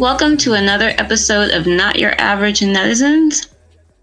Welcome 0.00 0.38
to 0.38 0.54
another 0.54 0.94
episode 0.96 1.50
of 1.50 1.66
Not 1.66 1.98
Your 1.98 2.18
Average 2.18 2.60
Netizens. 2.60 3.48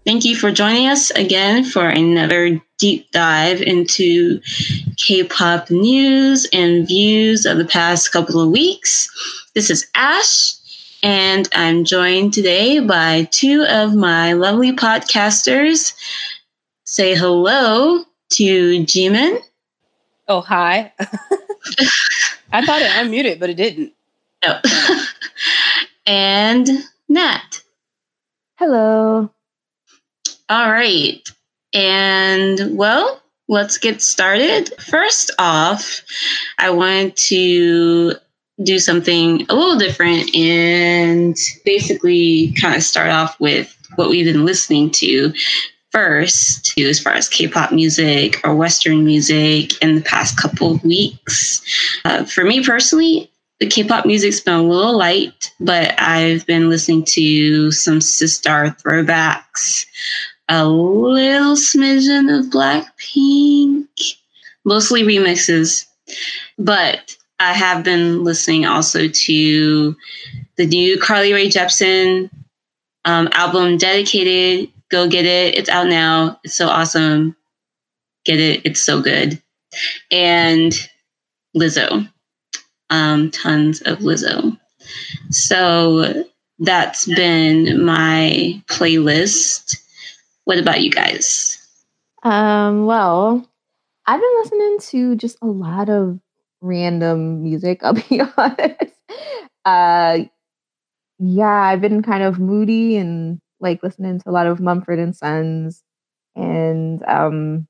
Thank 0.06 0.24
you 0.24 0.36
for 0.36 0.52
joining 0.52 0.86
us 0.86 1.10
again 1.10 1.64
for 1.64 1.88
another 1.88 2.62
deep 2.78 3.10
dive 3.10 3.60
into 3.60 4.40
K 4.96 5.24
pop 5.24 5.72
news 5.72 6.46
and 6.52 6.86
views 6.86 7.44
of 7.44 7.58
the 7.58 7.64
past 7.64 8.12
couple 8.12 8.40
of 8.40 8.52
weeks. 8.52 9.08
This 9.56 9.70
is 9.70 9.88
Ash, 9.96 10.54
and 11.02 11.48
I'm 11.52 11.84
joined 11.84 12.32
today 12.32 12.78
by 12.78 13.26
two 13.32 13.66
of 13.68 13.92
my 13.92 14.34
lovely 14.34 14.70
podcasters. 14.70 15.94
Say 16.84 17.16
hello 17.16 18.04
to 18.34 18.84
Jimin. 18.84 19.40
Oh, 20.28 20.42
hi. 20.42 20.92
I 22.52 22.64
thought 22.64 22.82
it 22.82 22.90
unmuted, 22.92 23.40
but 23.40 23.50
it 23.50 23.54
didn't. 23.54 23.94
No. 24.44 24.60
Oh. 24.64 25.06
and 26.08 26.66
Nat. 27.10 27.60
Hello. 28.58 29.30
All 30.48 30.72
right. 30.72 31.20
And 31.74 32.76
well, 32.76 33.22
let's 33.46 33.76
get 33.76 34.00
started. 34.00 34.72
First 34.80 35.30
off, 35.38 36.02
I 36.58 36.70
wanted 36.70 37.14
to 37.28 38.14
do 38.62 38.78
something 38.78 39.44
a 39.50 39.54
little 39.54 39.78
different 39.78 40.34
and 40.34 41.36
basically 41.66 42.54
kind 42.60 42.74
of 42.74 42.82
start 42.82 43.10
off 43.10 43.38
with 43.38 43.76
what 43.96 44.08
we've 44.08 44.24
been 44.24 44.46
listening 44.46 44.90
to 44.90 45.32
first 45.92 46.64
to 46.64 46.82
as 46.88 47.00
far 47.00 47.14
as 47.14 47.28
k-pop 47.28 47.72
music 47.72 48.40
or 48.44 48.54
western 48.54 49.06
music 49.06 49.80
in 49.82 49.94
the 49.94 50.02
past 50.02 50.36
couple 50.36 50.72
of 50.74 50.84
weeks 50.84 51.62
uh, 52.04 52.24
for 52.24 52.44
me 52.44 52.62
personally 52.62 53.30
the 53.60 53.66
k-pop 53.66 54.06
music's 54.06 54.40
been 54.40 54.54
a 54.54 54.62
little 54.62 54.96
light 54.96 55.52
but 55.60 55.94
i've 55.98 56.46
been 56.46 56.68
listening 56.68 57.04
to 57.04 57.70
some 57.70 57.98
sistar 57.98 58.76
throwbacks 58.80 59.86
a 60.48 60.66
little 60.66 61.56
smidgen 61.56 62.38
of 62.38 62.46
blackpink 62.46 63.86
mostly 64.64 65.02
remixes 65.02 65.86
but 66.58 67.16
i 67.40 67.52
have 67.52 67.84
been 67.84 68.24
listening 68.24 68.64
also 68.64 69.08
to 69.08 69.96
the 70.56 70.66
new 70.66 70.98
carly 70.98 71.32
rae 71.32 71.48
jepsen 71.48 72.30
um, 73.04 73.28
album 73.32 73.78
dedicated 73.78 74.70
Go 74.90 75.08
get 75.08 75.26
it. 75.26 75.54
It's 75.54 75.68
out 75.68 75.88
now. 75.88 76.40
It's 76.44 76.54
so 76.54 76.68
awesome. 76.68 77.36
Get 78.24 78.40
it. 78.40 78.62
It's 78.64 78.80
so 78.80 79.02
good. 79.02 79.40
And 80.10 80.72
Lizzo. 81.56 82.08
Um, 82.90 83.30
tons 83.30 83.82
of 83.82 83.98
Lizzo. 83.98 84.58
So 85.30 86.24
that's 86.58 87.06
been 87.06 87.84
my 87.84 88.62
playlist. 88.66 89.76
What 90.44 90.58
about 90.58 90.80
you 90.80 90.90
guys? 90.90 91.58
Um, 92.22 92.86
well, 92.86 93.46
I've 94.06 94.20
been 94.20 94.34
listening 94.42 94.78
to 94.90 95.16
just 95.16 95.36
a 95.42 95.46
lot 95.46 95.88
of 95.90 96.18
random 96.60 97.42
music, 97.42 97.80
I'll 97.82 97.94
be 97.94 98.20
honest. 98.36 98.94
Uh 99.64 100.24
yeah, 101.18 101.62
I've 101.62 101.80
been 101.80 102.02
kind 102.02 102.22
of 102.22 102.38
moody 102.38 102.96
and 102.96 103.40
like 103.60 103.82
listening 103.82 104.20
to 104.20 104.30
a 104.30 104.32
lot 104.32 104.46
of 104.46 104.60
Mumford 104.60 104.98
and 104.98 105.14
Sons 105.14 105.82
and 106.36 107.02
um, 107.04 107.66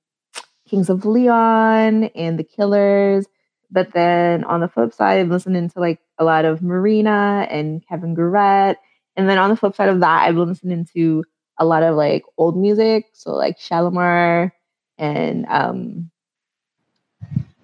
Kings 0.68 0.90
of 0.90 1.06
Leon 1.06 2.04
and 2.04 2.38
The 2.38 2.44
Killers. 2.44 3.26
But 3.70 3.92
then 3.92 4.44
on 4.44 4.60
the 4.60 4.68
flip 4.68 4.92
side, 4.94 5.20
I'm 5.20 5.30
listening 5.30 5.68
to 5.70 5.80
like 5.80 6.00
a 6.18 6.24
lot 6.24 6.44
of 6.44 6.62
Marina 6.62 7.46
and 7.50 7.86
Kevin 7.86 8.14
Garrett. 8.14 8.78
And 9.16 9.28
then 9.28 9.38
on 9.38 9.50
the 9.50 9.56
flip 9.56 9.76
side 9.76 9.88
of 9.88 10.00
that, 10.00 10.22
I've 10.22 10.34
been 10.34 10.48
listening 10.48 10.86
to 10.94 11.24
a 11.58 11.64
lot 11.64 11.82
of 11.82 11.96
like 11.96 12.22
old 12.38 12.56
music. 12.56 13.06
So 13.12 13.32
like 13.32 13.58
Shalamar 13.58 14.52
and 14.96 15.46
um 15.48 16.10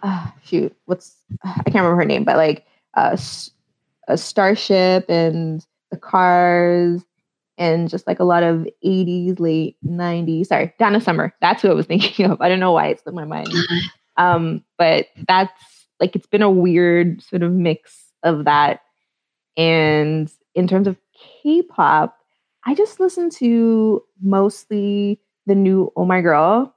uh, 0.03 0.31
shoot, 0.45 0.77
what's 0.85 1.17
I 1.43 1.63
can't 1.65 1.77
remember 1.77 1.97
her 1.97 2.05
name, 2.05 2.25
but 2.25 2.37
like 2.37 2.67
uh, 2.95 3.17
a 4.09 4.19
Starship 4.19 5.07
and 5.09 5.67
the 5.91 5.97
Cars 5.97 7.03
and 7.57 7.89
just 7.89 8.07
like 8.07 8.21
a 8.21 8.25
lot 8.25 8.43
of 8.43 8.67
80s, 8.85 9.41
late 9.41 9.77
90s. 9.85 10.47
Sorry, 10.47 10.75
Donna 10.79 11.01
Summer. 11.01 11.35
That's 11.41 11.63
who 11.63 11.71
I 11.71 11.75
was 11.75 11.87
thinking 11.93 12.31
of. 12.31 12.41
I 12.41 12.49
don't 12.49 12.61
know 12.61 12.73
why 12.73 12.89
it 12.89 13.01
slipped 13.01 13.17
my 13.17 13.25
mind. 13.25 13.49
Um, 14.17 14.65
but 14.79 15.07
that's 15.27 15.53
like 16.01 16.17
it's 16.17 16.27
been 16.27 16.43
a 16.43 16.51
weird 16.51 17.23
sort 17.23 17.43
of 17.43 17.53
mix 17.53 18.13
of 18.23 18.45
that. 18.45 18.81
And 19.57 20.31
in 20.55 20.67
terms 20.67 20.87
of 20.87 20.97
K-pop, 21.43 22.17
I 22.67 22.75
just 22.75 22.99
listen 22.99 23.31
to 23.31 24.03
mostly 24.23 25.21
the 25.47 25.55
new 25.55 25.93
Oh 25.97 26.05
My 26.05 26.21
Girl. 26.21 26.75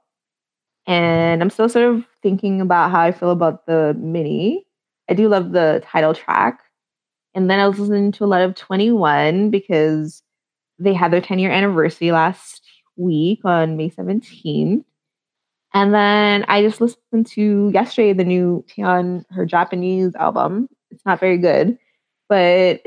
And 0.86 1.42
I'm 1.42 1.50
still 1.50 1.68
sort 1.68 1.84
of 1.84 2.04
thinking 2.22 2.60
about 2.60 2.90
how 2.90 3.00
I 3.00 3.12
feel 3.12 3.30
about 3.30 3.66
the 3.66 3.94
mini. 3.98 4.66
I 5.10 5.14
do 5.14 5.28
love 5.28 5.52
the 5.52 5.82
title 5.84 6.14
track. 6.14 6.60
And 7.34 7.50
then 7.50 7.60
I 7.60 7.68
was 7.68 7.78
listening 7.78 8.12
to 8.12 8.24
a 8.24 8.26
lot 8.26 8.42
of 8.42 8.54
2NE1 8.54 9.50
because 9.50 10.22
they 10.78 10.94
had 10.94 11.12
their 11.12 11.20
10 11.20 11.38
year 11.38 11.50
anniversary 11.50 12.12
last 12.12 12.62
week 12.96 13.40
on 13.44 13.76
May 13.76 13.90
17th. 13.90 14.84
And 15.74 15.94
then 15.94 16.44
I 16.48 16.62
just 16.62 16.80
listened 16.80 17.26
to 17.32 17.70
yesterday 17.72 18.12
the 18.12 18.24
new 18.24 18.64
Taeyeon, 18.68 19.24
her 19.30 19.44
Japanese 19.44 20.14
album. 20.14 20.68
It's 20.90 21.04
not 21.04 21.20
very 21.20 21.38
good, 21.38 21.78
but 22.28 22.80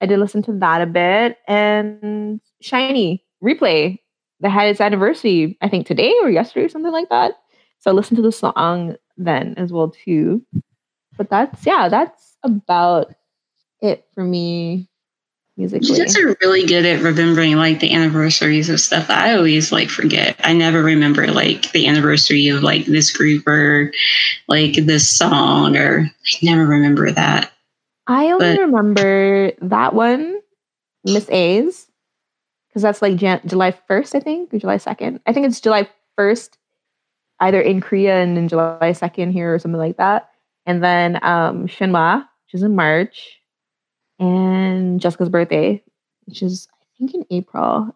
I 0.00 0.06
did 0.06 0.18
listen 0.18 0.42
to 0.44 0.52
that 0.58 0.80
a 0.80 0.86
bit. 0.86 1.38
And 1.46 2.40
SHINee 2.62 3.20
Replay 3.42 3.98
that 4.40 4.50
had 4.50 4.68
its 4.68 4.80
anniversary, 4.80 5.56
I 5.60 5.68
think 5.68 5.86
today 5.86 6.14
or 6.22 6.30
yesterday 6.30 6.66
or 6.66 6.68
something 6.68 6.92
like 6.92 7.08
that. 7.10 7.34
So 7.80 7.90
I 7.90 7.94
listened 7.94 8.16
to 8.16 8.22
the 8.22 8.32
song 8.32 8.96
then 9.16 9.54
as 9.56 9.72
well 9.72 9.90
too. 9.90 10.44
But 11.16 11.30
that's 11.30 11.64
yeah, 11.66 11.88
that's 11.88 12.36
about 12.42 13.14
it 13.80 14.06
for 14.14 14.24
me 14.24 14.88
musically. 15.56 15.88
You 15.88 15.98
guys 15.98 16.16
are 16.16 16.36
really 16.40 16.66
good 16.66 16.84
at 16.84 17.02
remembering 17.02 17.56
like 17.56 17.80
the 17.80 17.92
anniversaries 17.92 18.68
of 18.68 18.80
stuff 18.80 19.08
that 19.08 19.24
I 19.24 19.34
always 19.34 19.72
like 19.72 19.88
forget. 19.88 20.36
I 20.42 20.52
never 20.52 20.82
remember 20.82 21.26
like 21.28 21.70
the 21.72 21.86
anniversary 21.86 22.48
of 22.48 22.62
like 22.62 22.86
this 22.86 23.16
group 23.16 23.46
or 23.46 23.92
like 24.48 24.74
this 24.74 25.08
song 25.08 25.76
or 25.76 26.10
I 26.26 26.32
never 26.42 26.66
remember 26.66 27.10
that. 27.12 27.52
I 28.06 28.30
only 28.30 28.56
but, 28.56 28.60
remember 28.60 29.52
that 29.62 29.94
one, 29.94 30.40
Miss 31.04 31.28
A's, 31.30 31.86
because 32.68 32.82
that's 32.82 33.00
like 33.00 33.16
Jan- 33.16 33.40
July 33.46 33.72
1st, 33.88 34.16
I 34.16 34.20
think, 34.20 34.52
or 34.52 34.58
July 34.58 34.76
2nd. 34.76 35.20
I 35.26 35.32
think 35.32 35.46
it's 35.46 35.60
July 35.60 35.88
1st, 36.18 36.50
either 37.40 37.60
in 37.60 37.80
Korea 37.80 38.22
and 38.22 38.36
in 38.36 38.48
July 38.48 38.78
2nd 38.82 39.32
here 39.32 39.54
or 39.54 39.58
something 39.58 39.78
like 39.78 39.96
that. 39.96 40.28
And 40.66 40.82
then 40.82 41.16
um, 41.22 41.66
Shinhwa, 41.66 42.20
which 42.20 42.54
is 42.54 42.62
in 42.62 42.76
March 42.76 43.38
and 44.18 45.00
Jessica's 45.00 45.28
birthday, 45.28 45.82
which 46.26 46.42
is 46.42 46.68
I 46.72 46.84
think 46.98 47.14
in 47.14 47.26
April, 47.30 47.94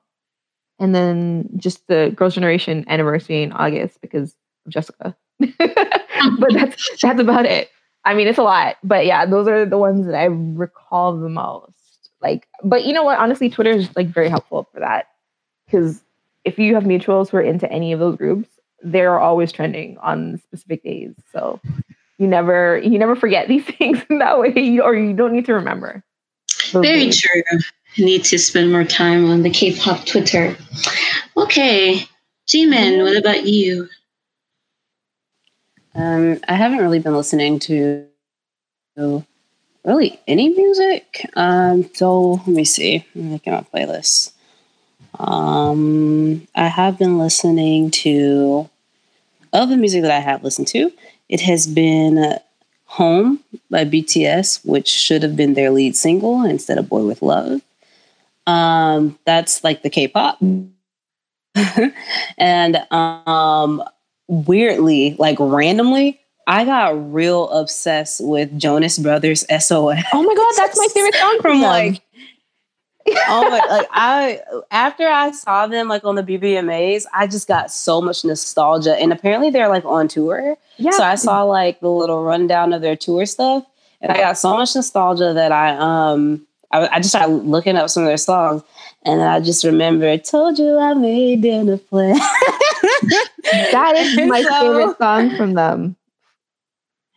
and 0.78 0.94
then 0.94 1.48
just 1.56 1.86
the 1.86 2.12
Girls' 2.14 2.34
Generation 2.34 2.84
anniversary 2.88 3.42
in 3.42 3.52
August 3.52 4.00
because 4.00 4.34
of 4.66 4.72
Jessica. 4.72 5.16
but 5.38 6.52
that's 6.52 7.00
that's 7.00 7.20
about 7.20 7.46
it. 7.46 7.70
I 8.04 8.14
mean, 8.14 8.28
it's 8.28 8.38
a 8.38 8.42
lot, 8.42 8.76
but 8.82 9.06
yeah, 9.06 9.26
those 9.26 9.48
are 9.48 9.66
the 9.66 9.78
ones 9.78 10.06
that 10.06 10.14
I 10.14 10.24
recall 10.24 11.16
the 11.18 11.28
most. 11.28 12.10
Like, 12.20 12.48
but 12.64 12.84
you 12.84 12.92
know 12.92 13.04
what? 13.04 13.18
Honestly, 13.18 13.50
Twitter 13.50 13.70
is 13.70 13.94
like 13.94 14.08
very 14.08 14.28
helpful 14.28 14.68
for 14.72 14.80
that 14.80 15.08
because 15.66 16.02
if 16.44 16.58
you 16.58 16.74
have 16.74 16.84
mutuals 16.84 17.28
who 17.28 17.36
are 17.36 17.42
into 17.42 17.70
any 17.70 17.92
of 17.92 18.00
those 18.00 18.16
groups, 18.16 18.48
they're 18.82 19.18
always 19.18 19.52
trending 19.52 19.98
on 19.98 20.38
specific 20.38 20.82
days. 20.82 21.12
So 21.32 21.60
you 22.18 22.26
never 22.26 22.78
you 22.78 22.98
never 22.98 23.14
forget 23.14 23.48
these 23.48 23.64
things 23.64 23.98
in 24.10 24.18
that 24.18 24.38
way, 24.38 24.78
or 24.82 24.94
you 24.94 25.14
don't 25.14 25.32
need 25.32 25.46
to 25.46 25.54
remember. 25.54 26.02
Very 26.72 27.10
true. 27.10 27.42
Need 27.96 28.24
to 28.24 28.38
spend 28.38 28.70
more 28.70 28.84
time 28.84 29.28
on 29.28 29.42
the 29.42 29.50
K-pop 29.50 30.04
Twitter. 30.06 30.56
Okay, 31.36 32.04
Jimin, 32.46 33.02
what 33.02 33.16
about 33.16 33.44
you? 33.44 33.88
Um, 35.94 36.38
I 36.46 36.54
haven't 36.54 36.78
really 36.78 37.00
been 37.00 37.16
listening 37.16 37.58
to 37.60 38.06
really 39.84 40.20
any 40.28 40.48
music. 40.50 41.28
Um, 41.34 41.90
so 41.94 42.32
let 42.32 42.48
me 42.48 42.64
see. 42.64 43.04
I'm 43.14 43.32
making 43.32 43.52
my 43.52 43.66
playlist. 43.74 44.32
Um, 45.18 46.46
I 46.54 46.68
have 46.68 46.98
been 46.98 47.18
listening 47.18 47.90
to 48.02 48.68
of 49.52 49.68
the 49.70 49.76
music 49.76 50.02
that 50.02 50.10
I 50.10 50.20
have 50.20 50.44
listened 50.44 50.68
to. 50.68 50.92
It 51.28 51.40
has 51.40 51.66
been 51.66 52.38
Home 52.92 53.40
by 53.70 53.84
BTS, 53.84 54.64
which 54.64 54.88
should 54.88 55.22
have 55.22 55.36
been 55.36 55.54
their 55.54 55.70
lead 55.70 55.96
single 55.96 56.42
instead 56.44 56.78
of 56.78 56.88
Boy 56.88 57.04
with 57.04 57.22
Love. 57.22 57.60
Um, 58.46 59.18
that's 59.24 59.62
like 59.62 59.82
the 59.82 59.90
K-pop. 59.90 60.38
and 62.38 62.76
um, 62.92 63.82
weirdly, 64.26 65.16
like 65.18 65.36
randomly, 65.38 66.20
I 66.46 66.64
got 66.64 67.12
real 67.12 67.50
obsessed 67.50 68.24
with 68.24 68.58
Jonas 68.58 68.98
Brothers 68.98 69.44
SOS. 69.50 70.02
Oh 70.14 70.22
my 70.22 70.34
god, 70.34 70.52
that's 70.56 70.78
my 70.78 70.88
favorite 70.94 71.14
song 71.14 71.38
from 71.42 71.60
like 71.60 72.02
oh 73.28 73.48
my 73.50 73.58
like 73.76 73.88
I 73.92 74.40
after 74.70 75.06
I 75.08 75.30
saw 75.32 75.66
them 75.66 75.88
like 75.88 76.04
on 76.04 76.14
the 76.14 76.22
BBMAs, 76.22 77.04
I 77.12 77.26
just 77.26 77.46
got 77.48 77.70
so 77.70 78.00
much 78.00 78.24
nostalgia. 78.24 78.96
And 78.96 79.12
apparently 79.12 79.50
they're 79.50 79.68
like 79.68 79.84
on 79.84 80.08
tour. 80.08 80.56
yeah. 80.76 80.90
So 80.92 81.02
I 81.02 81.14
saw 81.16 81.42
like 81.44 81.80
the 81.80 81.90
little 81.90 82.22
rundown 82.24 82.72
of 82.72 82.82
their 82.82 82.96
tour 82.96 83.26
stuff, 83.26 83.64
and 84.00 84.12
I 84.12 84.16
got 84.18 84.38
so 84.38 84.56
much 84.56 84.74
nostalgia 84.74 85.32
that 85.34 85.52
I 85.52 85.70
um 85.76 86.46
I, 86.70 86.86
I 86.88 86.96
just 86.98 87.10
started 87.10 87.32
looking 87.44 87.76
up 87.76 87.88
some 87.90 88.02
of 88.02 88.08
their 88.08 88.16
songs, 88.16 88.62
and 89.04 89.22
I 89.22 89.40
just 89.40 89.64
remember 89.64 90.16
told 90.18 90.58
you 90.58 90.78
I 90.78 90.94
made 90.94 91.42
dinner 91.42 91.78
plan. 91.78 92.16
that 93.72 93.94
is 93.96 94.28
my 94.28 94.42
So- 94.48 94.60
favorite 94.60 94.98
song 94.98 95.36
from 95.36 95.54
them. 95.54 95.96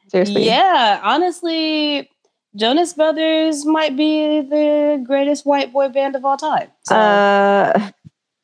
Seriously. 0.10 0.46
Yeah, 0.46 1.00
honestly, 1.04 2.11
Jonas 2.56 2.94
Brothers 2.94 3.66
might 3.66 3.96
be 3.96 4.42
the 4.42 5.02
greatest 5.06 5.46
white 5.46 5.72
boy 5.72 5.88
band 5.90 6.16
of 6.16 6.26
all 6.26 6.38
time. 6.38 6.68
So 6.84 6.96
Uh, 6.96 7.90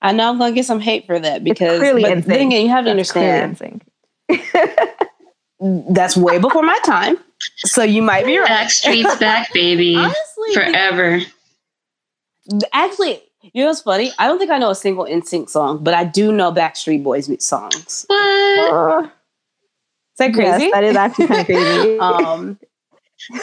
I 0.01 0.11
know 0.13 0.29
I'm 0.29 0.37
gonna 0.37 0.53
get 0.53 0.65
some 0.65 0.79
hate 0.79 1.05
for 1.05 1.19
that 1.19 1.43
because 1.43 1.79
clearly 1.79 2.03
but 2.03 2.11
NSYNC. 2.19 2.25
then 2.25 2.47
again, 2.47 2.61
you 2.63 2.69
have 2.69 2.85
to 2.85 2.97
it's 2.97 3.11
clear 3.11 3.43
understand 3.43 3.81
NSYNC. 4.29 5.85
that's 5.93 6.15
way 6.15 6.37
before 6.39 6.63
my 6.63 6.77
time. 6.85 7.17
So 7.57 7.83
you 7.83 8.01
might 8.01 8.25
be 8.25 8.37
right. 8.37 8.49
Backstreet's 8.49 9.17
back, 9.19 9.51
baby. 9.53 9.95
Honestly, 9.95 10.53
Forever. 10.53 11.19
actually, 12.73 13.21
you 13.41 13.63
know 13.63 13.67
what's 13.67 13.81
funny? 13.81 14.11
I 14.17 14.27
don't 14.27 14.37
think 14.39 14.51
I 14.51 14.57
know 14.57 14.69
a 14.71 14.75
single 14.75 15.05
NSYNC 15.05 15.49
song, 15.49 15.83
but 15.83 15.93
I 15.93 16.03
do 16.03 16.31
know 16.31 16.51
Backstreet 16.51 17.03
Boys 17.03 17.29
songs. 17.45 18.05
What? 18.07 18.71
Uh, 18.73 19.01
Is 19.03 19.09
that 20.17 20.33
crazy? 20.33 20.63
Yes, 20.65 20.71
that 20.73 20.83
is 20.83 20.95
actually 20.95 21.27
kind 21.27 21.39
of 21.41 21.45
crazy. 21.45 21.99
um 21.99 22.59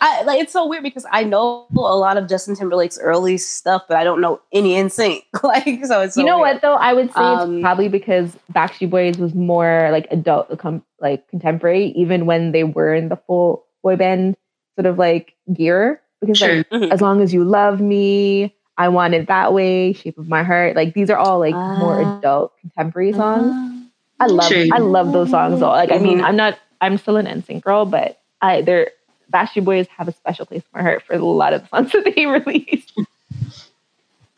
I 0.00 0.22
like 0.26 0.40
it's 0.40 0.52
so 0.52 0.66
weird 0.66 0.82
because 0.82 1.06
I 1.10 1.24
know 1.24 1.66
a 1.74 1.96
lot 1.96 2.16
of 2.16 2.28
Justin 2.28 2.54
Timberlake's 2.54 2.98
early 2.98 3.36
stuff, 3.38 3.82
but 3.88 3.96
I 3.96 4.04
don't 4.04 4.20
know 4.20 4.40
any 4.52 4.74
NSYNC. 4.74 5.22
like 5.42 5.84
so 5.84 6.00
it's 6.02 6.14
so 6.14 6.20
you 6.20 6.26
know 6.26 6.38
weird. 6.40 6.54
what 6.56 6.62
though? 6.62 6.74
I 6.74 6.92
would 6.92 7.08
say 7.12 7.20
Um, 7.20 7.56
it's 7.56 7.62
probably 7.62 7.88
because 7.88 8.36
Backstreet 8.52 8.90
Boys 8.90 9.18
was 9.18 9.34
more 9.34 9.88
like 9.92 10.06
adult, 10.10 10.56
com- 10.58 10.84
like 11.00 11.26
contemporary, 11.28 11.86
even 11.96 12.26
when 12.26 12.52
they 12.52 12.64
were 12.64 12.94
in 12.94 13.08
the 13.08 13.16
full 13.26 13.64
boy 13.82 13.96
band 13.96 14.36
sort 14.76 14.86
of 14.86 14.98
like 14.98 15.34
gear. 15.52 16.00
Because 16.20 16.38
Sure. 16.38 16.56
like, 16.58 16.70
Mhm. 16.70 16.90
as 16.92 17.00
long 17.00 17.20
as 17.20 17.34
you 17.34 17.42
love 17.42 17.80
me, 17.80 18.54
I 18.78 18.88
want 18.88 19.14
it 19.14 19.26
that 19.28 19.52
way. 19.52 19.92
Shape 19.92 20.18
of 20.18 20.28
my 20.28 20.42
heart. 20.44 20.76
Like 20.76 20.94
these 20.94 21.10
are 21.10 21.16
all 21.18 21.38
like 21.40 21.54
more 21.54 22.00
Ah. 22.02 22.18
adult 22.18 22.52
contemporary 22.60 23.12
songs. 23.12 23.50
Uh, 23.52 23.78
I 24.20 24.26
love. 24.26 24.52
I 24.72 24.78
love 24.78 25.12
those 25.12 25.30
songs 25.30 25.58
though. 25.60 25.70
Like 25.70 25.90
I 25.90 25.98
mean, 25.98 26.18
Mhm. 26.18 26.24
I'm 26.24 26.36
not 26.36 26.58
I'm 26.80 26.96
still 26.98 27.16
an 27.16 27.26
NSYNC 27.26 27.62
girl, 27.62 27.84
but 27.86 28.18
I 28.40 28.62
they're 28.62 28.90
Backstreet 29.32 29.64
Boys 29.64 29.86
have 29.96 30.08
a 30.08 30.12
special 30.12 30.46
place 30.46 30.62
in 30.62 30.68
my 30.78 30.82
heart 30.82 31.02
for 31.02 31.14
a 31.14 31.18
lot 31.18 31.52
of 31.52 31.62
the 31.62 31.68
songs 31.68 31.92
that 32.04 32.12
they 32.14 32.26
released. 32.26 32.92
so 32.94 33.04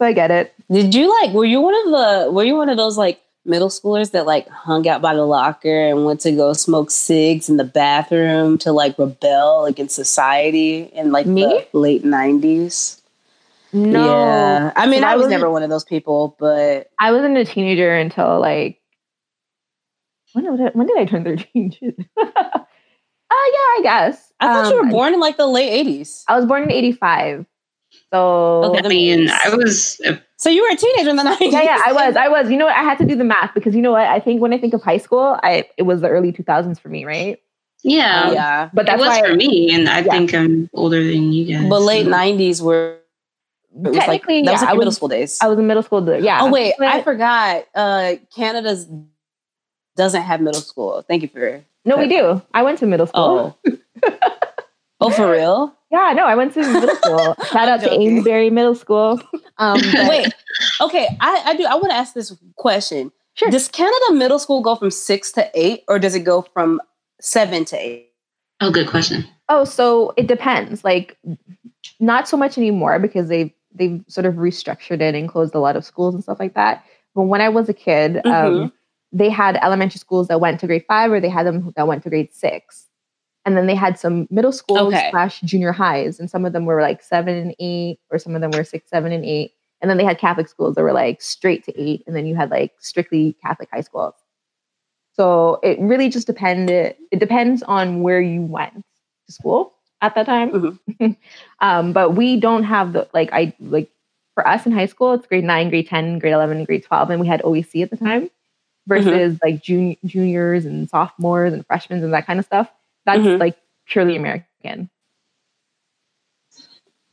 I 0.04 0.12
get 0.12 0.30
it. 0.30 0.54
Did 0.70 0.94
you 0.94 1.10
like 1.22 1.34
were 1.34 1.44
you 1.44 1.60
one 1.60 1.74
of 1.74 1.84
the 1.92 2.32
were 2.32 2.44
you 2.44 2.56
one 2.56 2.68
of 2.68 2.76
those 2.76 2.96
like 2.96 3.20
middle 3.46 3.68
schoolers 3.68 4.12
that 4.12 4.24
like 4.24 4.48
hung 4.48 4.88
out 4.88 5.02
by 5.02 5.14
the 5.14 5.24
locker 5.26 5.88
and 5.88 6.06
went 6.06 6.18
to 6.20 6.32
go 6.32 6.54
smoke 6.54 6.90
cigs 6.90 7.50
in 7.50 7.58
the 7.58 7.64
bathroom 7.64 8.56
to 8.58 8.72
like 8.72 8.98
rebel 8.98 9.66
against 9.66 9.94
society 9.94 10.84
in 10.94 11.12
like 11.12 11.26
Me? 11.26 11.42
the 11.44 11.78
late 11.78 12.04
nineties? 12.04 13.02
No, 13.74 14.02
Yeah. 14.06 14.72
I 14.76 14.86
mean, 14.86 15.04
I 15.04 15.16
was 15.16 15.26
never 15.28 15.50
one 15.50 15.62
of 15.64 15.68
those 15.68 15.84
people, 15.84 16.36
but 16.38 16.90
I 16.98 17.10
wasn't 17.12 17.36
a 17.36 17.44
teenager 17.44 17.94
until 17.94 18.40
like 18.40 18.80
when 20.32 20.44
did 20.44 20.60
I, 20.66 20.70
when 20.70 20.86
did 20.86 20.96
I 20.98 21.04
turn 21.04 21.22
thirteen? 21.24 21.74
uh 23.34 23.50
yeah, 23.56 23.68
I 23.78 23.80
guess. 23.82 24.32
I 24.40 24.46
thought 24.52 24.70
you 24.72 24.78
Um, 24.80 24.86
were 24.86 24.92
born 24.92 25.14
in 25.14 25.20
like 25.20 25.36
the 25.36 25.46
late 25.46 25.70
eighties. 25.70 26.24
I 26.28 26.36
was 26.36 26.46
born 26.46 26.62
in 26.64 26.70
eighty 26.70 26.92
five. 26.92 27.46
So 28.12 28.64
Okay. 28.64 28.80
I 28.84 28.88
mean, 28.88 29.28
I 29.30 29.54
was. 29.54 30.00
So 30.36 30.50
you 30.50 30.62
were 30.62 30.70
a 30.72 30.76
teenager 30.76 31.10
in 31.10 31.16
the 31.16 31.22
nineties. 31.22 31.52
yeah, 31.52 31.62
yeah, 31.62 31.80
I 31.86 31.92
was. 31.92 32.16
I 32.16 32.28
was. 32.28 32.50
You 32.50 32.56
know 32.58 32.66
what? 32.66 32.76
I 32.76 32.82
had 32.82 32.98
to 32.98 33.06
do 33.06 33.14
the 33.16 33.24
math 33.24 33.54
because 33.54 33.74
you 33.74 33.82
know 33.82 33.92
what? 33.92 34.06
I 34.06 34.20
think 34.20 34.40
when 34.42 34.52
I 34.52 34.58
think 34.58 34.74
of 34.74 34.82
high 34.82 34.98
school, 34.98 35.38
I 35.42 35.66
it 35.78 35.82
was 35.84 36.00
the 36.00 36.08
early 36.08 36.32
two 36.32 36.42
thousands 36.42 36.78
for 36.78 36.88
me, 36.88 37.04
right? 37.04 37.40
Yeah. 37.82 38.32
yeah. 38.32 38.70
But 38.72 38.82
It 38.82 38.86
that's 38.86 39.00
was 39.00 39.08
why 39.08 39.22
for 39.28 39.34
me, 39.34 39.70
and 39.74 39.88
I 39.88 40.00
Yeah. 40.00 40.12
think 40.12 40.34
I'm 40.34 40.70
older 40.74 41.02
than 41.02 41.32
you 41.32 41.44
guys. 41.54 41.68
But 41.68 41.82
late 41.82 42.04
so- 42.04 42.10
nineties 42.10 42.60
were 42.62 42.98
it 43.76 43.88
was 43.88 43.96
like 43.96 44.06
technically 44.22 44.42
that 44.42 44.52
was 44.52 44.60
yeah, 44.62 44.66
like 44.66 44.68
I 44.68 44.72
your 44.72 44.78
middle 44.78 44.88
was 44.88 44.96
school 44.96 45.08
days. 45.08 45.38
I 45.42 45.46
was 45.48 45.58
in 45.58 45.66
middle 45.66 45.82
school. 45.82 46.04
th- 46.06 46.22
Yeah. 46.22 46.38
oh 46.42 46.50
wait, 46.50 46.74
I 46.80 47.02
forgot. 47.02 47.64
Uh 47.74 48.14
Canada's 48.34 48.86
doesn't 49.96 50.22
have 50.22 50.40
middle 50.40 50.60
school. 50.60 51.02
Thank 51.08 51.22
you 51.22 51.28
for 51.28 51.62
no, 51.84 51.96
we 51.98 52.08
do. 52.08 52.42
I 52.52 52.62
went 52.62 52.78
to 52.80 52.86
middle 52.86 53.06
school. 53.06 53.58
Oh. 53.66 53.78
oh, 55.00 55.10
for 55.10 55.30
real? 55.30 55.74
Yeah, 55.94 56.12
no, 56.12 56.24
I 56.24 56.34
went 56.34 56.52
to 56.54 56.60
middle 56.60 56.96
school. 56.96 57.36
Shout 57.52 57.68
out 57.68 57.78
to 57.78 57.86
joking. 57.86 58.08
Amesbury 58.16 58.50
Middle 58.50 58.74
School. 58.74 59.20
Um, 59.58 59.80
but- 59.92 60.08
Wait. 60.08 60.34
Okay, 60.80 61.06
I, 61.20 61.42
I 61.46 61.54
do 61.56 61.62
I 61.66 61.74
want 61.76 61.90
to 61.90 61.94
ask 61.94 62.14
this 62.14 62.34
question. 62.56 63.12
Sure. 63.34 63.48
Does 63.48 63.68
Canada 63.68 64.12
middle 64.12 64.40
school 64.40 64.60
go 64.60 64.74
from 64.74 64.90
six 64.90 65.30
to 65.32 65.48
eight 65.54 65.84
or 65.86 66.00
does 66.00 66.16
it 66.16 66.24
go 66.24 66.42
from 66.42 66.80
seven 67.20 67.64
to 67.66 67.76
eight? 67.76 68.10
Oh, 68.60 68.72
good 68.72 68.88
question. 68.88 69.24
Oh, 69.48 69.62
so 69.62 70.12
it 70.16 70.26
depends. 70.26 70.82
Like, 70.82 71.16
not 72.00 72.26
so 72.26 72.36
much 72.36 72.58
anymore 72.58 72.98
because 72.98 73.28
they've 73.28 73.52
they've 73.72 74.02
sort 74.08 74.26
of 74.26 74.34
restructured 74.34 75.00
it 75.00 75.14
and 75.14 75.28
closed 75.28 75.54
a 75.54 75.60
lot 75.60 75.76
of 75.76 75.84
schools 75.84 76.12
and 76.14 76.24
stuff 76.24 76.40
like 76.40 76.54
that. 76.54 76.84
But 77.14 77.22
when 77.22 77.40
I 77.40 77.50
was 77.50 77.68
a 77.68 77.74
kid, 77.74 78.20
Mhm. 78.24 78.32
um, 78.64 78.72
they 79.14 79.30
had 79.30 79.56
elementary 79.62 79.98
schools 79.98 80.26
that 80.28 80.40
went 80.40 80.58
to 80.60 80.66
grade 80.66 80.84
five, 80.86 81.10
or 81.10 81.20
they 81.20 81.28
had 81.28 81.46
them 81.46 81.72
that 81.76 81.86
went 81.86 82.02
to 82.02 82.10
grade 82.10 82.34
six, 82.34 82.88
and 83.44 83.56
then 83.56 83.66
they 83.66 83.74
had 83.74 83.96
some 83.98 84.26
middle 84.28 84.52
schools 84.52 84.92
Okay. 84.92 85.08
slash 85.10 85.40
junior 85.42 85.72
highs, 85.72 86.18
and 86.18 86.28
some 86.28 86.44
of 86.44 86.52
them 86.52 86.66
were 86.66 86.82
like 86.82 87.00
seven 87.00 87.36
and 87.36 87.54
eight, 87.60 88.00
or 88.10 88.18
some 88.18 88.34
of 88.34 88.40
them 88.40 88.50
were 88.50 88.64
six, 88.64 88.90
seven, 88.90 89.12
and 89.12 89.24
eight. 89.24 89.52
And 89.80 89.90
then 89.90 89.98
they 89.98 90.04
had 90.04 90.18
Catholic 90.18 90.48
schools 90.48 90.74
that 90.74 90.82
were 90.82 90.92
like 90.92 91.22
straight 91.22 91.64
to 91.64 91.80
eight, 91.80 92.02
and 92.06 92.16
then 92.16 92.26
you 92.26 92.34
had 92.34 92.50
like 92.50 92.72
strictly 92.80 93.36
Catholic 93.40 93.68
high 93.72 93.82
schools. 93.82 94.14
So 95.12 95.60
it 95.62 95.78
really 95.78 96.08
just 96.08 96.26
depended. 96.26 96.96
It 97.12 97.20
depends 97.20 97.62
on 97.62 98.02
where 98.02 98.20
you 98.20 98.42
went 98.42 98.74
to 98.74 99.32
school 99.32 99.74
at 100.02 100.16
that 100.16 100.26
time. 100.26 100.80
um, 101.60 101.92
but 101.92 102.10
we 102.16 102.40
don't 102.40 102.64
have 102.64 102.94
the 102.94 103.08
like 103.14 103.32
I 103.32 103.54
like 103.60 103.90
for 104.34 104.46
us 104.48 104.66
in 104.66 104.72
high 104.72 104.86
school, 104.86 105.12
it's 105.12 105.28
grade 105.28 105.44
nine, 105.44 105.70
grade 105.70 105.86
ten, 105.86 106.18
grade 106.18 106.32
eleven, 106.32 106.64
grade 106.64 106.82
twelve, 106.82 107.10
and 107.10 107.20
we 107.20 107.28
had 107.28 107.42
OEC 107.42 107.80
at 107.84 107.90
the 107.90 107.96
time 107.96 108.28
versus 108.86 109.38
like 109.42 109.62
jun- 109.62 109.96
juniors 110.04 110.64
and 110.64 110.88
sophomores 110.90 111.52
and 111.52 111.66
freshmen 111.66 112.02
and 112.04 112.12
that 112.12 112.26
kind 112.26 112.38
of 112.38 112.44
stuff. 112.44 112.70
That's 113.06 113.20
Mhm. 113.20 113.38
like 113.40 113.56
purely 113.86 114.16
American. 114.16 114.90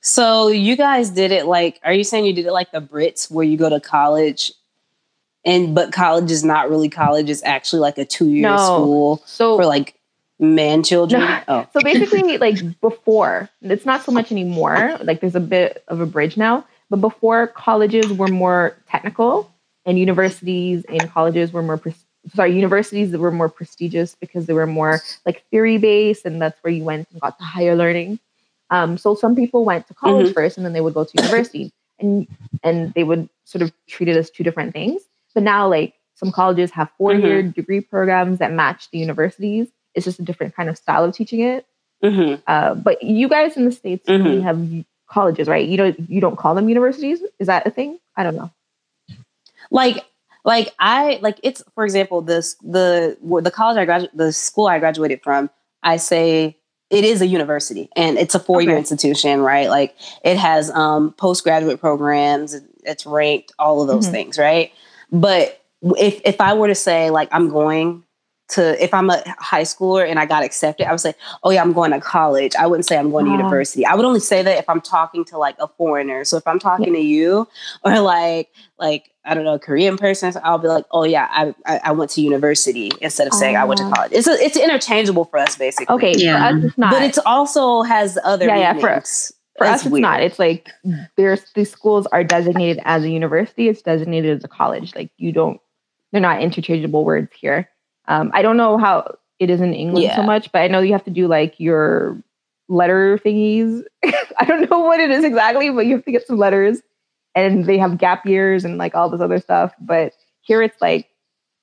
So 0.01 0.47
you 0.47 0.75
guys 0.75 1.11
did 1.11 1.31
it 1.31 1.45
like 1.45 1.79
are 1.83 1.93
you 1.93 2.03
saying 2.03 2.25
you 2.25 2.33
did 2.33 2.45
it 2.45 2.51
like 2.53 2.71
the 2.71 2.81
Brits 2.81 3.29
where 3.29 3.45
you 3.45 3.57
go 3.57 3.69
to 3.69 3.79
college 3.79 4.51
and 5.45 5.75
but 5.75 5.91
college 5.91 6.31
is 6.31 6.43
not 6.43 6.69
really 6.69 6.89
college, 6.89 7.29
it's 7.29 7.43
actually 7.43 7.79
like 7.81 7.97
a 7.97 8.05
two 8.05 8.29
year 8.29 8.43
No. 8.49 8.57
school 8.57 9.21
So 9.25 9.57
for 9.57 9.65
like 9.65 9.95
man 10.39 10.81
children? 10.83 11.21
No. 11.21 11.39
Oh. 11.47 11.67
so 11.73 11.81
basically 11.83 12.37
like 12.39 12.57
before 12.81 13.47
it's 13.61 13.85
not 13.85 14.03
so 14.03 14.11
much 14.11 14.31
anymore 14.31 14.97
like 15.03 15.21
there's 15.21 15.35
a 15.35 15.39
bit 15.39 15.83
of 15.87 15.99
a 16.01 16.05
bridge 16.07 16.35
now 16.35 16.65
but 16.89 16.97
before 16.97 17.47
colleges 17.47 18.11
were 18.11 18.27
more 18.27 18.75
technical 18.89 19.51
and 19.85 19.97
universities 19.99 20.85
and 20.89 21.09
colleges 21.11 21.51
were 21.51 21.63
more 21.63 21.77
pres- 21.77 22.05
sorry 22.35 22.53
universities 22.55 23.11
that 23.11 23.19
were 23.19 23.31
more 23.31 23.49
prestigious 23.49 24.15
because 24.15 24.45
they 24.45 24.53
were 24.53 24.67
more 24.67 25.01
like 25.25 25.43
theory 25.51 25.77
based 25.77 26.25
and 26.25 26.41
that's 26.41 26.61
where 26.63 26.73
you 26.73 26.83
went 26.83 27.07
and 27.11 27.21
got 27.21 27.37
the 27.37 27.43
higher 27.43 27.75
learning 27.75 28.19
um, 28.69 28.97
so 28.97 29.15
some 29.15 29.35
people 29.35 29.65
went 29.65 29.87
to 29.87 29.93
college 29.93 30.27
first 30.33 30.57
and 30.57 30.65
then 30.65 30.73
they 30.73 30.81
would 30.81 30.93
go 30.93 31.03
to 31.03 31.17
university 31.17 31.71
and 31.99 32.27
and 32.63 32.93
they 32.93 33.03
would 33.03 33.27
sort 33.45 33.61
of 33.61 33.71
treat 33.87 34.07
it 34.09 34.15
as 34.15 34.29
two 34.29 34.43
different 34.43 34.73
things 34.73 35.01
but 35.33 35.43
now 35.43 35.67
like 35.67 35.93
some 36.15 36.31
colleges 36.31 36.71
have 36.71 36.89
four 36.97 37.13
year 37.13 37.41
degree 37.41 37.81
programs 37.81 38.39
that 38.39 38.51
match 38.51 38.89
the 38.91 38.97
universities 38.99 39.67
it's 39.93 40.05
just 40.05 40.19
a 40.19 40.23
different 40.23 40.55
kind 40.55 40.69
of 40.69 40.77
style 40.77 41.03
of 41.03 41.13
teaching 41.13 41.41
it. 41.41 41.65
hmm 42.03 42.35
Uh, 42.47 42.75
but 42.75 43.01
you 43.03 43.27
guys 43.27 43.57
in 43.57 43.65
the 43.65 43.71
states 43.71 44.07
really 44.23 44.41
have 44.41 44.57
colleges, 45.09 45.47
right? 45.47 45.67
You 45.67 45.77
don't 45.77 45.99
you 46.09 46.21
don't 46.21 46.37
call 46.37 46.55
them 46.55 46.69
universities. 46.69 47.21
Is 47.39 47.47
that 47.47 47.67
a 47.67 47.71
thing? 47.71 47.99
I 48.15 48.23
don't 48.23 48.35
know. 48.35 48.49
Like 49.71 50.05
like 50.45 50.73
i 50.79 51.17
like 51.21 51.39
it's 51.43 51.63
for 51.75 51.83
example 51.83 52.21
this 52.21 52.55
the 52.63 53.17
the 53.43 53.51
college 53.51 53.77
i 53.77 53.85
graduated 53.85 54.17
the 54.17 54.31
school 54.31 54.67
i 54.67 54.77
graduated 54.79 55.21
from 55.23 55.49
i 55.83 55.97
say 55.97 56.57
it 56.89 57.03
is 57.05 57.21
a 57.21 57.27
university 57.27 57.89
and 57.95 58.17
it's 58.17 58.35
a 58.35 58.39
four-year 58.39 58.71
Okay. 58.71 58.79
institution 58.79 59.41
right 59.41 59.69
like 59.69 59.95
it 60.23 60.37
has 60.37 60.69
um 60.71 61.13
postgraduate 61.17 61.79
programs 61.79 62.55
it's 62.83 63.05
ranked 63.05 63.51
all 63.59 63.81
of 63.81 63.87
those 63.87 64.07
Mhm. 64.07 64.11
things 64.11 64.37
right 64.37 64.71
but 65.11 65.61
if 65.97 66.19
if 66.25 66.39
i 66.41 66.53
were 66.53 66.67
to 66.67 66.75
say 66.75 67.09
like 67.09 67.29
i'm 67.31 67.49
going 67.49 68.03
to 68.49 68.83
if 68.83 68.93
I'm 68.93 69.09
a 69.09 69.23
high 69.39 69.61
schooler 69.61 70.05
and 70.05 70.19
I 70.19 70.25
got 70.25 70.43
accepted, 70.43 70.85
I 70.85 70.91
would 70.91 70.99
say, 70.99 71.13
"Oh 71.41 71.51
yeah, 71.51 71.61
I'm 71.61 71.71
going 71.71 71.91
to 71.91 72.01
college." 72.01 72.53
I 72.53 72.67
wouldn't 72.67 72.85
say 72.85 72.97
I'm 72.97 73.09
going 73.09 73.23
to 73.23 73.31
Ah. 73.31 73.37
university. 73.37 73.85
I 73.85 73.95
would 73.95 74.03
only 74.03 74.19
say 74.19 74.43
that 74.43 74.57
if 74.57 74.67
I'm 74.69 74.81
talking 74.81 75.23
to 75.31 75.37
like 75.37 75.55
a 75.59 75.69
foreigner. 75.69 76.25
So 76.25 76.35
if 76.35 76.45
I'm 76.45 76.59
talking 76.59 76.91
to 76.91 76.99
you 76.99 77.47
or 77.85 78.01
like 78.01 78.49
like 78.77 79.10
I 79.23 79.33
don't 79.35 79.43
know 79.43 79.53
a 79.53 79.59
Korean 79.59 79.97
person, 79.97 80.33
I'll 80.43 80.57
be 80.57 80.67
like, 80.67 80.85
"Oh 80.91 81.03
yeah, 81.03 81.27
I 81.31 81.53
I, 81.65 81.79
I 81.85 81.91
went 81.91 82.11
to 82.11 82.21
university," 82.21 82.91
instead 83.01 83.27
of 83.27 83.33
saying 83.33 83.55
I 83.55 83.63
went 83.65 83.77
to 83.79 83.85
Ah. 83.85 83.91
college. 83.93 84.11
It's 84.13 84.27
a, 84.27 84.31
it's 84.43 84.57
interchangeable 84.57 85.25
for 85.25 85.37
us 85.39 85.55
basically. 85.55 85.93
Okay, 85.95 86.13
Yeah. 86.17 86.37
for 86.51 86.57
us 86.57 86.63
it's 86.65 86.77
not. 86.77 86.91
but 86.91 87.01
it's 87.03 87.19
also 87.19 87.83
has 87.83 88.17
other 88.23 88.45
Yeah, 88.47 88.57
yeah, 88.57 88.73
for- 88.79 88.87
meanings. 88.87 89.31
for 89.57 89.67
us 89.67 89.81
it's 89.83 89.91
weird. 89.91 90.01
not. 90.01 90.21
It's 90.23 90.39
like 90.39 90.69
there's 91.17 91.43
these 91.53 91.69
schools 91.71 92.07
are 92.07 92.23
designated 92.23 92.81
as 92.85 93.03
a 93.03 93.09
university. 93.09 93.69
It's 93.69 93.81
designated 93.83 94.37
as 94.37 94.43
a 94.43 94.47
college. 94.47 94.95
Like 94.95 95.11
you 95.17 95.31
don't. 95.31 95.59
They're 96.11 96.19
not 96.21 96.41
interchangeable 96.41 97.05
words 97.05 97.31
here. 97.39 97.69
Um, 98.07 98.31
I 98.33 98.41
don't 98.41 98.57
know 98.57 98.77
how 98.77 99.15
it 99.39 99.49
is 99.49 99.61
in 99.61 99.73
England 99.73 100.11
so 100.15 100.23
much, 100.23 100.51
but 100.51 100.59
I 100.63 100.67
know 100.67 100.79
you 100.81 100.91
have 100.93 101.03
to 101.05 101.11
do 101.11 101.27
like 101.27 101.59
your 101.59 102.21
letter 102.69 103.17
thingies. 103.23 103.83
I 104.39 104.45
don't 104.45 104.69
know 104.69 104.79
what 104.79 104.99
it 104.99 105.11
is 105.11 105.23
exactly, 105.23 105.69
but 105.69 105.85
you 105.85 105.95
have 105.95 106.05
to 106.05 106.11
get 106.11 106.25
some 106.27 106.37
letters, 106.37 106.81
and 107.35 107.65
they 107.65 107.77
have 107.77 107.97
gap 107.97 108.25
years 108.25 108.65
and 108.65 108.77
like 108.77 108.95
all 108.95 109.09
this 109.09 109.21
other 109.21 109.39
stuff. 109.39 109.73
But 109.79 110.13
here 110.41 110.61
it's 110.61 110.81
like 110.81 111.07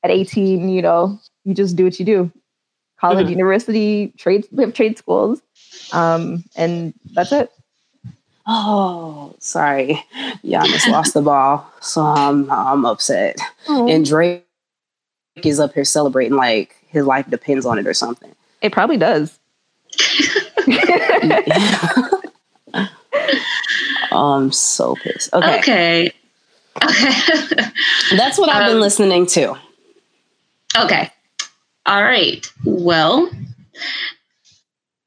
at 0.03 0.11
18, 0.11 0.69
you 0.69 0.83
know, 0.83 1.19
you 1.45 1.55
just 1.55 1.77
do 1.77 1.85
what 1.85 1.99
you 1.99 2.05
do. 2.07 2.31
College, 3.01 3.27
Mhm. 3.27 3.31
university, 3.31 4.13
trade. 4.19 4.45
We 4.51 4.65
have 4.65 4.75
trade 4.75 4.99
schools, 4.99 5.41
um, 5.93 6.43
and 6.57 6.93
that's 7.13 7.31
it. 7.33 7.53
Oh, 8.47 9.35
sorry. 9.39 10.03
Giannis 10.45 10.89
lost 10.91 11.15
the 11.15 11.23
ball. 11.23 11.65
So 11.81 12.03
I'm 12.03 12.51
I'm 12.51 12.85
upset. 12.85 13.37
Oh. 13.69 13.87
And 13.89 14.05
Drake 14.05 14.45
is 15.45 15.61
up 15.61 15.75
here 15.75 15.85
celebrating 15.85 16.37
like 16.37 16.75
his 16.89 17.07
life 17.07 17.29
depends 17.31 17.67
on 17.67 17.79
it 17.79 17.87
or 17.87 17.95
something. 17.95 18.35
It 18.63 18.73
probably 18.73 18.97
does. 18.97 19.39
I'm 24.13 24.53
so 24.53 24.95
pissed. 25.03 25.33
Okay. 25.33 25.59
Okay. 25.59 26.13
Okay. 26.83 27.65
That's 28.17 28.39
what 28.39 28.49
I've 28.51 28.67
been 28.67 28.77
Um, 28.77 28.81
listening 28.81 29.27
to. 29.27 29.57
Okay. 30.79 31.11
All 31.87 32.03
right. 32.03 32.47
Well, 32.65 33.31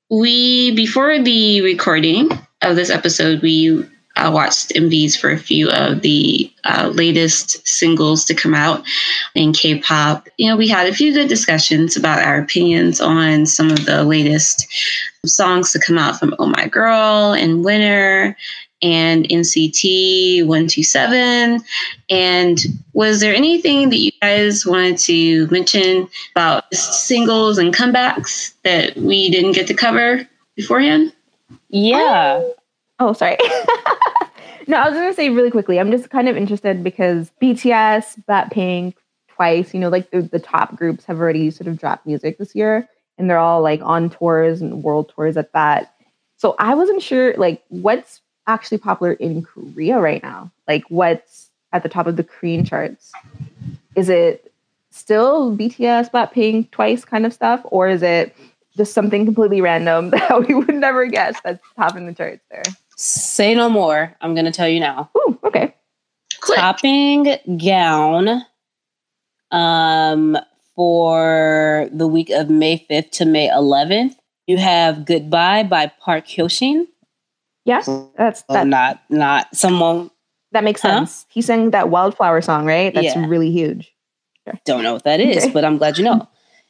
we 0.09 0.71
before 0.75 1.19
the 1.19 1.61
recording 1.61 2.29
of 2.61 2.75
this 2.75 2.89
episode, 2.89 3.41
we 3.41 3.85
uh, 4.17 4.29
watched 4.33 4.71
MVs 4.75 5.17
for 5.17 5.31
a 5.31 5.37
few 5.37 5.69
of 5.71 6.01
the 6.01 6.51
uh, 6.65 6.91
latest 6.93 7.65
singles 7.65 8.25
to 8.25 8.33
come 8.33 8.53
out 8.53 8.83
in 9.35 9.53
K-pop. 9.53 10.27
You 10.37 10.49
know, 10.49 10.57
we 10.57 10.67
had 10.67 10.87
a 10.87 10.93
few 10.93 11.13
good 11.13 11.29
discussions 11.29 11.95
about 11.95 12.21
our 12.21 12.39
opinions 12.39 12.99
on 12.99 13.45
some 13.45 13.71
of 13.71 13.85
the 13.85 14.03
latest 14.03 14.67
songs 15.25 15.71
to 15.71 15.79
come 15.79 15.97
out 15.97 16.19
from 16.19 16.35
Oh 16.39 16.47
My 16.47 16.67
Girl 16.67 17.31
and 17.31 17.63
Winner 17.63 18.35
and 18.81 19.27
NCT 19.29 20.41
127. 20.45 21.61
And 22.09 22.59
was 22.93 23.19
there 23.19 23.33
anything 23.33 23.89
that 23.89 23.97
you 23.97 24.11
guys 24.21 24.65
wanted 24.65 24.97
to 24.99 25.47
mention 25.47 26.09
about 26.35 26.73
singles 26.73 27.57
and 27.57 27.73
comebacks 27.73 28.53
that 28.63 28.95
we 28.97 29.29
didn't 29.29 29.53
get 29.53 29.67
to 29.67 29.73
cover 29.73 30.27
beforehand? 30.55 31.13
Yeah. 31.69 32.41
Oh, 32.41 32.55
oh 32.99 33.13
sorry. 33.13 33.37
no, 34.67 34.77
I 34.77 34.89
was 34.89 34.93
going 34.93 35.09
to 35.09 35.15
say 35.15 35.29
really 35.29 35.51
quickly. 35.51 35.79
I'm 35.79 35.91
just 35.91 36.09
kind 36.09 36.27
of 36.27 36.37
interested 36.37 36.83
because 36.83 37.31
BTS, 37.41 38.23
Blackpink, 38.27 38.95
Twice, 39.27 39.73
you 39.73 39.79
know, 39.79 39.89
like 39.89 40.11
the, 40.11 40.21
the 40.21 40.39
top 40.39 40.75
groups 40.75 41.05
have 41.05 41.19
already 41.19 41.49
sort 41.49 41.67
of 41.67 41.79
dropped 41.79 42.05
music 42.05 42.37
this 42.37 42.53
year, 42.53 42.87
and 43.17 43.27
they're 43.27 43.39
all 43.39 43.61
like 43.61 43.81
on 43.81 44.09
tours 44.09 44.61
and 44.61 44.83
world 44.83 45.11
tours 45.15 45.35
at 45.35 45.51
that. 45.53 45.95
So 46.37 46.55
I 46.59 46.75
wasn't 46.75 47.01
sure 47.01 47.33
like 47.37 47.63
what's 47.69 48.20
actually 48.47 48.77
popular 48.77 49.13
in 49.13 49.43
Korea 49.43 49.99
right 49.99 50.21
now. 50.23 50.51
Like 50.67 50.83
what's 50.89 51.49
at 51.73 51.83
the 51.83 51.89
top 51.89 52.07
of 52.07 52.15
the 52.15 52.23
Korean 52.23 52.65
charts? 52.65 53.11
Is 53.95 54.09
it 54.09 54.51
still 54.89 55.55
BTS, 55.55 56.11
Blackpink, 56.11 56.71
Twice 56.71 57.05
kind 57.05 57.25
of 57.25 57.33
stuff, 57.33 57.61
or 57.65 57.87
is 57.87 58.03
it 58.03 58.35
just 58.75 58.93
something 58.93 59.25
completely 59.25 59.61
random 59.61 60.09
that 60.11 60.47
we 60.47 60.53
would 60.53 60.75
never 60.75 61.05
guess 61.07 61.39
that's 61.43 61.63
topping 61.75 62.05
the 62.05 62.13
charts 62.13 62.43
there? 62.49 62.63
Say 62.95 63.55
no 63.55 63.69
more. 63.69 64.15
I'm 64.21 64.35
gonna 64.35 64.51
tell 64.51 64.67
you 64.67 64.79
now. 64.79 65.09
Ooh, 65.17 65.39
okay. 65.43 65.73
Click. 66.39 66.59
Topping 66.59 67.37
Gaon 67.57 68.43
um 69.51 70.37
for 70.75 71.89
the 71.91 72.07
week 72.07 72.29
of 72.29 72.49
May 72.49 72.85
5th 72.89 73.11
to 73.11 73.25
May 73.25 73.49
11th. 73.49 74.15
You 74.47 74.57
have 74.57 75.05
Goodbye 75.05 75.63
by 75.63 75.91
Park 75.99 76.27
Hyoshin. 76.27 76.87
Yeah, 77.65 77.81
that's 78.17 78.41
that. 78.49 78.67
not 78.67 79.01
not 79.09 79.55
someone 79.55 80.09
that 80.51 80.63
makes 80.63 80.81
Huh? 80.81 80.99
sense. 81.05 81.25
He 81.29 81.41
sang 81.41 81.71
that 81.71 81.89
wildflower 81.89 82.41
song, 82.41 82.65
right? 82.65 82.93
That's 82.93 83.15
Yeah. 83.15 83.25
really 83.27 83.51
huge. 83.51 83.91
don't 84.65 84.83
know 84.83 84.93
what 84.93 85.03
that 85.03 85.19
is, 85.19 85.43
Okay. 85.43 85.51
but 85.53 85.63
I'm 85.63 85.77
glad 85.77 85.97
you 85.97 86.03
know. 86.03 86.27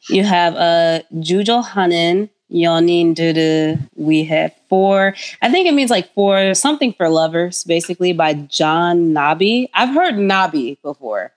You 0.08 0.24
have 0.24 0.54
uh 0.56 1.00
Jujo 1.14 1.64
Hanin, 1.64 2.28
Yonin 2.52 3.14
Dudu. 3.14 3.78
We 3.96 4.24
have 4.24 4.52
four. 4.68 5.14
I 5.40 5.50
think 5.50 5.66
it 5.66 5.72
means 5.74 5.90
like 5.90 6.12
four 6.14 6.54
something 6.54 6.92
for 6.92 7.08
lovers, 7.08 7.64
basically 7.64 8.12
by 8.12 8.34
Jannabi. 8.34 9.68
I've 9.74 9.94
heard 9.94 10.14
Nabi 10.14 10.76
before. 10.82 11.32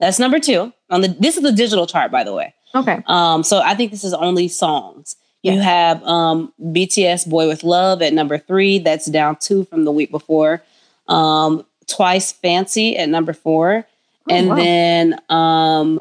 That's 0.00 0.18
number 0.18 0.38
two 0.40 0.72
on 0.90 1.02
the. 1.02 1.08
This 1.08 1.36
is 1.36 1.42
the 1.42 1.52
digital 1.52 1.86
chart, 1.86 2.10
by 2.10 2.24
the 2.24 2.34
way. 2.34 2.52
Okay. 2.74 3.02
Um, 3.06 3.42
so 3.42 3.60
I 3.60 3.74
think 3.74 3.90
this 3.90 4.04
is 4.04 4.14
only 4.14 4.48
songs. 4.48 5.16
You 5.42 5.58
have 5.58 6.02
um, 6.04 6.52
BTS 6.60 7.28
Boy 7.28 7.48
with 7.48 7.64
Love 7.64 8.02
at 8.02 8.12
number 8.12 8.36
three. 8.38 8.78
That's 8.78 9.06
down 9.06 9.36
two 9.36 9.64
from 9.64 9.84
the 9.84 9.92
week 9.92 10.10
before. 10.10 10.62
Um, 11.08 11.64
Twice 11.86 12.30
Fancy 12.32 12.96
at 12.96 13.08
number 13.08 13.32
four. 13.32 13.86
Oh, 14.30 14.34
and 14.34 14.48
wow. 14.50 14.54
then 14.56 15.20
um, 15.30 16.00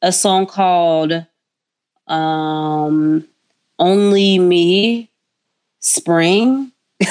a 0.00 0.12
song 0.12 0.46
called 0.46 1.26
um, 2.06 3.26
Only 3.78 4.38
Me 4.38 5.10
Spring. 5.80 6.72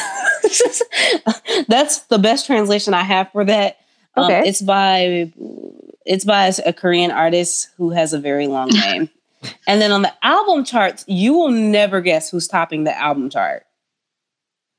That's 1.68 2.00
the 2.10 2.18
best 2.18 2.46
translation 2.46 2.94
I 2.94 3.04
have 3.04 3.32
for 3.32 3.44
that. 3.46 3.78
Um, 4.16 4.26
Okay. 4.26 4.50
it's 4.50 4.62
by 4.62 5.32
it's 6.06 6.26
by 6.26 6.52
a 6.66 6.74
Korean 6.74 7.12
artist 7.12 7.70
who 7.78 7.92
has 7.92 8.14
a 8.14 8.20
very 8.20 8.48
long 8.48 8.70
name. 8.74 9.10
And 9.68 9.82
then 9.82 9.92
on 9.92 10.02
the 10.02 10.14
album 10.26 10.64
charts, 10.66 11.04
you 11.08 11.34
will 11.34 11.52
never 11.52 12.02
guess 12.02 12.30
who's 12.30 12.48
topping 12.48 12.84
the 12.86 12.98
album 12.98 13.30
chart. 13.30 13.64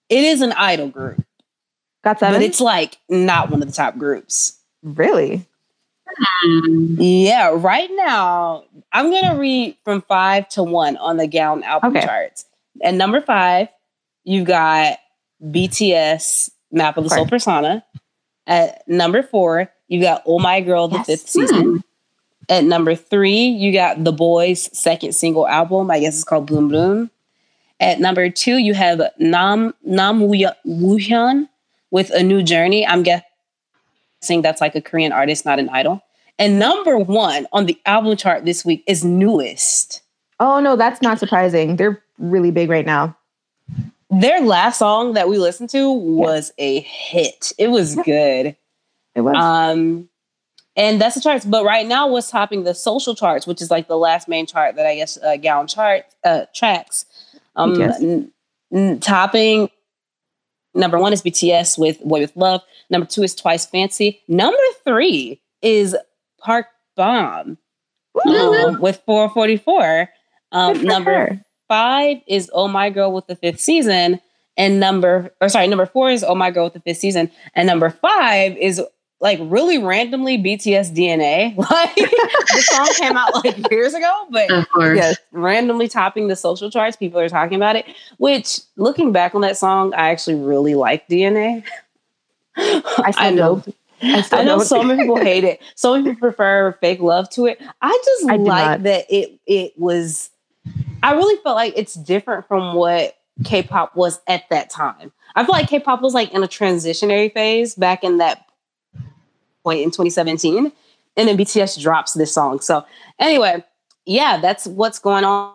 It 0.09 0.25
is 0.25 0.41
an 0.41 0.53
idol 0.53 0.89
group, 0.89 1.23
GOT7. 2.05 2.21
but 2.21 2.43
it's 2.43 2.61
like 2.61 2.97
not 3.09 3.51
one 3.51 3.61
of 3.63 3.69
the 3.69 3.75
top 3.75 3.99
groups. 3.99 4.59
really. 4.83 5.45
Yeah, 6.99 7.51
right 7.55 7.89
now 7.93 8.65
I'm 8.93 9.11
gonna 9.11 9.39
read 9.39 9.77
from 9.85 10.03
five 10.03 10.49
to 10.51 10.63
one 10.63 10.97
on 10.97 11.17
the 11.17 11.27
Gaon 11.27 11.63
album 11.63 11.97
Okay. 11.97 12.05
charts. 12.07 12.45
And 12.83 12.97
number 12.99 13.21
five, 13.21 13.69
you've 14.25 14.47
got 14.47 14.99
BTS 15.45 16.51
Map 16.73 16.97
of 16.97 17.05
the 17.05 17.11
Soul 17.11 17.27
Persona. 17.27 17.85
At 18.47 18.89
number 18.89 19.23
four, 19.23 19.71
you 19.89 20.01
got 20.01 20.23
Oh 20.27 20.39
My 20.39 20.61
Girl, 20.61 20.89
the 20.89 20.97
Yes. 20.97 21.07
fifth 21.07 21.29
season. 21.29 21.83
At 22.49 22.65
number 22.65 22.95
three, 22.95 23.47
you 23.47 23.73
got 23.73 24.05
The 24.05 24.13
Boys' 24.13 24.71
second 24.77 25.13
single 25.15 25.47
album. 25.47 25.91
I 25.91 26.01
guess 26.01 26.15
it's 26.15 26.25
called 26.25 26.47
Bloom 26.47 26.69
Bloom. 26.69 27.11
At 27.81 28.01
number 28.01 28.31
two, 28.31 28.57
you 28.59 28.75
have 28.75 29.01
Nam 29.19 29.75
Nam 29.85 30.21
Woo 30.21 30.35
Woohyun 30.67 31.49
with 31.91 32.11
A 32.11 32.23
New 32.23 32.43
Journey. 32.43 32.87
I'm 32.87 33.03
guessing 33.03 34.43
that's 34.43 34.61
like 34.61 34.75
a 34.75 34.81
Korean 34.81 35.13
artist, 35.13 35.45
not 35.45 35.59
an 35.59 35.69
idol. 35.69 36.03
And 36.39 36.59
number 36.59 36.99
one 36.99 37.47
on 37.53 37.67
the 37.67 37.79
album 37.85 38.17
chart 38.17 38.45
this 38.45 38.65
week 38.65 38.85
is 38.87 39.05
NU'EST. 39.05 40.01
oh 40.41 40.61
no, 40.61 40.77
that's 40.77 41.03
not 41.03 41.19
surprising. 41.19 41.77
They're 41.77 42.03
really 42.19 42.51
big 42.51 42.71
right 42.71 42.87
now. 42.87 43.17
Their 44.11 44.41
last 44.41 44.79
song 44.79 45.13
that 45.15 45.29
we 45.29 45.39
listened 45.39 45.71
to 45.71 45.93
was 45.93 46.51
a 46.59 46.81
hit. 46.81 47.53
It 47.59 47.69
was 47.69 47.95
good. 47.97 48.57
It 49.15 49.21
was. 49.21 49.37
Um, 49.37 50.09
and 50.79 51.01
that's 51.01 51.17
the 51.17 51.21
charts. 51.21 51.45
But 51.45 51.65
right 51.65 51.87
now, 51.87 52.09
what's 52.09 52.31
topping 52.31 52.63
the 52.63 52.73
social 52.75 53.15
charts, 53.15 53.47
which 53.47 53.61
is 53.61 53.71
like 53.71 53.89
the 53.89 53.99
last 53.99 54.29
main 54.29 54.47
chart 54.47 54.77
that 54.77 54.87
I 54.87 54.95
guess 54.95 55.19
uh, 55.19 55.37
Gaon 55.37 55.67
chart 55.67 56.05
uh, 56.25 56.47
tracks. 56.55 57.05
Um, 57.57 57.75
BTS. 57.75 58.03
n- 58.03 58.33
n- 58.73 59.01
topping 59.01 59.69
number 60.75 60.99
one 60.99 61.13
is 61.13 61.21
BTS 61.23 61.77
with 61.79 62.01
Boy 62.05 62.21
with 62.21 62.37
Love. 62.37 62.63
Number 62.89 63.07
two 63.07 63.23
is 63.25 63.35
Twice 63.35 63.67
Fancy. 63.67 64.23
Number 64.29 64.57
three 64.85 65.41
is 65.61 65.97
Park 66.41 66.67
Bom 66.97 67.59
um, 68.25 68.81
with 68.81 69.03
444. 69.05 70.09
Um, 70.53 70.83
number 70.83 71.11
her. 71.13 71.45
five 71.69 72.19
is 72.29 72.51
Oh 72.55 72.69
My 72.69 72.91
Girl 72.91 73.13
with 73.13 73.27
the 73.27 73.37
fifth 73.37 73.61
season. 73.61 74.21
And 74.57 74.81
number, 74.81 75.33
or 75.41 75.49
sorry, 75.49 75.67
number 75.69 75.87
four 75.87 76.11
is 76.11 76.25
Oh 76.25 76.35
My 76.35 76.51
Girl 76.51 76.65
with 76.65 76.75
the 76.75 76.81
fifth 76.81 76.99
season. 76.99 77.31
And 77.55 77.67
number 77.67 77.91
five 77.91 78.57
is 78.57 78.81
like 79.21 79.39
really 79.43 79.79
randomly 79.79 80.39
BTS 80.39 80.95
DNA. 80.95 81.55
Like 81.71 81.95
the 81.95 82.63
song 82.63 82.89
came 82.99 83.17
out 83.17 83.35
like 83.45 83.71
years 83.71 83.95
ago, 83.95 84.27
but 84.31 84.49
yes, 84.95 85.17
randomly 85.33 85.89
topping 85.89 86.29
the 86.29 86.37
social 86.37 86.71
charts. 86.71 86.97
People 86.97 87.21
are 87.21 87.29
talking 87.29 87.57
about 87.57 87.77
it. 87.77 87.87
Which, 88.19 88.61
looking 88.77 89.13
back 89.13 89.35
on 89.35 89.43
that 89.43 89.57
song, 89.57 89.93
I 89.95 90.11
actually 90.11 90.37
really 90.37 90.75
like 90.75 91.09
DNA. 91.09 91.65
I 92.57 93.11
still 93.11 93.13
I 93.17 93.31
know. 93.31 93.63
don't. 93.65 93.77
I 94.03 94.21
still 94.23 94.39
I 94.39 94.45
know 94.45 94.59
don't. 94.59 94.67
so 94.67 94.83
many 94.83 95.03
people 95.03 95.17
hate 95.21 95.45
it. 95.45 95.61
So 95.75 95.93
many 95.93 96.05
people 96.05 96.29
prefer 96.29 96.73
fake 96.81 97.01
love 97.01 97.29
to 97.31 97.47
it. 97.47 97.61
I 97.83 98.01
just 98.05 98.31
I 98.31 98.37
like 98.37 98.83
that 98.83 99.07
it 99.11 99.39
it 99.47 99.73
was. 99.77 100.31
I 101.03 101.13
really 101.13 101.41
felt 101.43 101.57
like 101.57 101.75
it's 101.77 101.95
different 101.95 102.47
from 102.49 102.75
what 102.75 103.17
K-pop 103.45 103.95
was 103.95 104.21
at 104.27 104.49
that 104.51 104.71
time. 104.71 105.13
I 105.37 105.45
feel 105.45 105.53
like 105.53 105.69
K-pop 105.69 106.03
was 106.03 106.15
like 106.15 106.33
in 106.33 106.43
a 106.43 106.49
transitionary 106.49 107.33
phase 107.33 107.75
back 107.75 108.03
in 108.03 108.19
that 108.19 108.48
point 109.65 109.81
in 109.81 109.91
2017, 109.91 110.73
and 111.17 111.29
then 111.29 111.37
BTS 111.37 111.81
drops 111.81 112.15
this 112.15 112.33
song. 112.33 112.61
So 112.61 112.85
anyway, 113.19 113.65
yeah, 114.07 114.39
that's 114.41 114.67
what's 114.67 114.99
going 114.99 115.25
on 115.25 115.55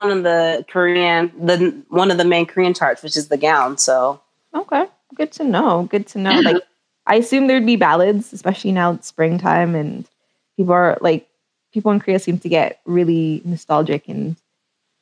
on 0.00 0.22
the 0.22 0.64
Korean, 0.68 1.32
the 1.38 1.82
one 1.88 2.10
of 2.10 2.18
the 2.18 2.24
main 2.24 2.46
Korean 2.46 2.74
charts, 2.74 3.02
which 3.02 3.16
is 3.16 3.28
the 3.28 3.36
Gaon. 3.36 3.78
So 3.78 4.20
Okay, 4.54 4.86
good 5.14 5.32
to 5.32 5.44
know. 5.44 5.88
Good 5.90 6.06
to 6.08 6.18
know. 6.18 6.40
Like, 6.40 6.62
I 7.06 7.16
assume 7.16 7.46
there'd 7.46 7.66
be 7.66 7.76
ballads, 7.76 8.32
especially 8.32 8.72
now 8.72 8.92
it's 8.92 9.08
springtime 9.08 9.74
and 9.74 10.06
people 10.56 10.72
are 10.72 10.98
like, 11.00 11.28
people 11.72 11.90
in 11.92 12.00
Korea 12.00 12.18
seem 12.18 12.38
to 12.38 12.48
get 12.48 12.80
really 12.86 13.42
nostalgic 13.44 14.08
and 14.08 14.36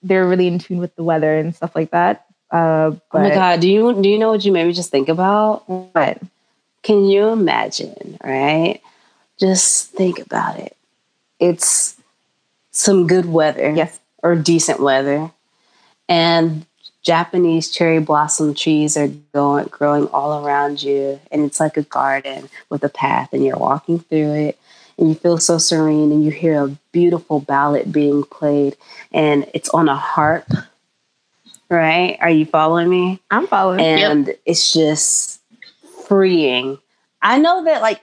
they're 0.03 0.27
really 0.27 0.47
in 0.47 0.59
tune 0.59 0.79
with 0.79 0.95
the 0.97 1.05
weather 1.05 1.37
and 1.39 1.55
stuff 1.55 1.75
like 1.75 1.91
that. 1.91 2.27
Uh, 2.51 2.91
but, 3.13 3.19
Oh 3.19 3.29
my 3.29 3.35
god, 3.35 3.61
do 3.61 3.69
you 3.69 4.01
do 4.01 4.09
you 4.09 4.19
know 4.19 4.31
what 4.31 4.45
you 4.45 4.53
made 4.53 4.67
me 4.67 4.73
just 4.73 4.91
think 4.91 5.09
about? 5.09 5.65
but 5.93 6.21
Can 6.87 7.05
you 7.05 7.31
imagine, 7.31 8.17
right? 8.23 8.81
Just 9.41 9.91
think 9.91 10.21
about 10.21 10.57
it. 10.61 10.77
It's 11.41 12.01
some 12.71 13.09
good 13.09 13.27
weather 13.27 13.73
yes, 13.73 13.99
or 14.23 14.37
decent 14.37 14.79
weather. 14.79 15.33
And 16.09 16.65
Japanese 17.03 17.73
cherry 17.73 17.99
blossom 17.99 18.55
trees 18.55 18.97
are 18.97 19.09
going 19.35 19.67
growing 19.67 20.07
all 20.09 20.47
around 20.47 20.81
you 20.81 21.19
and 21.33 21.45
it's 21.45 21.59
like 21.59 21.77
a 21.77 21.83
garden 21.83 22.49
with 22.71 22.85
a 22.85 22.89
path 22.89 23.33
and 23.33 23.45
you're 23.45 23.59
walking 23.59 23.99
through 23.99 24.35
it 24.35 24.59
and 24.97 25.09
you 25.09 25.17
feel 25.17 25.39
so 25.39 25.59
serene 25.59 26.13
and 26.13 26.25
you 26.25 26.31
hear 26.31 26.63
a 26.63 26.69
beautiful 26.93 27.41
ballad 27.41 27.91
being 27.91 28.23
played 28.23 28.77
and 29.13 29.45
it's 29.55 29.71
on 29.71 29.89
a 29.89 29.97
harp. 29.97 30.49
Right? 31.69 32.17
Are 32.21 32.31
you 32.31 32.47
following 32.47 32.89
me? 32.89 33.21
I'm 33.29 33.49
following. 33.49 33.81
and 33.81 34.37
it's 34.45 34.73
just 34.73 35.41
freeing. 36.07 36.79
I 37.23 37.39
know 37.39 37.65
that, 37.65 37.83
like, 37.83 38.01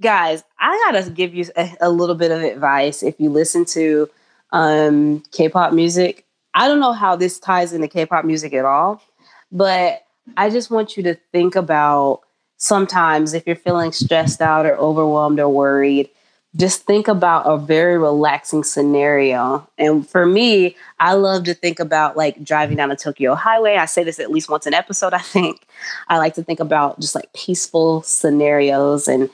guys, 0.00 0.42
I 0.58 0.90
gotta 0.90 1.10
give 1.10 1.34
you 1.34 1.46
a, 1.56 1.70
a 1.82 1.90
little 1.90 2.14
bit 2.14 2.30
of 2.30 2.42
advice. 2.42 3.02
If 3.02 3.20
you 3.20 3.30
listen 3.30 3.64
to 3.66 4.08
um, 4.50 5.22
K-pop 5.32 5.72
music, 5.72 6.26
I 6.54 6.68
don't 6.68 6.80
know 6.80 6.92
how 6.92 7.16
this 7.16 7.38
ties 7.38 7.72
into 7.72 7.88
K-pop 7.88 8.24
music 8.24 8.52
at 8.52 8.64
all, 8.64 9.02
but 9.50 10.04
I 10.36 10.50
just 10.50 10.70
want 10.70 10.96
you 10.96 11.02
to 11.04 11.14
think 11.32 11.56
about 11.56 12.20
sometimes 12.56 13.34
if 13.34 13.46
you're 13.46 13.56
feeling 13.56 13.92
stressed 13.92 14.40
out 14.40 14.66
or 14.66 14.76
overwhelmed 14.76 15.40
or 15.40 15.48
worried. 15.48 16.10
Just 16.54 16.82
think 16.82 17.08
about 17.08 17.46
a 17.46 17.56
very 17.56 17.96
relaxing 17.98 18.62
scenario. 18.62 19.66
And 19.78 20.08
for 20.08 20.26
me, 20.26 20.76
I 21.00 21.14
love 21.14 21.44
to 21.44 21.54
think 21.54 21.80
about 21.80 22.16
like 22.16 22.44
driving 22.44 22.76
down 22.76 22.90
a 22.90 22.96
Tokyo 22.96 23.34
highway. 23.34 23.76
I 23.76 23.86
say 23.86 24.04
this 24.04 24.20
at 24.20 24.30
least 24.30 24.50
once 24.50 24.66
an 24.66 24.74
episode, 24.74 25.14
I 25.14 25.18
think. 25.20 25.66
I 26.08 26.18
like 26.18 26.34
to 26.34 26.42
think 26.44 26.60
about 26.60 27.00
just 27.00 27.14
like 27.14 27.32
peaceful 27.32 28.02
scenarios 28.02 29.08
and 29.08 29.30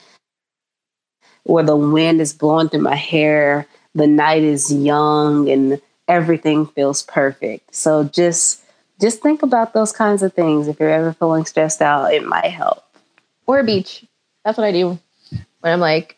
where 1.45 1.65
the 1.65 1.77
wind 1.77 2.21
is 2.21 2.35
blowing 2.35 2.69
through 2.69 2.83
my 2.83 2.95
hair, 2.97 3.67
the 3.95 4.07
night 4.07 4.43
is 4.45 4.73
young 4.73 5.49
and 5.49 5.81
everything 6.07 6.67
feels 6.67 7.03
perfect. 7.03 7.75
So 7.75 8.05
just 8.05 8.63
just 9.01 9.23
think 9.23 9.43
about 9.43 9.75
those 9.75 9.93
kinds 9.93 10.23
of 10.23 10.35
things. 10.35 10.69
If 10.69 10.79
you're 10.81 10.91
ever 10.91 11.13
feeling 11.15 11.47
stressed 11.47 11.81
out, 11.83 12.13
it 12.13 12.25
might 12.25 12.51
help. 12.51 12.85
or 13.47 13.61
a 13.61 13.65
beach. 13.65 14.05
That's 14.45 14.59
what 14.59 14.67
I 14.67 14.73
do 14.73 14.99
when 15.61 15.73
I'm 15.73 15.81
like 15.81 16.18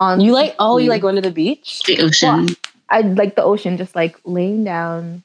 on. 0.00 0.20
You 0.20 0.32
like 0.32 0.54
oh, 0.58 0.78
you 0.78 0.88
like 0.90 1.02
going 1.02 1.16
to 1.16 1.20
the 1.22 1.30
beach? 1.30 1.82
The 1.86 1.98
ocean. 2.00 2.48
I 2.90 3.00
like 3.00 3.34
the 3.36 3.42
ocean, 3.42 3.76
just 3.76 3.94
like 3.94 4.18
laying 4.24 4.64
down 4.64 5.24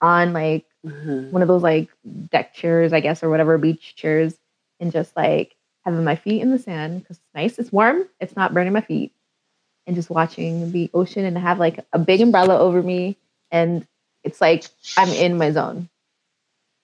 on 0.00 0.32
like 0.32 0.66
Mhm. 0.86 1.30
one 1.30 1.42
of 1.42 1.48
those 1.48 1.62
like 1.62 1.88
deck 2.30 2.54
chairs, 2.54 2.92
I 2.92 3.00
guess, 3.00 3.22
or 3.22 3.30
whatever 3.30 3.56
beach 3.58 3.94
chairs, 3.96 4.34
and 4.80 4.90
just 4.92 5.14
like 5.16 5.54
having 5.84 6.04
my 6.04 6.16
feet 6.16 6.42
in 6.42 6.50
the 6.50 6.58
sand 6.58 7.00
because 7.02 7.18
it's 7.18 7.34
nice, 7.34 7.58
it's 7.58 7.72
warm, 7.72 8.08
it's 8.20 8.36
not 8.36 8.52
burning 8.54 8.72
my 8.72 8.80
feet, 8.80 9.12
and 9.86 9.94
just 9.96 10.10
watching 10.10 10.72
the 10.72 10.90
ocean 10.94 11.24
and 11.24 11.38
have 11.38 11.58
like 11.58 11.84
a 11.92 11.98
big 11.98 12.20
umbrella 12.20 12.58
over 12.58 12.82
me, 12.82 13.16
and 13.50 13.86
it's 14.24 14.40
like 14.40 14.64
I'm 14.96 15.08
in 15.10 15.36
my 15.38 15.50
zone. 15.52 15.88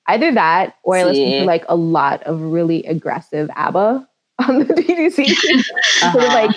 Either 0.06 0.32
that, 0.32 0.76
or 0.84 0.96
I 0.96 1.04
listen 1.04 1.24
to 1.40 1.44
like 1.44 1.64
a 1.68 1.76
lot 1.76 2.22
of 2.22 2.40
really 2.40 2.84
aggressive 2.84 3.50
ABBA 3.54 4.08
on 4.48 4.58
the 4.60 4.64
BBC, 4.74 5.34
sort 5.34 6.24
of 6.24 6.30
Uh-huh. 6.30 6.34
like 6.34 6.56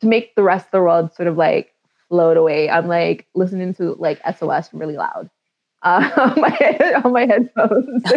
to 0.00 0.06
make 0.06 0.34
the 0.34 0.42
rest 0.42 0.66
of 0.66 0.70
the 0.72 0.80
world 0.82 1.14
sort 1.14 1.26
of 1.28 1.36
like 1.36 1.72
float 2.08 2.36
away. 2.36 2.68
I'm 2.70 2.86
like 2.88 3.26
listening 3.34 3.74
to 3.74 3.94
like 3.98 4.20
SOS 4.38 4.68
really 4.72 4.96
loud 4.96 5.28
uh, 5.82 6.10
on 6.34 6.40
my 6.40 6.50
head, 6.50 6.94
on 7.04 7.12
my 7.12 7.26
headphones. 7.26 8.02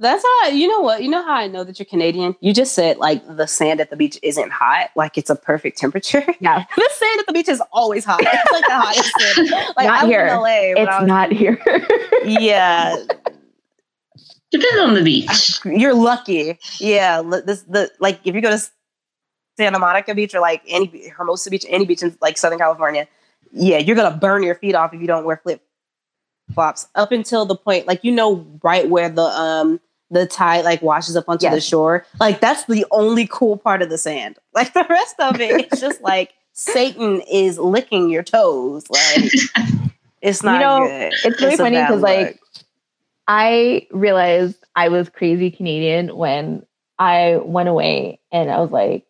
That's 0.00 0.22
how 0.22 0.28
I, 0.44 0.50
you 0.54 0.68
know 0.68 0.78
what 0.80 1.02
you 1.02 1.08
know 1.08 1.24
how 1.24 1.32
I 1.34 1.48
know 1.48 1.64
that 1.64 1.80
you're 1.80 1.86
Canadian. 1.86 2.36
You 2.40 2.54
just 2.54 2.72
said 2.74 2.98
like 2.98 3.20
the 3.36 3.48
sand 3.48 3.80
at 3.80 3.90
the 3.90 3.96
beach 3.96 4.16
isn't 4.22 4.52
hot, 4.52 4.90
like 4.94 5.18
it's 5.18 5.28
a 5.28 5.34
perfect 5.34 5.76
temperature. 5.76 6.22
yeah, 6.40 6.64
the 6.76 6.90
sand 6.94 7.18
at 7.20 7.26
the 7.26 7.32
beach 7.32 7.48
is 7.48 7.60
always 7.72 8.04
hot. 8.04 8.20
It's 8.22 8.52
like 8.52 8.64
the 8.64 8.78
hottest 8.78 9.12
sand. 9.18 9.50
Like 9.76 9.86
Not 9.88 10.00
I 10.00 10.04
was 10.04 10.10
here. 10.12 10.26
in 10.26 10.36
LA. 10.36 10.82
it's 10.82 11.00
was- 11.00 11.06
not 11.08 11.32
here. 11.32 11.60
Yeah, 12.24 12.94
Depends 14.52 14.80
on 14.80 14.94
the 14.94 15.02
beach. 15.02 15.58
you're 15.64 15.94
lucky. 15.94 16.56
Yeah, 16.78 17.18
li- 17.20 17.42
this 17.44 17.62
the 17.62 17.90
like 17.98 18.20
if 18.24 18.36
you 18.36 18.40
go 18.40 18.50
to 18.50 18.62
Santa 19.58 19.78
Monica 19.78 20.14
Beach 20.14 20.34
or 20.34 20.40
like 20.40 20.62
any 20.68 21.08
Hermosa 21.08 21.50
Beach, 21.50 21.66
any 21.68 21.84
beach 21.84 22.02
in 22.02 22.16
like 22.22 22.38
Southern 22.38 22.58
California, 22.58 23.06
yeah, 23.52 23.78
you're 23.78 23.96
gonna 23.96 24.16
burn 24.16 24.42
your 24.44 24.54
feet 24.54 24.74
off 24.74 24.94
if 24.94 25.00
you 25.00 25.06
don't 25.06 25.24
wear 25.24 25.36
flip 25.42 25.60
flops 26.54 26.86
up 26.94 27.12
until 27.12 27.44
the 27.44 27.54
point 27.54 27.86
like 27.86 28.02
you 28.02 28.10
know 28.10 28.46
right 28.62 28.88
where 28.88 29.10
the 29.10 29.20
um 29.22 29.78
the 30.10 30.24
tide 30.26 30.64
like 30.64 30.80
washes 30.80 31.14
up 31.16 31.28
onto 31.28 31.50
the 31.50 31.60
shore. 31.60 32.06
Like 32.18 32.40
that's 32.40 32.64
the 32.64 32.86
only 32.90 33.26
cool 33.30 33.58
part 33.58 33.82
of 33.82 33.90
the 33.90 33.98
sand. 33.98 34.38
Like 34.54 34.72
the 34.72 34.86
rest 34.88 35.14
of 35.20 35.40
it, 35.40 35.66
it's 35.70 35.80
just 35.80 36.00
like 36.00 36.32
Satan 36.52 37.20
is 37.30 37.58
licking 37.58 38.08
your 38.10 38.22
toes. 38.22 38.84
Like 38.88 39.32
it's 40.22 40.42
not 40.42 40.54
You 40.54 40.66
know, 40.66 40.86
good. 40.86 41.12
it's 41.24 41.40
really 41.42 41.54
a 41.54 41.56
funny 41.58 41.76
because 41.80 42.00
like. 42.02 42.40
I 43.30 43.86
realized 43.90 44.56
I 44.74 44.88
was 44.88 45.10
crazy 45.10 45.50
Canadian 45.50 46.16
when 46.16 46.64
I 46.98 47.36
went 47.44 47.68
away 47.68 48.20
and 48.32 48.50
I 48.50 48.58
was 48.60 48.70
like, 48.70 49.04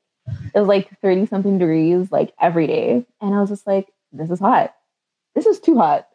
it 0.55 0.59
was 0.59 0.69
like 0.69 0.89
30 1.01 1.27
something 1.27 1.59
degrees 1.59 2.11
like 2.13 2.33
every 2.41 2.67
day. 2.67 3.05
And 3.21 3.35
I 3.35 3.41
was 3.41 3.51
just 3.51 3.67
like, 3.67 3.89
this 4.13 4.31
is 4.31 4.41
hot. 4.41 4.75
This 5.35 5.47
is 5.47 5.61
too 5.61 5.77
hot. 5.79 6.07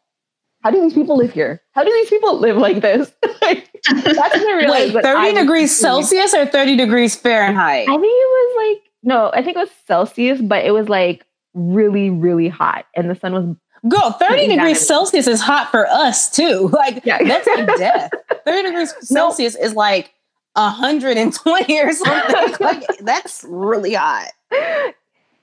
How 0.62 0.72
do 0.72 0.82
these 0.82 0.93
people 0.93 1.17
live 1.17 1.34
here? 1.34 1.62
How 1.74 1.84
do 1.84 1.91
these 1.91 2.10
people 2.10 2.39
live 2.39 2.58
like 2.58 2.82
this? 2.82 3.12
Like, 3.41 3.69
that's 3.91 4.36
when 4.38 4.48
I 4.48 4.54
realized 4.56 4.93
Wait, 4.96 5.04
30 5.04 5.19
was 5.34 5.41
degrees. 5.41 5.78
Celsius 5.78 6.34
or 6.34 6.46
30 6.46 6.78
degrees 6.78 7.13
Fahrenheit? 7.17 7.82
I 7.89 7.91
think 7.91 8.04
it 8.04 8.06
was 8.06 8.69
like 8.78 8.84
no, 9.04 9.30
I 9.34 9.43
think 9.43 9.58
it 9.58 9.60
was 9.60 9.69
Celsius, 9.86 10.39
but 10.41 10.63
it 10.63 10.72
was 10.72 10.88
like 10.88 11.26
really, 11.54 12.10
really 12.10 12.48
hot, 12.48 12.86
and 12.96 13.10
the 13.10 13.15
sun 13.15 13.34
was 13.34 13.43
Girl, 13.89 14.12
30 14.12 14.43
Yeah. 14.43 14.48
degrees 14.56 14.88
Celsius 14.88 15.28
is 15.28 15.41
hot 15.41 15.69
for 15.72 15.86
us 15.88 16.30
too. 16.30 16.69
Like 16.74 17.06
Yeah. 17.06 17.22
that's 17.22 17.46
like 17.48 17.67
death. 17.78 18.12
30 18.46 18.63
degrees 18.69 18.93
Celsius 19.02 19.56
is 19.56 19.74
like 19.76 20.13
120 20.55 21.79
or 21.81 21.91
something. 21.93 22.55
like 22.59 22.83
that's 23.01 23.45
really 23.47 23.93
hot. 23.93 24.29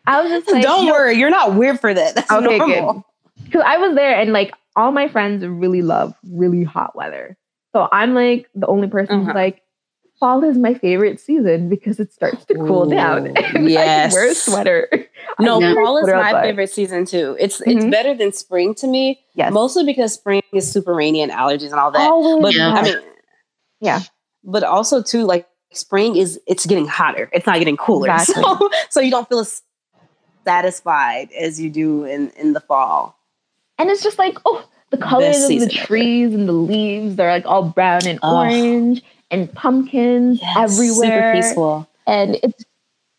I 0.06 0.22
was 0.22 0.30
just 0.30 0.50
like, 0.50 0.62
Don't 0.62 0.86
worry, 0.86 1.16
you're 1.18 1.30
not 1.30 1.54
weird 1.54 1.80
for 1.80 1.92
that. 1.92 2.14
That's 2.14 2.30
Okay, 2.30 2.58
normal. 2.58 3.04
because 3.44 3.62
I 3.66 3.76
was 3.78 3.94
there 3.94 4.18
and 4.18 4.32
like 4.32 4.52
all 4.76 4.92
my 4.92 5.08
friends 5.08 5.44
really 5.44 5.82
love 5.82 6.14
really 6.32 6.64
hot 6.64 6.94
weather. 6.96 7.36
So 7.74 7.88
I'm 7.92 8.14
like 8.14 8.48
the 8.54 8.66
only 8.66 8.88
person 8.88 9.16
Uh-huh. 9.16 9.24
who's 9.26 9.34
like, 9.34 9.62
fall 10.18 10.42
is 10.44 10.58
my 10.58 10.74
favorite 10.74 11.18
season 11.20 11.68
because 11.68 11.98
it 12.00 12.12
starts 12.12 12.44
to 12.46 12.54
cool 12.54 12.86
down. 12.86 13.26
And 13.36 13.38
I 13.38 13.68
yes. 13.68 14.12
can 14.12 14.20
wear 14.20 14.30
a 14.30 14.34
sweater. 14.34 14.88
No, 15.38 15.58
fall 15.74 15.96
is 15.96 16.06
my 16.06 16.12
outside. 16.32 16.42
favorite 16.42 16.70
season 16.70 17.06
too. 17.06 17.34
It's 17.40 17.62
it's 17.62 17.84
Mhm. 17.84 17.90
better 17.90 18.14
than 18.14 18.30
spring 18.32 18.74
to 18.74 18.86
me, 18.86 19.20
Yes. 19.34 19.52
mostly 19.52 19.84
because 19.84 20.12
spring 20.12 20.42
is 20.52 20.70
super 20.70 20.94
rainy 20.94 21.22
and 21.22 21.32
allergies 21.32 21.70
and 21.70 21.80
all 21.80 21.90
that. 21.92 22.00
Always 22.10 22.42
but 22.42 22.54
Yeah. 22.54 22.72
I 22.74 22.82
mean, 22.82 22.96
Yeah. 23.80 24.00
But 24.44 24.62
also 24.64 25.02
too, 25.02 25.24
like 25.24 25.46
spring 25.72 26.16
is 26.16 26.40
it's 26.46 26.66
getting 26.66 26.86
hotter. 26.86 27.28
It's 27.32 27.46
not 27.46 27.58
getting 27.58 27.76
cooler. 27.76 28.08
Exactly. 28.12 28.42
So 28.42 28.70
so 28.90 29.00
you 29.00 29.10
don't 29.10 29.28
feel 29.28 29.40
as 29.40 29.62
satisfied 30.44 31.30
as 31.38 31.60
you 31.60 31.70
do 31.70 32.04
in 32.04 32.30
in 32.30 32.52
the 32.54 32.60
fall. 32.60 33.16
and 33.78 33.90
it's 33.90 34.02
just 34.02 34.18
like, 34.18 34.38
oh, 34.46 34.66
the 34.90 34.96
colors 34.98 35.36
of 35.36 35.42
the 35.42 35.46
season 35.48 35.70
ever. 35.76 35.86
trees 35.86 36.34
and 36.34 36.48
the 36.48 36.52
leaves, 36.52 37.16
they're 37.16 37.30
like 37.30 37.46
all 37.46 37.62
brown 37.68 38.06
and 38.06 38.18
Ugh. 38.22 38.34
orange 38.34 39.02
and 39.30 39.52
pumpkins 39.52 40.40
everywhere. 40.56 41.32
Super 41.32 41.32
peaceful. 41.34 41.88
and 42.06 42.36
it's 42.42 42.64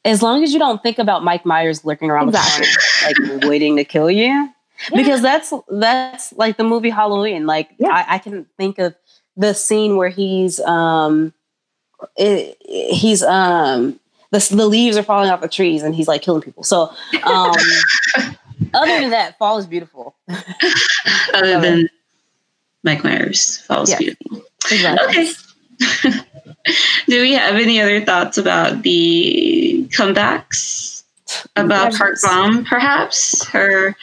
as 0.03 0.23
long 0.23 0.43
as 0.43 0.51
you 0.51 0.57
don't 0.59 0.81
think 0.81 0.97
about 0.97 1.23
Mike 1.23 1.45
Myers 1.45 1.85
lurking 1.85 2.09
around 2.09 2.29
Exactly. 2.29 2.65
the 2.65 3.19
corner, 3.19 3.33
like 3.39 3.49
waiting 3.49 3.77
to 3.77 3.83
kill 3.83 4.09
you, 4.09 4.49
because 4.95 5.21
that's 5.21 5.53
that's 5.69 6.33
like 6.33 6.57
the 6.57 6.63
movie 6.63 6.89
Halloween. 6.89 7.45
Like 7.45 7.69
Yeah. 7.77 7.89
I, 7.93 8.15
I 8.15 8.17
can 8.17 8.45
think 8.57 8.79
of 8.79 8.95
the 9.37 9.53
scene 9.53 9.97
where 9.97 10.09
he's 10.09 10.59
um, 10.61 11.33
it, 12.17 12.57
he's 12.67 13.23
um, 13.23 13.99
the 14.31 14.47
the 14.51 14.65
leaves 14.67 14.97
are 14.97 15.03
falling 15.03 15.29
off 15.29 15.41
the 15.41 15.47
trees 15.47 15.83
and 15.83 15.95
he's 15.95 16.07
like 16.07 16.21
killing 16.21 16.41
people. 16.41 16.63
So 16.63 16.91
um, 17.23 17.53
other 18.73 18.99
than 18.99 19.09
that, 19.11 19.37
fall 19.37 19.57
is 19.57 19.65
beautiful. 19.65 20.15
Other 21.33 21.59
than 21.59 21.89
Mike 22.83 23.03
Myers, 23.03 23.57
Falls 23.59 23.89
Yes. 23.89 23.99
Beautiful. 23.99 24.41
exactly. 24.71 25.07
Okay. 25.07 26.11
Do 27.07 27.21
we 27.21 27.33
have 27.33 27.55
any 27.55 27.81
other 27.81 28.03
thoughts 28.05 28.37
about 28.37 28.83
the 28.83 29.87
comebacks? 29.91 31.03
About. 31.55 31.93
Park 31.93 32.17
Bom, 32.21 32.65
perhaps? 32.65 33.45
Her 33.47 33.95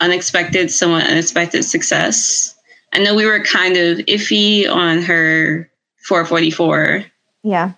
unexpected, 0.00 0.70
somewhat 0.70 1.06
unexpected 1.06 1.64
success. 1.64 2.54
I 2.92 2.98
know 2.98 3.14
we 3.14 3.26
were 3.26 3.40
kind 3.40 3.76
of 3.76 3.98
iffy 3.98 4.68
on 4.68 5.02
her 5.02 5.70
444. 6.02 7.04
yeah. 7.42 7.72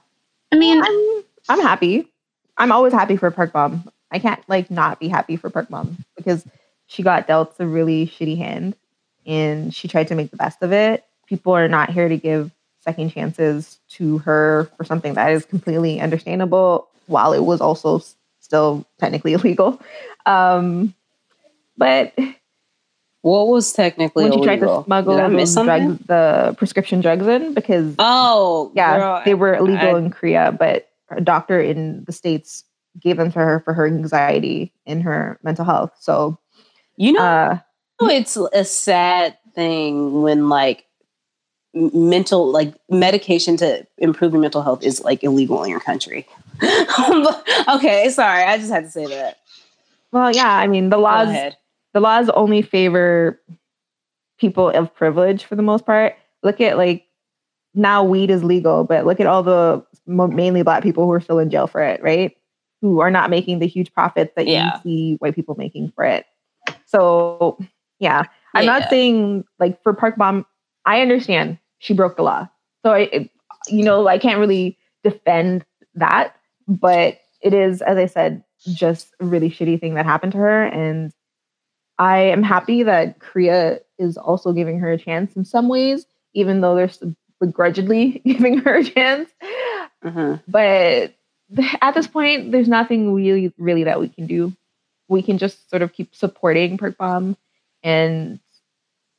I 0.50 0.56
mean, 0.56 0.82
I'm 0.82 1.22
I'm 1.48 1.60
happy. 1.60 2.08
I'm 2.56 2.72
always 2.72 2.92
happy 2.92 3.16
for 3.16 3.30
Park 3.30 3.52
Bom. 3.52 3.90
I 4.10 4.18
can't 4.18 4.42
like 4.48 4.70
not 4.70 5.00
be 5.00 5.08
happy 5.08 5.36
for 5.36 5.50
Park 5.50 5.68
Bom 5.68 6.04
because 6.16 6.46
she 6.86 7.02
got 7.02 7.26
dealt 7.26 7.54
a 7.58 7.66
really 7.66 8.06
shitty 8.06 8.36
hand 8.36 8.76
and 9.26 9.74
she 9.74 9.88
tried 9.88 10.08
to 10.08 10.14
make 10.14 10.30
the 10.30 10.36
best 10.36 10.62
of 10.62 10.72
it. 10.72 11.04
People 11.26 11.54
are 11.54 11.68
not 11.68 11.90
here 11.90 12.08
to 12.08 12.16
give 12.16 12.50
second 12.80 13.10
chances 13.10 13.78
to 13.88 14.18
her 14.18 14.70
for 14.76 14.84
something 14.84 15.14
that 15.14 15.32
is 15.32 15.44
completely 15.44 16.00
understandable 16.00 16.88
while 17.06 17.32
it 17.32 17.44
was 17.44 17.60
also 17.60 18.02
still 18.40 18.84
technically 18.98 19.32
illegal. 19.34 19.80
Um, 20.26 20.94
but 21.76 22.12
What 23.22 23.48
was 23.48 23.72
technically 23.72 24.24
when 24.24 24.32
she 24.32 24.44
tried 24.44 24.60
to 24.60 24.82
smuggle 24.84 25.16
Did 25.16 25.24
I 25.24 25.28
those 25.28 25.54
drugs, 25.54 25.98
the 26.06 26.54
prescription 26.58 27.00
drugs 27.00 27.26
in, 27.26 27.54
because 27.54 27.94
Oh, 27.98 28.72
yeah, 28.74 28.98
girl, 28.98 29.22
they 29.24 29.34
were 29.34 29.54
illegal 29.54 29.94
I- 29.94 29.98
in 29.98 30.10
Korea, 30.10 30.54
but 30.56 30.88
a 31.08 31.20
doctor 31.20 31.60
in 31.60 32.04
the 32.04 32.12
states 32.12 32.64
gave 32.98 33.16
them 33.16 33.30
to 33.32 33.38
her 33.38 33.60
for 33.60 33.74
her 33.74 33.86
anxiety 33.86 34.72
and 34.86 35.02
her 35.02 35.38
mental 35.42 35.64
health. 35.64 35.92
So, 36.00 36.38
you 36.96 37.12
know, 37.12 37.22
uh, 37.22 37.58
it's 38.02 38.36
a 38.36 38.64
sad 38.64 39.38
thing 39.54 40.22
when 40.22 40.48
like 40.48 40.86
mental 41.74 42.50
like 42.50 42.74
medication 42.90 43.56
to 43.58 43.86
improve 43.98 44.32
your 44.32 44.42
mental 44.42 44.62
health 44.62 44.82
is 44.82 45.00
like 45.02 45.22
illegal 45.22 45.62
in 45.62 45.70
your 45.70 45.80
country. 45.80 46.26
okay, 46.62 48.08
sorry, 48.10 48.42
I 48.42 48.58
just 48.58 48.70
had 48.70 48.84
to 48.84 48.90
say 48.90 49.06
that. 49.06 49.38
well, 50.10 50.34
yeah, 50.34 50.50
I 50.56 50.66
mean, 50.66 50.90
the 50.90 50.96
Go 50.96 51.02
laws 51.02 51.28
ahead. 51.28 51.56
The 51.94 52.00
laws 52.00 52.28
only 52.30 52.62
favor 52.62 53.40
people 54.38 54.70
of 54.70 54.94
privilege 54.94 55.44
for 55.44 55.56
the 55.56 55.62
most 55.62 55.86
part. 55.86 56.16
Look 56.42 56.60
at 56.60 56.76
like 56.76 57.06
now 57.74 58.02
weed 58.04 58.30
is 58.30 58.42
legal, 58.44 58.84
but 58.84 59.06
look 59.06 59.20
at 59.20 59.26
all 59.26 59.42
the 59.42 59.84
mainly 60.06 60.62
black 60.62 60.82
people 60.82 61.04
who 61.04 61.12
are 61.12 61.20
still 61.20 61.38
in 61.38 61.50
jail 61.50 61.66
for 61.66 61.82
it, 61.82 62.02
right? 62.02 62.36
Who 62.80 63.00
are 63.00 63.10
not 63.10 63.30
making 63.30 63.60
the 63.60 63.66
huge 63.66 63.92
profits 63.92 64.32
that 64.36 64.46
Yeah. 64.46 64.76
you 64.76 64.82
see 64.82 65.16
white 65.20 65.34
people 65.34 65.54
making 65.56 65.92
for 65.94 66.04
it. 66.04 66.26
So, 66.86 67.58
yeah, 67.98 68.24
I'm 68.54 68.64
Yeah. 68.64 68.78
not 68.78 68.90
saying 68.90 69.44
like 69.58 69.82
for 69.82 69.94
Park 69.94 70.16
Bom, 70.16 70.44
I 70.84 71.00
understand 71.00 71.58
she 71.78 71.94
broke 71.94 72.16
the 72.16 72.22
law. 72.22 72.48
So 72.84 72.92
I, 72.92 73.30
you 73.68 73.84
know, 73.84 74.06
I 74.08 74.18
can't 74.18 74.40
really 74.40 74.76
defend 75.04 75.64
that, 75.94 76.34
but 76.66 77.18
it 77.40 77.54
is, 77.54 77.80
as 77.82 77.96
I 77.96 78.06
said, 78.06 78.42
just 78.66 79.14
a 79.20 79.24
really 79.24 79.50
shitty 79.50 79.80
thing 79.80 79.94
that 79.94 80.04
happened 80.06 80.32
to 80.32 80.38
her. 80.38 80.64
And 80.64 81.12
I 81.98 82.18
am 82.20 82.42
happy 82.42 82.82
that 82.82 83.18
Korea 83.20 83.80
is 83.98 84.16
also 84.16 84.52
giving 84.52 84.78
her 84.80 84.90
a 84.92 84.98
chance 84.98 85.36
in 85.36 85.44
some 85.44 85.68
ways, 85.68 86.06
even 86.34 86.60
though 86.60 86.74
they're 86.74 86.90
begrudgingly 87.40 88.22
giving 88.26 88.58
her 88.58 88.76
a 88.76 88.84
chance. 88.84 89.30
Mhm. 90.04 90.42
But 90.48 91.14
at 91.80 91.94
this 91.94 92.06
point, 92.06 92.52
there's 92.52 92.68
nothing 92.68 93.14
really, 93.14 93.52
really 93.58 93.84
that 93.84 94.00
we 94.00 94.08
can 94.08 94.26
do. 94.26 94.52
We 95.08 95.22
can 95.22 95.38
just 95.38 95.68
sort 95.68 95.82
of 95.82 95.92
keep 95.92 96.14
supporting 96.14 96.78
Park 96.78 96.96
Bom 96.96 97.36
and 97.82 98.40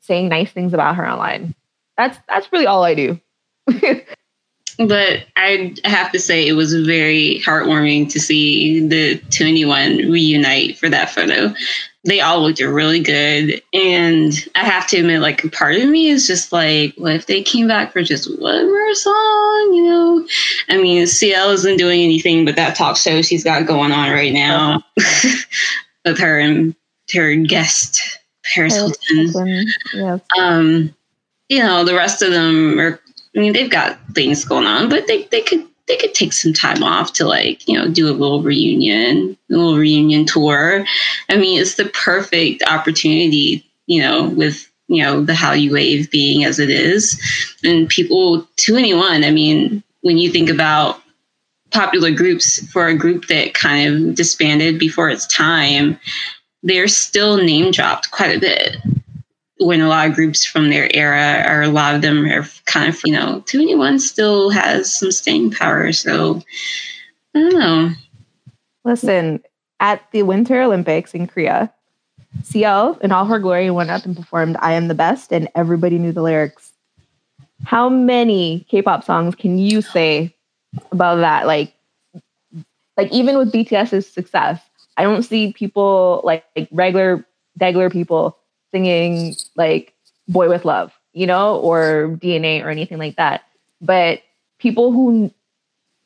saying 0.01 0.29
nice 0.29 0.51
things 0.51 0.73
about 0.73 0.95
her 0.95 1.07
online. 1.07 1.55
That's 1.97 2.17
that's 2.27 2.51
really 2.51 2.65
all 2.65 2.83
I 2.83 2.95
do. 2.95 3.19
but 4.77 5.25
I 5.35 5.75
have 5.85 6.11
to 6.11 6.19
say 6.19 6.47
it 6.47 6.53
was 6.53 6.73
very 6.73 7.41
heartwarming 7.45 8.11
to 8.11 8.19
see 8.19 8.85
the 8.87 9.19
2NE1 9.29 10.11
reunite 10.11 10.77
for 10.77 10.89
that 10.89 11.09
photo. 11.09 11.53
They 12.05 12.19
all 12.19 12.41
looked 12.41 12.59
really 12.59 12.99
good. 12.99 13.61
And 13.73 14.33
I 14.55 14.65
have 14.65 14.87
to 14.87 14.97
admit, 14.97 15.21
like, 15.21 15.49
part 15.53 15.75
of 15.75 15.87
me 15.87 16.09
is 16.09 16.27
just 16.27 16.51
like, 16.51 16.93
what 16.95 17.13
if 17.13 17.27
they 17.27 17.41
came 17.41 17.67
back 17.67 17.93
for 17.93 18.03
just 18.03 18.29
one 18.41 18.65
more 18.65 18.95
song? 18.95 19.71
You 19.73 19.83
know? 19.85 20.27
I 20.69 20.77
mean, 20.77 21.07
CL 21.07 21.51
isn't 21.51 21.77
doing 21.77 22.01
anything 22.01 22.43
but 22.43 22.57
that 22.57 22.75
talk 22.75 22.97
show 22.97 23.21
she's 23.21 23.43
got 23.43 23.65
going 23.65 23.91
on 23.91 24.11
right 24.11 24.33
now 24.33 24.83
with 26.05 26.19
her 26.19 26.39
and 26.39 26.75
her 27.13 27.35
guest, 27.35 28.01
Paris 28.43 28.75
Hilton 28.75 29.65
yes. 29.93 30.19
um 30.37 30.93
you 31.49 31.59
know 31.59 31.83
the 31.83 31.95
rest 31.95 32.21
of 32.21 32.31
them 32.31 32.79
are 32.79 32.99
i 33.35 33.39
mean 33.39 33.53
they've 33.53 33.71
got 33.71 33.97
things 34.13 34.45
going 34.45 34.65
on 34.65 34.89
but 34.89 35.07
they, 35.07 35.23
they 35.25 35.41
could 35.41 35.67
they 35.87 35.97
could 35.97 36.13
take 36.13 36.33
some 36.33 36.53
time 36.53 36.83
off 36.83 37.13
to 37.13 37.25
like 37.25 37.67
you 37.67 37.77
know 37.77 37.89
do 37.89 38.07
a 38.07 38.13
little 38.13 38.41
reunion 38.41 39.37
a 39.49 39.53
little 39.53 39.77
reunion 39.77 40.25
tour. 40.25 40.85
I 41.29 41.37
mean 41.37 41.59
it's 41.61 41.75
the 41.75 41.85
perfect 41.85 42.63
opportunity 42.63 43.65
you 43.87 44.01
know 44.01 44.29
with 44.29 44.69
you 44.87 45.03
know 45.03 45.23
the 45.23 45.33
Hallyu 45.33 45.71
wave 45.71 46.09
being 46.11 46.45
as 46.45 46.59
it 46.59 46.69
is. 46.69 47.19
And 47.63 47.89
people 47.89 48.47
2NE1 48.57 49.25
i 49.25 49.31
mean 49.31 49.83
when 50.01 50.17
you 50.17 50.31
think 50.31 50.49
about 50.49 51.01
popular 51.71 52.11
groups 52.11 52.65
for 52.71 52.87
a 52.87 52.95
group 52.95 53.27
that 53.27 53.53
kind 53.53 54.09
of 54.09 54.15
disbanded 54.15 54.77
before 54.77 55.09
its 55.09 55.25
time 55.27 55.99
they're 56.61 56.87
still 56.87 57.37
name 57.37 57.71
dropped 57.71 58.11
quite 58.11 58.37
a 58.37 58.39
bit 58.39 58.77
when 59.59 59.81
a 59.81 59.87
lot 59.87 60.07
of 60.07 60.15
groups 60.15 60.45
from 60.45 60.69
their 60.69 60.89
era 60.95 61.45
or 61.47 61.61
a 61.61 61.67
lot 61.67 61.95
of 61.95 62.01
them 62.01 62.25
are 62.25 62.45
kind 62.65 62.89
of 62.89 62.99
you 63.05 63.13
know 63.13 63.43
2anyone 63.45 63.99
still 63.99 64.49
has 64.49 64.93
some 64.93 65.11
staying 65.11 65.51
power 65.51 65.91
so 65.91 66.41
i 67.35 67.39
don't 67.39 67.53
know 67.53 67.91
Listen, 68.85 69.41
at 69.79 70.01
the 70.11 70.23
Winter 70.23 70.61
Olympics 70.61 71.13
in 71.13 71.27
Korea, 71.27 71.73
CL 72.43 72.99
in 73.01 73.11
all 73.11 73.25
her 73.25 73.39
glory 73.39 73.69
went 73.69 73.91
up 73.91 74.05
and 74.05 74.15
performed 74.15 74.57
I 74.59 74.73
Am 74.73 74.87
the 74.87 74.95
Best, 74.95 75.31
and 75.31 75.47
everybody 75.55 75.97
knew 75.97 76.11
the 76.11 76.21
lyrics. 76.21 76.71
How 77.63 77.87
many 77.87 78.65
K 78.69 78.81
pop 78.81 79.03
songs 79.03 79.35
can 79.35 79.57
you 79.57 79.81
say 79.81 80.35
about 80.91 81.17
that? 81.17 81.47
Like, 81.47 81.73
like 82.97 83.11
even 83.11 83.37
with 83.37 83.53
BTS's 83.53 84.07
success, 84.07 84.61
I 84.97 85.03
don't 85.03 85.23
see 85.23 85.53
people 85.53 86.21
like, 86.23 86.43
like 86.55 86.67
regular, 86.71 87.25
regular 87.59 87.89
people 87.89 88.37
singing 88.73 89.35
like 89.55 89.93
Boy 90.27 90.49
with 90.49 90.65
Love, 90.65 90.91
you 91.13 91.27
know, 91.27 91.57
or 91.57 92.17
DNA 92.21 92.63
or 92.63 92.69
anything 92.69 92.97
like 92.97 93.15
that. 93.17 93.43
But 93.81 94.21
people 94.59 94.91
who 94.91 95.31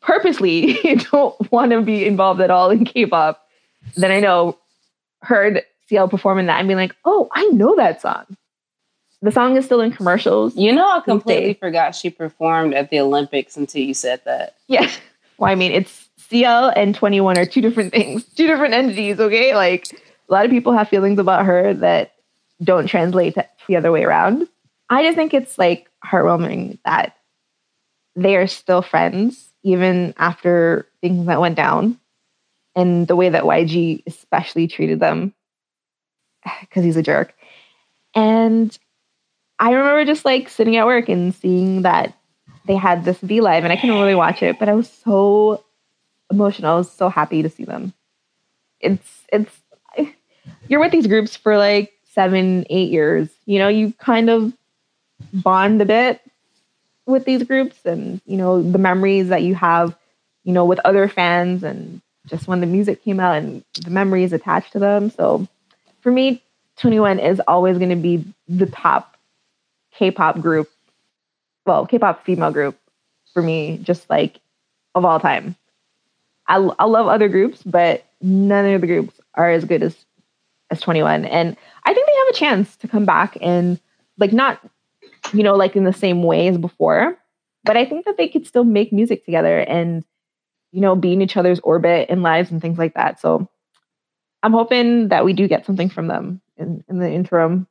purposely 0.02 0.78
don't 1.12 1.52
want 1.52 1.72
to 1.72 1.82
be 1.82 2.06
involved 2.06 2.42
at 2.42 2.52
all 2.52 2.70
in 2.70 2.86
K-pop, 2.86 3.44
then 3.96 4.12
I 4.12 4.20
know 4.20 4.58
heard 5.22 5.64
CL 5.88 6.10
performing 6.10 6.48
that 6.48 6.60
and 6.60 6.68
being 6.68 6.78
like, 6.78 6.96
oh, 7.06 7.30
I 7.34 7.46
know 7.48 7.76
that 7.76 8.02
song. 8.02 8.26
The 9.22 9.32
song 9.32 9.58
is 9.58 9.66
still 9.66 9.82
in 9.82 9.92
commercials. 9.92 10.56
You 10.56 10.74
know, 10.74 10.88
I 10.88 11.00
completely 11.00 11.56
forgot 11.56 11.96
she 11.96 12.10
performed 12.10 12.76
at 12.76 12.92
the 12.92 13.00
Olympics 13.00 13.58
until 13.58 13.82
you 13.82 13.94
said 13.94 14.22
that. 14.26 14.56
Yeah. 14.68 14.90
Well, 15.40 15.52
I 15.52 15.54
mean, 15.54 15.72
it's 15.72 16.10
CL 16.30 16.70
and 16.76 16.98
2NE1 16.98 17.38
are 17.38 17.46
two 17.46 17.62
different 17.62 17.92
things, 17.94 18.26
two 18.26 18.48
different 18.48 18.74
entities, 18.74 19.20
okay? 19.20 19.54
Like 19.54 19.88
a 19.94 20.34
lot 20.34 20.46
of 20.46 20.50
people 20.50 20.74
have 20.74 20.90
feelings 20.90 21.20
about 21.20 21.46
her 21.46 21.76
that 21.76 22.14
don't 22.64 22.88
translate 22.88 23.36
the 23.68 23.76
other 23.76 23.92
way 23.92 24.04
around. 24.04 24.48
I 24.90 25.04
just 25.04 25.16
think 25.16 25.34
it's 25.34 25.58
like 25.58 25.90
heartwarming 26.06 26.80
that 26.86 27.16
they 28.16 28.36
are 28.36 28.48
still 28.48 28.82
friends 28.82 29.50
even 29.64 30.14
after 30.18 30.88
things 31.02 31.28
that 31.28 31.42
went 31.42 31.56
down 31.56 32.00
and 32.76 33.08
the 33.08 33.16
way 33.16 33.30
that 33.30 33.44
YG 33.44 34.04
especially 34.08 34.68
treated 34.68 35.00
them 35.00 35.34
because 36.62 36.84
he's 36.84 36.98
a 36.98 37.04
jerk. 37.04 37.34
And 38.16 38.78
I 39.60 39.72
remember 39.72 40.06
just 40.06 40.26
like 40.26 40.50
sitting 40.50 40.78
at 40.78 40.86
work 40.86 41.10
and 41.10 41.34
seeing 41.34 41.82
that 41.82 42.14
they 42.66 42.76
had 42.76 43.06
this 43.06 43.20
V 43.20 43.42
Live 43.42 43.64
and 43.64 43.74
I 43.74 43.78
couldn't 43.78 44.00
really 44.00 44.16
watch 44.16 44.42
it, 44.42 44.60
but 44.60 44.70
I 44.70 44.74
was 44.74 44.90
so 44.90 45.64
emotional. 46.32 46.74
I 46.74 46.78
was 46.78 46.92
so 46.92 47.10
happy 47.10 47.42
to 47.42 47.50
see 47.50 47.66
them. 47.66 47.94
It's 48.80 49.26
it's 49.34 49.52
you're 50.68 50.80
with 50.80 50.92
these 50.92 51.08
groups 51.08 51.36
for 51.36 51.58
like 51.58 51.94
seven, 52.18 52.66
eight 52.70 52.90
years. 52.90 53.30
You 53.46 53.60
know, 53.60 53.68
you 53.68 53.94
kind 53.94 54.30
of 54.30 54.54
bond 55.34 55.82
a 55.82 55.86
bit 55.86 56.22
with 57.06 57.26
these 57.26 57.44
groups 57.44 57.78
and 57.86 58.22
you 58.26 58.38
know, 58.38 58.62
the 58.62 58.78
memories 58.78 59.30
that 59.30 59.44
you 59.44 59.56
have 59.56 59.96
you 60.48 60.54
know, 60.54 60.64
with 60.64 60.80
other 60.86 61.10
fans 61.10 61.62
and 61.62 62.02
just 62.26 62.48
when 62.48 62.62
the 62.62 62.66
music 62.66 63.04
came 63.04 63.20
out 63.20 63.36
and 63.36 63.66
the 63.84 63.90
memories 63.90 64.32
attached 64.32 64.72
to 64.72 64.80
them. 64.80 65.10
So 65.10 65.46
for 66.00 66.10
me, 66.10 66.42
2NE1 66.80 67.22
is 67.22 67.42
always 67.50 67.78
going 67.78 67.90
to 67.90 67.98
be 67.98 68.24
the 68.48 68.66
top 68.66 69.18
K-pop 69.92 70.40
group, 70.40 70.70
well, 71.66 71.86
K-pop 71.86 72.24
female 72.24 72.52
group 72.52 72.80
for 73.34 73.42
me, 73.42 73.78
just 73.84 74.10
like 74.10 74.40
of 74.96 75.04
all 75.04 75.20
time. 75.20 75.58
I, 76.48 76.56
I 76.80 76.86
love 76.86 77.08
other 77.08 77.28
groups, 77.28 77.62
but 77.64 78.06
none 78.22 78.66
of 78.66 78.80
the 78.80 78.88
groups 78.88 79.20
are 79.34 79.52
as 79.52 79.66
good 79.66 79.84
as 79.84 79.98
as 80.70 80.82
2NE1 80.82 81.28
and 81.30 81.58
chance 82.38 82.76
to 82.78 82.88
come 82.88 83.06
back 83.06 83.38
and 83.42 83.80
like 84.18 84.34
not 84.34 84.60
you 85.34 85.44
know 85.44 85.56
like 85.56 85.76
in 85.76 85.84
the 85.84 85.94
same 85.94 86.24
way 86.24 86.48
as 86.48 86.58
before 86.58 87.18
but 87.64 87.76
i 87.78 87.86
think 87.86 88.06
that 88.06 88.18
they 88.18 88.28
could 88.28 88.46
still 88.46 88.64
make 88.64 88.94
music 88.94 89.26
together 89.26 89.60
and 89.60 90.04
you 90.72 90.82
know 90.82 90.96
be 90.96 91.14
in 91.14 91.22
each 91.22 91.38
other's 91.38 91.60
orbit 91.62 92.08
and 92.10 92.24
lives 92.24 92.52
and 92.52 92.62
things 92.62 92.78
like 92.78 92.94
that. 92.94 93.20
So 93.20 93.50
i'm 94.44 94.54
hoping 94.54 95.10
that 95.10 95.26
we 95.26 95.34
do 95.34 95.48
get 95.48 95.66
something 95.66 95.90
from 95.90 96.08
them 96.08 96.42
in, 96.58 96.84
in 96.88 97.00
the 97.00 97.12
interim. 97.12 97.68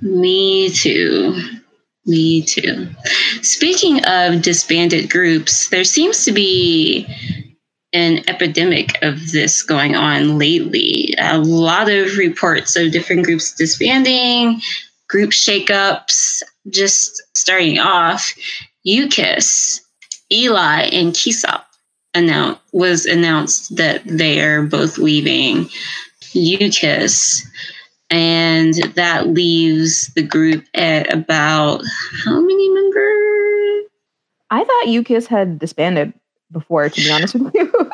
Me 0.00 0.70
too. 0.70 1.38
Me 2.06 2.42
too. 2.42 2.88
Speaking 3.42 4.04
of 4.04 4.42
disbanded 4.42 5.10
groups 5.10 5.68
there 5.68 5.84
seems 5.84 6.24
to 6.24 6.32
be 6.32 7.06
an 7.94 8.28
epidemic 8.28 8.98
of 9.02 9.30
this 9.30 9.62
going 9.62 9.94
on 9.94 10.36
lately. 10.36 11.14
A 11.18 11.38
lot 11.38 11.88
of 11.88 12.18
reports 12.18 12.76
of 12.76 12.92
different 12.92 13.24
groups 13.24 13.54
disbanding, 13.54 14.60
group 15.08 15.30
shakeups. 15.30 16.42
Just 16.70 17.22
starting 17.34 17.78
off, 17.78 18.34
UKISS, 18.86 19.80
Eli, 20.32 20.88
and 20.92 21.12
Kiseop 21.12 21.62
announced 22.14 22.60
was 22.72 23.06
announced 23.06 23.76
that 23.76 24.02
they 24.04 24.40
are 24.40 24.62
both 24.62 24.98
leaving 24.98 25.68
UKISS, 26.32 27.42
and 28.10 28.74
that 28.94 29.28
leaves 29.28 30.12
the 30.14 30.22
group 30.22 30.64
at 30.74 31.12
about 31.12 31.82
how 32.24 32.40
many 32.40 32.68
members? 32.70 33.84
I 34.50 34.64
thought 34.64 34.86
UKISS 34.86 35.26
had 35.26 35.58
disbanded 35.58 36.14
before, 36.54 36.88
to 36.88 37.00
be 37.00 37.10
honest 37.10 37.34
with 37.34 37.54
you. 37.54 37.70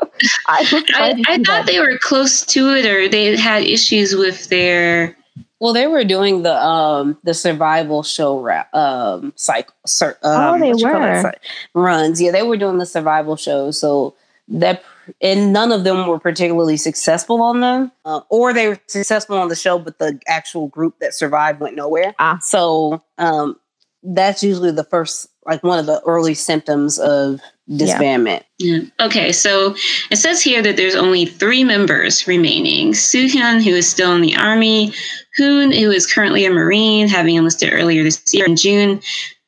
I, 0.47 0.85
I, 0.95 1.23
I 1.27 1.43
thought 1.43 1.67
they 1.67 1.81
were 1.81 1.99
close 1.99 2.47
to 2.47 2.71
it, 2.71 2.87
or 2.87 3.09
they 3.09 3.37
had 3.37 3.65
issues 3.65 4.15
with 4.15 4.49
their. 4.49 5.17
Well, 5.59 5.73
they 5.73 5.89
were 5.89 6.05
doing 6.05 6.43
the 6.43 6.55
um 6.55 7.19
the 7.25 7.35
survival 7.35 8.05
show 8.05 8.49
um 8.73 9.33
cycle. 9.35 9.75
Um, 10.03 10.15
oh, 10.23 10.59
they 10.61 10.73
were 10.73 11.33
runs. 11.75 12.23
Yeah, 12.23 12.31
they 12.31 12.43
were 12.43 12.57
doing 12.57 12.79
the 12.79 12.87
survival 12.87 13.37
shows. 13.37 13.81
So 13.81 14.15
that 14.49 14.85
and 15.21 15.53
none 15.53 15.73
of 15.73 15.85
them 15.85 16.07
were 16.07 16.19
particularly 16.19 16.77
successful 16.77 17.43
on 17.43 17.61
them, 17.61 17.93
uh, 18.05 18.21
or 18.29 18.53
they 18.53 18.69
were 18.69 18.79
successful 18.87 19.39
on 19.39 19.49
the 19.49 19.57
show, 19.57 19.79
but 19.79 19.99
the 19.99 20.21
actual 20.27 20.69
group 20.69 20.99
that 21.01 21.15
survived 21.15 21.61
went 21.61 21.77
nowhere. 21.77 22.15
Ah. 22.19 22.39
So 22.43 23.03
um, 23.19 23.59
that's 24.03 24.43
usually 24.43 24.73
the 24.73 24.85
first, 24.85 25.29
like 25.47 25.63
one 25.63 25.79
of 25.79 25.87
the 25.87 26.01
early 26.07 26.35
symptoms 26.35 26.99
of 26.99 27.41
disbandment. 27.71 28.43
Yeah. 28.59 28.81
Okay, 29.01 29.33
so 29.33 29.75
it 30.11 30.17
says 30.17 30.43
here 30.43 30.63
that 30.63 30.77
there's 30.77 30.95
only 30.95 31.25
three 31.25 31.65
members 31.65 32.27
remaining 32.27 32.93
Suhyun, 32.93 33.63
who 33.63 33.71
is 33.71 33.89
still 33.89 34.13
in 34.13 34.23
the 34.23 34.37
army, 34.37 34.93
Hoon, 35.37 35.71
who 35.71 35.91
is 35.91 36.13
currently 36.13 36.45
a 36.45 36.51
Marine, 36.51 37.09
having 37.09 37.37
enlisted 37.37 37.73
earlier 37.73 38.03
this 38.03 38.23
year 38.35 38.47
in 38.47 38.57
June, 38.57 39.01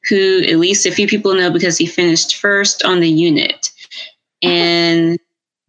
who 0.08 0.42
at 0.42 0.58
least 0.58 0.86
a 0.86 0.92
few 0.92 1.06
people 1.06 1.34
know 1.34 1.50
because 1.50 1.76
he 1.76 1.86
finished 1.86 2.36
first 2.36 2.84
on 2.84 3.00
the 3.00 3.10
unit. 3.10 3.70
And 4.42 5.18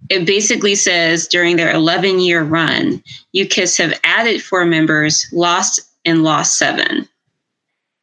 it 0.09 0.25
basically 0.25 0.75
says 0.75 1.27
during 1.27 1.55
their 1.55 1.73
11 1.73 2.19
year 2.19 2.43
run, 2.43 3.03
UKISS 3.35 3.77
have 3.79 3.99
added 4.03 4.41
four 4.43 4.65
members, 4.65 5.27
lost 5.31 5.81
and 6.05 6.23
lost 6.23 6.57
seven. 6.57 7.07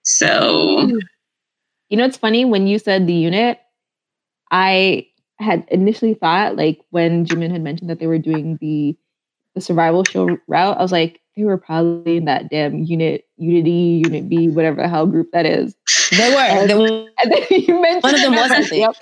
So. 0.03 0.91
You 1.89 1.97
know, 1.97 2.05
it's 2.05 2.17
funny 2.17 2.45
when 2.45 2.69
you 2.69 2.79
said 2.79 3.07
the 3.07 3.13
unit, 3.13 3.59
I 4.51 5.07
had 5.39 5.67
initially 5.71 6.15
thought 6.15 6.57
like 6.57 6.81
when 6.91 7.25
Jimin 7.25 7.51
had 7.51 7.63
mentioned 7.63 7.91
that 7.91 7.99
they 7.99 8.07
were 8.07 8.19
doing 8.19 8.59
the 8.61 8.97
the 9.55 9.61
survival 9.61 10.05
show 10.05 10.39
route, 10.47 10.79
I 10.79 10.83
was 10.83 10.93
like, 10.93 11.21
they 11.37 11.45
were 11.45 11.59
probably 11.59 12.19
in 12.19 12.27
that 12.27 12.51
damn 12.51 12.85
unit, 12.85 13.27
Unity, 13.37 14.03
Unit 14.05 14.29
B, 14.29 14.49
whatever 14.49 14.83
the 14.83 14.89
hell 14.89 15.07
group 15.07 15.31
that 15.33 15.47
is. 15.47 15.75
They 16.11 16.31
were. 16.31 16.41
And, 16.41 16.71
and 17.23 17.33
then 17.33 17.45
you 17.51 17.81
mentioned 17.81 18.03
one 18.03 18.15
of 18.15 18.21
them 18.21 18.33
was, 18.33 18.51
I 18.51 18.63
think. 18.63 18.83
Yep. 18.83 18.95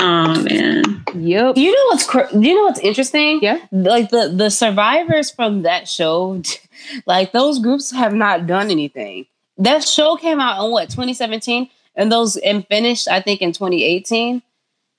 Oh 0.00 0.42
man. 0.42 1.04
Yep. 1.14 1.56
You 1.56 1.72
know 1.72 1.84
what's 1.86 2.06
cr- 2.06 2.36
you 2.36 2.54
know 2.54 2.64
what's 2.64 2.80
interesting? 2.80 3.40
Yeah. 3.42 3.58
Like 3.70 4.10
the 4.10 4.28
the 4.28 4.50
survivors 4.50 5.30
from 5.30 5.62
that 5.62 5.88
show, 5.88 6.42
like 7.06 7.32
those 7.32 7.58
groups 7.58 7.90
have 7.92 8.12
not 8.12 8.46
done 8.46 8.70
anything. 8.70 9.26
That 9.56 9.84
show 9.84 10.16
came 10.16 10.40
out 10.40 10.64
in 10.64 10.72
what 10.72 10.90
2017 10.90 11.70
and 11.96 12.10
those 12.10 12.36
and 12.36 12.66
finished 12.66 13.08
I 13.08 13.20
think 13.20 13.42
in 13.42 13.52
2018. 13.52 14.42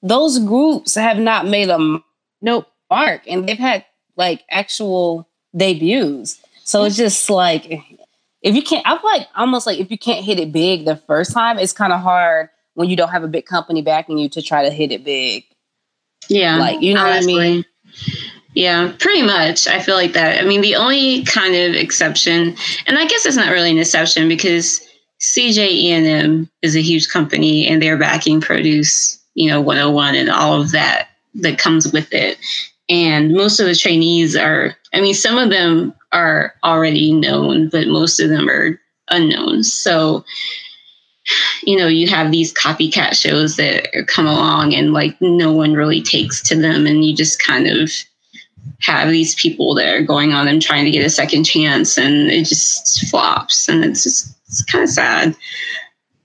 Those 0.02 0.38
groups 0.40 0.96
have 0.96 1.18
not 1.18 1.48
made 1.48 1.70
a 1.70 2.00
nope 2.42 2.68
mark, 2.90 3.22
and 3.28 3.48
they've 3.48 3.58
had 3.58 3.86
like 4.16 4.44
actual 4.50 5.28
debuts. 5.56 6.42
So 6.64 6.84
it's 6.84 6.98
just 6.98 7.30
like 7.30 7.82
if 8.42 8.56
you 8.56 8.62
can't, 8.62 8.86
I 8.86 8.98
feel 8.98 9.10
like 9.10 9.28
almost 9.36 9.66
like 9.66 9.80
if 9.80 9.90
you 9.90 9.98
can't 9.98 10.24
hit 10.24 10.40
it 10.40 10.52
big 10.52 10.86
the 10.86 10.96
first 10.96 11.34
time, 11.34 11.58
it's 11.58 11.74
kind 11.74 11.92
of 11.92 12.00
hard 12.02 12.50
when 12.76 12.90
you 12.90 12.96
don't 12.96 13.10
have 13.10 13.24
a 13.24 13.28
big 13.28 13.46
company 13.46 13.82
backing 13.82 14.18
you 14.18 14.30
to 14.30 14.42
try 14.42 14.64
to 14.64 14.70
hit 14.70 14.92
it 14.92 15.04
big. 15.04 15.46
Yeah, 16.30 16.58
like 16.58 16.82
you 16.82 16.94
know 16.94 17.06
honestly. 17.06 17.34
what 17.34 17.42
I 17.42 17.50
mean. 17.50 17.66
Yeah, 18.54 18.94
pretty 19.00 19.22
much. 19.22 19.68
I 19.68 19.82
feel 19.82 19.96
like 19.96 20.14
that. 20.14 20.42
I 20.42 20.48
mean, 20.48 20.62
the 20.62 20.76
only 20.76 21.24
kind 21.26 21.56
of 21.56 21.74
exception, 21.74 22.56
and 22.86 22.98
I 22.98 23.06
guess 23.06 23.26
it's 23.26 23.36
not 23.36 23.52
really 23.52 23.72
an 23.72 23.78
exception 23.78 24.30
because 24.30 24.85
CJ 25.22 25.68
E&M 25.70 26.50
is 26.62 26.76
a 26.76 26.82
huge 26.82 27.10
company 27.10 27.68
and 27.68 27.82
they're 27.82 27.98
backing 27.98 28.42
Produce, 28.42 29.20
you 29.34 29.50
know, 29.50 29.62
101 29.62 30.16
and 30.16 30.30
all 30.30 30.60
of 30.60 30.72
that 30.72 31.10
that 31.36 31.58
comes 31.58 31.92
with 31.92 32.14
it. 32.14 32.38
And 32.90 33.34
most 33.34 33.60
of 33.60 33.66
the 33.66 33.76
trainees 33.76 34.36
are, 34.36 34.76
I 34.94 35.02
mean, 35.02 35.14
some 35.14 35.38
of 35.38 35.50
them 35.50 35.94
are 36.12 36.54
already 36.64 37.12
known, 37.14 37.70
but 37.70 37.88
most 37.88 38.20
of 38.20 38.30
them 38.30 38.48
are 38.50 38.80
unknown. 39.10 39.64
So, 39.64 40.24
you 41.64 41.76
know, 41.78 41.88
you 41.88 42.08
have 42.08 42.32
these 42.32 42.54
copycat 42.54 43.16
shows 43.16 43.56
that 43.56 43.88
come 44.08 44.28
along 44.28 44.76
and 44.76 44.94
like 44.94 45.20
no 45.20 45.52
one 45.52 45.74
really 45.74 46.02
takes 46.02 46.42
to 46.44 46.56
them. 46.56 46.86
And 46.86 47.04
you 47.04 47.16
just 47.16 47.42
kind 47.42 47.68
of 47.68 47.92
have 48.82 49.10
these 49.10 49.34
people 49.36 49.74
that 49.76 49.94
are 49.94 50.04
going 50.04 50.34
on 50.34 50.48
and 50.48 50.62
trying 50.62 50.86
to 50.86 50.92
get 50.92 51.06
a 51.06 51.10
second 51.10 51.46
chance 51.46 51.98
and 51.98 52.30
it 52.30 52.46
just 52.46 53.08
flops. 53.10 53.68
And 53.68 53.84
it's 53.84 54.04
just, 54.04 54.35
it's 54.56 54.72
kind 54.72 54.84
of 54.84 54.90
sad. 54.90 55.36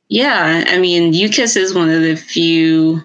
Yeah, 0.08 0.64
I 0.68 0.78
mean, 0.78 1.12
UKISS 1.12 1.56
is 1.56 1.74
one 1.74 1.90
of 1.90 2.02
the 2.02 2.16
few 2.16 3.02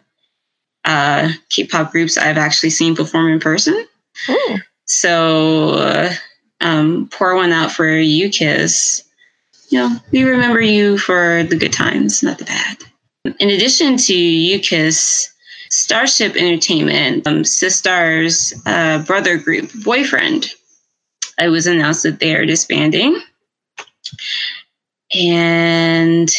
uh, 0.85 1.31
K-pop 1.49 1.91
groups 1.91 2.17
I've 2.17 2.37
actually 2.37 2.69
seen 2.69 2.95
perform 2.95 3.31
in 3.31 3.39
person. 3.39 3.87
Ooh. 4.29 4.57
So 4.85 5.69
uh, 5.71 6.13
um, 6.61 7.09
pour 7.11 7.35
one 7.35 7.51
out 7.51 7.71
for 7.71 7.85
UKISS. 7.85 9.03
You 9.69 9.79
know, 9.79 9.95
we 10.11 10.23
remember 10.23 10.61
you 10.61 10.99
for 10.99 11.43
the 11.43 11.55
good 11.55 11.73
times, 11.73 12.21
not 12.21 12.37
the 12.37 12.45
bad. 12.45 12.77
In 13.39 13.49
addition 13.49 13.97
to 13.97 14.13
UKISS, 14.13 15.27
Starship 15.71 16.35
Entertainment, 16.35 17.25
um, 17.25 17.43
Sistar's 17.43 18.53
uh, 18.67 19.03
brother 19.03 19.37
group, 19.37 19.71
Boyfriend, 19.83 20.51
it 21.39 21.49
was 21.49 21.65
announced 21.65 22.03
that 22.03 22.19
they 22.19 22.35
are 22.35 22.45
disbanding. 22.45 23.19
And 25.15 26.29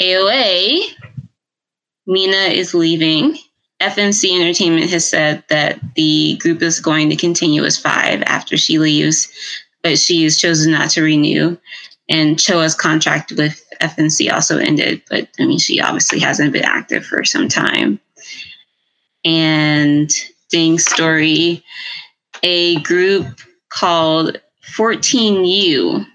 AOA, 0.00 0.80
Mina 2.06 2.52
is 2.52 2.74
leaving. 2.74 3.38
FNC 3.80 4.40
Entertainment 4.40 4.90
has 4.90 5.08
said 5.08 5.44
that 5.48 5.78
the 5.94 6.36
group 6.38 6.62
is 6.62 6.80
going 6.80 7.10
to 7.10 7.16
continue 7.16 7.64
as 7.64 7.78
five 7.78 8.22
after 8.22 8.56
she 8.56 8.78
leaves, 8.78 9.30
but 9.82 9.98
she 9.98 10.24
has 10.24 10.38
chosen 10.38 10.72
not 10.72 10.90
to 10.90 11.02
renew. 11.02 11.56
And 12.08 12.38
Choa's 12.38 12.74
contract 12.74 13.32
with 13.32 13.62
FNC 13.80 14.32
also 14.32 14.58
ended, 14.58 15.02
but 15.08 15.28
I 15.38 15.46
mean, 15.46 15.58
she 15.58 15.80
obviously 15.80 16.18
hasn't 16.18 16.52
been 16.52 16.64
active 16.64 17.04
for 17.06 17.24
some 17.24 17.48
time. 17.48 18.00
And 19.24 20.10
Ding 20.50 20.78
Story, 20.78 21.64
a 22.42 22.80
group 22.80 23.26
called 23.70 24.40
14U 24.76 26.06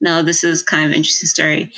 now, 0.00 0.22
this 0.22 0.44
is 0.44 0.62
kind 0.62 0.84
of 0.84 0.90
an 0.90 0.96
interesting 0.96 1.28
story. 1.28 1.72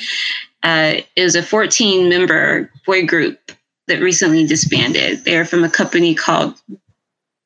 Uh, 0.63 1.01
it 1.15 1.23
was 1.23 1.35
a 1.35 1.43
14 1.43 2.07
member 2.09 2.71
boy 2.85 3.05
group 3.05 3.51
that 3.87 4.01
recently 4.01 4.45
disbanded. 4.45 5.25
They're 5.25 5.45
from 5.45 5.63
a 5.63 5.69
company 5.69 6.13
called 6.13 6.55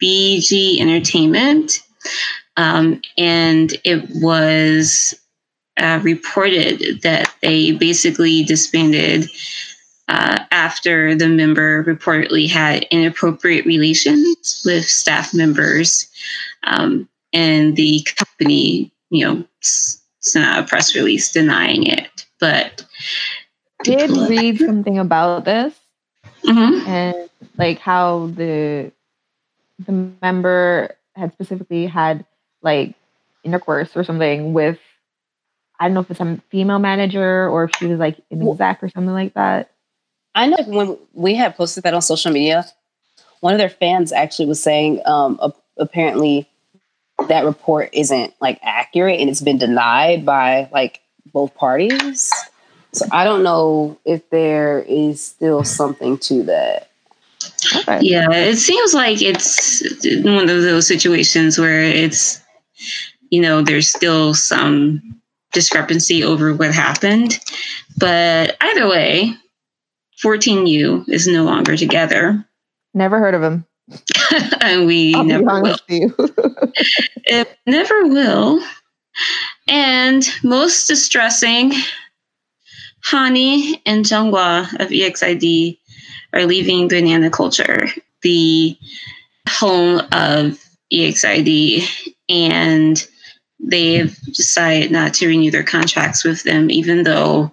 BG 0.03 0.79
Entertainment. 0.79 1.79
Um, 2.57 3.01
and 3.17 3.73
it 3.83 4.07
was 4.21 5.13
uh, 5.77 5.99
reported 6.03 7.01
that 7.01 7.33
they 7.41 7.71
basically 7.71 8.43
disbanded 8.43 9.29
uh, 10.07 10.39
after 10.51 11.15
the 11.15 11.27
member 11.27 11.83
reportedly 11.83 12.49
had 12.49 12.83
inappropriate 12.91 13.65
relations 13.65 14.61
with 14.65 14.85
staff 14.85 15.33
members, 15.33 16.07
um, 16.63 17.09
and 17.33 17.75
the 17.75 18.05
company, 18.15 18.93
you 19.09 19.25
know, 19.25 19.43
sent 20.25 20.45
out 20.45 20.63
a 20.63 20.67
press 20.67 20.95
release 20.95 21.31
denying 21.31 21.85
it. 21.88 22.25
But 22.39 22.85
did 23.83 24.09
read 24.09 24.57
something 24.59 24.97
about 24.97 25.45
this 25.45 25.73
mm-hmm. 26.43 26.88
and 26.88 27.29
like 27.57 27.79
how 27.79 28.27
the 28.35 28.91
the 29.79 30.11
member 30.21 30.95
had 31.15 31.33
specifically 31.33 31.85
had 31.85 32.25
like 32.61 32.95
intercourse 33.43 33.95
or 33.95 34.03
something 34.03 34.53
with 34.53 34.79
I 35.79 35.85
don't 35.85 35.93
know 35.93 36.01
if 36.01 36.09
it's 36.09 36.17
some 36.17 36.41
female 36.49 36.79
manager 36.79 37.49
or 37.49 37.65
if 37.65 37.75
she 37.75 37.85
was 37.88 37.99
like 37.99 38.17
an 38.31 38.47
exec 38.47 38.81
or 38.81 38.89
something 38.89 39.13
like 39.13 39.33
that. 39.33 39.71
I 40.33 40.47
know 40.47 40.57
when 40.65 40.97
we 41.13 41.35
had 41.35 41.55
posted 41.55 41.83
that 41.83 41.93
on 41.93 42.01
social 42.01 42.31
media, 42.31 42.65
one 43.41 43.53
of 43.53 43.59
their 43.59 43.69
fans 43.69 44.11
actually 44.11 44.47
was 44.47 44.61
saying 44.61 45.01
um, 45.05 45.39
apparently 45.77 46.49
that 47.29 47.45
report 47.45 47.89
isn't 47.93 48.33
like 48.41 48.59
accurate 48.61 49.19
and 49.19 49.29
it's 49.29 49.41
been 49.41 49.57
denied 49.57 50.25
by 50.25 50.69
like 50.71 51.01
both 51.33 51.53
parties. 51.55 52.31
So 52.93 53.05
I 53.11 53.23
don't 53.23 53.43
know 53.43 53.97
if 54.05 54.29
there 54.29 54.79
is 54.88 55.23
still 55.23 55.63
something 55.63 56.17
to 56.19 56.43
that. 56.43 56.89
Okay. 57.75 57.99
Yeah, 58.01 58.31
it 58.31 58.57
seems 58.57 58.93
like 58.93 59.21
it's 59.21 59.81
one 60.23 60.49
of 60.49 60.61
those 60.61 60.88
situations 60.88 61.59
where 61.59 61.81
it's, 61.81 62.41
you 63.29 63.41
know, 63.41 63.61
there's 63.61 63.88
still 63.89 64.33
some 64.33 65.19
discrepancy 65.51 66.23
over 66.23 66.53
what 66.53 66.73
happened. 66.73 67.39
But 67.97 68.55
either 68.61 68.88
way, 68.88 69.33
14U 70.23 71.09
is 71.09 71.27
no 71.27 71.43
longer 71.43 71.75
together. 71.75 72.45
Never 72.93 73.19
heard 73.19 73.33
of 73.33 73.43
him. 73.43 73.65
and 74.62 74.86
we 74.86 75.13
I'll 75.13 75.24
never 75.24 75.62
will. 75.62 75.78
it 77.26 77.58
never 77.65 78.08
will. 78.08 78.62
And 79.67 80.28
most 80.43 80.88
distressing, 80.88 81.74
Hani 83.08 83.82
and 83.86 84.04
Junghwa 84.04 84.74
of 84.80 84.91
EXID 84.91 85.78
are 86.34 86.45
leaving 86.45 86.88
Banana 86.88 87.30
Culture, 87.30 87.88
the 88.21 88.78
home 89.48 90.02
of 90.12 90.60
EXID, 90.91 91.88
and 92.30 93.08
they've 93.60 94.15
decided 94.34 94.91
not 94.91 95.13
to 95.15 95.28
renew 95.28 95.52
their 95.52 95.63
contracts 95.63 96.24
with 96.24 96.43
them, 96.43 96.69
even 96.69 97.04
though 97.04 97.52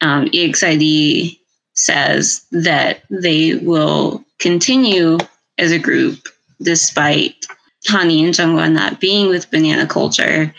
um, 0.00 0.26
EXID 0.32 1.38
says 1.74 2.44
that 2.50 3.02
they 3.10 3.54
will 3.56 4.24
continue 4.38 5.18
as 5.62 5.72
a 5.72 5.78
group 5.78 6.28
despite 6.60 7.46
Hani 7.86 8.24
and 8.24 8.34
Junghwa 8.34 8.70
not 8.70 9.00
being 9.00 9.28
with 9.28 9.50
Banana 9.50 9.86
Culture. 9.86 10.54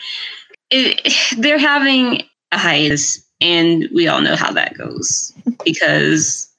It, 0.72 1.14
they're 1.38 1.60
having 1.60 2.24
a 2.52 2.58
hiatus 2.58 3.24
and 3.42 3.88
we 3.94 4.08
all 4.08 4.22
know 4.22 4.36
how 4.36 4.52
that 4.52 4.78
goes 4.78 5.34
because 5.66 6.50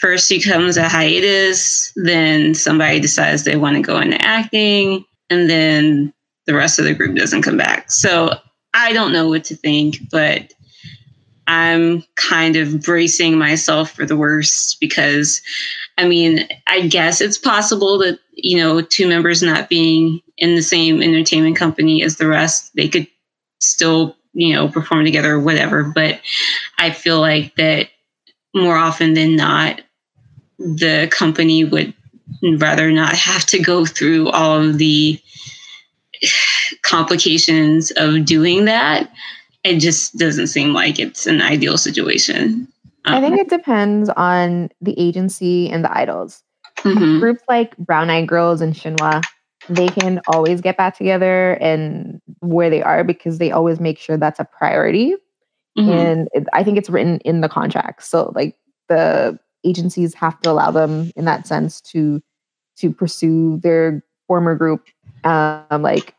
first 0.00 0.28
becomes 0.28 0.76
a 0.76 0.88
hiatus, 0.88 1.92
then 1.96 2.54
somebody 2.54 3.00
decides 3.00 3.44
they 3.44 3.56
want 3.56 3.76
to 3.76 3.82
go 3.82 3.98
into 4.00 4.20
acting, 4.20 5.04
and 5.30 5.48
then 5.48 6.12
the 6.46 6.54
rest 6.54 6.78
of 6.78 6.84
the 6.84 6.94
group 6.94 7.16
doesn't 7.16 7.42
come 7.42 7.56
back. 7.56 7.90
So 7.90 8.34
I 8.74 8.92
don't 8.92 9.12
know 9.12 9.28
what 9.28 9.44
to 9.44 9.56
think, 9.56 9.98
but 10.10 10.52
I'm 11.48 12.04
kind 12.16 12.56
of 12.56 12.82
bracing 12.82 13.38
myself 13.38 13.90
for 13.90 14.06
the 14.06 14.16
worst 14.16 14.78
because 14.80 15.42
I 15.96 16.06
mean, 16.06 16.46
I 16.68 16.86
guess 16.86 17.20
it's 17.20 17.38
possible 17.38 17.98
that, 17.98 18.20
you 18.34 18.58
know, 18.58 18.80
two 18.82 19.08
members 19.08 19.42
not 19.42 19.68
being 19.68 20.20
in 20.36 20.54
the 20.54 20.62
same 20.62 21.02
entertainment 21.02 21.56
company 21.56 22.04
as 22.04 22.16
the 22.16 22.28
rest, 22.28 22.70
they 22.76 22.86
could 22.86 23.08
still 23.60 24.14
you 24.38 24.54
know, 24.54 24.68
perform 24.68 25.04
together 25.04 25.34
or 25.34 25.40
whatever. 25.40 25.82
But 25.82 26.20
I 26.78 26.90
feel 26.90 27.20
like 27.20 27.56
that 27.56 27.88
more 28.54 28.76
often 28.76 29.14
than 29.14 29.34
not, 29.34 29.80
the 30.58 31.08
company 31.10 31.64
would 31.64 31.92
rather 32.58 32.92
not 32.92 33.14
have 33.14 33.44
to 33.46 33.58
go 33.58 33.84
through 33.84 34.28
all 34.30 34.60
of 34.60 34.78
the 34.78 35.20
complications 36.82 37.90
of 37.96 38.24
doing 38.24 38.66
that. 38.66 39.10
It 39.64 39.78
just 39.78 40.16
doesn't 40.16 40.46
seem 40.48 40.72
like 40.72 40.98
it's 40.98 41.26
an 41.26 41.42
ideal 41.42 41.76
situation. 41.76 42.68
Um, 43.04 43.14
I 43.14 43.20
think 43.20 43.34
um, 43.34 43.38
it 43.40 43.48
depends 43.48 44.08
on 44.10 44.70
the 44.80 44.98
agency 44.98 45.68
and 45.68 45.84
the 45.84 45.96
idols. 45.96 46.42
Mm-hmm. 46.78 47.18
Groups 47.18 47.42
like 47.48 47.76
Brown 47.76 48.08
Eyed 48.08 48.28
Girls 48.28 48.60
and 48.60 48.74
Shinhwa 48.74 49.22
they 49.68 49.88
can 49.88 50.20
always 50.28 50.60
get 50.60 50.76
back 50.76 50.96
together 50.96 51.52
and 51.54 52.20
where 52.40 52.70
they 52.70 52.82
are 52.82 53.04
because 53.04 53.38
they 53.38 53.50
always 53.50 53.80
make 53.80 53.98
sure 53.98 54.16
that's 54.16 54.40
a 54.40 54.44
priority. 54.44 55.14
Mm-hmm. 55.76 55.90
And 55.90 56.28
it, 56.32 56.46
I 56.52 56.64
think 56.64 56.78
it's 56.78 56.90
written 56.90 57.18
in 57.20 57.40
the 57.40 57.48
contract. 57.48 58.02
So 58.04 58.32
like 58.34 58.56
the 58.88 59.38
agencies 59.64 60.14
have 60.14 60.40
to 60.40 60.50
allow 60.50 60.70
them 60.70 61.10
in 61.16 61.24
that 61.26 61.46
sense 61.46 61.80
to 61.82 62.22
to 62.78 62.92
pursue 62.92 63.58
their 63.62 64.04
former 64.28 64.54
group 64.54 64.86
um, 65.24 65.82
like 65.82 66.14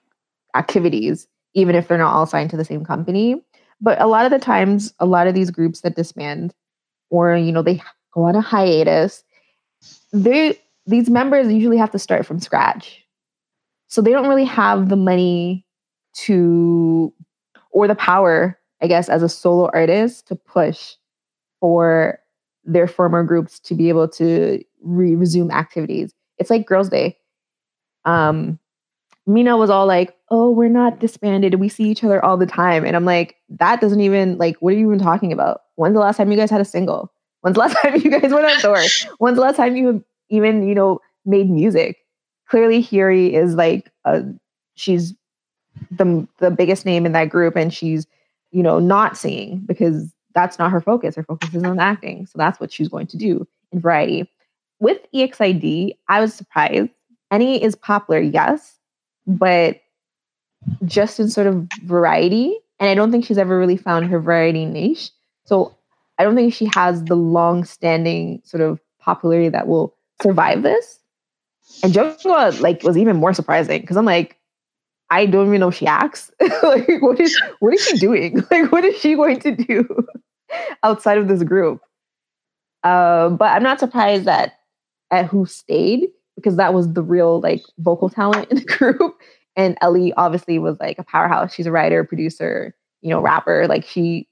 activities, 0.55 1.27
even 1.53 1.75
if 1.75 1.87
they're 1.87 1.97
not 1.97 2.13
all 2.13 2.25
signed 2.25 2.49
to 2.51 2.57
the 2.57 2.65
same 2.65 2.85
company. 2.85 3.43
But 3.81 4.01
a 4.01 4.07
lot 4.07 4.25
of 4.25 4.31
the 4.31 4.39
times, 4.39 4.93
a 4.99 5.05
lot 5.05 5.27
of 5.27 5.33
these 5.33 5.51
groups 5.51 5.81
that 5.81 5.95
disband 5.95 6.53
or 7.09 7.35
you 7.35 7.51
know 7.51 7.61
they 7.61 7.81
go 8.13 8.23
on 8.23 8.35
a 8.35 8.41
hiatus, 8.41 9.23
they 10.11 10.59
these 10.85 11.09
members 11.09 11.51
usually 11.51 11.77
have 11.77 11.91
to 11.91 11.99
start 11.99 12.25
from 12.25 12.39
scratch 12.39 13.03
so 13.89 14.01
they 14.01 14.11
don't 14.11 14.27
really 14.27 14.45
have 14.45 14.87
the 14.87 14.95
money 14.95 15.65
to, 16.13 17.11
or 17.71 17.87
the 17.87 17.95
power, 17.95 18.57
I 18.81 18.87
guess, 18.87 19.09
as 19.09 19.23
a 19.23 19.29
solo 19.29 19.69
artist 19.73 20.27
to 20.27 20.35
push 20.35 20.93
for 21.59 22.19
their 22.63 22.87
former 22.87 23.23
groups 23.23 23.59
to 23.61 23.73
be 23.73 23.89
able 23.89 24.07
to 24.07 24.63
re- 24.83 25.15
resume 25.15 25.51
activities. 25.51 26.13
It's 26.37 26.51
like 26.51 26.67
Girls' 26.67 26.89
Day. 26.89 27.17
Um, 28.05 28.59
Mina 29.25 29.57
was 29.57 29.71
all 29.71 29.87
like, 29.87 30.15
"Oh, 30.31 30.51
we're 30.51 30.69
not 30.69 30.99
disbanded. 30.99 31.55
We 31.55 31.69
see 31.69 31.89
each 31.89 32.03
other 32.03 32.23
all 32.23 32.37
the 32.37 32.45
time." 32.45 32.85
And 32.85 32.95
I'm 32.95 33.05
like, 33.05 33.35
"That 33.49 33.81
doesn't 33.81 34.01
even 34.01 34.37
like. 34.37 34.57
What 34.59 34.73
are 34.73 34.77
you 34.77 34.87
even 34.87 34.99
talking 34.99 35.31
about? 35.31 35.61
When's 35.75 35.93
the 35.93 35.99
last 35.99 36.17
time 36.17 36.31
you 36.31 36.37
guys 36.37 36.49
had 36.49 36.61
a 36.61 36.65
single? 36.65 37.11
When's 37.41 37.55
the 37.55 37.61
last 37.61 37.77
time 37.81 37.95
you 37.95 38.11
guys 38.11 38.31
went 38.31 38.45
on 38.45 38.59
tour? 38.59 38.81
When's 39.19 39.37
the 39.37 39.41
last 39.41 39.57
time 39.57 39.75
you 39.75 40.03
even 40.29 40.67
you 40.67 40.75
know 40.75 40.99
made 41.25 41.49
music? 41.49 41.97
clearly 42.49 42.83
Hyeri 42.83 43.33
is 43.33 43.55
like 43.55 43.91
a, 44.05 44.23
she's 44.75 45.13
the 45.91 46.27
the 46.39 46.51
biggest 46.51 46.85
name 46.85 47.05
in 47.05 47.13
that 47.13 47.29
group 47.29 47.55
and 47.55 47.73
she's 47.73 48.05
you 48.51 48.61
know 48.61 48.79
not 48.79 49.15
singing 49.15 49.59
because 49.65 50.11
that's 50.35 50.59
not 50.59 50.71
her 50.71 50.81
focus 50.81 51.15
her 51.15 51.23
focus 51.23 51.53
is 51.53 51.63
on 51.63 51.79
acting 51.79 52.25
so 52.25 52.37
that's 52.37 52.59
what 52.59 52.71
she's 52.71 52.89
going 52.89 53.07
to 53.07 53.15
do 53.17 53.47
in 53.71 53.79
variety 53.79 54.29
with 54.79 54.97
exid 55.13 55.95
i 56.09 56.19
was 56.19 56.33
surprised 56.33 56.89
Hani 57.31 57.61
is 57.61 57.75
popular 57.75 58.19
yes 58.19 58.77
but 59.25 59.79
just 60.85 61.19
in 61.19 61.29
sort 61.29 61.47
of 61.47 61.67
variety 61.83 62.57
and 62.79 62.89
i 62.89 62.95
don't 62.95 63.11
think 63.11 63.25
she's 63.25 63.37
ever 63.37 63.57
really 63.57 63.77
found 63.77 64.05
her 64.05 64.19
variety 64.19 64.65
niche 64.65 65.11
so 65.45 65.75
i 66.17 66.23
don't 66.23 66.35
think 66.35 66.53
she 66.53 66.69
has 66.73 67.03
the 67.05 67.15
long 67.15 67.63
standing 67.63 68.41
sort 68.43 68.61
of 68.61 68.79
popularity 68.99 69.49
that 69.49 69.67
will 69.67 69.95
survive 70.21 70.63
this 70.63 70.99
and 71.83 71.93
Junghwa 71.93 72.59
like 72.59 72.83
was 72.83 72.97
even 72.97 73.17
more 73.17 73.33
surprising 73.33 73.81
because 73.81 73.97
I'm 73.97 74.05
like, 74.05 74.37
I 75.09 75.25
don't 75.25 75.47
even 75.47 75.59
know 75.59 75.69
if 75.69 75.75
she 75.75 75.87
acts. 75.87 76.31
like, 76.63 76.87
what 77.01 77.19
is 77.19 77.39
what 77.59 77.73
is 77.73 77.85
she 77.85 77.97
doing? 77.97 78.43
Like, 78.51 78.71
what 78.71 78.85
is 78.85 78.99
she 78.99 79.15
going 79.15 79.39
to 79.41 79.55
do 79.55 80.07
outside 80.83 81.17
of 81.17 81.27
this 81.27 81.43
group? 81.43 81.81
Um, 82.83 83.37
but 83.37 83.51
I'm 83.51 83.63
not 83.63 83.79
surprised 83.79 84.25
that 84.25 84.53
at 85.11 85.25
who 85.25 85.45
stayed 85.45 86.09
because 86.35 86.55
that 86.55 86.73
was 86.73 86.93
the 86.93 87.03
real 87.03 87.41
like 87.41 87.61
vocal 87.79 88.09
talent 88.09 88.49
in 88.49 88.57
the 88.57 88.65
group. 88.65 89.17
And 89.59 89.77
Ellie 89.81 90.13
obviously 90.13 90.57
was 90.57 90.79
like 90.79 90.97
a 90.99 91.03
powerhouse. 91.03 91.53
She's 91.53 91.65
a 91.65 91.71
writer, 91.71 92.05
producer, 92.05 92.73
you 93.01 93.09
know, 93.09 93.19
rapper. 93.19 93.67
Like 93.67 93.85
she 93.85 94.29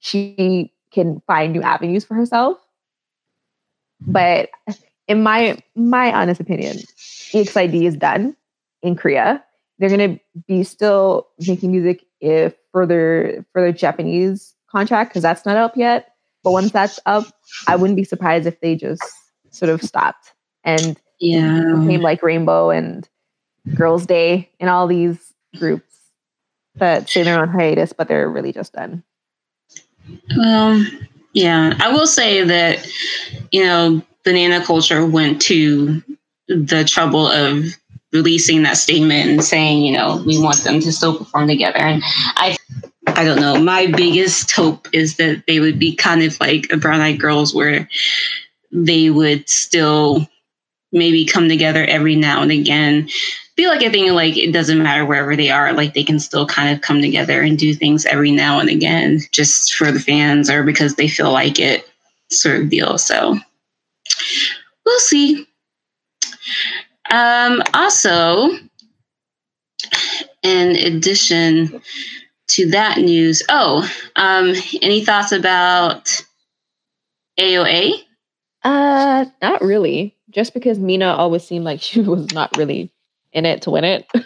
she 0.00 0.70
can 0.92 1.22
find 1.26 1.54
new 1.54 1.62
avenues 1.62 2.04
for 2.04 2.12
herself. 2.12 2.58
But 4.02 4.50
in 5.08 5.22
my 5.22 5.56
my 5.76 6.12
honest 6.12 6.42
opinion, 6.42 6.76
EXID 7.32 7.86
is 7.86 7.96
done 7.96 8.36
in 8.82 8.96
Korea. 8.96 9.42
They're 9.78 9.88
gonna 9.88 10.20
be 10.46 10.62
still 10.62 11.28
making 11.46 11.72
music 11.72 12.04
if 12.20 12.54
further 12.70 13.46
further 13.54 13.72
Japanese 13.72 14.54
contract 14.70 15.08
because 15.08 15.22
that's 15.22 15.46
not 15.46 15.56
up 15.56 15.74
yet. 15.74 16.12
But 16.44 16.52
once 16.52 16.70
that's 16.70 17.00
up, 17.06 17.24
I 17.66 17.76
wouldn't 17.76 17.96
be 17.96 18.04
surprised 18.04 18.46
if 18.46 18.60
they 18.60 18.74
just 18.74 19.02
sort 19.48 19.70
of 19.70 19.82
stopped 19.82 20.34
and 20.64 21.00
yeah 21.18 21.76
became 21.80 22.02
like 22.02 22.22
Rainbow 22.22 22.68
and 22.68 23.08
Girls' 23.74 24.06
Day 24.06 24.50
and 24.60 24.70
all 24.70 24.86
these 24.86 25.32
groups 25.56 25.94
that 26.76 27.08
say 27.08 27.22
they're 27.22 27.40
on 27.40 27.48
hiatus, 27.48 27.92
but 27.92 28.08
they're 28.08 28.28
really 28.28 28.52
just 28.52 28.72
done. 28.72 29.02
Um, 30.40 30.86
Yeah, 31.36 31.74
I 31.80 31.92
will 31.92 32.06
say 32.06 32.44
that, 32.44 32.90
you 33.52 33.62
know, 33.62 34.00
Banana 34.24 34.64
Culture 34.64 35.04
went 35.04 35.42
to 35.42 36.02
the 36.48 36.82
trouble 36.82 37.28
of 37.28 37.66
releasing 38.10 38.62
that 38.62 38.78
statement 38.78 39.28
and 39.28 39.44
saying, 39.44 39.84
you 39.84 39.92
know, 39.92 40.22
we 40.26 40.38
want 40.38 40.64
them 40.64 40.80
to 40.80 40.90
still 40.90 41.18
perform 41.18 41.46
together. 41.48 41.76
And 41.76 42.02
I, 42.36 42.56
I 43.08 43.24
don't 43.24 43.38
know. 43.38 43.60
My 43.60 43.86
biggest 43.86 44.50
hope 44.50 44.88
is 44.94 45.18
that 45.18 45.42
they 45.46 45.60
would 45.60 45.78
be 45.78 45.94
kind 45.94 46.22
of 46.22 46.40
like 46.40 46.72
a 46.72 46.78
Brown 46.78 47.02
Eyed 47.02 47.20
Girls, 47.20 47.54
where 47.54 47.86
they 48.72 49.10
would 49.10 49.46
still 49.46 50.26
maybe 50.90 51.26
come 51.26 51.50
together 51.50 51.84
every 51.84 52.16
now 52.16 52.40
and 52.40 52.50
again. 52.50 53.10
Feel 53.56 53.70
like 53.70 53.82
I 53.82 53.90
think 53.90 54.12
like 54.12 54.36
it 54.36 54.52
doesn't 54.52 54.82
matter 54.82 55.06
wherever 55.06 55.34
they 55.34 55.50
are, 55.50 55.72
like 55.72 55.94
they 55.94 56.04
can 56.04 56.18
still 56.18 56.46
kind 56.46 56.74
of 56.74 56.82
come 56.82 57.00
together 57.00 57.40
and 57.40 57.58
do 57.58 57.74
things 57.74 58.04
every 58.04 58.30
now 58.30 58.60
and 58.60 58.68
again, 58.68 59.20
just 59.32 59.74
for 59.74 59.90
the 59.90 60.00
fans 60.00 60.50
or 60.50 60.62
because 60.62 60.96
they 60.96 61.08
feel 61.08 61.32
like 61.32 61.58
it, 61.58 61.88
sort 62.30 62.60
of 62.60 62.68
deal. 62.68 62.98
So 62.98 63.38
we'll 64.84 64.98
see. 65.00 65.46
Um, 67.10 67.62
also, 67.72 68.50
in 70.42 70.76
addition 70.76 71.80
to 72.48 72.70
that 72.70 72.98
news, 72.98 73.42
oh, 73.48 73.90
um, 74.16 74.54
any 74.82 75.04
thoughts 75.04 75.32
about 75.32 76.22
AOA? 77.38 78.02
Uh, 78.62 79.26
not 79.42 79.62
really. 79.62 80.16
Just 80.30 80.54
because 80.54 80.78
Mina 80.78 81.06
always 81.06 81.44
seemed 81.44 81.64
like 81.64 81.80
she 81.82 82.00
was 82.00 82.32
not 82.32 82.56
really 82.56 82.90
in 83.36 83.46
it 83.46 83.62
to 83.62 83.70
win 83.70 83.84
it. 83.84 84.06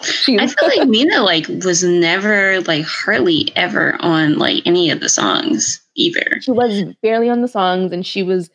I 0.00 0.46
feel 0.46 0.68
like 0.68 0.88
Mina 0.88 1.22
like 1.22 1.46
was 1.48 1.82
never 1.82 2.60
like 2.62 2.84
hardly 2.84 3.52
ever 3.56 3.96
on 4.00 4.38
like 4.38 4.62
any 4.66 4.90
of 4.90 5.00
the 5.00 5.08
songs 5.08 5.80
either. 5.94 6.40
She 6.40 6.50
was 6.50 6.84
barely 7.02 7.28
on 7.28 7.42
the 7.42 7.48
songs, 7.48 7.92
and 7.92 8.06
she 8.06 8.22
was 8.22 8.50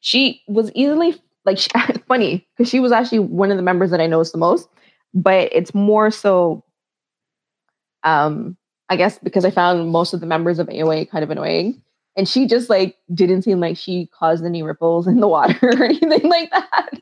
she 0.00 0.42
was 0.48 0.70
easily 0.74 1.20
like 1.44 1.58
she, 1.58 1.68
funny 2.08 2.46
because 2.56 2.70
she 2.70 2.80
was 2.80 2.92
actually 2.92 3.20
one 3.20 3.50
of 3.50 3.56
the 3.56 3.62
members 3.62 3.90
that 3.90 4.00
I 4.00 4.06
noticed 4.06 4.32
the 4.32 4.38
most. 4.38 4.68
But 5.14 5.48
it's 5.52 5.74
more 5.74 6.10
so, 6.10 6.62
um, 8.04 8.56
I 8.88 8.96
guess 8.96 9.18
because 9.18 9.44
I 9.44 9.50
found 9.50 9.90
most 9.90 10.12
of 10.12 10.20
the 10.20 10.26
members 10.26 10.58
of 10.58 10.68
AOA 10.68 11.10
kind 11.10 11.24
of 11.24 11.30
annoying, 11.30 11.82
and 12.16 12.28
she 12.28 12.46
just 12.46 12.70
like 12.70 12.96
didn't 13.12 13.42
seem 13.42 13.60
like 13.60 13.76
she 13.76 14.08
caused 14.18 14.44
any 14.44 14.62
ripples 14.62 15.06
in 15.06 15.20
the 15.20 15.28
water 15.28 15.58
or 15.62 15.84
anything 15.84 16.28
like 16.28 16.50
that. 16.50 17.00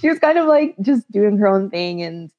She 0.00 0.08
was 0.08 0.18
kind 0.18 0.38
of 0.38 0.46
like 0.46 0.74
just 0.80 1.10
doing 1.12 1.36
her 1.38 1.46
own 1.48 1.70
thing 1.70 2.02
and. 2.02 2.30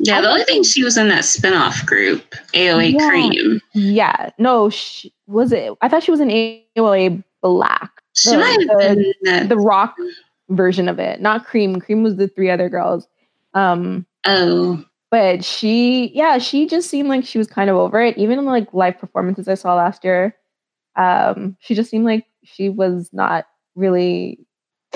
Yeah, 0.00 0.20
the 0.20 0.28
only 0.28 0.44
thing 0.44 0.62
she 0.62 0.84
was 0.84 0.98
in 0.98 1.08
that 1.08 1.22
spinoff 1.22 1.86
group, 1.86 2.22
AOA 2.52 2.92
Yeah. 2.92 3.08
Cream. 3.08 3.60
Yeah, 3.72 4.28
no, 4.36 4.68
she, 4.68 5.10
was 5.26 5.52
it? 5.52 5.72
I 5.80 5.88
thought 5.88 6.02
she 6.02 6.10
was 6.10 6.20
in 6.20 6.28
AOA 6.76 7.22
Black, 7.42 7.90
She 8.14 8.30
The- 8.30 8.38
might 8.38 8.58
have 8.68 8.96
the- 8.96 9.14
been 9.22 9.48
the 9.48 9.56
rock 9.56 9.96
version 10.50 10.86
of 10.88 10.98
it, 10.98 11.22
not 11.22 11.46
Cream. 11.46 11.80
Cream 11.80 12.02
was 12.02 12.16
the 12.16 12.28
three 12.28 12.50
other 12.50 12.68
girls. 12.68 13.08
Um, 13.54 14.04
oh, 14.26 14.84
but 15.10 15.42
she 15.44 16.08
yeah 16.14 16.36
she 16.38 16.66
just 16.66 16.90
seemed 16.90 17.08
like 17.08 17.24
she 17.24 17.38
was 17.38 17.46
kind 17.46 17.70
of 17.70 17.76
over 17.76 18.02
it 18.02 18.18
even 18.18 18.38
in 18.38 18.44
like 18.44 18.66
live 18.74 18.98
performances 18.98 19.46
i 19.46 19.54
saw 19.54 19.72
last 19.76 20.02
year 20.02 20.34
um 20.96 21.56
she 21.60 21.72
just 21.72 21.88
seemed 21.88 22.04
like 22.04 22.26
she 22.42 22.68
was 22.68 23.10
not 23.12 23.46
really 23.76 24.40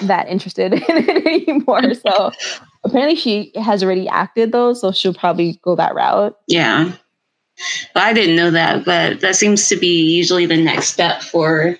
that 0.03 0.29
interested 0.29 0.73
in 0.75 0.83
it 0.87 1.27
anymore. 1.27 1.95
So 1.95 2.33
apparently 2.85 3.17
she 3.17 3.53
has 3.57 3.83
already 3.83 4.09
acted 4.09 4.53
though 4.53 4.73
so 4.73 4.93
she'll 4.93 5.15
probably 5.15 5.59
go 5.63 5.77
that 5.77 5.95
route. 5.95 6.37
Yeah. 6.47 6.93
Well, 7.95 8.05
I 8.05 8.13
didn't 8.13 8.37
know 8.37 8.53
that, 8.53 8.85
but 8.85 9.21
that 9.21 9.35
seems 9.35 9.69
to 9.69 9.77
be 9.77 10.15
usually 10.15 10.47
the 10.47 10.63
next 10.63 10.89
step 10.89 11.23
for 11.23 11.77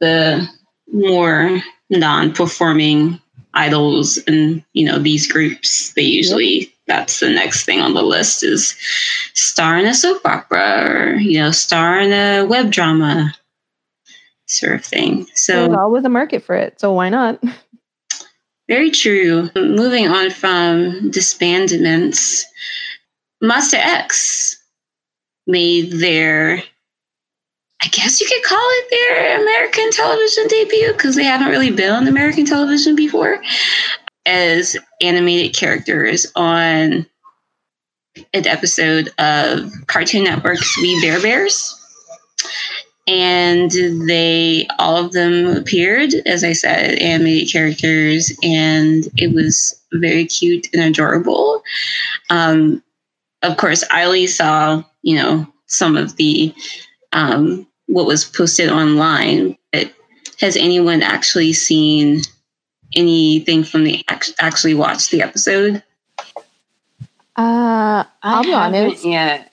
the 0.00 0.48
more 0.92 1.60
non-performing 1.90 3.20
idols 3.54 4.18
and 4.28 4.62
you 4.72 4.86
know 4.86 4.98
these 4.98 5.30
groups. 5.30 5.92
They 5.94 6.02
usually 6.02 6.72
that's 6.86 7.20
the 7.20 7.30
next 7.30 7.64
thing 7.64 7.80
on 7.80 7.94
the 7.94 8.02
list 8.02 8.42
is 8.42 8.76
star 9.34 9.76
in 9.78 9.86
a 9.86 9.94
soap 9.94 10.22
opera 10.24 10.88
or 10.88 11.14
you 11.16 11.38
know 11.38 11.50
star 11.50 11.98
in 11.98 12.12
a 12.12 12.46
web 12.46 12.70
drama 12.70 13.34
sort 14.48 14.74
of 14.74 14.84
thing. 14.84 15.26
so 15.34 15.66
there's 15.66 15.78
always 15.78 16.04
a 16.04 16.08
market 16.08 16.42
for 16.42 16.54
it 16.54 16.80
so 16.80 16.92
why 16.92 17.08
not 17.08 17.38
very 18.68 18.90
true. 18.90 19.48
Moving 19.56 20.08
on 20.08 20.30
from 20.30 21.10
disbandments, 21.10 22.42
Monsta 23.42 23.78
X 23.78 24.62
made 25.46 25.92
their, 25.92 26.62
I 27.82 27.88
guess 27.88 28.20
you 28.20 28.26
could 28.26 28.42
call 28.42 28.60
it 28.60 28.90
their 28.90 29.40
American 29.40 29.90
television 29.90 30.46
debut 30.48 30.92
because 30.92 31.16
they 31.16 31.24
haven't 31.24 31.48
really 31.48 31.70
been 31.70 31.90
on 31.90 32.06
American 32.06 32.44
television 32.44 32.94
before 32.94 33.42
as 34.26 34.76
animated 35.00 35.56
characters 35.56 36.30
on 36.36 37.06
an 38.34 38.46
episode 38.46 39.08
of 39.18 39.72
Cartoon 39.86 40.24
Network's 40.24 40.76
We 40.82 41.00
Bare 41.00 41.22
Bears. 41.22 41.74
And 43.08 43.70
they, 44.06 44.66
all 44.78 44.96
of 44.96 45.12
them 45.12 45.46
appeared, 45.56 46.12
as 46.26 46.44
I 46.44 46.52
said, 46.52 46.98
animated 46.98 47.50
characters, 47.50 48.30
and 48.42 49.08
it 49.16 49.34
was 49.34 49.80
very 49.94 50.26
cute 50.26 50.68
and 50.74 50.82
adorable. 50.82 51.62
Um, 52.28 52.82
of 53.42 53.56
course, 53.56 53.82
I 53.90 54.04
only 54.04 54.26
saw, 54.26 54.84
you 55.02 55.16
know, 55.16 55.46
some 55.66 55.96
of 55.96 56.16
the 56.16 56.54
um, 57.12 57.66
what 57.86 58.06
was 58.06 58.24
posted 58.24 58.68
online. 58.68 59.56
But 59.72 59.92
has 60.40 60.56
anyone 60.56 61.02
actually 61.02 61.54
seen 61.54 62.20
anything 62.94 63.64
from 63.64 63.84
the 63.84 64.04
actually 64.38 64.74
watched 64.74 65.10
the 65.10 65.22
episode? 65.22 65.82
uh 67.36 68.04
I'll 68.22 68.42
be 68.42 68.52
honest. 68.52 69.04
Yeah. 69.04 69.44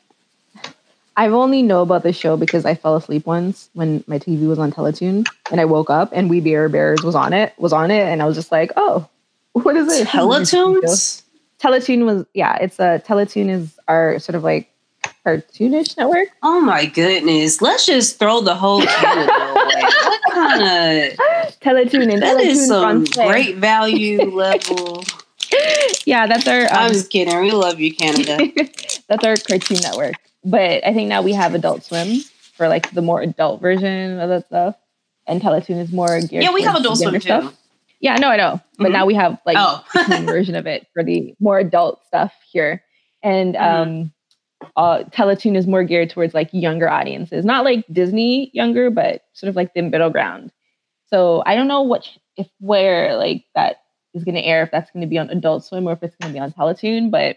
I've 1.17 1.33
only 1.33 1.61
know 1.61 1.81
about 1.81 2.03
the 2.03 2.11
show 2.11 2.35
because 2.35 2.65
I 2.65 2.75
fell 2.75 2.95
asleep 2.95 3.25
once 3.25 3.69
when 3.73 4.03
my 4.07 4.19
TV 4.19 4.47
was 4.47 4.59
on 4.59 4.71
Teletoon, 4.71 5.25
and 5.51 5.61
I 5.61 5.65
woke 5.65 5.89
up 5.89 6.09
and 6.13 6.29
We 6.29 6.41
Bare 6.41 6.69
Bears 6.69 7.03
was 7.03 7.15
on 7.15 7.33
it, 7.33 7.53
was 7.57 7.71
on 7.73 7.91
it, 7.91 8.07
and 8.07 8.21
I 8.21 8.25
was 8.25 8.35
just 8.35 8.51
like, 8.51 8.71
"Oh, 8.75 9.07
what 9.53 9.75
is 9.77 9.91
it?" 9.93 10.07
Teletoons? 10.07 11.23
Teletoon 11.59 12.05
was 12.05 12.25
yeah, 12.33 12.57
it's 12.57 12.79
a 12.79 13.01
Teletoon 13.05 13.49
is 13.49 13.79
our 13.87 14.19
sort 14.19 14.35
of 14.35 14.43
like 14.43 14.69
cartoonish 15.25 15.97
network. 15.97 16.29
Oh 16.43 16.61
my 16.61 16.85
goodness. 16.85 17.61
Let's 17.61 17.85
just 17.85 18.19
throw 18.19 18.41
the 18.41 18.55
whole 18.55 18.81
Canada 18.81 19.31
away. 19.31 19.81
What 19.81 20.21
kind 20.31 20.61
of 20.61 21.59
Teletoon 21.61 22.11
and 22.13 22.21
that 22.21 22.39
is 22.39 22.59
Teletoon 22.59 22.67
some 22.67 23.05
Francais. 23.05 23.27
great 23.27 23.57
value 23.57 24.21
level. 24.21 25.03
Yeah, 26.05 26.27
that's 26.27 26.47
our 26.47 26.67
I'm 26.71 26.87
um, 26.87 26.91
just 26.91 27.09
kidding. 27.09 27.39
We 27.39 27.51
love 27.51 27.79
you, 27.79 27.93
Canada. 27.93 28.37
that's 29.07 29.23
our 29.23 29.35
cartoon 29.37 29.77
network. 29.81 30.15
But 30.45 30.85
I 30.85 30.93
think 30.93 31.09
now 31.09 31.21
we 31.21 31.33
have 31.33 31.55
Adult 31.55 31.83
Swim 31.83 32.21
for 32.55 32.67
like 32.69 32.91
the 32.91 33.01
more 33.01 33.21
adult 33.21 33.61
version 33.61 34.19
of 34.19 34.29
that 34.29 34.45
stuff, 34.47 34.75
and 35.27 35.41
Teletoon 35.41 35.79
is 35.79 35.91
more 35.91 36.21
geared. 36.21 36.43
Yeah, 36.43 36.53
we 36.53 36.61
have 36.61 36.75
Adult 36.75 36.97
Swim 36.99 37.13
younger 37.15 37.19
too. 37.49 37.51
Yeah, 37.99 38.15
no, 38.17 38.29
I 38.29 38.37
know. 38.37 38.61
But 38.77 38.89
Mhm. 38.89 38.93
now 38.93 39.05
we 39.07 39.15
have 39.15 39.39
like 39.45 39.57
Oh. 39.59 39.83
version 40.25 40.55
of 40.55 40.67
it 40.67 40.85
for 40.93 41.03
the 41.03 41.33
more 41.39 41.57
adult 41.59 42.05
stuff 42.05 42.31
here. 42.51 42.83
And 43.23 43.55
um 43.55 44.11
uh 44.77 45.03
Teletoon 45.11 45.55
is 45.57 45.65
more 45.65 45.83
geared 45.83 46.09
towards 46.11 46.33
like 46.35 46.49
younger 46.53 46.89
audiences. 46.89 47.43
Not 47.43 47.65
like 47.65 47.83
Disney 47.91 48.51
younger, 48.53 48.89
but 48.91 49.23
sort 49.33 49.49
of 49.49 49.55
like 49.55 49.73
the 49.73 49.81
middle 49.81 50.09
ground. 50.11 50.51
So 51.07 51.41
I 51.45 51.55
don't 51.55 51.67
know 51.67 51.81
what 51.81 52.07
if 52.37 52.47
where 52.59 53.15
like 53.17 53.45
that 53.55 53.77
is 54.13 54.23
gonna 54.23 54.39
air, 54.41 54.61
if 54.63 54.71
that's 54.71 54.91
gonna 54.91 55.07
be 55.07 55.17
on 55.17 55.29
Adult 55.31 55.65
Swim 55.65 55.87
or 55.87 55.93
if 55.93 56.03
it's 56.03 56.15
gonna 56.17 56.33
be 56.33 56.39
on 56.39 56.51
Teletoon, 56.51 57.09
but 57.09 57.35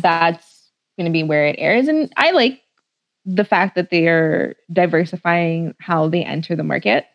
that's 0.00 0.53
gonna 0.98 1.10
be 1.10 1.22
where 1.22 1.46
it 1.46 1.56
airs. 1.58 1.88
And 1.88 2.12
I 2.16 2.30
like 2.32 2.60
the 3.24 3.44
fact 3.44 3.74
that 3.74 3.90
they 3.90 4.06
are 4.06 4.54
diversifying 4.72 5.74
how 5.80 6.08
they 6.08 6.24
enter 6.24 6.54
the 6.56 6.62
market. 6.64 7.06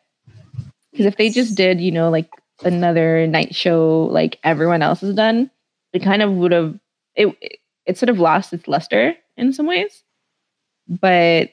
Because 0.92 1.06
if 1.06 1.18
they 1.18 1.30
just 1.30 1.56
did, 1.56 1.80
you 1.80 1.92
know, 1.92 2.10
like 2.10 2.30
another 2.64 3.26
night 3.28 3.56
show 3.56 4.10
like 4.12 4.40
everyone 4.44 4.82
else 4.82 5.02
has 5.02 5.14
done, 5.16 5.50
it 5.94 6.02
kind 6.04 6.22
of 6.22 6.32
would 6.34 6.52
have 6.52 6.80
it 7.16 7.36
it 7.86 7.98
sort 7.98 8.10
of 8.10 8.20
lost 8.20 8.54
its 8.54 8.68
luster 8.68 9.16
in 9.38 9.54
some 9.54 9.66
ways. 9.68 10.04
But 10.88 11.52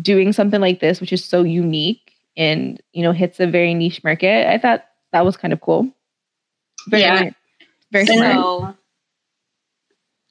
doing 0.00 0.32
something 0.32 0.60
like 0.60 0.80
this, 0.80 1.00
which 1.00 1.12
is 1.12 1.24
so 1.24 1.42
unique 1.42 2.12
and 2.36 2.80
you 2.92 3.02
know 3.02 3.12
hits 3.12 3.40
a 3.40 3.46
very 3.46 3.74
niche 3.74 4.02
market, 4.04 4.48
I 4.48 4.58
thought 4.58 4.84
that 5.12 5.24
was 5.24 5.36
kind 5.36 5.52
of 5.52 5.60
cool. 5.60 5.90
Very, 6.88 7.02
Yeah. 7.02 7.30
very 7.90 8.06
And 8.08 8.18
smart. 8.18 8.76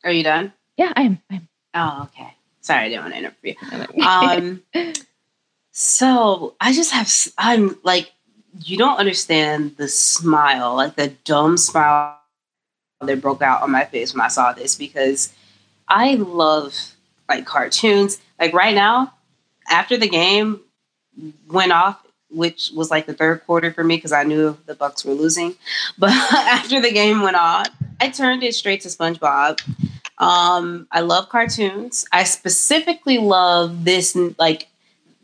Are 0.04 0.12
you 0.12 0.24
done? 0.24 0.54
Yeah, 0.78 0.94
I 0.96 1.02
am. 1.04 1.22
I 1.30 1.36
am. 1.36 1.48
Oh, 1.74 2.04
okay. 2.04 2.34
Sorry, 2.62 2.86
I 2.86 2.90
didn't 2.90 3.04
want 3.04 3.14
to 3.14 3.20
interrupt 3.20 3.46
you. 3.46 3.56
Um, 4.04 4.62
so 5.72 6.56
I 6.60 6.74
just 6.74 6.92
have, 6.92 7.12
I'm 7.38 7.78
like, 7.84 8.12
you 8.64 8.78
don't 8.78 8.98
understand 8.98 9.78
the 9.78 9.88
smile, 9.88 10.76
like 10.76 10.96
the 10.96 11.10
dumb 11.24 11.58
smile 11.58 12.18
that 13.02 13.22
broke 13.22 13.42
out 13.42 13.62
on 13.62 13.72
my 13.72 13.86
face 13.86 14.14
when 14.14 14.22
I 14.22 14.28
saw 14.28 14.54
this 14.54 14.76
because 14.76 15.34
I 15.88 16.16
love 16.16 16.74
like 17.30 17.46
cartoons. 17.46 18.20
Like 18.40 18.54
right 18.54 18.74
now, 18.74 19.14
after 19.70 19.98
the 19.98 20.10
game, 20.10 20.62
went 21.50 21.72
off, 21.72 22.00
which 22.30 22.72
was 22.76 22.92
like 22.92 23.06
the 23.06 23.14
third 23.14 23.46
quarter 23.46 23.72
for 23.72 23.84
me 23.84 23.98
because 23.98 24.12
I 24.12 24.24
knew 24.24 24.58
the 24.66 24.76
Bucks 24.76 25.06
were 25.06 25.14
losing. 25.14 25.56
But 25.98 26.12
after 26.12 26.82
the 26.82 26.92
game 26.92 27.22
went 27.22 27.36
on, 27.36 27.66
I 28.00 28.10
turned 28.10 28.44
it 28.44 28.54
straight 28.56 28.82
to 28.82 28.90
SpongeBob. 28.90 29.60
Um, 30.20 30.88
I 30.92 31.02
love 31.02 31.30
cartoons. 31.30 32.06
I 32.12 32.24
specifically 32.24 33.18
love 33.18 33.84
this 33.84 34.18
like 34.40 34.68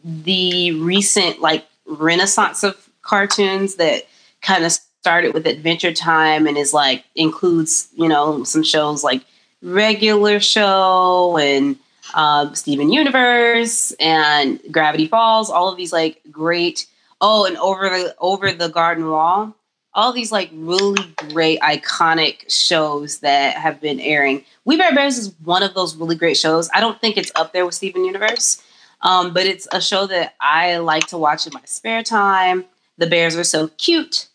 the 0.03 0.79
recent 0.81 1.39
like 1.39 1.65
renaissance 1.85 2.63
of 2.63 2.89
cartoons 3.01 3.75
that 3.75 4.03
kind 4.41 4.65
of 4.65 4.71
started 4.71 5.33
with 5.33 5.47
Adventure 5.47 5.93
Time 5.93 6.47
and 6.47 6.57
is 6.57 6.73
like 6.73 7.05
includes 7.15 7.89
you 7.95 8.07
know 8.07 8.43
some 8.43 8.63
shows 8.63 9.03
like 9.03 9.23
Regular 9.61 10.39
Show 10.39 11.37
and 11.37 11.77
uh, 12.13 12.53
Steven 12.53 12.91
Universe 12.91 13.91
and 13.99 14.59
Gravity 14.71 15.07
Falls. 15.07 15.49
All 15.49 15.69
of 15.69 15.77
these 15.77 15.93
like 15.93 16.21
great. 16.31 16.85
Oh, 17.19 17.45
and 17.45 17.57
over 17.57 17.89
the 17.89 18.15
over 18.19 18.51
the 18.51 18.67
Garden 18.67 19.07
Wall. 19.09 19.55
All 19.95 20.11
these 20.11 20.31
like 20.31 20.49
really 20.53 21.03
great 21.31 21.59
iconic 21.61 22.49
shows 22.49 23.19
that 23.19 23.55
have 23.55 23.79
been 23.79 23.99
airing. 23.99 24.43
We 24.65 24.77
Bare 24.77 24.93
Bears 24.93 25.17
is 25.17 25.33
one 25.43 25.63
of 25.63 25.73
those 25.73 25.95
really 25.95 26.15
great 26.15 26.37
shows. 26.37 26.69
I 26.73 26.79
don't 26.79 26.99
think 26.99 27.17
it's 27.17 27.31
up 27.35 27.53
there 27.53 27.65
with 27.65 27.75
Steven 27.75 28.03
Universe, 28.03 28.61
um, 29.01 29.33
but 29.33 29.45
it's 29.45 29.67
a 29.71 29.81
show 29.81 30.07
that 30.07 30.35
I 30.41 30.77
like 30.77 31.07
to 31.07 31.17
watch 31.17 31.45
in 31.45 31.53
my 31.53 31.61
spare 31.65 32.03
time. 32.03 32.65
The 32.97 33.07
bears 33.07 33.35
are 33.35 33.43
so 33.43 33.69
cute, 33.77 34.27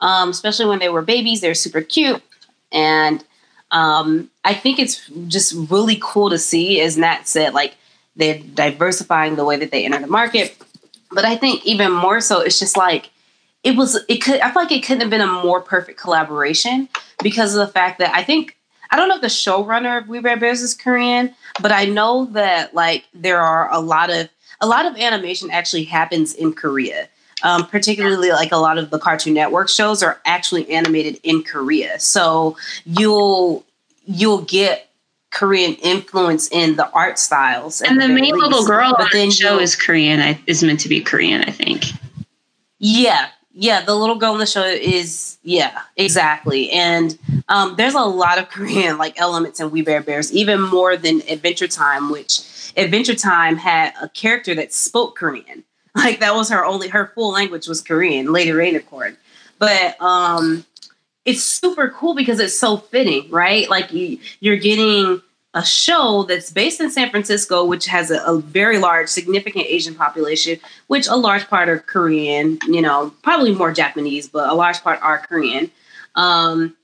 um, 0.00 0.30
especially 0.30 0.66
when 0.66 0.78
they 0.78 0.88
were 0.88 1.02
babies. 1.02 1.40
They're 1.40 1.54
super 1.54 1.80
cute, 1.80 2.22
and 2.70 3.24
um, 3.70 4.30
I 4.44 4.54
think 4.54 4.78
it's 4.78 5.08
just 5.28 5.54
really 5.70 5.98
cool 6.00 6.30
to 6.30 6.38
see. 6.38 6.80
As 6.80 6.96
Nat 6.96 7.26
said, 7.26 7.54
like 7.54 7.76
they're 8.16 8.38
diversifying 8.38 9.36
the 9.36 9.44
way 9.44 9.56
that 9.56 9.70
they 9.70 9.84
enter 9.84 9.98
the 10.00 10.06
market. 10.06 10.56
But 11.12 11.24
I 11.24 11.36
think 11.36 11.66
even 11.66 11.92
more 11.92 12.20
so, 12.20 12.40
it's 12.40 12.58
just 12.58 12.76
like 12.76 13.10
it 13.62 13.76
was. 13.76 13.98
It 14.08 14.18
could. 14.18 14.40
I 14.40 14.50
feel 14.50 14.62
like 14.62 14.72
it 14.72 14.82
couldn't 14.82 15.02
have 15.02 15.10
been 15.10 15.20
a 15.20 15.26
more 15.26 15.60
perfect 15.60 16.00
collaboration 16.00 16.88
because 17.22 17.54
of 17.54 17.66
the 17.66 17.72
fact 17.72 17.98
that 17.98 18.14
I 18.14 18.22
think 18.22 18.56
I 18.90 18.96
don't 18.96 19.08
know 19.08 19.16
if 19.16 19.20
the 19.20 19.28
showrunner 19.28 20.02
of 20.02 20.08
We 20.08 20.20
Bare 20.20 20.36
Bears 20.36 20.62
is 20.62 20.74
Korean, 20.74 21.34
but 21.60 21.72
I 21.72 21.84
know 21.84 22.26
that 22.26 22.74
like 22.74 23.06
there 23.14 23.40
are 23.40 23.72
a 23.72 23.80
lot 23.80 24.10
of 24.10 24.28
a 24.60 24.66
lot 24.66 24.86
of 24.86 24.96
animation 24.96 25.50
actually 25.50 25.84
happens 25.84 26.34
in 26.34 26.52
Korea. 26.52 27.08
Um, 27.42 27.66
particularly 27.66 28.32
like 28.32 28.52
a 28.52 28.58
lot 28.58 28.76
of 28.76 28.90
the 28.90 28.98
Cartoon 28.98 29.32
Network 29.32 29.70
shows 29.70 30.02
are 30.02 30.20
actually 30.26 30.70
animated 30.70 31.18
in 31.22 31.42
Korea. 31.42 31.98
So 31.98 32.58
you'll 32.84 33.64
you'll 34.04 34.42
get 34.42 34.90
Korean 35.30 35.74
influence 35.76 36.50
in 36.50 36.76
the 36.76 36.90
art 36.90 37.18
styles. 37.18 37.80
And 37.80 38.00
the 38.00 38.08
main 38.08 38.24
least. 38.24 38.36
little 38.36 38.66
girl 38.66 38.94
but 38.98 39.08
then 39.12 39.28
the 39.28 39.34
show 39.34 39.58
is 39.58 39.74
Korean. 39.74 40.20
I, 40.20 40.38
Is 40.46 40.62
meant 40.62 40.80
to 40.80 40.88
be 40.88 41.00
Korean, 41.00 41.42
I 41.42 41.50
think. 41.50 41.84
Yeah, 42.78 43.28
yeah. 43.52 43.82
The 43.84 43.94
little 43.94 44.16
girl 44.16 44.32
in 44.32 44.38
the 44.38 44.46
show 44.46 44.64
is 44.64 45.38
yeah, 45.42 45.82
exactly. 45.96 46.70
And 46.70 47.18
um, 47.48 47.76
there's 47.76 47.94
a 47.94 48.00
lot 48.00 48.38
of 48.38 48.48
Korean 48.50 48.98
like 48.98 49.20
elements 49.20 49.60
in 49.60 49.70
We 49.70 49.82
Bare 49.82 50.02
Bears, 50.02 50.32
even 50.32 50.60
more 50.60 50.96
than 50.96 51.22
Adventure 51.28 51.68
Time, 51.68 52.10
which 52.10 52.40
Adventure 52.76 53.14
Time 53.14 53.56
had 53.56 53.92
a 54.00 54.08
character 54.08 54.54
that 54.54 54.72
spoke 54.72 55.16
Korean. 55.16 55.64
Like 55.96 56.20
that 56.20 56.36
was 56.36 56.48
her 56.50 56.64
only 56.64 56.86
her 56.86 57.10
full 57.16 57.32
language 57.32 57.66
was 57.66 57.80
Korean, 57.80 58.32
Lady 58.32 58.52
Rainicorn. 58.52 59.16
But 59.58 60.00
um 60.00 60.64
it's 61.24 61.42
super 61.42 61.90
cool 61.90 62.14
because 62.14 62.40
it's 62.40 62.58
so 62.58 62.76
fitting, 62.76 63.28
right? 63.30 63.68
Like 63.68 63.92
you, 63.92 64.18
you're 64.40 64.56
getting 64.56 65.20
a 65.54 65.64
show 65.64 66.24
that's 66.24 66.52
based 66.52 66.80
in 66.80 66.90
San 66.90 67.10
Francisco, 67.10 67.64
which 67.64 67.86
has 67.86 68.10
a, 68.10 68.22
a, 68.22 68.38
very 68.38 68.78
large, 68.78 69.08
significant 69.08 69.66
Asian 69.66 69.94
population, 69.94 70.60
which 70.86 71.08
a 71.08 71.16
large 71.16 71.48
part 71.48 71.68
are 71.68 71.80
Korean, 71.80 72.58
you 72.68 72.80
know, 72.80 73.12
probably 73.22 73.52
more 73.52 73.72
Japanese, 73.72 74.28
but 74.28 74.48
a 74.48 74.54
large 74.54 74.80
part 74.82 75.02
are 75.02 75.18
Korean. 75.18 75.70
Um, 76.14 76.76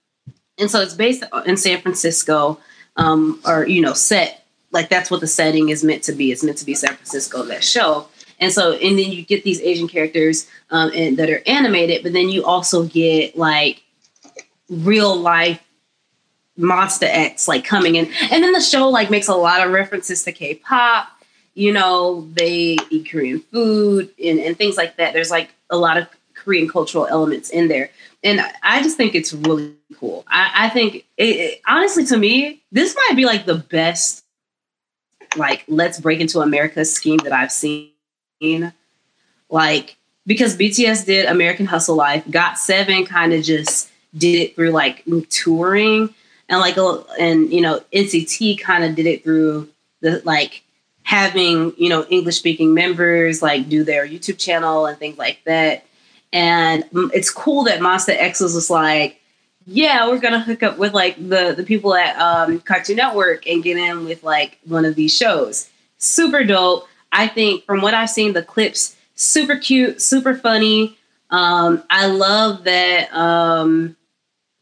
and 0.58 0.68
so 0.70 0.80
it's 0.80 0.94
based 0.94 1.22
in 1.44 1.56
San 1.56 1.80
Francisco, 1.80 2.58
um, 2.96 3.40
or, 3.46 3.66
you 3.66 3.80
know, 3.80 3.92
set 3.92 4.46
like 4.72 4.88
that's 4.88 5.10
what 5.10 5.20
the 5.20 5.26
setting 5.26 5.68
is 5.68 5.84
meant 5.84 6.02
to 6.04 6.12
be. 6.12 6.32
It's 6.32 6.42
meant 6.42 6.58
to 6.58 6.66
be 6.66 6.74
San 6.74 6.94
Francisco, 6.94 7.44
that 7.44 7.64
show. 7.64 8.08
And 8.38 8.52
so, 8.52 8.72
and 8.72 8.98
then 8.98 9.10
you 9.12 9.24
get 9.24 9.44
these 9.44 9.60
Asian 9.62 9.88
characters 9.88 10.48
um, 10.70 10.90
and, 10.94 11.16
that 11.16 11.30
are 11.30 11.42
animated, 11.46 12.02
but 12.02 12.12
then 12.12 12.28
you 12.28 12.44
also 12.44 12.84
get 12.84 13.38
like 13.38 13.82
real 14.68 15.16
life 15.16 15.62
Monsta 16.58 17.04
X 17.04 17.48
like 17.48 17.64
coming 17.64 17.96
in. 17.96 18.10
And 18.30 18.42
then 18.42 18.52
the 18.52 18.60
show 18.60 18.88
like 18.88 19.10
makes 19.10 19.28
a 19.28 19.34
lot 19.34 19.64
of 19.66 19.72
references 19.72 20.22
to 20.24 20.32
K-pop. 20.32 21.08
You 21.54 21.72
know, 21.72 22.28
they 22.32 22.76
eat 22.90 23.10
Korean 23.10 23.40
food 23.40 24.10
and, 24.22 24.38
and 24.38 24.56
things 24.56 24.76
like 24.76 24.96
that. 24.96 25.14
There's 25.14 25.30
like 25.30 25.50
a 25.70 25.76
lot 25.76 25.96
of 25.96 26.08
Korean 26.34 26.68
cultural 26.68 27.06
elements 27.06 27.50
in 27.50 27.68
there. 27.68 27.90
And 28.22 28.40
I 28.62 28.82
just 28.82 28.96
think 28.96 29.14
it's 29.14 29.32
really 29.32 29.74
cool. 29.98 30.24
I, 30.28 30.66
I 30.66 30.68
think 30.68 31.06
it, 31.16 31.24
it, 31.24 31.62
honestly 31.66 32.04
to 32.06 32.16
me, 32.16 32.62
this 32.72 32.94
might 32.94 33.16
be 33.16 33.24
like 33.24 33.46
the 33.46 33.56
best 33.56 34.24
like 35.36 35.64
let's 35.68 36.00
break 36.00 36.20
into 36.20 36.40
America 36.40 36.84
scheme 36.84 37.18
that 37.18 37.32
I've 37.32 37.52
seen 37.52 37.92
like 39.50 39.96
because 40.26 40.56
BTS 40.56 41.06
did 41.06 41.26
American 41.26 41.66
Hustle 41.66 41.96
Life, 41.96 42.24
GOT7 42.26 43.06
kind 43.06 43.32
of 43.32 43.44
just 43.44 43.90
did 44.16 44.40
it 44.40 44.54
through 44.56 44.70
like 44.70 45.04
touring 45.28 46.14
and 46.48 46.60
like 46.60 46.76
and 47.18 47.52
you 47.52 47.60
know 47.60 47.80
NCT 47.92 48.60
kind 48.60 48.84
of 48.84 48.94
did 48.94 49.06
it 49.06 49.24
through 49.24 49.68
the 50.00 50.22
like 50.24 50.62
having 51.02 51.72
you 51.76 51.88
know 51.88 52.04
English 52.10 52.36
speaking 52.36 52.74
members 52.74 53.42
like 53.42 53.68
do 53.68 53.84
their 53.84 54.06
YouTube 54.06 54.38
channel 54.38 54.86
and 54.86 54.98
things 54.98 55.18
like 55.18 55.40
that. 55.44 55.84
And 56.32 56.84
it's 56.92 57.30
cool 57.30 57.64
that 57.64 57.80
Monsta 57.80 58.10
X 58.10 58.40
was 58.40 58.54
just 58.54 58.68
like, 58.68 59.20
yeah, 59.66 60.08
we're 60.08 60.18
gonna 60.18 60.42
hook 60.42 60.62
up 60.62 60.78
with 60.78 60.92
like 60.92 61.16
the 61.16 61.54
the 61.56 61.64
people 61.64 61.94
at 61.94 62.18
um, 62.18 62.60
Cartoon 62.60 62.96
Network 62.96 63.46
and 63.46 63.62
get 63.62 63.76
in 63.76 64.04
with 64.04 64.22
like 64.22 64.58
one 64.64 64.84
of 64.84 64.94
these 64.94 65.16
shows. 65.16 65.68
Super 65.98 66.44
dope. 66.44 66.86
I 67.12 67.28
think 67.28 67.64
from 67.64 67.80
what 67.80 67.94
I've 67.94 68.10
seen, 68.10 68.32
the 68.32 68.42
clips 68.42 68.96
super 69.14 69.56
cute, 69.56 70.00
super 70.00 70.34
funny. 70.34 70.96
Um, 71.30 71.82
I 71.90 72.06
love 72.06 72.64
that. 72.64 73.12
Um, 73.12 73.96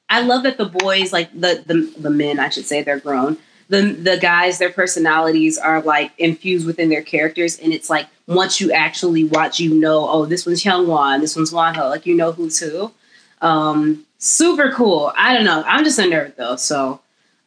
I 0.08 0.20
love 0.20 0.42
that 0.44 0.58
the 0.58 0.66
boys, 0.66 1.12
like 1.12 1.32
the, 1.32 1.62
the 1.66 1.92
the 2.00 2.10
men, 2.10 2.38
I 2.38 2.48
should 2.48 2.66
say, 2.66 2.82
they're 2.82 3.00
grown. 3.00 3.38
The 3.68 3.82
the 3.92 4.18
guys, 4.18 4.58
their 4.58 4.70
personalities 4.70 5.58
are 5.58 5.80
like 5.82 6.12
infused 6.18 6.66
within 6.66 6.88
their 6.88 7.02
characters, 7.02 7.58
and 7.58 7.72
it's 7.72 7.88
like 7.88 8.06
once 8.26 8.60
you 8.60 8.72
actually 8.72 9.24
watch, 9.24 9.58
you 9.60 9.74
know, 9.74 10.08
oh, 10.08 10.26
this 10.26 10.46
one's 10.46 10.62
Hyungwon, 10.62 11.20
this 11.20 11.36
one's 11.36 11.52
Wonho, 11.52 11.90
like 11.90 12.06
you 12.06 12.14
know 12.14 12.32
who's 12.32 12.58
who. 12.58 12.92
Um, 13.40 14.04
super 14.18 14.70
cool. 14.72 15.12
I 15.16 15.34
don't 15.34 15.44
know. 15.44 15.62
I'm 15.66 15.84
just 15.84 15.98
a 15.98 16.02
nerd 16.02 16.36
though, 16.36 16.56
so 16.56 17.00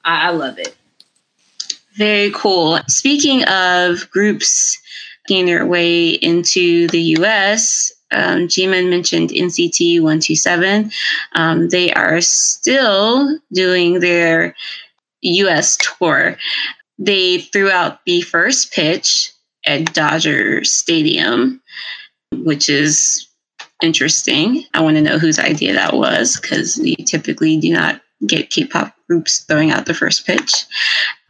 I, 0.04 0.28
I 0.28 0.30
love 0.32 0.58
it. 0.58 0.76
Very 1.96 2.32
cool. 2.32 2.80
Speaking 2.88 3.44
of 3.46 4.10
groups 4.12 4.80
making 5.28 5.46
their 5.46 5.66
way 5.66 6.10
into 6.10 6.88
the 6.88 7.02
US. 7.18 7.92
Um, 8.12 8.48
Jimin 8.48 8.90
mentioned 8.90 9.30
NCT 9.30 10.00
127. 10.00 10.92
Um, 11.34 11.70
they 11.70 11.92
are 11.94 12.22
still 12.22 13.38
doing 13.52 14.00
their 14.00 14.56
US 15.22 15.78
tour. 15.78 16.38
They 16.98 17.40
threw 17.40 17.70
out 17.70 18.00
the 18.06 18.22
first 18.22 18.72
pitch 18.72 19.32
at 19.66 19.94
Dodger 19.94 20.64
Stadium, 20.64 21.62
which 22.32 22.70
is 22.70 23.28
interesting. 23.84 24.64
I 24.74 24.82
want 24.82 24.96
to 24.96 25.02
know 25.02 25.20
whose 25.20 25.40
idea 25.40 25.74
that 25.74 25.94
was 25.94 26.40
because 26.40 26.78
we 26.78 26.96
typically 26.96 27.58
do 27.58 27.74
not 27.74 28.02
get 28.26 28.50
K 28.50 28.66
pop 28.66 28.96
groups 29.08 29.40
throwing 29.40 29.72
out 29.72 29.86
the 29.86 29.94
first 29.94 30.26
pitch. 30.26 30.66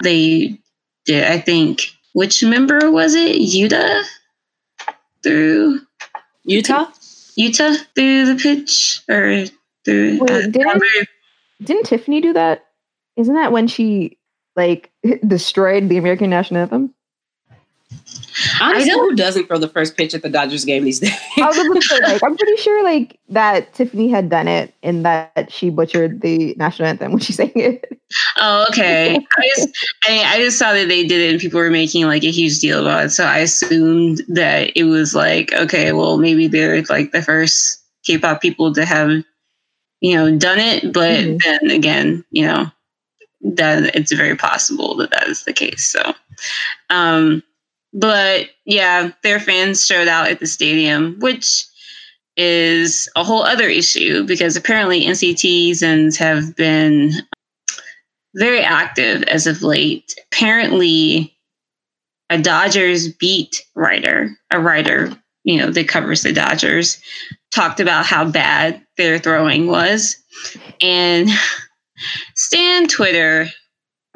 They 0.03 0.59
did, 1.05 1.25
I 1.25 1.39
think, 1.39 1.81
which 2.13 2.43
member 2.43 2.91
was 2.91 3.15
it? 3.15 3.37
Yuta 3.37 4.03
through 5.23 5.81
Yuta. 6.49 6.87
Utah 7.37 7.75
through 7.95 8.33
the 8.33 8.39
pitch 8.41 9.01
or 9.07 9.45
through. 9.85 10.19
Wait, 10.19 10.31
uh, 10.31 10.47
didn't, 10.49 10.83
didn't 11.63 11.85
Tiffany 11.85 12.19
do 12.19 12.33
that? 12.33 12.65
Isn't 13.15 13.35
that 13.35 13.51
when 13.51 13.67
she 13.67 14.17
like 14.55 14.91
destroyed 15.27 15.87
the 15.87 15.97
American 15.97 16.29
national 16.29 16.61
anthem? 16.61 16.93
Honestly, 18.61 18.91
who 18.91 19.15
doesn't 19.15 19.47
throw 19.47 19.57
the 19.57 19.67
first 19.67 19.97
pitch 19.97 20.13
at 20.13 20.21
the 20.21 20.29
Dodgers 20.29 20.63
game 20.63 20.83
these 20.83 20.99
days? 20.99 21.11
I 21.37 21.51
say, 21.51 21.99
like, 22.01 22.23
I'm 22.23 22.37
pretty 22.37 22.57
sure 22.57 22.83
like 22.83 23.19
that 23.29 23.73
Tiffany 23.73 24.09
had 24.09 24.29
done 24.29 24.47
it 24.47 24.73
and 24.83 25.03
that 25.05 25.51
she 25.51 25.69
butchered 25.69 26.21
the 26.21 26.53
national 26.55 26.87
anthem 26.87 27.13
when 27.13 27.21
she 27.21 27.33
sang 27.33 27.51
it. 27.55 27.99
Oh, 28.37 28.65
okay. 28.69 29.15
I 29.15 29.49
just 29.55 29.69
I, 30.07 30.23
I 30.35 30.37
just 30.39 30.59
saw 30.59 30.73
that 30.73 30.87
they 30.87 31.05
did 31.05 31.19
it 31.21 31.31
and 31.31 31.41
people 31.41 31.59
were 31.59 31.71
making 31.71 32.05
like 32.05 32.23
a 32.23 32.31
huge 32.31 32.59
deal 32.59 32.81
about 32.81 33.05
it. 33.05 33.09
So 33.09 33.25
I 33.25 33.39
assumed 33.39 34.21
that 34.27 34.71
it 34.75 34.83
was 34.83 35.15
like, 35.15 35.51
okay, 35.53 35.91
well 35.91 36.17
maybe 36.17 36.47
they're 36.47 36.83
like 36.83 37.11
the 37.11 37.23
first 37.23 37.83
K-pop 38.03 38.41
people 38.41 38.73
to 38.73 38.85
have, 38.85 39.23
you 40.01 40.15
know, 40.15 40.37
done 40.37 40.59
it. 40.59 40.93
But 40.93 41.19
mm-hmm. 41.19 41.37
then 41.43 41.71
again, 41.71 42.23
you 42.31 42.45
know, 42.45 42.71
that 43.41 43.95
it's 43.95 44.11
very 44.11 44.35
possible 44.35 44.95
that 44.97 45.09
that 45.11 45.27
is 45.27 45.43
the 45.43 45.53
case. 45.53 45.83
So, 45.83 46.13
um, 46.89 47.41
but 47.93 48.49
yeah, 48.65 49.11
their 49.23 49.39
fans 49.39 49.85
showed 49.85 50.07
out 50.07 50.27
at 50.27 50.39
the 50.39 50.47
stadium, 50.47 51.17
which 51.19 51.65
is 52.35 53.09
a 53.15 53.23
whole 53.23 53.43
other 53.43 53.67
issue 53.67 54.23
because 54.23 54.55
apparently 54.55 55.05
NCTs 55.05 56.17
have 56.17 56.55
been 56.55 57.11
very 58.35 58.61
active 58.61 59.23
as 59.23 59.47
of 59.47 59.63
late. 59.63 60.15
Apparently, 60.31 61.35
a 62.29 62.39
Dodgers 62.39 63.11
beat 63.13 63.63
writer, 63.75 64.29
a 64.51 64.59
writer, 64.59 65.11
you 65.43 65.57
know, 65.57 65.71
that 65.71 65.87
covers 65.87 66.21
the 66.21 66.33
Dodgers, 66.33 67.01
talked 67.51 67.79
about 67.79 68.05
how 68.05 68.29
bad 68.29 68.85
their 68.97 69.17
throwing 69.17 69.67
was. 69.67 70.17
And 70.81 71.29
Stan 72.35 72.87
Twitter 72.87 73.47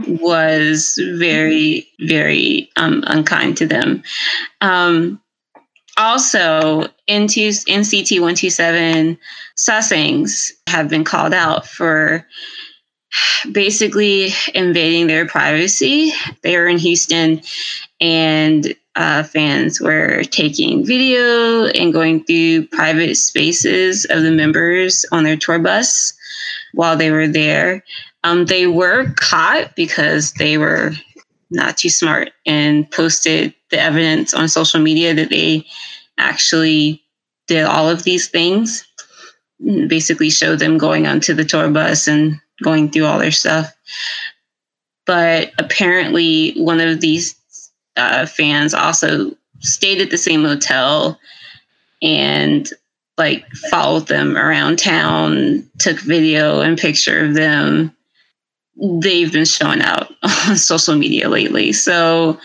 was 0.07 0.99
very, 1.17 1.87
very 1.99 2.69
um, 2.75 3.03
unkind 3.07 3.57
to 3.57 3.67
them. 3.67 4.03
Um, 4.61 5.21
also, 5.97 6.87
NCT 7.09 8.19
127 8.19 9.17
Sasaengs 9.57 10.51
have 10.67 10.89
been 10.89 11.03
called 11.03 11.33
out 11.33 11.67
for 11.67 12.25
basically 13.51 14.29
invading 14.53 15.07
their 15.07 15.27
privacy. 15.27 16.13
They 16.43 16.57
were 16.57 16.67
in 16.67 16.77
Houston 16.77 17.41
and 17.99 18.73
uh, 18.95 19.23
fans 19.23 19.79
were 19.79 20.23
taking 20.23 20.85
video 20.85 21.65
and 21.67 21.93
going 21.93 22.23
through 22.23 22.67
private 22.67 23.15
spaces 23.15 24.05
of 24.09 24.23
the 24.23 24.31
members 24.31 25.05
on 25.11 25.23
their 25.23 25.37
tour 25.37 25.59
bus 25.59 26.13
while 26.73 26.97
they 26.97 27.11
were 27.11 27.27
there. 27.27 27.83
Um, 28.23 28.45
they 28.45 28.67
were 28.67 29.13
caught 29.15 29.75
because 29.75 30.33
they 30.33 30.57
were 30.57 30.91
not 31.49 31.77
too 31.77 31.89
smart 31.89 32.31
and 32.45 32.89
posted 32.91 33.53
the 33.69 33.79
evidence 33.79 34.33
on 34.33 34.47
social 34.47 34.79
media 34.79 35.13
that 35.13 35.29
they 35.29 35.65
actually 36.17 37.03
did 37.47 37.65
all 37.65 37.89
of 37.89 38.03
these 38.03 38.27
things. 38.27 38.87
Basically, 39.59 40.29
showed 40.29 40.59
them 40.59 40.77
going 40.77 41.05
onto 41.05 41.33
the 41.33 41.45
tour 41.45 41.69
bus 41.69 42.07
and 42.07 42.39
going 42.63 42.89
through 42.89 43.05
all 43.05 43.19
their 43.19 43.31
stuff. 43.31 43.73
But 45.05 45.51
apparently, 45.57 46.53
one 46.53 46.79
of 46.79 47.01
these 47.01 47.35
uh, 47.97 48.25
fans 48.25 48.73
also 48.73 49.35
stayed 49.59 50.01
at 50.01 50.09
the 50.09 50.17
same 50.17 50.43
hotel 50.43 51.19
and 52.01 52.67
like 53.17 53.45
followed 53.69 54.07
them 54.07 54.35
around 54.37 54.79
town, 54.79 55.69
took 55.79 55.99
video 55.99 56.61
and 56.61 56.77
picture 56.77 57.25
of 57.25 57.35
them. 57.35 57.95
They've 58.81 59.31
been 59.31 59.45
showing 59.45 59.81
out 59.81 60.11
on 60.47 60.57
social 60.57 60.95
media 60.95 61.29
lately. 61.29 61.71
So 61.73 62.39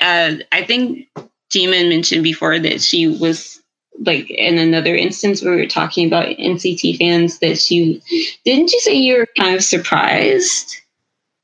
uh, 0.00 0.34
I 0.52 0.62
think 0.64 1.08
Jimin 1.52 1.88
mentioned 1.88 2.22
before 2.22 2.58
that 2.58 2.80
she 2.80 3.08
was 3.08 3.62
like 4.00 4.30
in 4.30 4.58
another 4.58 4.94
instance 4.96 5.42
where 5.42 5.54
we 5.54 5.60
were 5.60 5.66
talking 5.66 6.06
about 6.06 6.36
NCT 6.36 6.98
fans 6.98 7.38
that 7.40 7.58
she 7.58 8.02
didn't 8.44 8.72
you 8.72 8.80
say 8.80 8.94
you 8.94 9.18
were 9.18 9.28
kind 9.38 9.54
of 9.54 9.62
surprised 9.62 10.80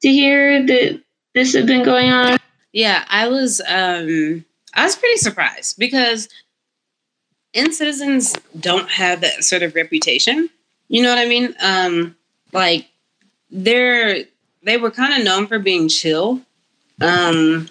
to 0.02 0.08
hear 0.08 0.64
that 0.66 1.02
this 1.34 1.54
had 1.54 1.66
been 1.66 1.84
going 1.84 2.10
on? 2.10 2.38
Yeah, 2.72 3.04
I 3.08 3.28
was 3.28 3.60
um 3.60 4.44
I 4.74 4.84
was 4.84 4.96
pretty 4.96 5.18
surprised 5.18 5.78
because 5.78 6.28
NCTzens 7.54 8.38
don't 8.58 8.88
have 8.90 9.20
that 9.20 9.44
sort 9.44 9.62
of 9.62 9.74
reputation. 9.74 10.48
You 10.88 11.02
know 11.02 11.10
what 11.10 11.18
I 11.18 11.26
mean? 11.26 11.54
Um 11.60 12.16
like 12.52 12.88
they're 13.50 14.24
they 14.62 14.76
were 14.76 14.90
kind 14.90 15.14
of 15.14 15.24
known 15.24 15.46
for 15.46 15.58
being 15.58 15.88
chill. 15.88 16.40
Um 17.00 17.68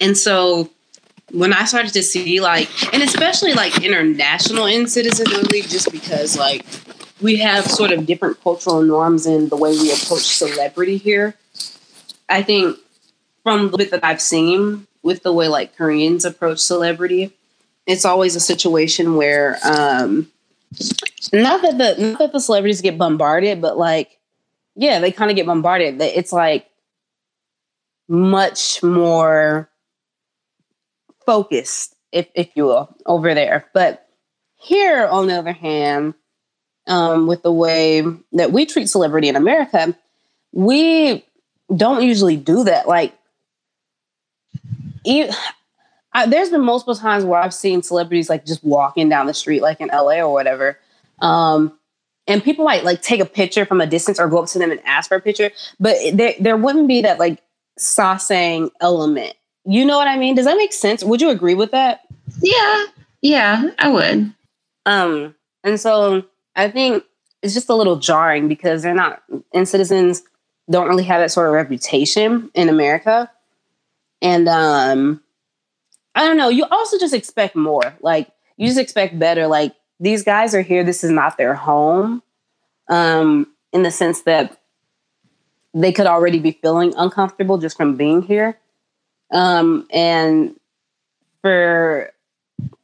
and 0.00 0.16
so 0.16 0.70
when 1.32 1.52
I 1.52 1.64
started 1.64 1.92
to 1.94 2.02
see 2.02 2.40
like, 2.40 2.68
and 2.94 3.02
especially 3.02 3.54
like 3.54 3.82
international 3.82 4.64
NCTzen 4.64 5.26
really, 5.26 5.62
just 5.62 5.90
because 5.90 6.38
like 6.38 6.64
we 7.20 7.36
have 7.36 7.66
sort 7.66 7.90
of 7.90 8.06
different 8.06 8.40
cultural 8.42 8.82
norms 8.82 9.26
in 9.26 9.48
the 9.48 9.56
way 9.56 9.70
we 9.72 9.92
approach 9.92 10.22
celebrity 10.22 10.96
here. 10.96 11.34
I 12.28 12.42
think 12.42 12.78
from 13.42 13.70
the 13.70 13.78
bit 13.78 13.90
that 13.90 14.04
I've 14.04 14.20
seen 14.20 14.86
with 15.02 15.22
the 15.22 15.32
way 15.32 15.48
like 15.48 15.76
Koreans 15.76 16.24
approach 16.24 16.60
celebrity, 16.60 17.32
it's 17.86 18.04
always 18.04 18.36
a 18.36 18.40
situation 18.40 19.16
where 19.16 19.58
um 19.64 20.30
not 21.32 21.62
that 21.62 21.78
the 21.78 22.10
not 22.10 22.18
that 22.18 22.32
the 22.32 22.40
celebrities 22.40 22.80
get 22.80 22.98
bombarded, 22.98 23.60
but 23.60 23.76
like 23.76 24.18
yeah, 24.76 24.98
they 25.00 25.12
kind 25.12 25.30
of 25.30 25.36
get 25.36 25.46
bombarded. 25.46 26.00
It's 26.00 26.32
like 26.32 26.66
much 28.08 28.82
more 28.82 29.70
focused, 31.24 31.94
if 32.12 32.28
if 32.34 32.50
you 32.54 32.64
will, 32.64 32.94
over 33.06 33.34
there. 33.34 33.66
But 33.72 34.08
here, 34.56 35.06
on 35.06 35.26
the 35.26 35.34
other 35.34 35.52
hand, 35.52 36.14
um, 36.86 37.26
with 37.26 37.42
the 37.42 37.52
way 37.52 38.02
that 38.32 38.52
we 38.52 38.66
treat 38.66 38.88
celebrity 38.88 39.28
in 39.28 39.36
America, 39.36 39.96
we 40.52 41.24
don't 41.74 42.02
usually 42.02 42.36
do 42.36 42.64
that. 42.64 42.86
Like, 42.88 43.14
there's 45.04 46.50
been 46.50 46.60
multiple 46.62 46.94
times 46.94 47.24
where 47.24 47.40
I've 47.40 47.54
seen 47.54 47.82
celebrities 47.82 48.28
like 48.28 48.46
just 48.46 48.62
walking 48.64 49.08
down 49.08 49.26
the 49.26 49.34
street, 49.34 49.62
like 49.62 49.80
in 49.80 49.88
LA 49.88 50.20
or 50.20 50.32
whatever. 50.32 50.78
Um, 51.20 51.78
and 52.26 52.42
people 52.42 52.64
might 52.64 52.84
like 52.84 53.02
take 53.02 53.20
a 53.20 53.26
picture 53.26 53.64
from 53.66 53.80
a 53.80 53.86
distance 53.86 54.18
or 54.18 54.28
go 54.28 54.42
up 54.42 54.48
to 54.48 54.58
them 54.58 54.70
and 54.70 54.80
ask 54.84 55.08
for 55.08 55.16
a 55.16 55.20
picture, 55.20 55.50
but 55.78 55.96
there 56.12 56.34
there 56.40 56.56
wouldn't 56.56 56.88
be 56.88 57.02
that 57.02 57.18
like 57.18 57.42
sasaeng 57.78 58.70
element 58.80 59.34
you 59.64 59.84
know 59.84 59.96
what 59.96 60.08
I 60.08 60.16
mean? 60.16 60.34
Does 60.34 60.44
that 60.44 60.56
make 60.56 60.72
sense? 60.72 61.02
Would 61.02 61.20
you 61.20 61.30
agree 61.30 61.54
with 61.54 61.70
that? 61.70 62.00
Yeah. 62.40 62.84
Yeah, 63.22 63.70
I 63.78 63.88
would. 63.88 64.34
Um, 64.84 65.34
and 65.62 65.80
so 65.80 66.24
I 66.54 66.70
think 66.70 67.04
it's 67.42 67.54
just 67.54 67.70
a 67.70 67.74
little 67.74 67.96
jarring 67.96 68.48
because 68.48 68.82
they're 68.82 68.94
not 68.94 69.22
NCTzens 69.54 70.22
don't 70.70 70.88
really 70.88 71.04
have 71.04 71.20
that 71.20 71.30
sort 71.30 71.46
of 71.46 71.54
reputation 71.54 72.50
in 72.54 72.68
America. 72.68 73.30
And 74.20 74.48
um 74.48 75.22
I 76.14 76.26
don't 76.26 76.36
know, 76.36 76.48
you 76.48 76.64
also 76.70 76.98
just 76.98 77.14
expect 77.14 77.56
more. 77.56 77.94
Like 78.00 78.30
you 78.56 78.66
just 78.66 78.78
expect 78.78 79.18
better. 79.18 79.46
Like 79.46 79.74
these 80.00 80.22
guys 80.22 80.54
are 80.54 80.62
here, 80.62 80.84
this 80.84 81.04
is 81.04 81.10
not 81.10 81.38
their 81.38 81.54
home. 81.54 82.22
Um, 82.88 83.48
in 83.72 83.82
the 83.82 83.90
sense 83.90 84.22
that 84.22 84.60
they 85.74 85.92
could 85.92 86.06
already 86.06 86.38
be 86.38 86.52
feeling 86.52 86.94
uncomfortable 86.96 87.58
just 87.58 87.76
from 87.76 87.96
being 87.96 88.22
here. 88.22 88.58
Um, 89.32 89.86
and 89.92 90.58
for 91.42 92.12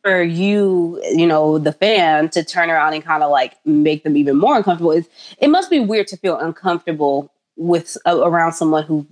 for 0.02 0.22
you, 0.22 1.00
you 1.12 1.26
know, 1.26 1.58
the 1.58 1.72
fan 1.72 2.28
to 2.30 2.42
turn 2.42 2.70
around 2.70 2.94
and 2.94 3.04
kind 3.04 3.22
of 3.22 3.30
like 3.30 3.54
make 3.64 4.02
them 4.02 4.16
even 4.16 4.36
more 4.36 4.56
uncomfortable, 4.56 4.90
it's, 4.90 5.08
it 5.38 5.48
must 5.48 5.70
be 5.70 5.78
weird 5.78 6.08
to 6.08 6.16
feel 6.16 6.38
uncomfortable 6.38 7.32
with 7.56 7.96
uh, 8.06 8.18
around 8.22 8.54
someone 8.54 8.82
who 8.84 9.06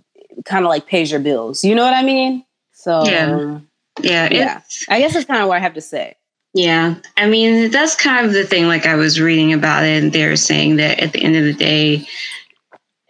kind 0.45 0.65
of 0.65 0.71
like 0.71 0.87
pays 0.87 1.11
your 1.11 1.21
bills. 1.21 1.63
You 1.63 1.75
know 1.75 1.85
what 1.85 1.95
I 1.95 2.03
mean? 2.03 2.45
So 2.73 3.05
yeah, 3.05 3.61
yeah, 4.01 4.29
yeah. 4.33 4.61
I 4.89 4.99
guess 4.99 5.13
that's 5.13 5.27
kind 5.27 5.43
of 5.43 5.49
what 5.49 5.59
I 5.59 5.61
have 5.61 5.75
to 5.75 5.81
say. 5.81 6.17
Yeah, 6.59 6.97
I 7.17 7.29
mean 7.29 7.71
that's 7.71 7.95
kind 7.95 8.27
of 8.27 8.33
the 8.33 8.43
thing. 8.43 8.67
Like 8.67 8.85
I 8.85 8.97
was 8.97 9.21
reading 9.21 9.53
about 9.53 9.85
it, 9.85 10.03
and 10.03 10.13
they're 10.13 10.35
saying 10.35 10.75
that 10.79 10.99
at 10.99 11.13
the 11.13 11.23
end 11.23 11.37
of 11.37 11.45
the 11.45 11.53
day, 11.53 12.05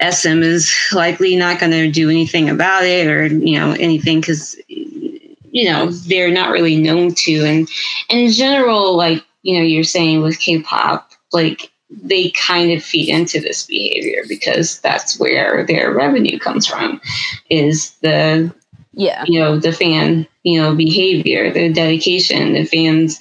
SM 0.03 0.43
is 0.43 0.71
likely 0.93 1.35
not 1.35 1.59
going 1.59 1.73
to 1.73 1.91
do 1.91 2.11
anything 2.11 2.51
about 2.51 2.85
it 2.85 3.07
or 3.07 3.25
you 3.27 3.59
know 3.59 3.73
anything 3.73 4.21
because 4.21 4.55
you 4.69 5.65
know 5.65 5.91
they're 5.91 6.31
not 6.31 6.51
really 6.51 6.77
known 6.77 7.15
to 7.15 7.37
and, 7.47 7.71
and 8.11 8.21
in 8.21 8.33
general 8.33 8.95
like 8.95 9.25
you 9.41 9.57
know 9.57 9.65
you're 9.65 9.83
saying 9.83 10.21
with 10.21 10.39
K-pop 10.39 11.11
like 11.33 11.73
they 11.89 12.31
kind 12.33 12.71
of 12.71 12.85
feed 12.85 13.09
into 13.09 13.41
this 13.41 13.65
behavior 13.65 14.25
because 14.29 14.79
that's 14.81 15.19
where 15.19 15.65
their 15.65 15.91
revenue 15.91 16.39
comes 16.39 16.67
from 16.67 17.01
is 17.49 17.93
the 18.03 18.55
yeah 18.93 19.25
you 19.27 19.41
know 19.41 19.59
the 19.59 19.73
fan 19.73 20.29
you 20.49 20.59
know 20.59 20.75
behavior 20.75 21.53
the 21.53 21.71
dedication 21.71 22.55
the 22.55 22.65
fans 22.65 23.21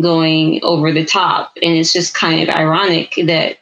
going 0.00 0.58
over 0.64 0.90
the 0.90 1.04
top 1.04 1.52
and 1.62 1.76
it's 1.76 1.92
just 1.92 2.14
kind 2.14 2.42
of 2.42 2.54
ironic 2.54 3.14
that 3.26 3.58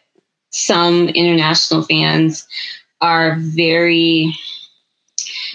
some 0.50 1.08
international 1.10 1.82
fans 1.82 2.48
are 3.02 3.36
very 3.38 4.34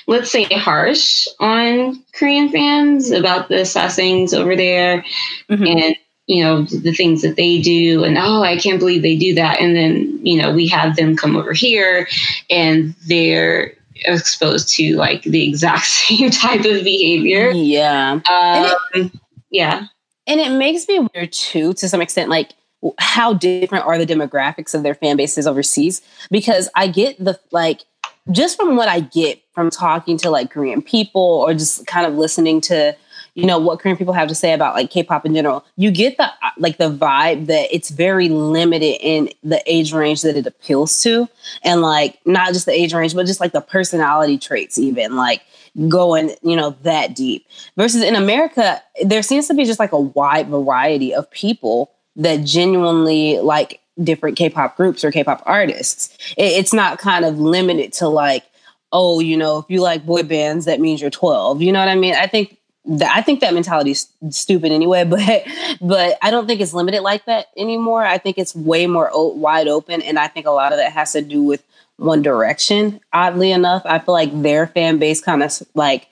let's 0.05 0.31
say 0.31 0.43
harsh 0.43 1.27
on 1.39 2.03
Korean 2.13 2.49
fans 2.49 3.09
about 3.09 3.49
the 3.49 3.65
sasaengs 3.65 4.33
over 4.33 4.55
there 4.55 5.03
mm-hmm. 5.49 5.65
and 5.65 5.95
you 6.27 6.43
know 6.43 6.61
the 6.63 6.93
things 6.93 7.23
that 7.23 7.37
they 7.37 7.59
do 7.59 8.03
and 8.03 8.19
oh 8.19 8.43
I 8.43 8.57
can't 8.57 8.79
believe 8.79 9.01
they 9.01 9.17
do 9.17 9.33
that 9.35 9.59
and 9.59 9.75
then 9.75 10.19
you 10.23 10.39
know 10.39 10.53
we 10.53 10.67
have 10.67 10.95
them 10.95 11.15
come 11.15 11.35
over 11.35 11.53
here 11.53 12.07
and 12.51 12.93
they're 13.07 13.73
exposed 14.15 14.69
to 14.75 14.95
like 14.95 15.23
the 15.23 15.47
exact 15.47 15.85
same 15.85 16.29
type 16.29 16.65
of 16.65 16.83
behavior. 16.83 17.51
Yeah. 17.51 18.11
Um, 18.11 18.23
and 18.29 18.71
it, 18.93 19.11
yeah. 19.51 19.87
And 20.25 20.39
it 20.39 20.51
makes 20.51 20.87
me 20.87 20.99
wonder 20.99 21.25
too 21.25 21.73
to 21.73 21.87
some 21.87 22.01
extent 22.01 22.29
like 22.29 22.53
how 22.99 23.33
different 23.33 23.85
are 23.85 23.97
the 23.97 24.05
demographics 24.05 24.75
of 24.75 24.83
their 24.83 24.95
fan 24.95 25.17
bases 25.17 25.47
overseas? 25.47 26.01
Because 26.29 26.69
i 26.75 26.87
get 26.87 27.17
the 27.17 27.39
like 27.51 27.85
just 28.31 28.57
from 28.57 28.75
what 28.75 28.89
I 28.89 28.99
get 28.99 29.41
from 29.53 29.69
talking 29.69 30.17
to 30.17 30.29
like 30.29 30.51
Korean 30.51 30.81
people 30.81 31.21
or 31.21 31.53
just 31.53 31.87
kind 31.87 32.05
of 32.05 32.15
listening 32.15 32.61
to 32.61 32.95
you 33.37 33.45
know 33.45 33.59
what 33.59 33.79
Korean 33.79 33.95
people 33.95 34.15
have 34.15 34.27
to 34.29 34.35
say 34.35 34.51
about 34.51 34.73
like 34.73 34.89
K-pop 34.89 35.23
in 35.23 35.35
general, 35.35 35.63
you 35.75 35.91
get 35.91 36.17
the 36.17 36.23
uh, 36.23 36.49
like 36.57 36.77
the 36.77 36.89
vibe 36.89 37.45
that 37.45 37.67
it's 37.71 37.91
very 37.91 38.29
limited 38.29 38.97
in 38.99 39.29
the 39.43 39.61
age 39.67 39.93
range 39.93 40.23
that 40.23 40.35
it 40.35 40.47
appeals 40.47 41.03
to, 41.03 41.29
and 41.63 41.83
like 41.83 42.17
not 42.25 42.47
just 42.47 42.65
the 42.65 42.71
age 42.71 42.95
range, 42.95 43.13
but 43.13 43.27
just 43.27 43.39
like 43.39 43.51
the 43.51 43.61
personality 43.61 44.39
traits, 44.39 44.79
even 44.79 45.15
like 45.15 45.43
going 45.87 46.31
you 46.41 46.55
know 46.55 46.75
that 46.81 47.15
deep. 47.15 47.45
Versus 47.77 48.01
in 48.01 48.15
America, 48.15 48.81
there 49.03 49.21
seems 49.21 49.47
to 49.49 49.53
be 49.53 49.65
just 49.65 49.79
like 49.79 49.91
a 49.91 49.99
wide 49.99 50.47
variety 50.47 51.13
of 51.13 51.29
people 51.29 51.91
that 52.15 52.37
genuinely 52.37 53.37
like 53.37 53.81
different 54.01 54.35
K-pop 54.35 54.75
groups 54.75 55.03
or 55.03 55.11
K-pop 55.11 55.43
artists. 55.45 56.17
it's 56.37 56.73
not 56.73 56.97
kind 56.97 57.23
of 57.23 57.39
limited 57.39 57.93
to 57.93 58.07
like 58.07 58.45
oh, 58.93 59.19
you 59.19 59.35
know, 59.35 59.57
if 59.57 59.65
you 59.67 59.81
like 59.81 60.05
boy 60.05 60.23
bands, 60.23 60.63
that 60.63 60.79
means 60.79 61.01
you're 61.01 61.09
12. 61.09 61.61
You 61.61 61.73
know 61.73 61.79
what 61.79 61.89
I 61.89 61.95
mean? 61.95 62.15
I 62.15 62.25
think 62.25 62.57
I 63.01 63.21
think 63.21 63.41
that 63.41 63.53
mentality 63.53 63.91
is 63.91 64.07
stupid 64.29 64.71
anyway, 64.71 65.03
but 65.05 65.45
but 65.81 66.17
I 66.21 66.31
don't 66.31 66.47
think 66.47 66.61
it's 66.61 66.73
limited 66.73 67.01
like 67.01 67.25
that 67.25 67.47
anymore. 67.57 68.03
I 68.03 68.17
think 68.17 68.37
it's 68.37 68.55
way 68.55 68.87
more 68.87 69.09
o- 69.11 69.33
wide 69.33 69.67
open, 69.67 70.01
and 70.01 70.17
I 70.17 70.27
think 70.27 70.45
a 70.45 70.51
lot 70.51 70.71
of 70.71 70.77
that 70.77 70.91
has 70.91 71.13
to 71.13 71.21
do 71.21 71.43
with 71.43 71.63
One 71.97 72.21
Direction. 72.21 72.99
Oddly 73.13 73.51
enough, 73.51 73.83
I 73.85 73.99
feel 73.99 74.13
like 74.13 74.41
their 74.41 74.67
fan 74.67 74.97
base 74.97 75.21
kind 75.21 75.43
of 75.43 75.61
like 75.73 76.07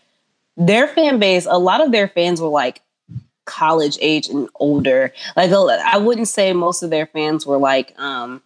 their 0.57 0.87
fan 0.87 1.19
base. 1.19 1.45
A 1.45 1.57
lot 1.57 1.81
of 1.81 1.91
their 1.91 2.07
fans 2.07 2.41
were 2.41 2.49
like 2.49 2.81
college 3.45 3.97
age 4.01 4.27
and 4.27 4.49
older. 4.55 5.13
Like 5.35 5.51
I 5.51 5.97
wouldn't 5.97 6.27
say 6.27 6.51
most 6.53 6.83
of 6.83 6.89
their 6.89 7.05
fans 7.05 7.45
were 7.45 7.57
like 7.57 7.97
um 7.99 8.41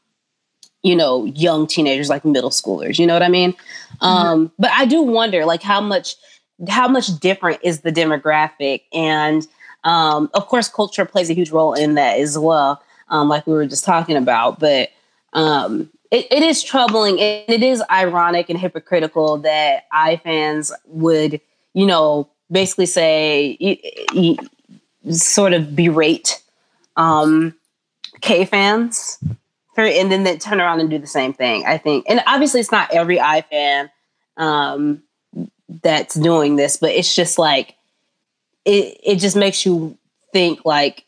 you 0.84 0.96
know 0.96 1.26
young 1.26 1.68
teenagers, 1.68 2.10
like 2.10 2.26
middle 2.26 2.52
schoolers. 2.52 3.00
You 3.00 3.08
know 3.08 3.14
what 3.14 3.24
I 3.24 3.30
mean? 3.30 3.54
Mm-hmm. 3.54 4.06
Um, 4.06 4.52
but 4.60 4.72
I 4.72 4.86
do 4.86 5.02
wonder 5.02 5.46
like 5.46 5.64
how 5.64 5.82
much 5.82 6.16
how 6.68 6.88
much 6.88 7.08
different 7.20 7.60
is 7.64 7.82
the 7.82 7.92
demographic? 7.92 8.84
And 8.92 9.48
um, 9.84 10.30
of 10.34 10.48
course 10.48 10.68
culture 10.70 11.06
plays 11.06 11.30
a 11.30 11.34
huge 11.34 11.52
role 11.52 11.74
in 11.74 11.96
that 11.96 12.20
as 12.20 12.38
well 12.38 12.82
um, 13.10 13.30
like 13.30 13.46
we 13.48 13.54
were 13.54 13.66
just 13.66 13.86
talking 13.86 14.18
about 14.18 14.60
but 14.60 14.90
um, 15.34 15.90
it, 16.12 16.28
it 16.32 16.44
is 16.44 16.64
troubling 16.64 17.20
and 17.20 17.50
it 17.50 17.64
is 17.64 17.84
ironic 17.90 18.50
and 18.50 18.60
hypocritical 18.60 19.38
that 19.38 19.86
i 19.92 20.18
fans 20.18 20.72
would 20.86 21.40
you 21.74 21.86
know 21.86 22.28
basically 22.52 22.86
say 22.86 23.58
sort 25.10 25.54
of 25.54 25.76
berate 25.76 26.42
um, 26.98 27.56
k 28.22 28.46
fans 28.46 29.18
for, 29.76 29.84
and 29.84 30.12
then 30.12 30.24
they 30.24 30.38
turn 30.38 30.60
around 30.60 30.82
and 30.82 30.90
do 30.90 30.98
the 30.98 31.08
same 31.08 31.34
thing 31.34 31.64
i 31.66 31.78
think. 31.78 32.06
And 32.10 32.22
obviously 32.28 32.60
it's 32.60 32.72
not 32.72 32.92
every 32.92 33.20
i 33.20 33.42
fan 33.42 33.90
um, 34.38 35.04
that's 35.84 36.16
doing 36.16 36.56
this, 36.56 36.78
but 36.78 36.92
it's 36.92 37.16
just 37.16 37.38
like 37.38 37.76
it 38.66 39.00
it 39.04 39.16
just 39.18 39.36
makes 39.36 39.66
you 39.66 39.98
think 40.34 40.66
like 40.66 41.06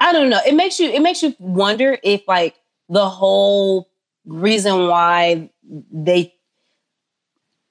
I 0.00 0.12
don't 0.12 0.30
know. 0.30 0.40
It 0.46 0.54
makes 0.54 0.80
you 0.80 0.90
it 0.90 1.00
makes 1.00 1.22
you 1.22 1.34
wonder 1.38 1.96
if 2.02 2.26
like 2.26 2.56
the 2.88 3.08
whole 3.08 3.88
reason 4.26 4.86
why 4.86 5.48
they 5.90 6.32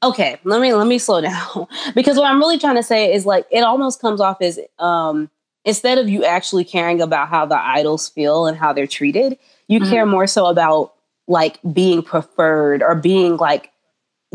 okay 0.04 0.38
let 0.44 0.62
me 0.62 0.74
let 0.74 0.88
me 0.88 0.98
slow 0.98 1.22
down 1.30 1.68
because 1.96 2.18
what 2.18 2.26
i'm 2.26 2.40
really 2.40 2.58
trying 2.58 2.76
to 2.76 2.84
say 2.84 3.14
is 3.14 3.26
like 3.26 3.46
it 3.52 3.62
almost 3.62 4.02
comes 4.02 4.20
off 4.20 4.42
as 4.42 4.60
um 4.80 5.30
instead 5.64 5.98
of 5.98 6.10
you 6.10 6.26
actually 6.26 6.64
caring 6.64 7.02
about 7.02 7.30
how 7.30 7.46
the 7.46 7.58
idols 7.58 8.10
feel 8.10 8.48
and 8.48 8.58
how 8.58 8.74
they're 8.74 8.88
treated 8.88 9.38
you 9.68 9.80
mm-hmm. 9.80 9.90
care 9.90 10.06
more 10.06 10.28
so 10.28 10.48
about 10.48 10.94
like 11.28 11.60
being 11.72 12.02
preferred 12.02 12.82
or 12.82 12.96
being 12.96 13.38
like 13.38 13.72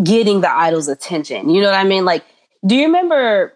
getting 0.03 0.41
the 0.41 0.51
idol's 0.51 0.89
attention. 0.89 1.51
You 1.51 1.61
know 1.61 1.71
what 1.71 1.79
I 1.79 1.85
mean? 1.85 2.05
Like, 2.05 2.25
do 2.67 2.75
you 2.75 2.87
remember? 2.87 3.53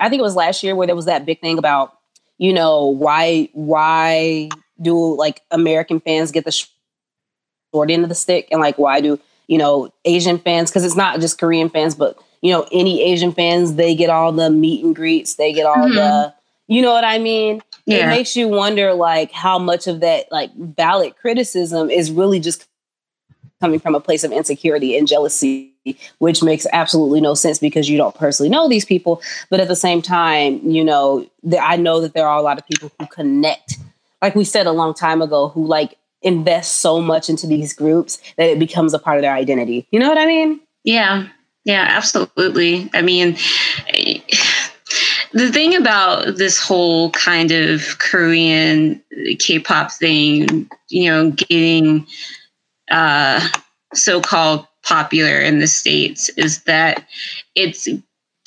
I 0.00 0.08
think 0.08 0.20
it 0.20 0.24
was 0.24 0.36
last 0.36 0.62
year 0.62 0.74
where 0.74 0.86
there 0.86 0.96
was 0.96 1.06
that 1.06 1.24
big 1.24 1.40
thing 1.40 1.58
about, 1.58 1.96
you 2.38 2.52
know, 2.52 2.86
why 2.86 3.48
why 3.52 4.50
do 4.80 5.16
like 5.16 5.40
American 5.50 6.00
fans 6.00 6.32
get 6.32 6.44
the 6.44 6.52
short 6.52 7.90
end 7.90 8.02
of 8.02 8.08
the 8.08 8.14
stick, 8.14 8.48
and 8.50 8.60
like 8.60 8.78
why 8.78 9.00
do 9.00 9.18
you 9.46 9.58
know 9.58 9.92
Asian 10.04 10.38
fans? 10.38 10.70
Because 10.70 10.84
it's 10.84 10.96
not 10.96 11.20
just 11.20 11.38
Korean 11.38 11.70
fans, 11.70 11.94
but 11.94 12.18
you 12.42 12.52
know 12.52 12.66
any 12.72 13.02
Asian 13.02 13.32
fans 13.32 13.74
they 13.74 13.94
get 13.94 14.10
all 14.10 14.32
the 14.32 14.50
meet 14.50 14.84
and 14.84 14.94
greets, 14.94 15.36
they 15.36 15.52
get 15.52 15.66
all 15.66 15.76
mm-hmm. 15.76 15.94
the, 15.94 16.34
you 16.66 16.82
know 16.82 16.92
what 16.92 17.04
I 17.04 17.18
mean? 17.18 17.62
Yeah. 17.86 18.06
It 18.06 18.08
makes 18.08 18.36
you 18.36 18.48
wonder 18.48 18.92
like 18.92 19.32
how 19.32 19.58
much 19.58 19.86
of 19.86 20.00
that 20.00 20.30
like 20.30 20.54
valid 20.54 21.16
criticism 21.16 21.88
is 21.88 22.10
really 22.10 22.40
just 22.40 22.66
coming 23.60 23.80
from 23.80 23.94
a 23.94 24.00
place 24.00 24.24
of 24.24 24.32
insecurity 24.32 24.96
and 24.96 25.08
jealousy, 25.08 25.72
which 26.18 26.42
makes 26.42 26.66
absolutely 26.72 27.20
no 27.20 27.34
sense 27.34 27.58
because 27.58 27.88
you 27.88 27.96
don't 27.96 28.14
personally 28.14 28.50
know 28.50 28.68
these 28.68 28.84
people. 28.84 29.22
But 29.50 29.60
at 29.60 29.68
the 29.68 29.76
same 29.76 30.02
time, 30.02 30.60
you 30.68 30.84
know, 30.84 31.26
I 31.60 31.76
know 31.76 32.00
that 32.00 32.14
there 32.14 32.28
are 32.28 32.38
a 32.38 32.42
lot 32.42 32.58
of 32.58 32.66
people 32.66 32.90
who 32.98 33.06
connect, 33.06 33.78
like 34.20 34.34
we 34.34 34.44
said 34.44 34.66
a 34.66 34.72
long 34.72 34.94
time 34.94 35.22
ago, 35.22 35.48
who 35.48 35.66
like 35.66 35.96
invest 36.22 36.78
so 36.78 37.00
much 37.00 37.30
into 37.30 37.46
these 37.46 37.72
groups 37.72 38.18
that 38.36 38.48
it 38.48 38.58
becomes 38.58 38.92
a 38.92 38.98
part 38.98 39.16
of 39.16 39.22
their 39.22 39.34
identity. 39.34 39.86
You 39.90 40.00
know 40.00 40.08
what 40.08 40.18
I 40.18 40.26
mean? 40.26 40.60
Yeah. 40.84 41.28
Yeah, 41.64 41.86
absolutely. 41.88 42.88
I 42.94 43.02
mean, 43.02 43.36
the 45.32 45.50
thing 45.50 45.74
about 45.74 46.36
this 46.36 46.60
whole 46.60 47.10
kind 47.10 47.50
of 47.50 47.98
Korean 47.98 49.02
K-pop 49.38 49.90
thing, 49.92 50.70
you 50.88 51.10
know, 51.10 51.32
getting 51.32 52.06
uh, 52.90 53.46
so-called 53.94 54.66
popular 54.82 55.40
in 55.40 55.58
the 55.58 55.66
states 55.66 56.28
is 56.30 56.62
that 56.64 57.06
it's 57.54 57.88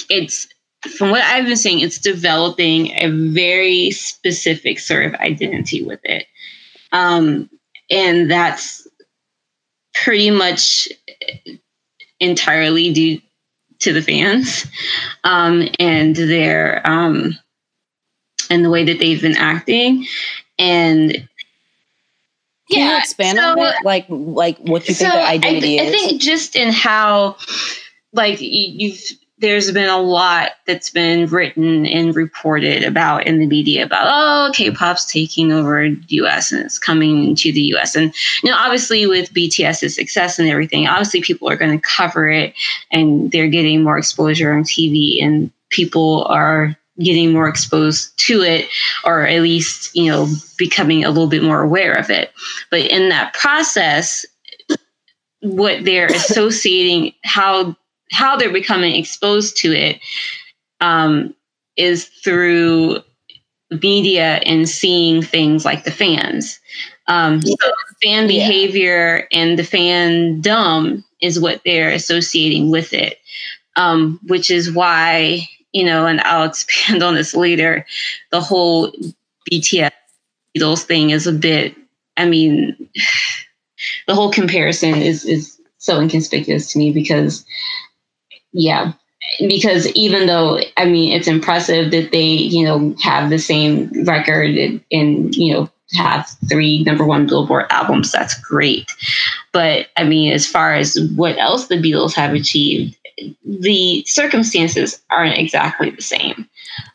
it's 0.09 0.47
from 0.87 1.11
what 1.11 1.21
I've 1.21 1.45
been 1.45 1.57
seeing, 1.57 1.81
it's 1.81 1.99
developing 1.99 2.91
a 2.91 3.09
very 3.09 3.91
specific 3.91 4.79
sort 4.79 5.05
of 5.05 5.13
identity 5.15 5.83
with 5.83 5.99
it, 6.03 6.25
um, 6.93 7.49
and 7.89 8.31
that's 8.31 8.87
pretty 9.93 10.31
much 10.31 10.87
entirely 12.19 12.93
due 12.93 13.21
to 13.79 13.93
the 13.93 14.01
fans 14.01 14.65
um, 15.23 15.67
and 15.79 16.15
their 16.15 16.81
um, 16.85 17.37
and 18.49 18.63
the 18.63 18.69
way 18.69 18.85
that 18.85 18.99
they've 18.99 19.21
been 19.21 19.37
acting. 19.37 20.05
And 20.57 21.28
can 22.69 22.79
yeah, 22.79 22.91
you 22.91 22.97
expand 22.99 23.37
so, 23.37 23.51
on 23.51 23.57
that? 23.57 23.83
Like, 23.83 24.05
like 24.09 24.57
what 24.59 24.87
you 24.87 24.93
think 24.93 25.11
so 25.11 25.17
the 25.17 25.27
identity 25.27 25.79
I 25.79 25.83
th- 25.83 25.93
is? 25.93 26.03
I 26.03 26.07
think 26.07 26.21
just 26.21 26.55
in 26.55 26.71
how, 26.71 27.35
like, 28.13 28.37
you've 28.39 29.01
there's 29.39 29.71
been 29.71 29.89
a 29.89 30.01
lot 30.01 30.51
that's 30.67 30.89
been 30.89 31.25
written 31.27 31.85
and 31.85 32.15
reported 32.15 32.83
about 32.83 33.25
in 33.25 33.39
the 33.39 33.47
media 33.47 33.85
about 33.85 34.05
oh 34.05 34.51
K-pop's 34.53 35.05
taking 35.05 35.51
over 35.51 35.89
the 35.89 36.15
US 36.15 36.51
and 36.51 36.63
it's 36.65 36.77
coming 36.77 37.35
to 37.35 37.51
the 37.51 37.61
US 37.75 37.95
and 37.95 38.13
you 38.43 38.51
know 38.51 38.57
obviously 38.57 39.07
with 39.07 39.33
BTS's 39.33 39.95
success 39.95 40.39
and 40.39 40.49
everything 40.49 40.87
obviously 40.87 41.21
people 41.21 41.49
are 41.49 41.55
going 41.55 41.71
to 41.71 41.87
cover 41.87 42.29
it 42.29 42.53
and 42.91 43.31
they're 43.31 43.47
getting 43.47 43.83
more 43.83 43.97
exposure 43.97 44.53
on 44.53 44.63
TV 44.63 45.23
and 45.23 45.51
people 45.69 46.25
are 46.25 46.75
getting 47.03 47.31
more 47.31 47.47
exposed 47.47 48.17
to 48.19 48.41
it 48.41 48.67
or 49.05 49.25
at 49.25 49.41
least 49.41 49.95
you 49.95 50.09
know 50.09 50.27
becoming 50.57 51.03
a 51.03 51.09
little 51.09 51.27
bit 51.27 51.43
more 51.43 51.61
aware 51.61 51.93
of 51.93 52.09
it. 52.09 52.31
But 52.71 52.81
in 52.81 53.09
that 53.09 53.33
process 53.33 54.25
what 55.41 55.85
they're 55.85 56.07
associating 56.13 57.13
how 57.23 57.75
how 58.11 58.35
they're 58.35 58.51
becoming 58.51 58.95
exposed 58.95 59.57
to 59.57 59.71
it 59.71 59.99
um, 60.81 61.35
is 61.77 62.05
through 62.23 62.99
media 63.81 64.41
and 64.45 64.67
seeing 64.67 65.21
things 65.21 65.63
like 65.63 65.83
the 65.83 65.91
fans. 65.91 66.59
Um, 67.07 67.41
so 67.41 67.55
fan 68.01 68.27
behavior 68.27 69.27
yeah. 69.31 69.39
and 69.39 69.59
the 69.59 69.63
fan 69.63 70.41
fandom 70.41 71.03
is 71.21 71.39
what 71.39 71.61
they're 71.65 71.91
associating 71.91 72.71
with 72.71 72.93
it 72.93 73.19
um, 73.79 74.19
which 74.27 74.51
is 74.51 74.71
why 74.71 75.47
you 75.73 75.85
know, 75.85 76.05
and 76.05 76.21
I'll 76.21 76.43
expand 76.49 77.03
on 77.03 77.15
this 77.15 77.35
later. 77.35 77.85
The 78.31 78.41
whole 78.41 78.91
BTS 79.51 79.91
Beatles 80.57 80.83
thing 80.83 81.11
is 81.11 81.27
a 81.27 81.33
bit. 81.33 81.75
I 82.17 82.25
mean, 82.27 82.89
the 84.07 84.15
whole 84.15 84.31
comparison 84.31 84.95
is 84.95 85.25
is 85.25 85.59
so 85.77 85.99
inconspicuous 85.99 86.71
to 86.73 86.79
me 86.79 86.91
because, 86.91 87.45
yeah, 88.51 88.93
because 89.39 89.87
even 89.89 90.27
though 90.27 90.59
I 90.77 90.85
mean 90.85 91.13
it's 91.13 91.27
impressive 91.27 91.91
that 91.91 92.11
they 92.11 92.25
you 92.25 92.65
know 92.65 92.95
have 93.01 93.29
the 93.29 93.39
same 93.39 93.89
record 94.05 94.51
and, 94.55 94.83
and 94.91 95.35
you 95.35 95.53
know 95.53 95.69
have 95.93 96.29
three 96.49 96.83
number 96.83 97.05
one 97.05 97.25
Billboard 97.25 97.65
albums, 97.69 98.11
that's 98.11 98.39
great. 98.41 98.91
But 99.51 99.87
I 99.97 100.03
mean, 100.03 100.31
as 100.31 100.47
far 100.47 100.73
as 100.73 100.97
what 101.15 101.37
else 101.37 101.67
the 101.67 101.75
Beatles 101.75 102.13
have 102.13 102.33
achieved, 102.33 102.95
the 103.45 104.03
circumstances 104.05 105.01
aren't 105.09 105.37
exactly 105.37 105.89
the 105.89 106.01
same. 106.01 106.47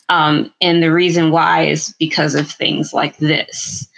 Um, 0.08 0.52
and 0.60 0.82
the 0.82 0.92
reason 0.92 1.30
why 1.30 1.64
is 1.64 1.94
because 1.98 2.34
of 2.34 2.50
things 2.50 2.92
like 2.92 3.16
this, 3.18 3.88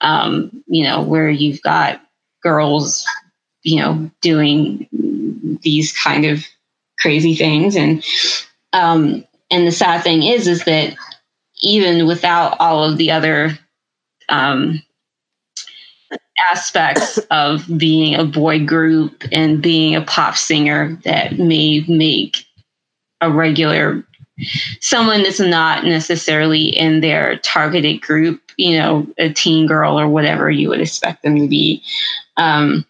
um, 0.00 0.62
you 0.66 0.84
know, 0.84 1.02
where 1.02 1.30
you've 1.30 1.62
got 1.62 2.00
girls 2.42 3.06
you 3.62 3.80
know, 3.80 4.10
doing 4.20 4.88
these 5.62 5.92
kind 5.92 6.24
of 6.24 6.44
crazy 6.98 7.34
things. 7.34 7.76
And 7.76 8.04
um, 8.72 9.24
and 9.50 9.66
the 9.66 9.72
sad 9.72 10.02
thing 10.02 10.22
is, 10.22 10.46
is 10.46 10.64
that 10.64 10.94
even 11.62 12.06
without 12.06 12.56
all 12.60 12.84
of 12.84 12.96
the 12.96 13.10
other 13.10 13.58
um, 14.28 14.82
aspects 16.50 17.18
of 17.30 17.66
being 17.76 18.14
a 18.14 18.24
boy 18.24 18.64
group 18.64 19.24
and 19.32 19.62
being 19.62 19.94
a 19.94 20.02
pop 20.02 20.36
singer 20.36 20.98
that 21.04 21.38
may 21.38 21.84
make 21.88 22.44
a 23.20 23.30
regular 23.30 24.04
someone 24.80 25.22
that's 25.22 25.40
not 25.40 25.84
necessarily 25.84 26.68
in 26.68 27.00
their 27.00 27.38
targeted 27.38 28.00
group, 28.00 28.40
you 28.56 28.78
know, 28.78 29.06
a 29.18 29.32
teen 29.32 29.66
girl 29.66 29.98
or 29.98 30.08
whatever 30.08 30.50
you 30.50 30.68
would 30.68 30.80
expect 30.80 31.22
them 31.22 31.36
to 31.36 31.48
be, 31.48 31.82
um, 32.36 32.84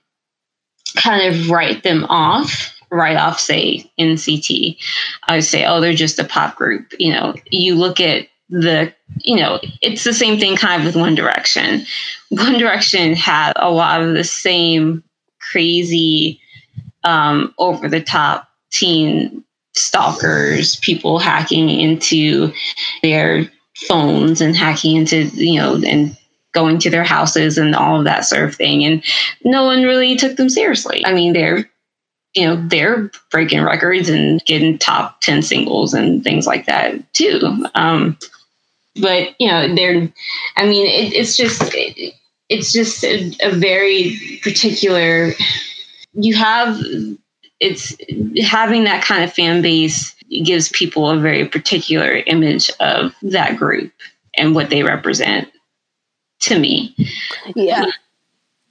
kind 0.96 1.34
of 1.34 1.50
write 1.50 1.82
them 1.82 2.04
off, 2.08 2.74
write 2.90 3.16
off, 3.16 3.40
say, 3.40 3.90
NCT. 3.98 4.76
I 5.28 5.36
would 5.36 5.44
say, 5.44 5.64
oh, 5.64 5.80
they're 5.80 5.92
just 5.92 6.18
a 6.18 6.24
pop 6.24 6.56
group. 6.56 6.92
You 6.98 7.12
know, 7.12 7.34
you 7.50 7.74
look 7.74 8.00
at 8.00 8.28
the, 8.50 8.92
you 9.18 9.36
know, 9.36 9.60
it's 9.80 10.04
the 10.04 10.14
same 10.14 10.38
thing 10.38 10.56
kind 10.56 10.80
of 10.80 10.86
with 10.86 10.96
One 11.00 11.14
Direction. 11.14 11.84
One 12.30 12.58
Direction 12.58 13.14
had 13.14 13.52
a 13.56 13.70
lot 13.70 14.02
of 14.02 14.14
the 14.14 14.24
same 14.24 15.02
crazy, 15.40 16.40
um, 17.04 17.54
over 17.58 17.88
the 17.88 18.02
top 18.02 18.48
teen 18.70 19.44
stalkers, 19.74 20.76
people 20.76 21.18
hacking 21.18 21.70
into 21.70 22.52
their 23.02 23.50
phones 23.88 24.40
and 24.40 24.56
hacking 24.56 24.96
into, 24.96 25.24
you 25.34 25.60
know, 25.60 25.80
and 25.86 26.16
going 26.52 26.78
to 26.78 26.90
their 26.90 27.04
houses 27.04 27.56
and 27.58 27.74
all 27.74 27.98
of 27.98 28.04
that 28.04 28.24
sort 28.24 28.44
of 28.44 28.54
thing. 28.54 28.84
And 28.84 29.02
no 29.44 29.64
one 29.64 29.84
really 29.84 30.16
took 30.16 30.36
them 30.36 30.48
seriously. 30.48 31.04
I 31.06 31.14
mean, 31.14 31.32
they're, 31.32 31.70
you 32.34 32.46
know, 32.46 32.56
they're 32.68 33.10
breaking 33.30 33.62
records 33.62 34.08
and 34.08 34.44
getting 34.44 34.78
top 34.78 35.20
10 35.20 35.42
singles 35.42 35.94
and 35.94 36.22
things 36.22 36.46
like 36.46 36.66
that 36.66 37.12
too. 37.12 37.64
Um, 37.74 38.18
but, 38.96 39.34
you 39.38 39.48
know, 39.48 39.74
they're, 39.74 40.12
I 40.56 40.66
mean, 40.66 40.86
it, 40.86 41.12
it's 41.12 41.36
just, 41.36 41.62
it, 41.74 42.14
it's 42.48 42.72
just 42.72 43.04
a, 43.04 43.32
a 43.42 43.52
very 43.52 44.16
particular, 44.42 45.32
you 46.14 46.34
have 46.34 46.78
it's 47.60 47.94
having 48.42 48.84
that 48.84 49.04
kind 49.04 49.22
of 49.22 49.32
fan 49.32 49.62
base 49.62 50.14
gives 50.44 50.70
people 50.70 51.10
a 51.10 51.18
very 51.18 51.46
particular 51.46 52.22
image 52.26 52.70
of 52.80 53.14
that 53.22 53.56
group 53.56 53.92
and 54.34 54.54
what 54.54 54.70
they 54.70 54.82
represent 54.82 55.48
to 56.40 56.58
me. 56.58 56.96
Yeah. 57.54 57.82
Uh, 57.82 57.90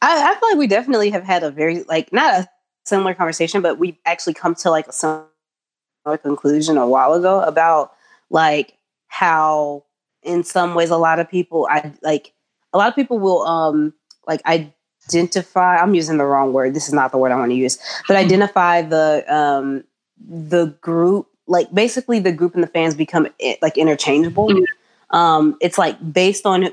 I, 0.02 0.32
I 0.32 0.40
feel 0.40 0.50
like 0.50 0.58
we 0.58 0.68
definitely 0.68 1.12
have 1.12 1.24
had 1.24 1.44
a 1.44 1.52
very 1.52 1.84
like 1.84 2.12
not 2.12 2.34
a 2.34 2.50
similar 2.86 3.14
conversation, 3.14 3.62
but 3.62 3.78
we 3.78 4.00
actually 4.06 4.34
come 4.34 4.56
to 4.56 4.72
like 4.72 4.88
a 4.88 4.94
similar 4.94 5.28
conclusion 6.22 6.78
a 6.78 6.88
while 6.88 7.14
ago 7.14 7.42
about 7.42 7.94
like 8.32 8.76
how 9.08 9.84
in 10.24 10.44
some 10.44 10.76
ways 10.76 10.90
a 10.90 10.98
lot 10.98 11.20
of 11.20 11.30
people 11.30 11.68
I 11.70 11.94
like 12.02 12.34
a 12.74 12.78
lot 12.78 12.90
of 12.90 12.96
people 12.96 13.20
will 13.20 13.44
um 13.44 13.94
like 14.28 14.42
identify 14.46 15.78
i'm 15.78 15.96
using 15.96 16.18
the 16.18 16.26
wrong 16.26 16.54
word 16.54 16.74
this 16.74 16.88
is 16.88 16.94
not 16.94 17.12
the 17.12 17.18
word 17.18 17.32
i 17.32 17.36
want 17.36 17.52
to 17.52 17.56
use 17.56 17.78
but 18.08 18.16
hmm. 18.16 18.26
identify 18.26 18.82
the 18.82 19.24
um 19.34 19.84
the 20.28 20.68
group 20.82 21.28
like 21.48 21.74
basically 21.74 22.20
the 22.20 22.32
group 22.32 22.54
and 22.54 22.64
the 22.64 22.68
fans 22.68 22.96
become 22.96 23.28
eh, 23.40 23.56
like 23.62 23.78
interchangeable 23.78 24.50
mm-hmm. 24.50 25.16
um 25.16 25.58
it's 25.62 25.78
like 25.78 25.98
based 26.14 26.46
on 26.46 26.66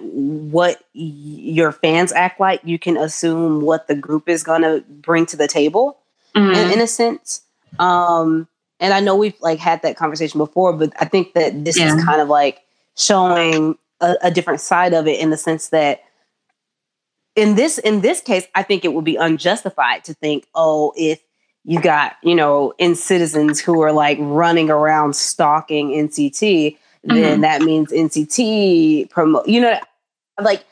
what 0.50 0.82
y- 0.94 1.02
your 1.02 1.72
fans 1.72 2.12
act 2.12 2.40
like 2.40 2.60
you 2.64 2.78
can 2.78 2.96
assume 2.96 3.62
what 3.62 3.88
the 3.88 3.94
group 3.94 4.28
is 4.28 4.42
gonna 4.42 4.82
bring 4.88 5.24
to 5.24 5.36
the 5.36 5.48
table 5.48 5.98
mm-hmm. 6.34 6.52
in, 6.52 6.72
in, 6.72 6.80
a 6.80 6.86
sense 6.86 7.42
um 7.78 8.48
and 8.80 8.92
i 8.92 9.00
know 9.00 9.16
we've 9.16 9.40
like 9.40 9.58
had 9.58 9.80
that 9.82 9.96
conversation 9.96 10.38
before 10.38 10.72
but 10.72 10.92
i 11.00 11.04
think 11.04 11.32
that 11.34 11.64
this 11.64 11.78
yeah. 11.78 11.94
is 11.94 12.04
kind 12.04 12.20
of 12.20 12.28
like 12.28 12.65
showing 12.96 13.76
a, 14.00 14.16
a 14.22 14.30
different 14.30 14.60
side 14.60 14.94
of 14.94 15.06
it 15.06 15.20
in 15.20 15.30
the 15.30 15.36
sense 15.36 15.68
that 15.68 16.02
in 17.36 17.54
this 17.54 17.78
in 17.78 18.00
this 18.00 18.20
case, 18.20 18.46
I 18.54 18.62
think 18.62 18.84
it 18.84 18.94
would 18.94 19.04
be 19.04 19.16
unjustified 19.16 20.04
to 20.04 20.14
think, 20.14 20.46
oh, 20.54 20.92
if 20.96 21.20
you 21.64 21.80
got 21.80 22.16
you 22.22 22.34
know 22.34 22.72
NCTzens 22.80 23.60
who 23.60 23.80
are 23.82 23.92
like 23.92 24.18
running 24.20 24.70
around 24.70 25.14
stalking 25.14 25.90
NCT, 25.90 26.40
mm-hmm. 26.40 27.14
then 27.14 27.42
that 27.42 27.62
means 27.62 27.92
NCT 27.92 29.10
promote. 29.10 29.46
You 29.46 29.60
know, 29.60 29.80
like 30.40 30.64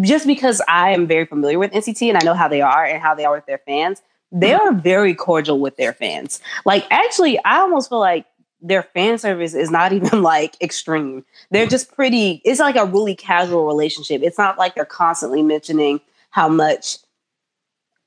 just 0.00 0.26
because 0.26 0.60
I 0.68 0.90
am 0.90 1.06
very 1.06 1.24
familiar 1.24 1.58
with 1.58 1.72
NCT 1.72 2.08
and 2.08 2.18
I 2.18 2.24
know 2.24 2.34
how 2.34 2.48
they 2.48 2.60
are 2.60 2.84
and 2.84 3.00
how 3.00 3.14
they 3.14 3.24
are 3.24 3.34
with 3.34 3.46
their 3.46 3.58
fans, 3.58 4.02
they 4.32 4.50
mm-hmm. 4.50 4.76
are 4.76 4.80
very 4.80 5.14
cordial 5.14 5.60
with 5.60 5.76
their 5.76 5.92
fans. 5.92 6.40
Like 6.64 6.84
actually, 6.90 7.38
I 7.44 7.58
almost 7.58 7.88
feel 7.88 8.00
like 8.00 8.26
their 8.62 8.82
fan 8.82 9.18
service 9.18 9.54
is 9.54 9.70
not 9.70 9.92
even 9.98 10.22
like 10.22 10.56
extreme. 10.62 11.24
They're 11.50 11.66
just 11.66 11.92
pretty, 11.94 12.40
it's 12.44 12.60
like 12.60 12.76
a 12.76 12.86
really 12.86 13.14
casual 13.14 13.66
relationship. 13.66 14.22
It's 14.22 14.38
not 14.38 14.58
like 14.58 14.74
they're 14.74 14.84
constantly 14.84 15.42
mentioning 15.42 16.00
how 16.30 16.48
much, 16.48 16.98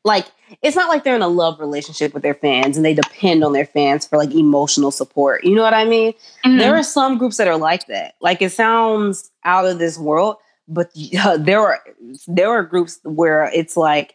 like, 0.03 0.27
it's 0.61 0.75
not 0.75 0.89
like 0.89 1.03
they're 1.03 1.15
in 1.15 1.23
a 1.23 1.27
love 1.27 1.59
relationship 1.59 2.13
with 2.13 2.21
their 2.21 2.35
fans 2.35 2.77
and 2.77 2.85
they 2.85 2.93
depend 2.93 3.43
on 3.43 3.53
their 3.53 3.65
fans 3.65 4.05
for 4.05 4.17
like 4.17 4.31
emotional 4.31 4.91
support. 4.91 5.43
You 5.43 5.55
know 5.55 5.63
what 5.63 5.73
I 5.73 5.85
mean? 5.85 6.13
Mm-hmm. 6.45 6.57
There 6.57 6.75
are 6.75 6.83
some 6.83 7.17
groups 7.17 7.37
that 7.37 7.47
are 7.47 7.57
like 7.57 7.87
that. 7.87 8.15
Like, 8.21 8.41
it 8.41 8.51
sounds 8.51 9.31
out 9.43 9.65
of 9.65 9.79
this 9.79 9.97
world, 9.97 10.37
but 10.67 10.91
uh, 11.19 11.37
there 11.39 11.59
are 11.59 11.79
there 12.27 12.49
are 12.49 12.63
groups 12.63 12.99
where 13.03 13.49
it's 13.53 13.75
like 13.75 14.14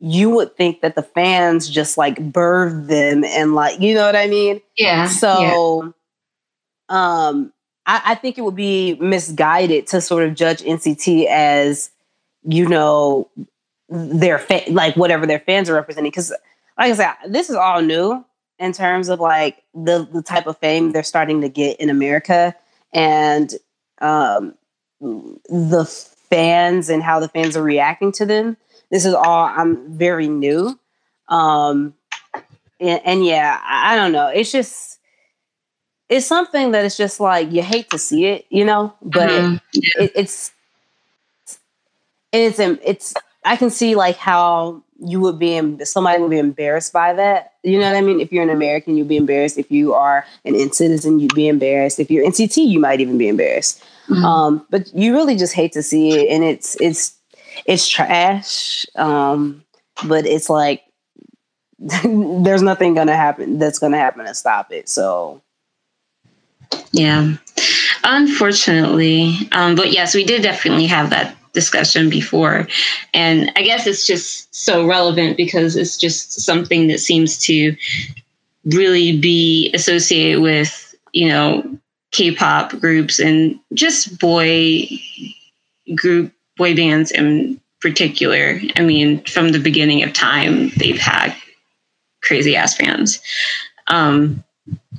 you 0.00 0.30
would 0.30 0.56
think 0.56 0.80
that 0.80 0.94
the 0.94 1.02
fans 1.02 1.68
just 1.68 1.98
like 1.98 2.16
birthed 2.16 2.88
them 2.88 3.22
and 3.22 3.54
like 3.54 3.80
you 3.80 3.94
know 3.94 4.06
what 4.06 4.16
I 4.16 4.26
mean? 4.26 4.60
Yeah. 4.76 5.06
So 5.06 5.92
yeah. 6.88 7.22
um 7.28 7.52
I, 7.86 8.02
I 8.06 8.14
think 8.14 8.38
it 8.38 8.42
would 8.42 8.56
be 8.56 8.94
misguided 8.94 9.86
to 9.88 10.00
sort 10.00 10.24
of 10.24 10.34
judge 10.34 10.62
NCT 10.62 11.26
as, 11.26 11.90
you 12.42 12.66
know, 12.68 13.30
their 13.88 14.38
fa- 14.38 14.64
like 14.70 14.96
whatever 14.96 15.26
their 15.26 15.40
fans 15.40 15.68
are 15.68 15.74
representing. 15.74 16.12
Cause 16.12 16.32
like 16.78 16.92
I 16.92 16.94
said, 16.94 17.12
this 17.28 17.50
is 17.50 17.56
all 17.56 17.82
new 17.82 18.24
in 18.58 18.72
terms 18.72 19.08
of 19.08 19.20
like 19.20 19.62
the 19.74 20.08
the 20.10 20.22
type 20.22 20.46
of 20.46 20.56
fame 20.58 20.92
they're 20.92 21.02
starting 21.02 21.42
to 21.42 21.48
get 21.48 21.78
in 21.78 21.90
America 21.90 22.54
and 22.92 23.54
um 24.00 24.54
the 25.00 25.84
fans 26.30 26.88
and 26.88 27.02
how 27.02 27.20
the 27.20 27.28
fans 27.28 27.56
are 27.56 27.62
reacting 27.62 28.12
to 28.12 28.24
them 28.24 28.56
this 28.90 29.04
is 29.04 29.14
all 29.14 29.44
I'm 29.44 29.92
very 29.96 30.28
new. 30.28 30.78
Um, 31.28 31.94
and, 32.80 33.00
and 33.04 33.24
yeah, 33.24 33.60
I, 33.62 33.94
I 33.94 33.96
don't 33.96 34.12
know. 34.12 34.28
It's 34.28 34.50
just 34.50 34.98
it's 36.08 36.26
something 36.26 36.72
that 36.72 36.84
it's 36.84 36.96
just 36.96 37.20
like 37.20 37.52
you 37.52 37.62
hate 37.62 37.88
to 37.90 37.98
see 37.98 38.26
it, 38.26 38.46
you 38.50 38.64
know, 38.64 38.92
but 39.00 39.30
mm-hmm. 39.30 39.56
yeah. 39.72 40.04
it, 40.04 40.12
it's 40.16 40.52
it's 42.32 42.58
it's 42.58 43.14
I 43.44 43.56
can 43.56 43.70
see 43.70 43.94
like 43.94 44.16
how 44.16 44.82
you 45.02 45.20
would 45.20 45.38
be 45.38 45.84
somebody 45.84 46.20
would 46.20 46.30
be 46.30 46.38
embarrassed 46.38 46.92
by 46.92 47.12
that. 47.14 47.54
You 47.62 47.78
know 47.78 47.86
what 47.86 47.96
I 47.96 48.00
mean? 48.00 48.20
If 48.20 48.32
you're 48.32 48.42
an 48.42 48.50
American, 48.50 48.96
you'd 48.96 49.08
be 49.08 49.16
embarrassed. 49.16 49.56
If 49.56 49.70
you 49.70 49.94
are 49.94 50.26
an 50.44 50.54
NCTzen, 50.54 51.20
you'd 51.20 51.34
be 51.34 51.48
embarrassed. 51.48 52.00
If 52.00 52.10
you're 52.10 52.24
NCT, 52.24 52.66
you 52.66 52.80
might 52.80 53.00
even 53.00 53.16
be 53.16 53.28
embarrassed. 53.28 53.82
Mm-hmm. 54.08 54.24
Um, 54.24 54.66
but 54.68 54.92
you 54.94 55.14
really 55.14 55.36
just 55.36 55.54
hate 55.54 55.72
to 55.72 55.82
see 55.82 56.10
it, 56.10 56.28
and 56.28 56.44
it's 56.44 56.76
it's 56.80 57.14
it's 57.64 57.88
trash. 57.88 58.86
Um, 58.96 59.64
but 60.06 60.26
it's 60.26 60.48
like 60.48 60.82
there's 62.04 62.62
nothing 62.62 62.94
gonna 62.94 63.16
happen 63.16 63.58
that's 63.58 63.78
gonna 63.78 63.98
happen 63.98 64.26
to 64.26 64.34
stop 64.34 64.72
it. 64.72 64.88
So 64.88 65.40
yeah, 66.92 67.34
unfortunately, 68.04 69.34
um, 69.52 69.74
but 69.74 69.92
yes, 69.92 70.14
we 70.14 70.24
did 70.24 70.42
definitely 70.42 70.86
have 70.86 71.10
that 71.10 71.36
discussion 71.52 72.10
before, 72.10 72.68
and 73.14 73.50
I 73.56 73.62
guess 73.62 73.86
it's 73.86 74.06
just 74.06 74.54
so 74.54 74.86
relevant 74.86 75.36
because 75.36 75.76
it's 75.76 75.96
just 75.96 76.40
something 76.40 76.88
that 76.88 77.00
seems 77.00 77.38
to 77.46 77.74
really 78.66 79.18
be 79.18 79.70
associated 79.72 80.42
with 80.42 80.94
you 81.12 81.28
know 81.28 81.78
K-pop 82.12 82.78
groups 82.78 83.18
and 83.18 83.58
just 83.72 84.18
boy 84.18 84.86
group 85.94 86.32
boy 86.60 86.76
bands 86.76 87.10
in 87.10 87.58
particular. 87.80 88.60
I 88.76 88.82
mean, 88.82 89.24
from 89.24 89.48
the 89.48 89.58
beginning 89.58 90.02
of 90.02 90.12
time, 90.12 90.68
they've 90.76 91.00
had 91.00 91.34
crazy 92.22 92.54
ass 92.54 92.76
fans. 92.76 93.18
Um, 93.86 94.44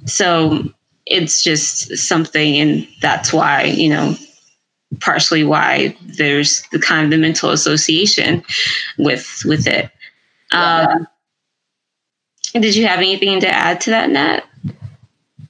so 0.07 0.63
it's 1.05 1.43
just 1.43 1.95
something, 1.97 2.57
and 2.57 2.87
that's 2.99 3.31
why, 3.31 3.65
you 3.65 3.89
know, 3.89 4.15
partially 5.01 5.43
why 5.43 5.95
there's 6.17 6.63
the 6.71 6.79
kind 6.79 7.05
of 7.05 7.11
the 7.11 7.17
mental 7.17 7.51
association 7.51 8.43
with 8.97 9.43
with 9.45 9.67
it. 9.67 9.91
Um, 10.51 11.07
did 12.53 12.75
you 12.75 12.87
have 12.87 12.97
anything 12.97 13.39
to 13.39 13.47
add 13.47 13.81
to 13.81 13.91
that, 13.91 14.09
Nat? 14.09 14.43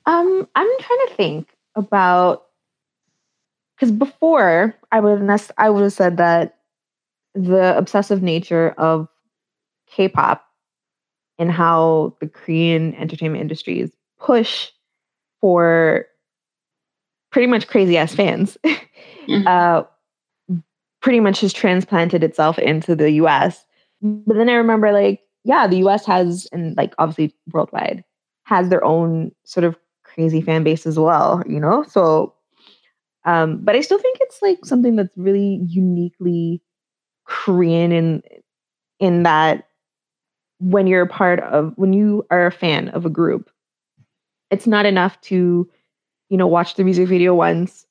Um, 0.05 0.47
I'm 0.55 0.79
trying 0.79 1.07
to 1.07 1.13
think 1.15 1.47
about 1.75 2.47
because 3.81 3.91
before 3.91 4.75
I 4.91 4.99
would 4.99 5.27
have 5.27 5.51
I 5.57 5.71
would 5.71 5.81
have 5.81 5.93
said 5.93 6.17
that 6.17 6.59
the 7.33 7.75
obsessive 7.75 8.21
nature 8.21 8.75
of 8.77 9.07
K-pop 9.87 10.45
and 11.39 11.51
how 11.51 12.15
the 12.21 12.27
Korean 12.27 12.93
entertainment 12.93 13.41
industry 13.41 13.79
is 13.79 13.91
push 14.19 14.69
for 15.39 16.05
pretty 17.31 17.47
much 17.47 17.67
crazy 17.67 17.97
ass 17.97 18.13
fans. 18.15 18.57
Mm-hmm. 19.27 19.47
Uh, 19.47 19.83
pretty 20.99 21.19
much 21.19 21.41
has 21.41 21.53
transplanted 21.53 22.23
itself 22.23 22.57
into 22.57 22.95
the 22.95 23.11
US. 23.11 23.63
But 24.01 24.35
then 24.35 24.49
I 24.49 24.53
remember 24.53 24.91
like, 24.91 25.21
yeah, 25.43 25.67
the 25.67 25.77
US 25.85 26.07
has, 26.07 26.47
and 26.51 26.75
like 26.75 26.95
obviously 26.97 27.35
worldwide, 27.53 28.03
has 28.45 28.69
their 28.69 28.83
own 28.83 29.31
sort 29.45 29.63
of 29.63 29.77
crazy 30.03 30.41
fan 30.41 30.63
base 30.63 30.87
as 30.87 30.97
well, 30.97 31.43
you 31.47 31.59
know? 31.59 31.83
So, 31.83 32.33
um, 33.25 33.59
but 33.63 33.75
I 33.75 33.81
still 33.81 33.99
think 33.99 34.17
it's 34.21 34.41
like 34.41 34.65
something 34.65 34.95
that's 34.95 35.15
really 35.17 35.61
uniquely 35.67 36.61
Korean 37.25 37.91
in 37.91 38.23
in 38.99 39.23
that 39.23 39.67
when 40.59 40.87
you're 40.87 41.03
a 41.03 41.07
part 41.07 41.39
of 41.41 41.73
when 41.75 41.93
you 41.93 42.25
are 42.29 42.45
a 42.47 42.51
fan 42.51 42.89
of 42.89 43.05
a 43.05 43.09
group, 43.09 43.49
it's 44.49 44.67
not 44.67 44.85
enough 44.85 45.19
to, 45.21 45.69
you 46.29 46.37
know, 46.37 46.47
watch 46.47 46.75
the 46.75 46.83
music 46.83 47.07
video 47.07 47.33
once, 47.33 47.85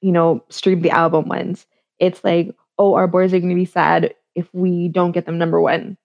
you 0.00 0.12
know, 0.12 0.44
stream 0.48 0.82
the 0.82 0.90
album 0.90 1.28
once. 1.28 1.66
It's 1.98 2.22
like, 2.24 2.54
oh, 2.78 2.94
our 2.94 3.06
boys 3.06 3.32
are 3.32 3.40
gonna 3.40 3.54
be 3.54 3.64
sad 3.64 4.14
if 4.34 4.48
we 4.52 4.88
don't 4.88 5.12
get 5.12 5.26
them 5.26 5.38
number 5.38 5.60
one. 5.60 5.96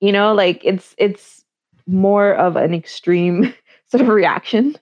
You 0.00 0.12
know, 0.12 0.32
like 0.32 0.60
it's 0.64 0.94
it's 0.98 1.44
more 1.86 2.34
of 2.34 2.56
an 2.56 2.72
extreme 2.74 3.54
sort 3.86 4.00
of 4.02 4.08
reaction 4.08 4.76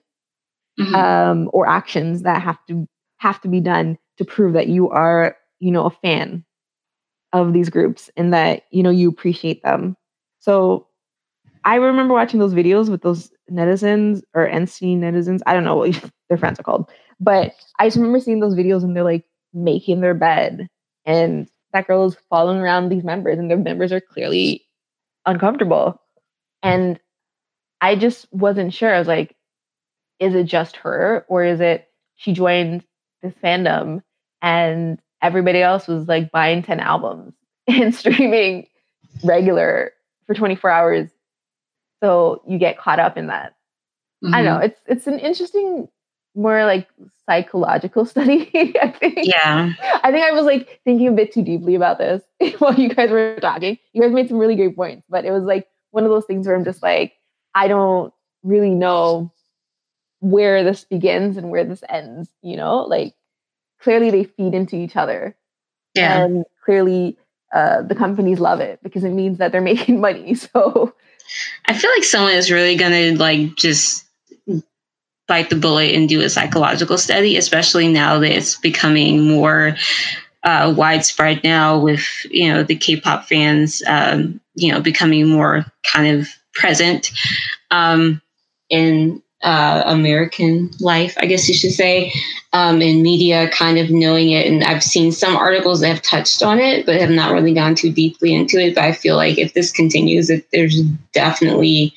mm-hmm. 0.79 0.95
um, 0.95 1.49
or 1.53 1.67
actions 1.67 2.23
that 2.23 2.41
have 2.41 2.57
to 2.67 2.87
have 3.17 3.41
to 3.41 3.47
be 3.47 3.59
done 3.59 3.97
to 4.17 4.25
prove 4.25 4.53
that 4.53 4.67
you 4.67 4.89
are, 4.89 5.35
you 5.59 5.71
know, 5.71 5.85
a 5.85 5.89
fan 5.89 6.43
of 7.33 7.53
these 7.53 7.69
groups 7.69 8.09
and 8.15 8.33
that 8.33 8.63
you 8.71 8.83
know 8.83 8.89
you 8.89 9.09
appreciate 9.09 9.61
them. 9.63 9.95
So 10.39 10.87
I 11.65 11.75
remember 11.75 12.13
watching 12.13 12.39
those 12.39 12.53
videos 12.53 12.89
with 12.89 13.01
those 13.01 13.31
netizens 13.51 14.21
or 14.33 14.47
NC 14.47 14.97
netizens. 14.97 15.41
I 15.45 15.53
don't 15.53 15.63
know 15.63 15.75
what 15.75 16.11
their 16.29 16.37
friends 16.37 16.59
are 16.59 16.63
called, 16.63 16.89
but 17.19 17.53
I 17.79 17.87
just 17.87 17.97
remember 17.97 18.19
seeing 18.19 18.39
those 18.39 18.55
videos 18.55 18.83
and 18.83 18.95
they're 18.95 19.03
like 19.03 19.25
making 19.53 20.01
their 20.01 20.13
bed 20.13 20.67
and 21.05 21.49
that 21.73 21.87
girl 21.87 22.05
is 22.05 22.17
following 22.29 22.59
around 22.59 22.89
these 22.89 23.03
members 23.03 23.37
and 23.37 23.49
their 23.49 23.57
members 23.57 23.91
are 23.91 24.01
clearly 24.01 24.65
uncomfortable. 25.25 26.01
And 26.63 26.99
I 27.81 27.95
just 27.95 28.27
wasn't 28.31 28.73
sure. 28.73 28.93
I 28.93 28.99
was 28.99 29.07
like, 29.07 29.35
is 30.19 30.33
it 30.33 30.45
just 30.45 30.77
her 30.77 31.25
or 31.27 31.43
is 31.43 31.59
it 31.59 31.87
she 32.15 32.33
joined 32.33 32.83
this 33.21 33.33
fandom 33.43 34.01
and 34.41 34.99
everybody 35.21 35.61
else 35.61 35.87
was 35.87 36.07
like 36.07 36.31
buying 36.31 36.63
10 36.63 36.79
albums 36.79 37.33
and 37.67 37.93
streaming 37.93 38.67
regular 39.23 39.91
for 40.25 40.33
24 40.33 40.69
hours. 40.69 41.09
So 42.01 42.41
you 42.47 42.57
get 42.57 42.77
caught 42.77 42.99
up 42.99 43.17
in 43.17 43.27
that. 43.27 43.55
Mm-hmm. 44.23 44.33
i 44.33 44.43
don't 44.43 44.59
know. 44.59 44.65
It's 44.65 44.79
it's 44.87 45.07
an 45.07 45.19
interesting 45.19 45.87
more 46.35 46.65
like 46.65 46.87
psychological 47.27 48.05
study 48.13 48.49
i 48.81 48.89
think. 48.89 49.19
Yeah. 49.21 49.73
I 50.03 50.11
think 50.11 50.25
i 50.25 50.31
was 50.31 50.45
like 50.45 50.79
thinking 50.83 51.07
a 51.07 51.11
bit 51.11 51.31
too 51.31 51.43
deeply 51.43 51.75
about 51.75 51.97
this 51.97 52.23
while 52.59 52.73
you 52.73 52.89
guys 52.89 53.11
were 53.11 53.37
talking. 53.41 53.77
You 53.93 54.01
guys 54.01 54.11
made 54.11 54.27
some 54.27 54.37
really 54.37 54.55
great 54.55 54.75
points 54.75 55.05
but 55.09 55.25
it 55.25 55.31
was 55.31 55.43
like 55.43 55.67
one 55.91 56.03
of 56.03 56.09
those 56.09 56.25
things 56.25 56.47
where 56.47 56.55
i'm 56.55 56.65
just 56.65 56.81
like 56.81 57.13
i 57.53 57.67
don't 57.67 58.13
really 58.43 58.71
know 58.71 59.31
where 60.19 60.63
this 60.63 60.83
begins 60.83 61.37
and 61.37 61.49
where 61.49 61.63
this 61.63 61.83
ends 61.89 62.29
you 62.41 62.55
know? 62.55 62.79
Like 62.79 63.13
clearly 63.79 64.11
they 64.11 64.23
feed 64.23 64.53
into 64.53 64.75
each 64.75 64.95
other. 64.95 65.35
Yeah. 65.93 66.23
and 66.23 66.45
clearly 66.63 67.17
uh, 67.53 67.81
the 67.81 67.95
companies 67.95 68.39
love 68.39 68.59
it 68.59 68.79
because 68.83 69.03
it 69.03 69.11
means 69.11 69.39
that 69.39 69.51
they're 69.51 69.61
making 69.73 69.99
money 70.01 70.35
so. 70.35 70.93
I 71.65 71.73
feel 71.73 71.91
like 71.91 72.03
someone 72.03 72.33
is 72.33 72.51
really 72.51 72.75
gonna 72.75 73.13
like 73.15 73.55
just 73.55 74.05
bite 75.27 75.49
the 75.49 75.55
bullet 75.55 75.93
and 75.93 76.07
do 76.07 76.21
a 76.21 76.29
psychological 76.29 76.97
study 76.97 77.35
especially 77.35 77.89
now 77.89 78.17
that 78.17 78.31
it's 78.31 78.55
becoming 78.55 79.27
more 79.27 79.75
uh, 80.43 80.73
widespread 80.75 81.43
now 81.43 81.77
with 81.77 82.07
you 82.31 82.47
know 82.47 82.63
the 82.63 82.75
k-pop 82.75 83.25
fans 83.25 83.83
um, 83.87 84.39
you 84.55 84.71
know 84.71 84.79
becoming 84.79 85.27
more 85.27 85.65
kind 85.83 86.17
of 86.17 86.29
present 86.53 87.11
um, 87.71 88.21
in 88.69 89.21
uh, 89.43 89.83
American 89.85 90.71
life, 90.79 91.15
I 91.19 91.25
guess 91.25 91.47
you 91.47 91.53
should 91.53 91.71
say, 91.71 92.11
um, 92.53 92.81
in 92.81 93.01
media, 93.01 93.49
kind 93.49 93.77
of 93.77 93.89
knowing 93.89 94.31
it. 94.31 94.47
And 94.47 94.63
I've 94.63 94.83
seen 94.83 95.11
some 95.11 95.35
articles 95.35 95.81
that 95.81 95.89
have 95.89 96.01
touched 96.01 96.41
on 96.41 96.59
it, 96.59 96.85
but 96.85 96.99
have 96.99 97.11
not 97.11 97.33
really 97.33 97.53
gone 97.53 97.75
too 97.75 97.91
deeply 97.91 98.33
into 98.33 98.57
it. 98.57 98.75
But 98.75 98.85
I 98.85 98.91
feel 98.93 99.15
like 99.15 99.37
if 99.37 99.53
this 99.53 99.71
continues, 99.71 100.27
that 100.27 100.45
there's 100.51 100.81
definitely 101.13 101.93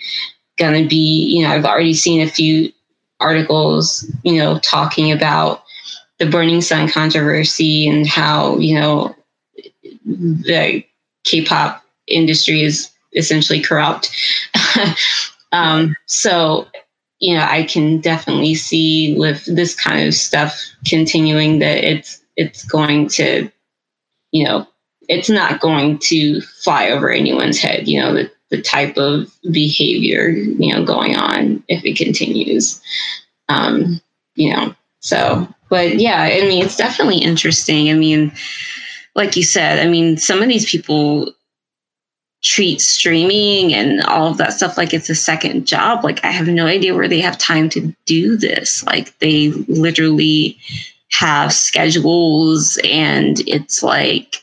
going 0.59 0.82
to 0.82 0.88
be, 0.88 1.34
you 1.34 1.43
know, 1.43 1.51
I've 1.51 1.64
already 1.64 1.95
seen 1.95 2.20
a 2.20 2.30
few 2.30 2.70
articles, 3.20 4.11
you 4.22 4.36
know, 4.36 4.59
talking 4.59 5.11
about 5.11 5.62
the 6.18 6.26
Burning 6.28 6.61
Sun 6.61 6.91
controversy 6.91 7.88
and 7.88 8.07
how, 8.07 8.59
you 8.59 8.78
know, 8.78 9.14
the 10.05 10.84
K 11.24 11.45
pop 11.45 11.82
industry 12.07 12.62
is 12.62 12.91
essentially 13.16 13.61
corrupt. 13.61 14.11
um, 15.53 15.97
so 16.07 16.68
you 17.21 17.37
know, 17.37 17.47
I 17.49 17.64
can 17.64 18.01
definitely 18.01 18.55
see 18.55 19.14
with 19.16 19.45
this 19.45 19.75
kind 19.75 20.07
of 20.07 20.14
stuff 20.14 20.59
continuing 20.87 21.59
that 21.61 21.85
it's 21.85 22.21
it's 22.37 22.64
going 22.64 23.09
to, 23.09 23.51
you 24.33 24.45
know, 24.45 24.66
it's 25.09 25.29
not 25.29 25.61
going 25.61 25.99
to 25.99 26.41
fly 26.41 26.89
over 26.89 27.11
anyone's 27.11 27.59
head, 27.59 27.87
you 27.87 28.01
know, 28.01 28.14
the, 28.14 28.31
the 28.49 28.62
type 28.62 28.97
of 28.97 29.31
behavior, 29.51 30.31
you 30.31 30.73
know, 30.73 30.83
going 30.85 31.16
on 31.16 31.62
if 31.68 31.85
it 31.85 31.99
continues. 31.99 32.81
Um, 33.51 34.01
you 34.35 34.55
know, 34.55 34.75
so 35.01 35.47
but 35.68 35.97
yeah, 35.97 36.23
I 36.23 36.41
mean 36.49 36.64
it's 36.64 36.77
definitely 36.77 37.18
interesting. 37.18 37.91
I 37.91 37.95
mean, 37.95 38.33
like 39.14 39.37
you 39.37 39.43
said, 39.43 39.79
I 39.79 39.91
mean, 39.91 40.16
some 40.16 40.41
of 40.41 40.49
these 40.49 40.71
people 40.71 41.35
treat 42.43 42.80
streaming 42.80 43.74
and 43.74 44.03
all 44.05 44.28
of 44.28 44.38
that 44.38 44.53
stuff 44.53 44.78
like 44.78 44.95
it's 44.95 45.11
a 45.11 45.14
second 45.14 45.66
job. 45.66 46.03
Like 46.05 46.24
I 46.24 46.30
have 46.30 46.49
no 46.49 46.66
idea 46.66 46.95
where 46.95 47.09
they 47.09 47.20
have 47.20 47.36
time 47.36 47.68
to 47.70 47.95
do 48.07 48.36
this. 48.36 48.82
Like 48.84 49.18
they 49.18 49.51
literally 49.68 50.59
have 51.11 51.53
schedules 51.53 52.78
and 52.84 53.41
it's 53.47 53.82
like 53.82 54.43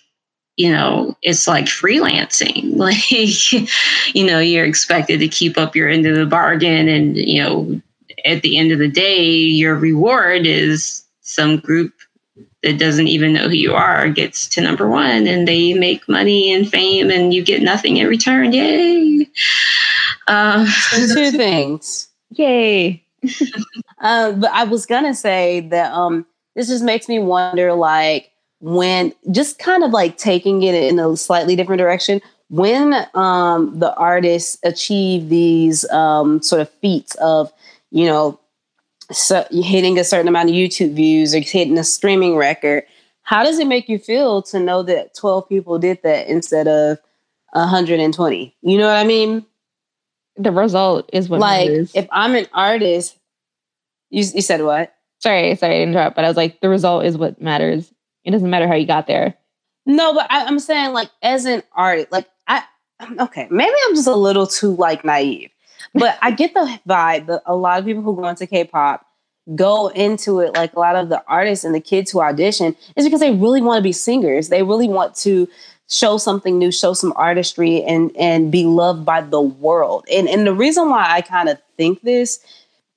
you 0.57 0.71
know, 0.71 1.15
it's 1.21 1.47
like 1.47 1.65
freelancing. 1.65 2.75
Like, 2.77 4.15
you 4.15 4.25
know, 4.25 4.39
you're 4.39 4.65
expected 4.65 5.19
to 5.19 5.27
keep 5.27 5.57
up 5.57 5.75
your 5.75 5.89
end 5.89 6.05
of 6.05 6.15
the 6.15 6.25
bargain. 6.25 6.87
And, 6.87 7.17
you 7.17 7.41
know, 7.41 7.81
at 8.25 8.43
the 8.43 8.57
end 8.57 8.71
of 8.71 8.79
the 8.79 8.87
day, 8.87 9.25
your 9.29 9.75
reward 9.75 10.45
is 10.45 11.03
some 11.21 11.57
group 11.57 11.93
that 12.67 12.77
doesn't 12.77 13.07
even 13.07 13.31
know 13.31 13.47
who 13.47 13.55
you 13.55 13.73
are 13.73 14.09
gets 14.09 14.45
to 14.45 14.61
number 14.61 14.89
one 14.89 15.25
and 15.25 15.47
they 15.47 15.73
make 15.73 16.07
money 16.09 16.51
and 16.53 16.69
fame 16.69 17.09
and 17.09 17.33
you 17.33 17.41
get 17.41 17.61
nothing 17.61 17.95
in 17.95 18.07
return. 18.07 18.51
Yay. 18.51 19.25
Uh, 20.27 20.67
two 20.91 21.31
things. 21.31 22.09
Yay. 22.31 23.01
um, 23.99 24.39
but 24.41 24.51
I 24.51 24.65
was 24.65 24.85
going 24.85 25.05
to 25.05 25.13
say 25.13 25.61
that 25.69 25.93
um, 25.93 26.25
this 26.55 26.67
just 26.67 26.83
makes 26.83 27.07
me 27.07 27.19
wonder 27.19 27.73
like, 27.73 28.31
when 28.59 29.13
just 29.31 29.59
kind 29.59 29.83
of 29.83 29.91
like 29.91 30.17
taking 30.17 30.63
it 30.63 30.75
in 30.75 30.99
a 30.99 31.15
slightly 31.15 31.55
different 31.55 31.79
direction 31.79 32.19
when 32.49 33.07
um, 33.13 33.77
the 33.77 33.95
artists 33.95 34.57
achieve 34.63 35.29
these 35.29 35.87
um, 35.91 36.41
sort 36.41 36.61
of 36.61 36.69
feats 36.81 37.13
of 37.15 37.53
you 37.91 38.05
know 38.05 38.39
so 39.11 39.45
hitting 39.51 39.97
a 39.99 40.03
certain 40.03 40.27
amount 40.27 40.49
of 40.49 40.55
YouTube 40.55 40.93
views 40.93 41.33
or 41.33 41.39
hitting 41.39 41.77
a 41.77 41.83
streaming 41.83 42.35
record, 42.35 42.83
how 43.21 43.43
does 43.43 43.59
it 43.59 43.67
make 43.67 43.89
you 43.89 43.99
feel 43.99 44.41
to 44.43 44.59
know 44.59 44.83
that 44.83 45.15
12 45.15 45.49
people 45.49 45.79
did 45.79 45.99
that 46.03 46.27
instead 46.27 46.67
of 46.67 46.97
120? 47.53 48.55
You 48.61 48.77
know 48.77 48.87
what 48.87 48.97
I 48.97 49.03
mean? 49.03 49.45
The 50.37 50.51
result 50.51 51.09
is 51.13 51.29
what 51.29 51.39
like 51.39 51.69
if 51.95 52.07
I'm 52.11 52.35
an 52.35 52.47
artist, 52.53 53.17
you, 54.09 54.23
you 54.33 54.41
said 54.41 54.61
what? 54.61 54.93
Sorry, 55.19 55.55
sorry 55.55 55.75
to 55.75 55.81
interrupt, 55.81 56.15
but 56.15 56.25
I 56.25 56.27
was 56.27 56.37
like, 56.37 56.61
the 56.61 56.69
result 56.69 57.05
is 57.05 57.17
what 57.17 57.41
matters. 57.41 57.91
It 58.23 58.31
doesn't 58.31 58.49
matter 58.49 58.67
how 58.67 58.75
you 58.75 58.85
got 58.85 59.07
there. 59.07 59.35
No, 59.87 60.13
but 60.13 60.27
I, 60.29 60.45
I'm 60.45 60.59
saying 60.59 60.93
like 60.93 61.09
as 61.23 61.45
an 61.45 61.63
artist, 61.73 62.11
like 62.11 62.27
I 62.47 62.63
um, 62.99 63.17
okay, 63.19 63.47
maybe 63.49 63.75
I'm 63.87 63.95
just 63.95 64.07
a 64.07 64.15
little 64.15 64.45
too 64.45 64.75
like 64.75 65.03
naive. 65.05 65.49
But 65.97 66.17
I 66.21 66.31
get 66.31 66.53
the 66.53 66.79
vibe 66.87 67.25
that 67.27 67.43
a 67.45 67.55
lot 67.55 67.79
of 67.79 67.85
people 67.85 68.03
who 68.03 68.15
go 68.15 68.27
into 68.27 68.47
K-pop 68.47 69.05
go 69.55 69.87
into 69.89 70.39
it 70.39 70.53
like 70.55 70.73
a 70.73 70.79
lot 70.79 70.95
of 70.95 71.09
the 71.09 71.23
artists 71.27 71.63
and 71.63 71.73
the 71.73 71.79
kids 71.79 72.11
who 72.11 72.21
audition 72.21 72.75
is 72.95 73.05
because 73.05 73.21
they 73.21 73.31
really 73.31 73.61
want 73.61 73.79
to 73.79 73.83
be 73.83 73.93
singers. 73.93 74.49
They 74.49 74.63
really 74.63 74.89
want 74.89 75.15
to 75.17 75.47
show 75.89 76.17
something 76.17 76.57
new, 76.57 76.71
show 76.71 76.93
some 76.93 77.13
artistry 77.15 77.81
and 77.83 78.11
and 78.17 78.51
be 78.51 78.65
loved 78.65 79.05
by 79.05 79.21
the 79.21 79.41
world. 79.41 80.05
And 80.11 80.27
and 80.27 80.45
the 80.45 80.53
reason 80.53 80.89
why 80.89 81.05
I 81.09 81.21
kind 81.21 81.49
of 81.49 81.57
think 81.77 82.01
this 82.01 82.39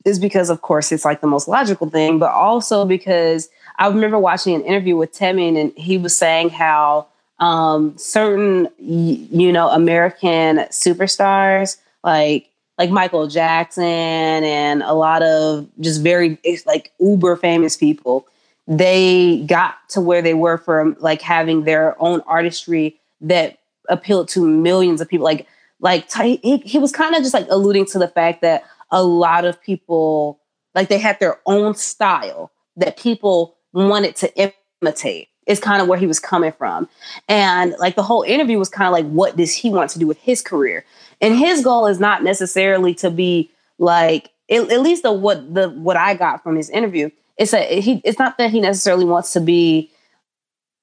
is 0.05 0.19
because 0.19 0.51
of 0.51 0.63
course 0.63 0.91
it's 0.93 1.05
like 1.05 1.21
the 1.21 1.27
most 1.27 1.47
logical 1.47 1.89
thing, 1.89 2.19
but 2.19 2.33
also 2.33 2.85
because 2.85 3.49
I 3.79 3.89
remember 3.89 4.19
watching 4.19 4.55
an 4.55 4.63
interview 4.63 4.97
with 4.97 5.13
Taemin 5.13 5.61
and 5.61 5.73
he 5.77 5.99
was 5.99 6.17
saying 6.17 6.51
how 6.51 7.07
um, 7.39 7.97
certain 7.97 8.69
you 8.79 9.53
know 9.53 9.69
American 9.69 10.59
superstars 10.71 11.77
like 12.03 12.50
like 12.81 12.89
Michael 12.91 13.27
Jackson 13.27 13.85
and 13.85 14.83
a 14.83 14.95
lot 14.95 15.23
of 15.23 15.69
just 15.81 16.01
very 16.01 16.39
like 16.65 16.93
uber 16.99 17.37
famous 17.37 17.77
people. 17.77 18.27
They 18.67 19.45
got 19.47 19.75
to 19.91 20.01
where 20.01 20.23
they 20.23 20.33
were 20.33 20.57
from 20.57 20.97
like 20.99 21.21
having 21.21 21.65
their 21.65 21.95
own 22.03 22.23
artistry 22.23 22.99
that 23.21 23.59
appealed 23.91 24.29
to 24.31 24.47
millions 24.47 25.03
of 25.03 25.11
people. 25.11 25.25
Like 25.25 25.47
like 25.81 26.11
he, 26.11 26.63
he 26.65 26.79
was 26.79 26.91
kind 26.91 27.15
of 27.15 27.21
just 27.21 27.35
like 27.35 27.47
alluding 27.51 27.85
to 27.87 27.99
the 27.99 28.09
fact 28.09 28.41
that 28.41 28.65
a 28.91 29.05
lot 29.05 29.45
of 29.45 29.61
people 29.61 30.41
like 30.75 30.89
they 30.89 30.99
had 30.99 31.21
their 31.21 31.39
own 31.45 31.75
style 31.75 32.51
that 32.77 32.97
people 32.97 33.59
wanted 33.75 34.17
to 34.17 34.51
imitate 34.81 35.29
is 35.47 35.61
kind 35.61 35.83
of 35.83 35.89
where 35.89 35.99
he 35.99 36.07
was 36.07 36.19
coming 36.19 36.53
from. 36.53 36.89
And 37.29 37.75
like 37.79 37.95
the 37.95 38.03
whole 38.03 38.23
interview 38.23 38.59
was 38.59 38.71
kind 38.71 38.87
of 38.87 38.93
like, 38.93 39.13
what 39.13 39.37
does 39.37 39.55
he 39.55 39.69
want 39.69 39.91
to 39.91 39.99
do 39.99 40.07
with 40.07 40.19
his 40.19 40.41
career? 40.41 40.87
And 41.21 41.37
his 41.37 41.63
goal 41.63 41.87
is 41.87 42.01
not 42.01 42.23
necessarily 42.23 42.95
to 42.95 43.11
be 43.11 43.51
like, 43.79 44.31
at, 44.51 44.71
at 44.71 44.81
least 44.81 45.03
the 45.03 45.13
what 45.13 45.55
the 45.55 45.69
what 45.71 45.97
I 45.97 46.15
got 46.15 46.43
from 46.43 46.57
his 46.57 46.71
interview. 46.71 47.11
It's 47.37 47.55
a 47.55 47.81
he. 47.81 48.01
It's 48.05 48.19
not 48.19 48.39
that 48.39 48.51
he 48.51 48.61
necessarily 48.61 49.05
wants 49.05 49.33
to 49.33 49.41
be, 49.41 49.91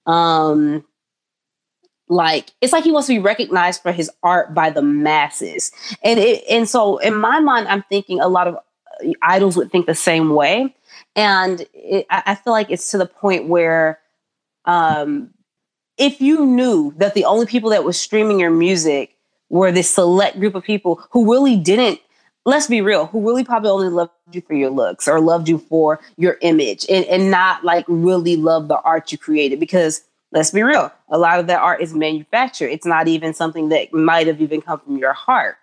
um, 0.05 0.83
like 2.07 2.51
it's 2.61 2.73
like 2.73 2.83
he 2.83 2.91
wants 2.91 3.07
to 3.07 3.13
be 3.13 3.19
recognized 3.19 3.81
for 3.81 3.91
his 3.91 4.09
art 4.23 4.53
by 4.53 4.69
the 4.69 4.81
masses. 4.81 5.71
And 6.03 6.19
it 6.19 6.43
and 6.49 6.67
so 6.67 6.97
in 6.97 7.15
my 7.15 7.39
mind, 7.39 7.67
I'm 7.67 7.83
thinking 7.83 8.19
a 8.19 8.27
lot 8.27 8.47
of 8.47 8.55
uh, 8.55 9.11
idols 9.21 9.57
would 9.57 9.71
think 9.71 9.85
the 9.85 9.95
same 9.95 10.33
way. 10.33 10.73
And 11.15 11.65
it, 11.73 12.05
I 12.09 12.35
feel 12.35 12.53
like 12.53 12.71
it's 12.71 12.91
to 12.91 12.97
the 12.97 13.05
point 13.05 13.47
where 13.47 13.99
um, 14.65 15.31
if 15.97 16.21
you 16.21 16.45
knew 16.45 16.93
that 16.97 17.13
the 17.13 17.25
only 17.25 17.45
people 17.45 17.71
that 17.71 17.83
was 17.83 17.99
streaming 17.99 18.39
your 18.39 18.51
music 18.51 19.16
were 19.50 19.72
this 19.72 19.89
select 19.89 20.39
group 20.39 20.56
of 20.56 20.64
people 20.64 21.02
who 21.12 21.32
really 21.32 21.56
didn't 21.56 22.00
let's 22.45 22.68
be 22.68 22.82
real 22.82 23.08
who 23.08 23.26
really 23.26 23.43
probably 23.43 23.70
only 23.70 23.89
loved 23.89 24.12
you 24.32 24.41
for 24.41 24.54
your 24.54 24.70
looks 24.70 25.08
or 25.08 25.20
loved 25.20 25.50
you 25.50 25.58
for 25.58 26.00
your 26.18 26.38
image 26.41 26.86
and, 26.89 27.06
and 27.06 27.30
not 27.30 27.64
like 27.64 27.86
really 27.88 28.36
love 28.36 28.68
the 28.68 28.80
art 28.82 29.12
you 29.12 29.18
created 29.18 29.60
because 29.60 30.02
let's 30.32 30.52
be 30.52 30.64
real 30.64 30.91
a 31.10 31.18
lot 31.18 31.39
of 31.39 31.48
that 31.48 31.60
art 31.60 31.82
is 31.82 31.93
manufactured. 31.93 32.68
It's 32.68 32.86
not 32.86 33.08
even 33.08 33.34
something 33.34 33.70
that 33.70 33.93
might 33.93 34.28
have 34.28 34.41
even 34.41 34.62
come 34.62 34.80
from 34.80 34.98
your 34.98 35.14
heart. 35.14 35.58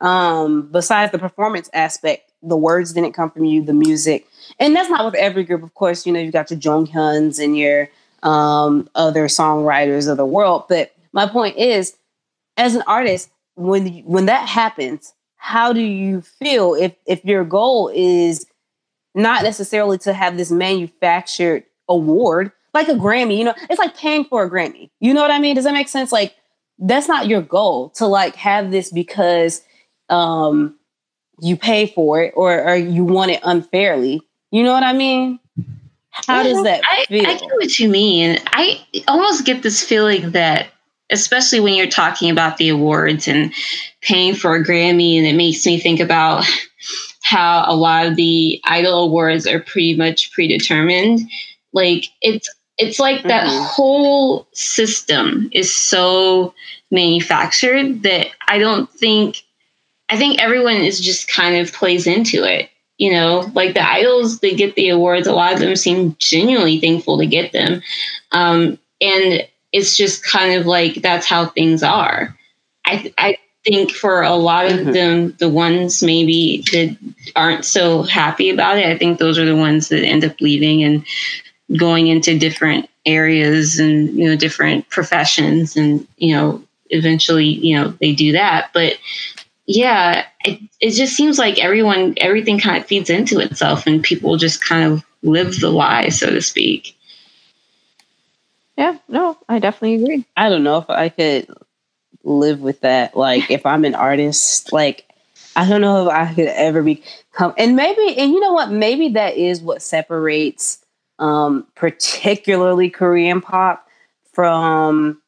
Um, 0.00 0.68
besides 0.72 1.12
the 1.12 1.18
performance 1.18 1.68
aspect 1.72 2.30
the 2.42 2.56
words 2.56 2.92
didn't 2.94 3.12
come 3.12 3.30
from 3.30 3.44
you 3.44 3.62
the 3.62 3.74
music. 3.74 4.26
And 4.58 4.74
that's 4.74 4.88
not 4.88 5.04
with 5.04 5.14
every 5.14 5.44
group 5.44 5.62
of 5.62 5.74
course. 5.74 6.06
You 6.06 6.12
know 6.12 6.20
you 6.20 6.32
got 6.32 6.50
your 6.50 6.60
jonghyuns 6.60 7.42
and 7.42 7.56
your 7.56 7.88
um, 8.22 8.88
other 8.94 9.26
songwriters 9.26 10.10
of 10.10 10.16
the 10.16 10.26
world. 10.26 10.64
But 10.68 10.94
my 11.12 11.26
point 11.26 11.56
is, 11.56 11.96
as 12.60 12.74
an 12.74 12.82
artist, 12.86 13.30
when 13.56 13.86
when 14.04 14.26
that 14.26 14.48
happens, 14.48 15.14
how 15.36 15.72
do 15.72 15.80
you 15.80 16.20
feel 16.20 16.74
if 16.74 16.94
if 17.06 17.24
your 17.24 17.44
goal 17.44 17.90
is 17.94 18.46
not 19.14 19.42
necessarily 19.42 19.98
to 19.98 20.12
have 20.12 20.36
this 20.36 20.50
manufactured 20.50 21.64
award 21.88 22.52
like 22.74 22.88
a 22.88 22.92
Grammy? 22.92 23.38
You 23.38 23.44
know, 23.44 23.54
it's 23.68 23.78
like 23.78 23.96
paying 23.96 24.24
for 24.24 24.44
a 24.44 24.50
Grammy. 24.50 24.90
You 25.00 25.14
know 25.14 25.22
what 25.22 25.30
I 25.30 25.38
mean? 25.38 25.56
Does 25.56 25.64
that 25.64 25.72
make 25.72 25.88
sense? 25.88 26.12
Like 26.12 26.36
that's 26.78 27.08
not 27.08 27.26
your 27.26 27.42
goal 27.42 27.90
to 27.90 28.06
like 28.06 28.36
have 28.36 28.70
this 28.70 28.92
because 28.92 29.62
um 30.08 30.76
you 31.40 31.56
pay 31.56 31.86
for 31.86 32.22
it 32.22 32.34
or, 32.36 32.62
or 32.62 32.76
you 32.76 33.04
want 33.04 33.30
it 33.30 33.40
unfairly. 33.42 34.20
You 34.50 34.62
know 34.62 34.72
what 34.72 34.82
I 34.82 34.92
mean? 34.92 35.40
How 36.10 36.42
does 36.42 36.62
that 36.64 36.82
I, 36.84 37.06
feel? 37.06 37.26
I 37.26 37.34
get 37.34 37.48
what 37.54 37.78
you 37.78 37.88
mean. 37.88 38.38
I 38.48 38.84
almost 39.08 39.46
get 39.46 39.62
this 39.62 39.82
feeling 39.82 40.32
that, 40.32 40.68
especially 41.10 41.60
when 41.60 41.74
you're 41.74 41.86
talking 41.86 42.30
about 42.30 42.56
the 42.56 42.68
awards 42.68 43.28
and 43.28 43.52
paying 44.00 44.34
for 44.34 44.54
a 44.54 44.64
Grammy, 44.64 45.16
and 45.16 45.26
it 45.26 45.36
makes 45.36 45.64
me 45.66 45.78
think 45.78 46.00
about 46.00 46.44
how 47.22 47.64
a 47.66 47.74
lot 47.74 48.06
of 48.06 48.16
the 48.16 48.60
Idol 48.64 49.04
awards 49.04 49.46
are 49.46 49.60
pretty 49.60 49.94
much 49.94 50.32
predetermined. 50.32 51.20
Like 51.72 52.06
it's 52.22 52.48
it's 52.78 52.98
like 52.98 53.18
mm-hmm. 53.18 53.28
that 53.28 53.46
whole 53.46 54.48
system 54.52 55.50
is 55.52 55.74
so 55.74 56.54
manufactured 56.90 58.02
that 58.02 58.28
I 58.48 58.58
don't 58.58 58.90
think 58.90 59.42
I 60.08 60.16
think 60.16 60.40
everyone 60.40 60.76
is 60.76 61.00
just 61.00 61.28
kind 61.28 61.56
of 61.56 61.72
plays 61.72 62.06
into 62.06 62.42
it 62.42 62.68
you 63.00 63.12
know 63.12 63.50
like 63.54 63.74
the 63.74 63.88
idols 63.88 64.40
they 64.40 64.54
get 64.54 64.74
the 64.76 64.90
awards 64.90 65.26
a 65.26 65.32
lot 65.32 65.52
of 65.52 65.58
them 65.58 65.74
seem 65.74 66.14
genuinely 66.18 66.78
thankful 66.80 67.18
to 67.18 67.26
get 67.26 67.52
them 67.52 67.82
um, 68.32 68.78
and 69.00 69.46
it's 69.72 69.96
just 69.96 70.24
kind 70.24 70.58
of 70.58 70.66
like 70.66 70.94
that's 70.96 71.26
how 71.26 71.46
things 71.46 71.82
are 71.82 72.36
i 72.86 73.12
i 73.18 73.38
think 73.64 73.90
for 73.90 74.22
a 74.22 74.34
lot 74.34 74.66
of 74.66 74.72
mm-hmm. 74.72 74.92
them 74.92 75.36
the 75.38 75.48
ones 75.48 76.02
maybe 76.02 76.64
that 76.72 76.96
aren't 77.36 77.64
so 77.64 78.02
happy 78.02 78.50
about 78.50 78.78
it 78.78 78.86
i 78.86 78.96
think 78.96 79.18
those 79.18 79.38
are 79.38 79.46
the 79.46 79.56
ones 79.56 79.88
that 79.88 80.04
end 80.04 80.24
up 80.24 80.40
leaving 80.40 80.82
and 80.82 81.04
going 81.78 82.08
into 82.08 82.38
different 82.38 82.88
areas 83.06 83.78
and 83.78 84.10
you 84.14 84.26
know 84.26 84.36
different 84.36 84.88
professions 84.88 85.76
and 85.76 86.06
you 86.16 86.34
know 86.34 86.62
eventually 86.90 87.46
you 87.46 87.76
know 87.76 87.88
they 88.00 88.12
do 88.12 88.32
that 88.32 88.70
but 88.72 88.98
yeah, 89.72 90.26
it, 90.44 90.60
it 90.80 90.90
just 90.90 91.14
seems 91.14 91.38
like 91.38 91.62
everyone, 91.62 92.14
everything 92.16 92.58
kind 92.58 92.76
of 92.76 92.88
feeds 92.88 93.08
into 93.08 93.38
itself 93.38 93.86
and 93.86 94.02
people 94.02 94.36
just 94.36 94.64
kind 94.64 94.92
of 94.92 95.04
live 95.22 95.60
the 95.60 95.70
lie, 95.70 96.08
so 96.08 96.28
to 96.28 96.42
speak. 96.42 96.96
Yeah, 98.76 98.98
no, 99.08 99.36
I 99.48 99.58
definitely 99.58 100.02
agree. 100.02 100.26
I 100.36 100.48
don't 100.48 100.64
know 100.64 100.78
if 100.78 100.88
I 100.88 101.08
could 101.10 101.48
live 102.24 102.60
with 102.60 102.80
that. 102.80 103.16
Like, 103.16 103.50
if 103.50 103.66
I'm 103.66 103.84
an 103.84 103.94
artist, 103.94 104.72
like, 104.72 105.06
I 105.56 105.68
don't 105.68 105.80
know 105.80 106.06
if 106.06 106.12
I 106.12 106.32
could 106.34 106.48
ever 106.48 106.82
become, 106.82 107.54
and 107.58 107.76
maybe, 107.76 108.16
and 108.16 108.32
you 108.32 108.40
know 108.40 108.52
what? 108.52 108.70
Maybe 108.70 109.10
that 109.10 109.36
is 109.36 109.60
what 109.60 109.82
separates, 109.82 110.84
um, 111.18 111.66
particularly 111.74 112.88
Korean 112.90 113.40
pop 113.40 113.86
from 114.32 115.20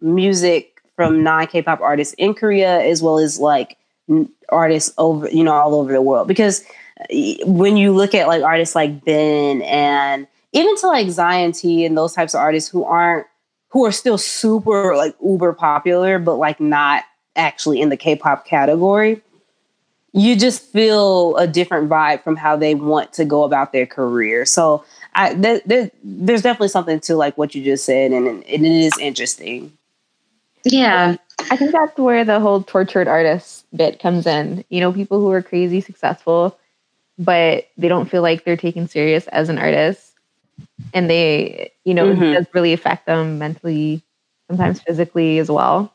music 0.00 0.80
from 0.96 1.22
non 1.24 1.46
K-pop 1.46 1.80
artists 1.80 2.14
in 2.14 2.34
Korea, 2.34 2.80
as 2.80 3.02
well 3.02 3.18
as 3.18 3.38
like 3.38 3.76
artists 4.50 4.92
over 4.98 5.28
you 5.30 5.42
know 5.42 5.52
all 5.52 5.74
over 5.74 5.92
the 5.92 6.02
world 6.02 6.28
because 6.28 6.64
when 7.46 7.76
you 7.76 7.92
look 7.92 8.14
at 8.14 8.28
like 8.28 8.42
artists 8.42 8.74
like 8.74 9.04
Ben 9.04 9.62
and 9.62 10.26
even 10.54 10.76
to 10.76 10.86
like 10.86 11.10
Zion 11.10 11.52
T 11.52 11.84
and 11.84 11.96
those 11.96 12.14
types 12.14 12.34
of 12.34 12.40
artists 12.40 12.70
who 12.70 12.84
aren't 12.84 13.26
who 13.68 13.84
are 13.84 13.92
still 13.92 14.16
super 14.16 14.96
like 14.96 15.14
uber 15.22 15.52
popular 15.52 16.18
but 16.18 16.36
like 16.36 16.60
not 16.60 17.04
actually 17.36 17.80
in 17.80 17.88
the 17.90 17.96
K-pop 17.96 18.46
category 18.46 19.20
you 20.12 20.36
just 20.36 20.62
feel 20.72 21.36
a 21.36 21.46
different 21.46 21.90
vibe 21.90 22.22
from 22.22 22.36
how 22.36 22.56
they 22.56 22.76
want 22.76 23.12
to 23.12 23.24
go 23.24 23.44
about 23.44 23.72
their 23.72 23.86
career 23.86 24.46
so 24.46 24.84
I 25.14 25.34
th- 25.34 25.64
th- 25.68 25.92
there's 26.02 26.42
definitely 26.42 26.68
something 26.68 27.00
to 27.00 27.16
like 27.16 27.36
what 27.36 27.54
you 27.54 27.62
just 27.62 27.84
said 27.84 28.12
and, 28.12 28.26
and 28.26 28.44
it 28.46 28.62
is 28.62 28.96
interesting 28.98 29.72
yeah 30.64 31.16
I 31.50 31.56
think 31.56 31.72
that's 31.72 31.98
where 31.98 32.24
the 32.24 32.40
whole 32.40 32.62
tortured 32.62 33.08
artist 33.08 33.66
bit 33.74 33.98
comes 34.00 34.26
in. 34.26 34.64
You 34.68 34.80
know, 34.80 34.92
people 34.92 35.20
who 35.20 35.30
are 35.30 35.42
crazy 35.42 35.80
successful, 35.80 36.58
but 37.18 37.68
they 37.76 37.88
don't 37.88 38.10
feel 38.10 38.22
like 38.22 38.44
they're 38.44 38.56
taken 38.56 38.88
serious 38.88 39.26
as 39.28 39.48
an 39.48 39.58
artist. 39.58 40.13
And 40.92 41.10
they, 41.10 41.72
you 41.84 41.94
know, 41.94 42.06
mm-hmm. 42.06 42.22
it 42.22 42.34
does 42.34 42.46
really 42.52 42.72
affect 42.72 43.06
them 43.06 43.38
mentally, 43.38 44.02
sometimes 44.48 44.80
physically 44.80 45.38
as 45.38 45.50
well. 45.50 45.94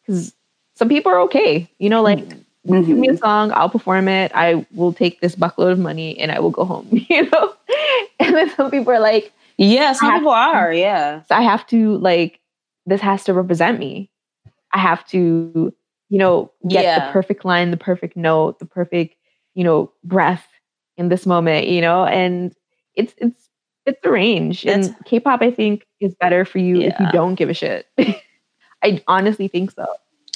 Because 0.00 0.34
some 0.74 0.88
people 0.88 1.12
are 1.12 1.20
okay. 1.20 1.70
You 1.78 1.90
know, 1.90 2.02
like, 2.02 2.18
mm-hmm. 2.18 2.82
give 2.82 2.96
me 2.96 3.08
a 3.08 3.16
song, 3.16 3.52
I'll 3.52 3.70
perform 3.70 4.08
it. 4.08 4.32
I 4.34 4.66
will 4.72 4.92
take 4.92 5.20
this 5.20 5.36
buckload 5.36 5.72
of 5.72 5.78
money 5.78 6.18
and 6.18 6.32
I 6.32 6.40
will 6.40 6.50
go 6.50 6.64
home, 6.64 6.88
you 6.92 7.28
know? 7.30 7.54
and 8.18 8.34
then 8.34 8.50
some 8.50 8.70
people 8.70 8.92
are 8.92 9.00
like, 9.00 9.32
yeah, 9.56 9.92
some 9.92 10.12
people 10.14 10.30
are, 10.30 10.72
yeah. 10.72 11.22
So 11.24 11.34
I 11.34 11.42
have 11.42 11.66
to, 11.68 11.96
like, 11.98 12.40
this 12.86 13.00
has 13.00 13.24
to 13.24 13.34
represent 13.34 13.78
me 13.78 14.10
I 14.72 14.78
have 14.78 15.06
to, 15.08 15.72
you 16.08 16.18
know, 16.18 16.50
get 16.68 16.84
yeah. 16.84 17.06
the 17.06 17.12
perfect 17.12 17.44
line, 17.44 17.70
the 17.70 17.76
perfect 17.76 18.16
note, 18.16 18.58
the 18.58 18.66
perfect, 18.66 19.16
you 19.54 19.64
know, 19.64 19.92
breath 20.04 20.46
in 20.96 21.08
this 21.08 21.26
moment, 21.26 21.68
you 21.68 21.80
know, 21.80 22.04
and 22.04 22.54
it's 22.94 23.14
it's 23.18 23.47
it's 23.88 24.00
the 24.02 24.10
range. 24.10 24.64
and 24.64 24.94
K-pop, 25.04 25.42
I 25.42 25.50
think, 25.50 25.86
is 26.00 26.14
better 26.14 26.44
for 26.44 26.58
you 26.58 26.76
yeah. 26.76 26.88
if 26.88 27.00
you 27.00 27.10
don't 27.12 27.34
give 27.34 27.48
a 27.48 27.54
shit. 27.54 27.86
I 28.82 29.02
honestly 29.08 29.48
think 29.48 29.72
so. 29.72 29.86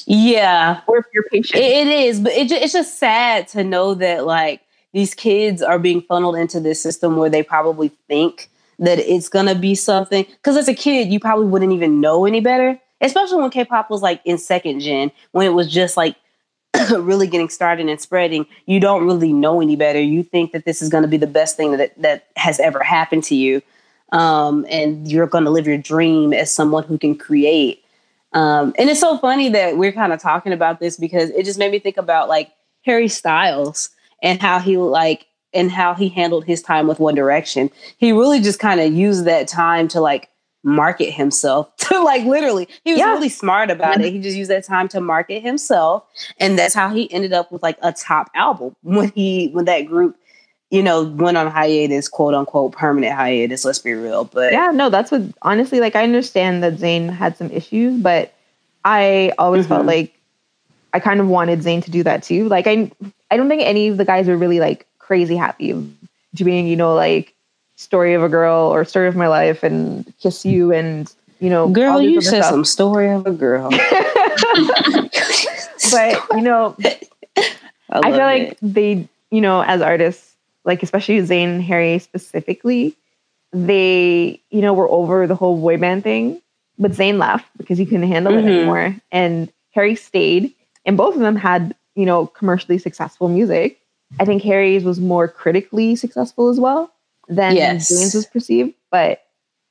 Yeah, 0.07 0.81
or 0.89 0.99
if 0.99 1.07
you're 1.15 1.25
patient, 1.31 1.63
it, 1.63 1.87
it 1.87 1.89
is. 1.89 2.21
But 2.21 2.33
it, 2.33 2.51
it's 2.51 2.73
just 2.73 2.99
sad 2.99 3.47
to 3.49 3.63
know 3.63 3.95
that 3.95 4.27
like 4.27 4.61
these 4.93 5.15
kids 5.15 5.63
are 5.63 5.79
being 5.79 6.03
funneled 6.03 6.35
into 6.35 6.59
this 6.59 6.83
system 6.83 7.17
where 7.17 7.31
they 7.31 7.45
probably 7.45 7.89
think 8.09 8.51
that 8.81 8.99
it's 8.99 9.29
gonna 9.29 9.55
be 9.55 9.77
something. 9.77 10.25
Because 10.25 10.57
as 10.57 10.67
a 10.67 10.75
kid, 10.75 11.13
you 11.13 11.21
probably 11.21 11.47
wouldn't 11.47 11.73
even 11.73 12.01
know 12.01 12.25
any 12.25 12.41
better 12.41 12.81
especially 13.03 13.43
when 13.43 13.51
K-pop 13.51 13.91
was 13.91 14.01
like 14.01 14.23
in 14.25 14.39
second 14.39 14.81
gen, 14.81 15.11
when 15.33 15.45
it 15.45 15.51
was 15.51 15.71
just 15.71 15.97
like 15.97 16.17
really 16.91 17.27
getting 17.27 17.49
started 17.49 17.89
and 17.89 18.01
spreading. 18.01 18.47
You 18.67 18.81
don't 18.81 19.07
really 19.07 19.33
know 19.33 19.61
any 19.61 19.77
better. 19.77 20.01
You 20.01 20.23
think 20.23 20.53
that 20.53 20.65
this 20.65 20.83
is 20.83 20.89
going 20.89 21.03
to 21.03 21.09
be 21.09 21.17
the 21.17 21.27
best 21.27 21.57
thing 21.57 21.77
that 21.77 22.01
that 22.01 22.29
has 22.37 22.61
ever 22.61 22.83
happened 22.83 23.25
to 23.25 23.35
you, 23.35 23.63
um, 24.13 24.67
and 24.69 25.11
you're 25.11 25.27
going 25.27 25.45
to 25.45 25.51
live 25.51 25.67
your 25.67 25.79
dream 25.79 26.33
as 26.33 26.53
someone 26.53 26.85
who 26.85 26.99
can 26.99 27.17
create. 27.17 27.85
Um, 28.33 28.75
and 28.79 28.89
it's 28.89 29.01
so 29.01 29.19
funny 29.19 29.51
that 29.51 29.77
we're 29.77 29.93
kind 29.93 30.13
of 30.13 30.21
talking 30.21 30.53
about 30.53 30.81
this 30.81 30.97
because 30.97 31.31
it 31.31 31.45
just 31.45 31.59
made 31.59 31.71
me 31.71 31.79
think 31.79 31.99
about 31.99 32.29
like 32.29 32.51
Harry 32.83 33.09
Styles 33.09 33.91
and 34.23 34.41
how 34.41 34.59
he 34.59 34.77
like 34.79 35.27
and 35.53 35.71
how 35.71 35.93
he 35.93 36.09
handled 36.09 36.47
his 36.47 36.63
time 36.63 36.87
with 36.87 36.99
One 36.99 37.15
Direction. 37.15 37.71
He 37.99 38.13
really 38.13 38.41
just 38.41 38.59
kind 38.59 38.81
of 38.81 38.93
used 38.93 39.27
that 39.27 39.49
time 39.49 39.89
to 39.89 40.01
like 40.01 40.31
market 40.65 41.11
himself 41.11 41.75
to 41.77 42.03
like 42.03 42.25
literally 42.25 42.69
he 42.85 42.93
was 42.93 42.99
yeah. 42.99 43.13
really 43.13 43.29
smart 43.29 43.71
about 43.71 44.01
it 44.01 44.13
he 44.13 44.21
just 44.21 44.37
used 44.37 44.51
that 44.51 44.65
time 44.65 44.89
to 44.89 45.01
market 45.01 45.43
himself 45.43 46.05
and 46.39 46.59
that's 46.59 46.75
how 46.75 46.89
he 46.89 47.13
ended 47.13 47.33
up 47.33 47.51
with 47.51 47.63
like 47.63 47.77
a 47.83 47.93
top 47.93 48.31
album 48.35 48.75
when 48.83 49.11
he 49.11 49.49
when 49.49 49.65
that 49.65 49.83
group 49.83 50.17
you 50.71 50.83
know 50.83 51.03
went 51.05 51.37
on 51.37 51.51
hiatus 51.51 52.09
quote 52.09 52.33
unquote 52.33 52.73
permanent 52.73 53.13
hiatus 53.13 53.65
let's 53.65 53.81
be 53.81 53.93
real 53.93 54.25
but 54.25 54.53
yeah 54.53 54.71
no 54.73 54.89
that's 54.89 55.11
what 55.11 55.23
honestly 55.43 55.81
like 55.81 55.97
i 55.97 56.05
understand 56.05 56.63
that 56.63 56.75
zayn 56.75 57.11
had 57.11 57.37
some 57.37 57.51
issues 57.51 58.01
but 58.01 58.33
i 58.85 59.33
always 59.39 59.65
mm-hmm. 59.65 59.75
felt 59.75 59.87
like 59.87 60.17
i 60.93 61.01
kind 61.01 61.21
of 61.21 61.27
wanted 61.27 61.61
zayn 61.61 61.83
to 61.83 61.91
do 61.91 62.05
that 62.05 62.23
too 62.23 62.49
like 62.49 62.69
i 62.69 62.91
i 63.33 63.37
don't 63.37 63.49
think 63.49 63.63
any 63.63 63.89
of 63.89 63.97
the 63.97 64.05
guys 64.05 64.29
were 64.29 64.37
really 64.37 64.61
like 64.61 64.87
crazy 65.01 65.35
happy 65.35 65.75
doing 66.35 66.69
you 66.69 66.77
know 66.77 66.95
like 66.95 67.35
story 67.77 68.15
of 68.15 68.23
a 68.23 68.29
girl 68.29 68.69
or 68.73 68.85
story 68.85 69.09
of 69.09 69.17
my 69.17 69.29
life 69.29 69.63
and 69.63 70.13
kiss 70.21 70.45
you 70.45 70.73
and 70.73 71.13
you 71.41 71.51
know 71.51 71.69
girl 71.69 72.01
you 72.01 72.21
said 72.21 72.43
stuff. 72.43 72.51
some 72.51 72.65
story 72.65 73.11
of 73.11 73.27
a 73.27 73.33
girl. 73.33 73.71
But 75.91 76.23
you 76.31 76.41
know 76.41 76.77
I, 77.37 77.51
I 77.91 78.11
feel 78.11 78.21
like 78.21 78.59
they 78.63 79.07
you 79.31 79.41
know 79.41 79.63
as 79.63 79.83
artists 79.83 80.35
like 80.65 80.83
especially 80.83 81.19
Zayn 81.19 81.61
Harry 81.61 81.99
specifically 81.99 82.97
they 83.53 84.41
you 84.51 84.61
know 84.61 84.73
were 84.73 84.89
over 84.89 85.27
the 85.27 85.35
whole 85.35 85.61
boy 85.61 85.77
band 85.77 86.03
thing 86.03 86.41
but 86.79 86.93
Zayn 86.93 87.19
left 87.19 87.47
because 87.59 87.77
he 87.77 87.85
couldn't 87.85 88.09
handle 88.09 88.33
mm-hmm. 88.33 88.49
it 88.49 88.57
anymore. 88.57 88.97
And 89.11 89.53
Harry 89.73 89.95
stayed 89.95 90.55
and 90.87 90.97
both 90.97 91.15
of 91.15 91.21
them 91.21 91.37
had 91.37 91.75
you 91.95 92.07
know 92.07 92.27
commercially 92.27 92.79
successful 92.79 93.29
music. 93.29 93.79
I 94.21 94.25
think 94.25 94.43
Harry's 94.43 94.85
was 94.85 95.01
more 95.01 95.27
critically 95.27 95.97
successful 95.97 96.49
as 96.49 96.61
well 96.61 96.93
than 97.35 97.57
yes. 97.57 97.91
Zayn's 97.91 98.15
was 98.15 98.27
perceived, 98.27 98.75
but 98.91 99.23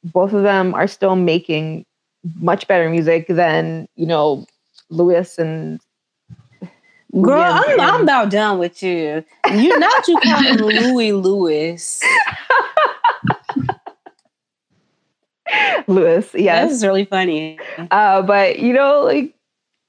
both 0.03 0.33
of 0.33 0.43
them 0.43 0.73
are 0.73 0.88
still 0.88 1.15
making 1.15 1.85
much 2.35 2.67
better 2.67 2.89
music 2.89 3.27
than 3.27 3.88
you 3.95 4.05
know 4.05 4.45
Louis 4.89 5.38
and. 5.38 5.79
Girl, 7.21 7.41
I'm, 7.41 7.79
I'm 7.81 8.01
about 8.03 8.31
done 8.31 8.57
with 8.57 8.81
you. 8.81 9.25
You're 9.53 9.79
not 9.79 10.07
you 10.07 10.17
calling 10.23 10.55
Louis 10.55 11.11
Louis. 11.11 12.01
Louis, 15.88 16.29
yes, 16.35 16.69
this 16.69 16.77
is 16.77 16.85
really 16.85 17.03
funny. 17.03 17.59
Uh, 17.91 18.21
but 18.21 18.59
you 18.59 18.71
know, 18.71 19.01
like 19.01 19.35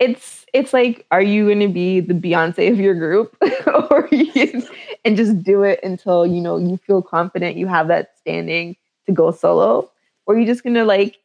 it's 0.00 0.44
it's 0.52 0.72
like, 0.72 1.06
are 1.10 1.22
you 1.22 1.46
going 1.46 1.60
to 1.60 1.68
be 1.68 2.00
the 2.00 2.14
Beyonce 2.14 2.70
of 2.70 2.80
your 2.80 2.94
group, 2.94 3.36
or 3.66 4.08
you, 4.10 4.66
and 5.04 5.16
just 5.16 5.42
do 5.42 5.62
it 5.62 5.80
until 5.82 6.26
you 6.26 6.40
know 6.40 6.56
you 6.56 6.76
feel 6.76 7.02
confident 7.02 7.56
you 7.56 7.66
have 7.66 7.88
that 7.88 8.12
standing 8.18 8.76
to 9.06 9.12
go 9.12 9.30
solo? 9.30 9.90
Or 10.26 10.36
you're 10.36 10.46
just 10.46 10.64
gonna 10.64 10.84
like 10.84 11.16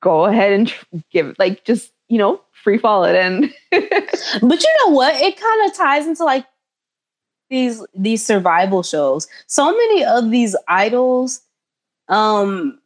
go 0.00 0.24
ahead 0.24 0.52
and 0.52 0.72
give 1.10 1.36
like 1.38 1.64
just 1.64 1.92
you 2.08 2.18
know 2.18 2.40
free 2.52 2.78
fall 2.78 3.04
it 3.04 3.14
in? 3.14 3.52
But 3.72 4.62
you 4.62 4.76
know 4.80 4.92
what? 4.92 5.14
It 5.16 5.38
kind 5.38 5.70
of 5.70 5.76
ties 5.76 6.06
into 6.06 6.24
like 6.24 6.46
these 7.50 7.84
these 7.94 8.24
survival 8.24 8.82
shows. 8.82 9.28
So 9.46 9.70
many 9.70 10.04
of 10.04 10.30
these 10.30 10.56
idols 10.68 11.40
um 12.08 12.78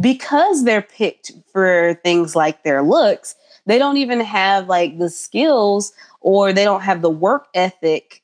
because 0.00 0.64
they're 0.64 0.82
picked 0.82 1.32
for 1.52 1.98
things 2.04 2.36
like 2.36 2.64
their 2.64 2.82
looks 2.82 3.34
they 3.66 3.78
don't 3.78 3.96
even 3.96 4.20
have 4.20 4.68
like 4.68 4.98
the 4.98 5.10
skills 5.10 5.92
or 6.20 6.52
they 6.52 6.64
don't 6.64 6.82
have 6.82 7.02
the 7.02 7.10
work 7.10 7.48
ethic 7.54 8.22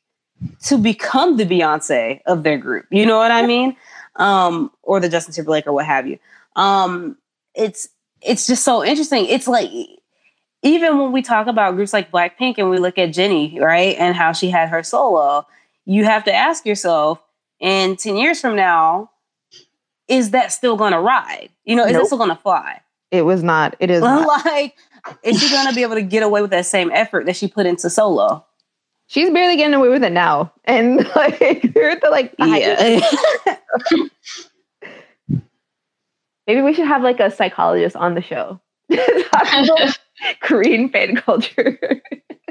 to 0.65 0.79
become 0.79 1.37
the 1.37 1.45
Beyonce 1.45 2.21
of 2.27 2.43
their 2.43 2.59
group. 2.59 2.87
You 2.91 3.07
know 3.07 3.19
what 3.19 3.31
I 3.31 3.47
mean? 3.47 3.77
Um, 4.17 4.71
or 4.83 5.01
the 5.01 5.09
Justin 5.09 5.35
Timberlake 5.35 5.67
or 5.67 5.73
what 5.73 5.87
have 5.87 6.07
you. 6.07 6.19
Um, 6.57 7.17
it's 7.55 7.89
it's 8.21 8.47
just 8.47 8.65
so 8.65 8.85
interesting. 8.85 9.27
It's 9.27 9.49
like 9.49 9.71
even 10.63 10.99
when 10.99 11.13
we 11.13 11.23
talk 11.23 11.47
about 11.47 11.75
groups 11.75 11.93
like 11.93 12.11
Blackpink 12.11 12.55
and 12.59 12.71
we 12.71 12.79
look 12.79 12.99
at 12.99 13.13
Jennie, 13.13 13.59
right, 13.59 13.97
and 13.99 14.15
how 14.15 14.33
she 14.33 14.49
had 14.49 14.69
her 14.69 14.83
solo, 14.83 15.47
you 15.85 16.05
have 16.05 16.25
to 16.25 16.33
ask 16.33 16.65
yourself, 16.65 17.21
in 17.59 17.97
10 17.97 18.17
years 18.17 18.41
from 18.41 18.57
now, 18.57 19.11
is 20.09 20.31
that 20.33 20.53
still 20.53 20.77
gonna 20.77 21.01
ride? 21.01 21.49
You 21.65 21.77
know, 21.77 21.85
is 21.85 21.93
nope. 21.93 22.03
it 22.03 22.07
still 22.07 22.19
gonna 22.19 22.37
fly? 22.37 22.81
It 23.11 23.23
was 23.23 23.43
not. 23.43 23.77
It 23.79 23.91
is 23.91 24.03
like, 24.03 24.77
is 25.23 25.41
she 25.41 25.51
gonna 25.51 25.73
be 25.73 25.83
able 25.83 25.95
to 25.95 26.03
get 26.03 26.23
away 26.23 26.43
with 26.43 26.51
that 26.51 26.67
same 26.67 26.91
effort 26.93 27.27
that 27.27 27.37
she 27.37 27.49
put 27.49 27.67
into 27.67 27.89
solo? 27.89 28.45
She's 29.13 29.31
barely 29.31 29.57
getting 29.57 29.75
away 29.75 29.91
with 29.91 30.03
it 30.03 30.13
now. 30.13 30.53
And 30.65 30.97
like 31.17 31.73
they're 31.75 31.91
at 31.91 32.01
the 32.01 32.11
like 32.11 32.35
the 32.39 33.03
yeah. 35.29 35.29
Maybe 36.47 36.63
we 36.63 36.75
should 36.75 36.89
have 36.89 37.03
like 37.03 37.21
a 37.21 37.31
psychologist 37.31 37.95
on 37.95 38.15
the 38.15 38.23
show. 38.23 38.61
Korean 40.41 40.89
fan 40.89 41.17
culture. 41.17 41.79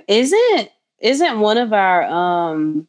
isn't 0.08 0.70
isn't 1.00 1.40
one 1.40 1.58
of 1.58 1.74
our 1.74 2.04
um 2.04 2.88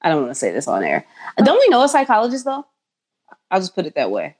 I 0.00 0.08
don't 0.08 0.22
want 0.22 0.30
to 0.30 0.36
say 0.36 0.52
this 0.52 0.68
on 0.68 0.84
air. 0.84 1.04
Don't 1.38 1.58
we 1.58 1.68
know 1.68 1.82
a 1.82 1.88
psychologist 1.88 2.44
though? 2.44 2.64
I'll 3.50 3.60
just 3.60 3.74
put 3.74 3.86
it 3.86 3.96
that 3.96 4.10
way. 4.10 4.36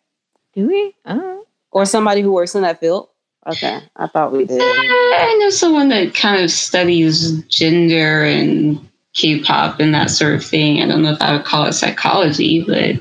Do 0.55 0.69
we? 0.69 0.94
Uh-huh. 1.05 1.39
Or 1.73 1.85
somebody 1.85 2.23
who 2.23 2.32
works 2.32 2.55
in 2.55 2.62
that 2.62 2.81
field. 2.81 3.09
Okay, 3.49 3.81
I 3.97 4.07
thought 4.07 4.33
we 4.33 4.45
did. 4.45 4.61
I 4.61 5.39
know 5.41 5.49
someone 5.49 5.89
that 5.89 6.15
kind 6.15 6.45
of 6.45 6.51
studies 6.51 7.43
gender 7.45 8.23
and 8.23 8.79
K-pop 9.15 9.81
and 9.81 9.95
that 9.95 10.11
sort 10.11 10.35
of 10.35 10.45
thing. 10.45 10.83
I 10.83 10.87
don't 10.87 11.03
know 11.03 11.12
if 11.12 11.23
I 11.23 11.33
would 11.33 11.47
call 11.47 11.65
it 11.65 11.73
psychology, 11.73 12.62
but 12.62 13.01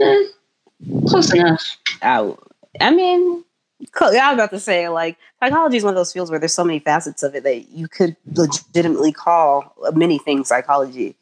eh, 0.00 0.24
close 1.06 1.32
enough. 1.32 1.76
I, 2.02 2.34
I 2.80 2.90
mean, 2.90 3.44
I 4.00 4.04
was 4.04 4.14
about 4.14 4.50
to 4.50 4.58
say 4.58 4.88
like 4.88 5.16
psychology 5.40 5.76
is 5.76 5.84
one 5.84 5.92
of 5.92 5.96
those 5.96 6.12
fields 6.12 6.30
where 6.30 6.40
there's 6.40 6.54
so 6.54 6.64
many 6.64 6.80
facets 6.80 7.22
of 7.22 7.36
it 7.36 7.44
that 7.44 7.70
you 7.70 7.86
could 7.86 8.16
legitimately 8.34 9.12
call 9.12 9.72
many 9.94 10.18
things 10.18 10.48
psychology. 10.48 11.14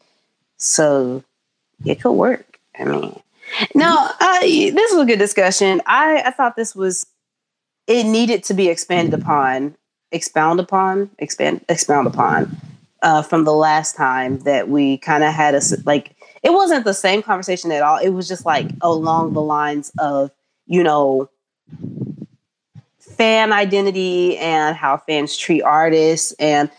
So 0.57 1.23
it 1.85 2.01
could 2.01 2.13
work. 2.13 2.59
I 2.79 2.85
mean, 2.85 3.21
no, 3.75 4.09
uh, 4.21 4.41
this 4.41 4.93
was 4.93 5.03
a 5.03 5.07
good 5.07 5.19
discussion. 5.19 5.83
I, 5.87 6.23
I 6.23 6.31
thought 6.31 6.57
this 6.57 6.75
was 6.75 7.07
it 7.87 8.05
needed 8.05 8.45
to 8.45 8.55
be 8.55 8.69
expanded 8.69 9.21
upon, 9.21 9.77
expound 10.13 10.61
upon, 10.61 11.11
expand, 11.19 11.65
expound 11.69 12.07
upon 12.07 12.57
uh, 13.03 13.23
from 13.23 13.45
the 13.45 13.53
last 13.55 13.97
time 13.97 14.39
that 14.41 14.69
we 14.69 14.99
kind 14.99 15.25
of 15.25 15.33
had 15.33 15.55
a 15.55 15.61
like. 15.85 16.17
It 16.43 16.53
wasn't 16.53 16.85
the 16.85 16.95
same 16.95 17.23
conversation 17.23 17.73
at 17.73 17.83
all. 17.83 17.99
It 17.99 18.11
was 18.11 18.29
just 18.29 18.47
like 18.47 18.71
along 18.81 19.33
the 19.33 19.43
lines 19.43 19.93
of 19.99 20.31
you 20.67 20.83
know 20.83 21.29
fan 23.17 23.53
identity 23.53 24.37
and 24.39 24.77
how 24.77 24.99
fans 24.99 25.37
treat 25.37 25.63
artists 25.63 26.33
and 26.39 26.71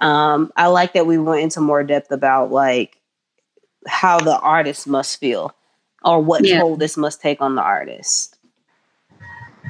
um, 0.00 0.52
i 0.56 0.66
like 0.66 0.92
that 0.94 1.06
we 1.06 1.18
went 1.18 1.42
into 1.42 1.60
more 1.60 1.84
depth 1.84 2.10
about 2.10 2.50
like 2.50 3.00
how 3.86 4.18
the 4.18 4.38
artist 4.38 4.86
must 4.86 5.20
feel 5.20 5.54
or 6.04 6.20
what 6.20 6.44
yeah. 6.44 6.58
toll 6.58 6.76
this 6.76 6.96
must 6.96 7.20
take 7.20 7.40
on 7.40 7.54
the 7.54 7.62
artist 7.62 8.36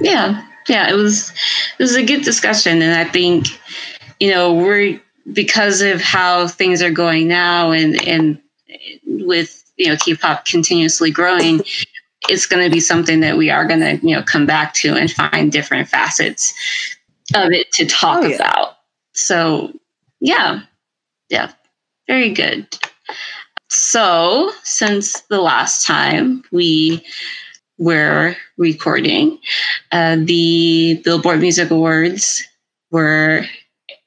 yeah 0.01 0.47
yeah, 0.69 0.91
it 0.91 0.95
was 0.95 1.31
it 1.79 1.83
was 1.83 1.97
a 1.97 2.05
good 2.05 2.23
discussion, 2.23 2.83
and 2.83 2.95
I 2.95 3.11
think 3.11 3.47
you 4.21 4.31
know 4.31 4.53
we're 4.55 5.01
because 5.33 5.81
of 5.81 6.01
how 6.01 6.49
things 6.49 6.83
are 6.83 6.91
going 6.91 7.29
now, 7.29 7.71
and 7.73 8.03
and 8.07 8.41
with 9.05 9.65
you 9.77 9.89
know 9.89 9.97
K-pop 9.97 10.45
continuously 10.45 11.11
growing. 11.11 11.61
it's 12.29 12.47
going 12.47 12.65
to 12.65 12.73
be 12.73 12.81
something 12.81 13.21
that 13.21 13.37
we 13.37 13.51
are 13.51 13.67
going 13.67 13.81
to 13.81 14.07
you 14.07 14.15
know 14.15 14.23
come 14.23 14.47
back 14.47 14.73
to 14.75 14.95
and 14.95 15.11
find 15.11 15.53
different 15.53 15.89
facets 15.89 16.55
of 17.35 17.53
it 17.53 17.71
to 17.73 17.87
talk 17.87 18.23
oh, 18.23 18.27
yeah. 18.27 18.37
about 18.37 18.77
so 19.13 19.73
yeah 20.21 20.61
yeah 21.29 21.51
very 22.07 22.31
good 22.31 22.67
so 23.69 24.53
since 24.63 25.21
the 25.23 25.41
last 25.41 25.87
time 25.87 26.43
we 26.53 27.05
were 27.79 28.37
recording. 28.57 29.39
Uh, 29.93 30.17
the 30.21 31.01
Billboard 31.05 31.41
Music 31.41 31.71
Awards 31.71 32.45
were 32.91 33.45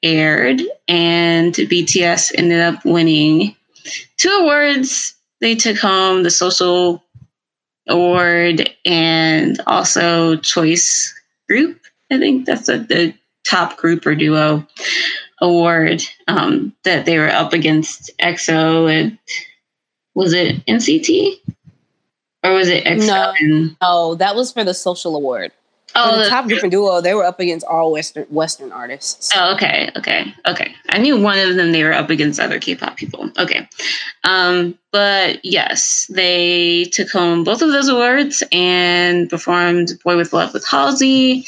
aired, 0.02 0.62
and 0.86 1.54
BTS 1.54 2.32
ended 2.36 2.60
up 2.60 2.84
winning 2.84 3.54
two 4.16 4.30
awards. 4.30 5.14
They 5.40 5.54
took 5.54 5.76
home 5.78 6.22
the 6.22 6.30
Social 6.30 7.04
Award 7.88 8.70
and 8.84 9.60
also 9.66 10.36
Choice 10.36 11.14
Group. 11.48 11.80
I 12.10 12.18
think 12.18 12.46
that's 12.46 12.68
a, 12.68 12.78
the 12.78 13.14
top 13.46 13.76
group 13.76 14.04
or 14.06 14.14
duo 14.14 14.66
award 15.40 16.02
um, 16.26 16.74
that 16.84 17.06
they 17.06 17.18
were 17.18 17.30
up 17.30 17.52
against 17.52 18.10
EXO 18.20 18.92
and 18.92 19.18
was 20.14 20.32
it 20.32 20.64
NCT? 20.66 21.34
Or 22.48 22.54
was 22.54 22.68
it 22.68 22.84
EXO? 22.84 23.06
No, 23.06 23.76
no, 23.82 24.14
that 24.14 24.34
was 24.34 24.52
for 24.52 24.64
the 24.64 24.74
social 24.74 25.14
award. 25.16 25.52
Oh, 25.94 26.16
the, 26.16 26.24
the 26.24 26.28
top 26.28 26.46
different 26.46 26.70
duo, 26.70 27.00
they 27.00 27.14
were 27.14 27.24
up 27.24 27.40
against 27.40 27.66
all 27.66 27.92
Western 27.92 28.24
Western 28.24 28.72
artists. 28.72 29.30
Oh, 29.34 29.54
okay, 29.54 29.90
okay, 29.96 30.32
okay. 30.46 30.74
I 30.90 30.98
knew 30.98 31.20
one 31.20 31.38
of 31.38 31.56
them 31.56 31.72
they 31.72 31.82
were 31.82 31.92
up 31.92 32.10
against 32.10 32.38
other 32.38 32.60
K-pop 32.60 32.96
people. 32.96 33.30
Okay, 33.38 33.68
um, 34.24 34.78
but 34.92 35.44
yes, 35.44 36.06
they 36.10 36.84
took 36.92 37.10
home 37.10 37.42
both 37.42 37.62
of 37.62 37.70
those 37.72 37.88
awards 37.88 38.42
and 38.52 39.28
performed 39.30 39.92
"Boy 40.04 40.16
with 40.16 40.32
Love" 40.32 40.52
with 40.52 40.66
Halsey, 40.66 41.46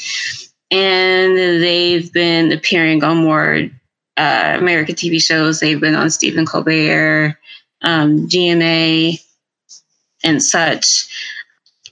and 0.71 1.37
they've 1.37 2.11
been 2.11 2.51
appearing 2.51 3.03
on 3.03 3.17
more 3.17 3.69
uh, 4.17 4.55
American 4.57 4.95
TV 4.95 5.21
shows. 5.21 5.59
They've 5.59 5.79
been 5.79 5.95
on 5.95 6.09
Stephen 6.09 6.45
Colbert, 6.45 7.37
um, 7.83 8.27
GMA, 8.27 9.19
and 10.23 10.41
such. 10.41 11.07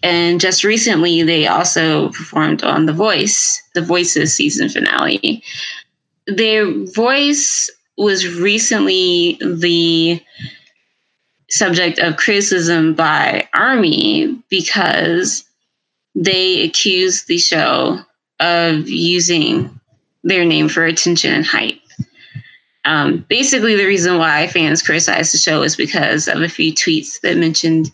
And 0.02 0.40
just 0.40 0.64
recently, 0.64 1.24
they 1.24 1.48
also 1.48 2.10
performed 2.10 2.64
on 2.64 2.86
The 2.86 2.94
Voice, 2.94 3.62
The 3.76 3.82
Voices 3.82 4.34
season 4.34 4.70
finale. 4.70 5.44
Their 6.28 6.72
voice 6.86 7.70
was 7.98 8.40
recently 8.40 9.38
the 9.42 10.24
subject 11.50 12.00
of 12.00 12.18
criticism 12.18 12.94
by 12.94 13.48
Army 13.54 14.42
because 14.50 15.44
they 16.16 16.64
accused 16.64 17.28
the 17.28 17.38
show 17.38 18.00
of 18.40 18.88
using 18.88 19.80
their 20.24 20.46
name 20.46 20.70
for 20.70 20.86
attention 20.86 21.34
and 21.34 21.46
hype. 21.46 21.79
Um, 22.86 23.26
basically, 23.30 23.76
the 23.76 23.86
reason 23.86 24.18
why 24.18 24.48
fans 24.48 24.82
criticized 24.82 25.34
the 25.34 25.38
show 25.38 25.62
is 25.64 25.76
because 25.76 26.28
of 26.28 26.42
a 26.42 26.50
few 26.50 26.74
tweets 26.74 27.20
that 27.22 27.38
mentioned 27.38 27.92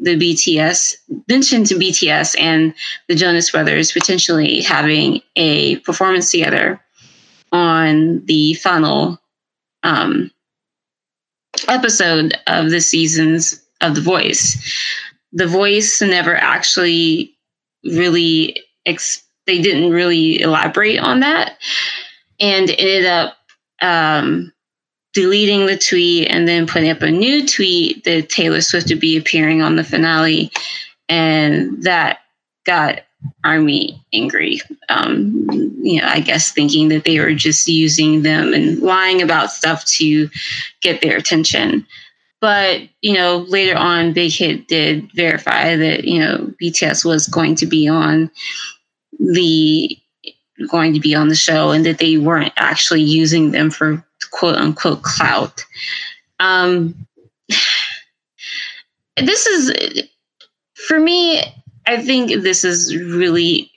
the 0.00 0.16
BTS 0.16 0.94
mentioned 1.28 1.66
to 1.66 1.74
BTS 1.74 2.36
and 2.38 2.72
the 3.08 3.14
Jonas 3.14 3.50
Brothers 3.50 3.92
potentially 3.92 4.60
having 4.60 5.20
a 5.34 5.76
performance 5.80 6.30
together 6.30 6.80
on 7.50 8.24
the 8.26 8.54
final 8.54 9.20
um, 9.82 10.30
episode 11.66 12.34
of 12.46 12.70
the 12.70 12.80
seasons 12.80 13.60
of 13.80 13.94
The 13.94 14.00
Voice. 14.00 14.56
The 15.32 15.46
Voice 15.46 16.00
never 16.00 16.36
actually 16.36 17.36
really 17.84 18.60
ex- 18.86 19.22
they 19.46 19.60
didn't 19.60 19.90
really 19.90 20.40
elaborate 20.40 20.98
on 20.98 21.20
that, 21.20 21.58
and 22.38 22.70
ended 22.70 23.06
up 23.06 23.37
um, 23.82 24.52
deleting 25.12 25.66
the 25.66 25.78
tweet 25.78 26.28
and 26.28 26.46
then 26.46 26.66
putting 26.66 26.90
up 26.90 27.02
a 27.02 27.10
new 27.10 27.46
tweet 27.46 28.04
that 28.04 28.28
Taylor 28.28 28.60
Swift 28.60 28.88
would 28.90 29.00
be 29.00 29.16
appearing 29.16 29.62
on 29.62 29.76
the 29.76 29.84
finale. 29.84 30.50
And 31.08 31.82
that 31.82 32.20
got 32.66 33.00
Army 33.44 34.04
angry. 34.12 34.60
Um, 34.88 35.46
you 35.82 36.00
know, 36.00 36.06
I 36.06 36.20
guess 36.20 36.52
thinking 36.52 36.88
that 36.88 37.04
they 37.04 37.18
were 37.18 37.34
just 37.34 37.66
using 37.66 38.22
them 38.22 38.54
and 38.54 38.78
lying 38.80 39.22
about 39.22 39.50
stuff 39.50 39.84
to 39.86 40.28
get 40.82 41.00
their 41.00 41.16
attention. 41.16 41.86
But, 42.40 42.82
you 43.00 43.14
know, 43.14 43.38
later 43.48 43.76
on, 43.76 44.12
Big 44.12 44.30
Hit 44.30 44.68
did 44.68 45.10
verify 45.14 45.74
that, 45.74 46.04
you 46.04 46.20
know, 46.20 46.52
BTS 46.62 47.04
was 47.04 47.26
going 47.26 47.56
to 47.56 47.66
be 47.66 47.88
on 47.88 48.30
the 49.18 49.98
going 50.70 50.92
to 50.92 51.00
be 51.00 51.14
on 51.14 51.28
the 51.28 51.34
show 51.34 51.70
and 51.70 51.86
that 51.86 51.98
they 51.98 52.16
weren't 52.16 52.52
actually 52.56 53.02
using 53.02 53.52
them 53.52 53.70
for 53.70 54.04
quote 54.30 54.56
unquote 54.56 55.02
clout. 55.02 55.64
Um, 56.40 57.06
this 59.16 59.46
is, 59.46 60.08
for 60.74 60.98
me, 60.98 61.42
I 61.86 62.02
think 62.02 62.42
this 62.42 62.64
is 62.64 62.96
really 62.96 63.70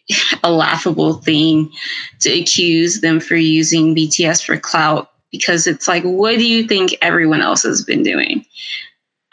a 0.43 0.51
laughable 0.51 1.13
thing 1.13 1.71
to 2.19 2.29
accuse 2.29 3.01
them 3.01 3.19
for 3.19 3.35
using 3.35 3.95
BTS 3.95 4.45
for 4.45 4.57
clout 4.57 5.09
because 5.31 5.65
it's 5.65 5.87
like, 5.87 6.03
what 6.03 6.37
do 6.37 6.45
you 6.45 6.67
think 6.67 6.95
everyone 7.01 7.41
else 7.41 7.63
has 7.63 7.83
been 7.83 8.03
doing? 8.03 8.45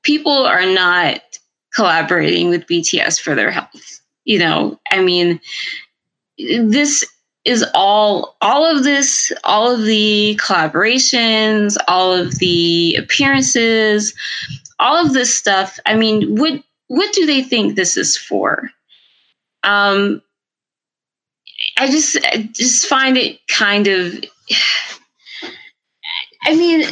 People 0.04 0.46
are 0.46 0.66
not 0.66 1.20
collaborating 1.74 2.48
with 2.50 2.66
BTS 2.66 3.20
for 3.20 3.34
their 3.34 3.50
health. 3.50 4.00
You 4.24 4.38
know, 4.38 4.78
I 4.90 5.02
mean, 5.02 5.40
this 6.38 7.04
is 7.44 7.64
all 7.74 8.36
all 8.40 8.64
of 8.64 8.84
this 8.84 9.32
all 9.44 9.70
of 9.70 9.82
the 9.82 10.38
collaborations 10.42 11.76
all 11.86 12.12
of 12.12 12.38
the 12.38 12.96
appearances 12.96 14.14
all 14.78 15.04
of 15.04 15.12
this 15.12 15.36
stuff 15.36 15.78
i 15.86 15.94
mean 15.94 16.36
what 16.36 16.62
what 16.88 17.12
do 17.12 17.26
they 17.26 17.42
think 17.42 17.74
this 17.76 17.96
is 17.96 18.16
for? 18.16 18.70
Um 19.62 20.22
i 21.76 21.86
just 21.86 22.18
I 22.24 22.48
just 22.52 22.86
find 22.86 23.16
it 23.16 23.40
kind 23.46 23.86
of 23.86 24.24
i 26.44 26.54
mean 26.56 26.84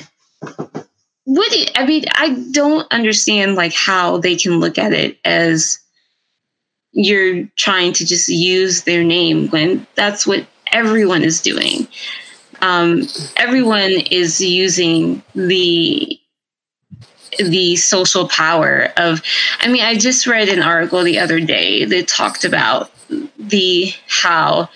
what 1.24 1.50
do 1.50 1.64
i 1.74 1.86
mean 1.86 2.04
i 2.12 2.30
don't 2.52 2.90
understand 2.92 3.54
like 3.54 3.72
how 3.74 4.18
they 4.18 4.36
can 4.36 4.60
look 4.60 4.78
at 4.78 4.92
it 4.92 5.18
as 5.24 5.80
you're 6.96 7.46
trying 7.56 7.92
to 7.92 8.06
just 8.06 8.28
use 8.28 8.82
their 8.82 9.04
name 9.04 9.48
when 9.48 9.86
that's 9.94 10.26
what 10.26 10.46
everyone 10.72 11.22
is 11.22 11.42
doing. 11.42 11.86
Um, 12.62 13.02
everyone 13.36 13.92
is 14.10 14.40
using 14.40 15.22
the 15.34 16.18
the 17.38 17.76
social 17.76 18.26
power 18.28 18.88
of 18.96 19.20
i 19.60 19.68
mean 19.68 19.82
i 19.82 19.94
just 19.94 20.26
read 20.26 20.48
an 20.48 20.62
article 20.62 21.02
the 21.02 21.18
other 21.18 21.38
day 21.38 21.84
that 21.84 22.08
talked 22.08 22.46
about 22.46 22.90
the 23.36 23.92
how 24.08 24.66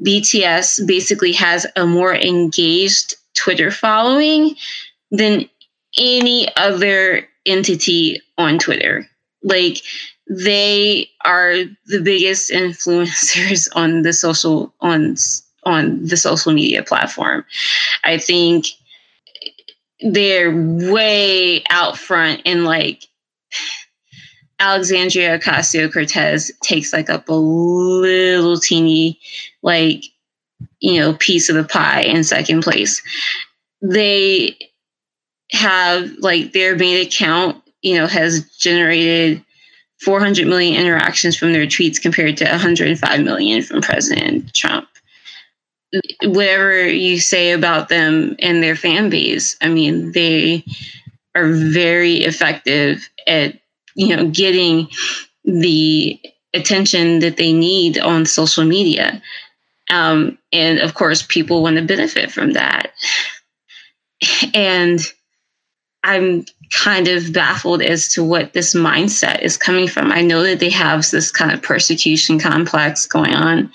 bts 0.00 0.86
basically 0.86 1.32
has 1.32 1.66
a 1.74 1.84
more 1.84 2.14
engaged 2.14 3.16
twitter 3.34 3.72
following 3.72 4.54
than 5.10 5.48
any 5.98 6.46
other 6.56 7.26
entity 7.44 8.22
on 8.38 8.56
twitter 8.56 9.04
like 9.42 9.82
they 10.28 11.08
are 11.24 11.54
the 11.86 12.00
biggest 12.02 12.50
influencers 12.50 13.68
on 13.74 14.02
the 14.02 14.12
social 14.12 14.72
on 14.80 15.16
on 15.64 16.04
the 16.04 16.16
social 16.16 16.52
media 16.52 16.82
platform. 16.82 17.44
I 18.04 18.18
think 18.18 18.66
they're 20.00 20.52
way 20.54 21.64
out 21.70 21.96
front 21.96 22.42
and 22.44 22.64
like 22.64 23.04
Alexandria 24.58 25.38
Ocasio 25.38 25.92
Cortez 25.92 26.50
takes 26.62 26.92
like 26.92 27.10
up 27.10 27.28
a 27.28 27.34
little 27.34 28.58
teeny 28.58 29.18
like 29.62 30.04
you 30.80 31.00
know 31.00 31.14
piece 31.14 31.48
of 31.48 31.56
the 31.56 31.64
pie 31.64 32.02
in 32.02 32.24
second 32.24 32.62
place. 32.62 33.02
They 33.82 34.56
have 35.52 36.10
like 36.18 36.52
their 36.52 36.76
main 36.76 37.06
account, 37.06 37.62
you 37.82 37.94
know, 37.94 38.06
has 38.06 38.48
generated 38.56 39.44
400 40.04 40.46
million 40.46 40.80
interactions 40.80 41.36
from 41.36 41.52
their 41.52 41.66
tweets 41.66 42.00
compared 42.00 42.36
to 42.38 42.44
105 42.44 43.20
million 43.22 43.62
from 43.62 43.80
President 43.80 44.52
Trump. 44.54 44.88
Whatever 46.22 46.86
you 46.86 47.20
say 47.20 47.52
about 47.52 47.88
them 47.88 48.36
and 48.40 48.62
their 48.62 48.76
fan 48.76 49.10
base, 49.10 49.56
I 49.60 49.68
mean, 49.68 50.12
they 50.12 50.64
are 51.34 51.52
very 51.52 52.16
effective 52.16 53.08
at, 53.26 53.60
you 53.94 54.14
know, 54.14 54.28
getting 54.28 54.88
the 55.44 56.20
attention 56.52 57.20
that 57.20 57.36
they 57.36 57.52
need 57.52 57.98
on 57.98 58.26
social 58.26 58.64
media. 58.64 59.22
Um, 59.90 60.38
and 60.52 60.78
of 60.78 60.94
course, 60.94 61.22
people 61.22 61.62
want 61.62 61.76
to 61.76 61.82
benefit 61.82 62.30
from 62.30 62.52
that. 62.52 62.92
And 64.54 65.00
I'm 66.02 66.44
kind 66.74 67.08
of 67.08 67.32
baffled 67.32 67.82
as 67.82 68.08
to 68.08 68.24
what 68.24 68.52
this 68.52 68.74
mindset 68.74 69.42
is 69.42 69.56
coming 69.56 69.88
from. 69.88 70.10
I 70.10 70.22
know 70.22 70.42
that 70.42 70.60
they 70.60 70.70
have 70.70 71.08
this 71.10 71.30
kind 71.30 71.52
of 71.52 71.62
persecution 71.62 72.38
complex 72.38 73.06
going 73.06 73.34
on, 73.34 73.72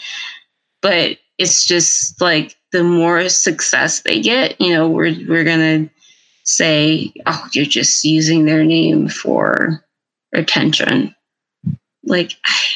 but 0.82 1.18
it's 1.38 1.66
just 1.66 2.20
like 2.22 2.56
the 2.72 2.84
more 2.84 3.30
success 3.30 4.02
they 4.02 4.22
get, 4.22 4.60
you 4.60 4.74
know, 4.74 4.90
we're 4.90 5.16
we're 5.28 5.44
gonna 5.44 5.90
say, 6.44 7.14
oh, 7.26 7.48
you're 7.54 7.66
just 7.66 8.04
using 8.04 8.46
their 8.46 8.64
name 8.64 9.08
for 9.08 9.84
attention. 10.34 11.16
Like, 12.04 12.34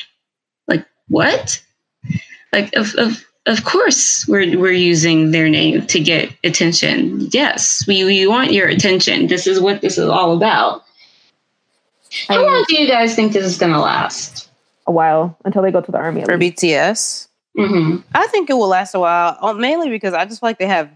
like 0.68 0.86
what? 1.08 1.62
Like, 2.52 2.76
of, 2.76 2.94
of 2.95 3.26
of 3.45 3.64
course 3.65 4.28
we're 4.28 4.57
we're 4.57 4.72
using 4.72 5.32
their 5.32 5.49
name 5.49 5.86
to 5.88 5.99
get 5.99 6.34
attention. 6.44 7.28
Yes, 7.32 7.86
we, 7.88 8.03
we 8.03 8.26
want 8.28 8.53
your 8.53 8.68
attention. 8.68 9.28
This 9.28 9.48
is 9.48 9.60
what 9.60 9.82
this 9.82 9.98
is 9.98 10.07
all 10.07 10.36
about. 10.36 10.84
How 12.28 12.45
long 12.45 12.64
do 12.68 12.76
you 12.76 12.88
guys 12.88 13.15
think 13.15 13.34
this 13.34 13.45
is 13.45 13.57
gonna 13.57 13.82
last? 13.82 14.49
A 14.86 14.91
while 14.91 15.38
until 15.45 15.61
they 15.61 15.72
go 15.72 15.82
to 15.82 15.91
the 15.91 15.98
army. 15.98 16.26
For 16.26 16.38
BTS, 16.38 17.28
mm-hmm. 17.57 18.02
I 18.14 18.28
think 18.28 18.49
it 18.49 18.53
will 18.53 18.68
last 18.68 18.94
a 18.94 18.99
while. 18.99 19.38
Uh, 19.41 19.53
mainly 19.53 19.90
because 19.90 20.14
I 20.14 20.26
just 20.26 20.41
feel 20.41 20.49
like 20.49 20.60
they 20.60 20.68
have. 20.68 20.90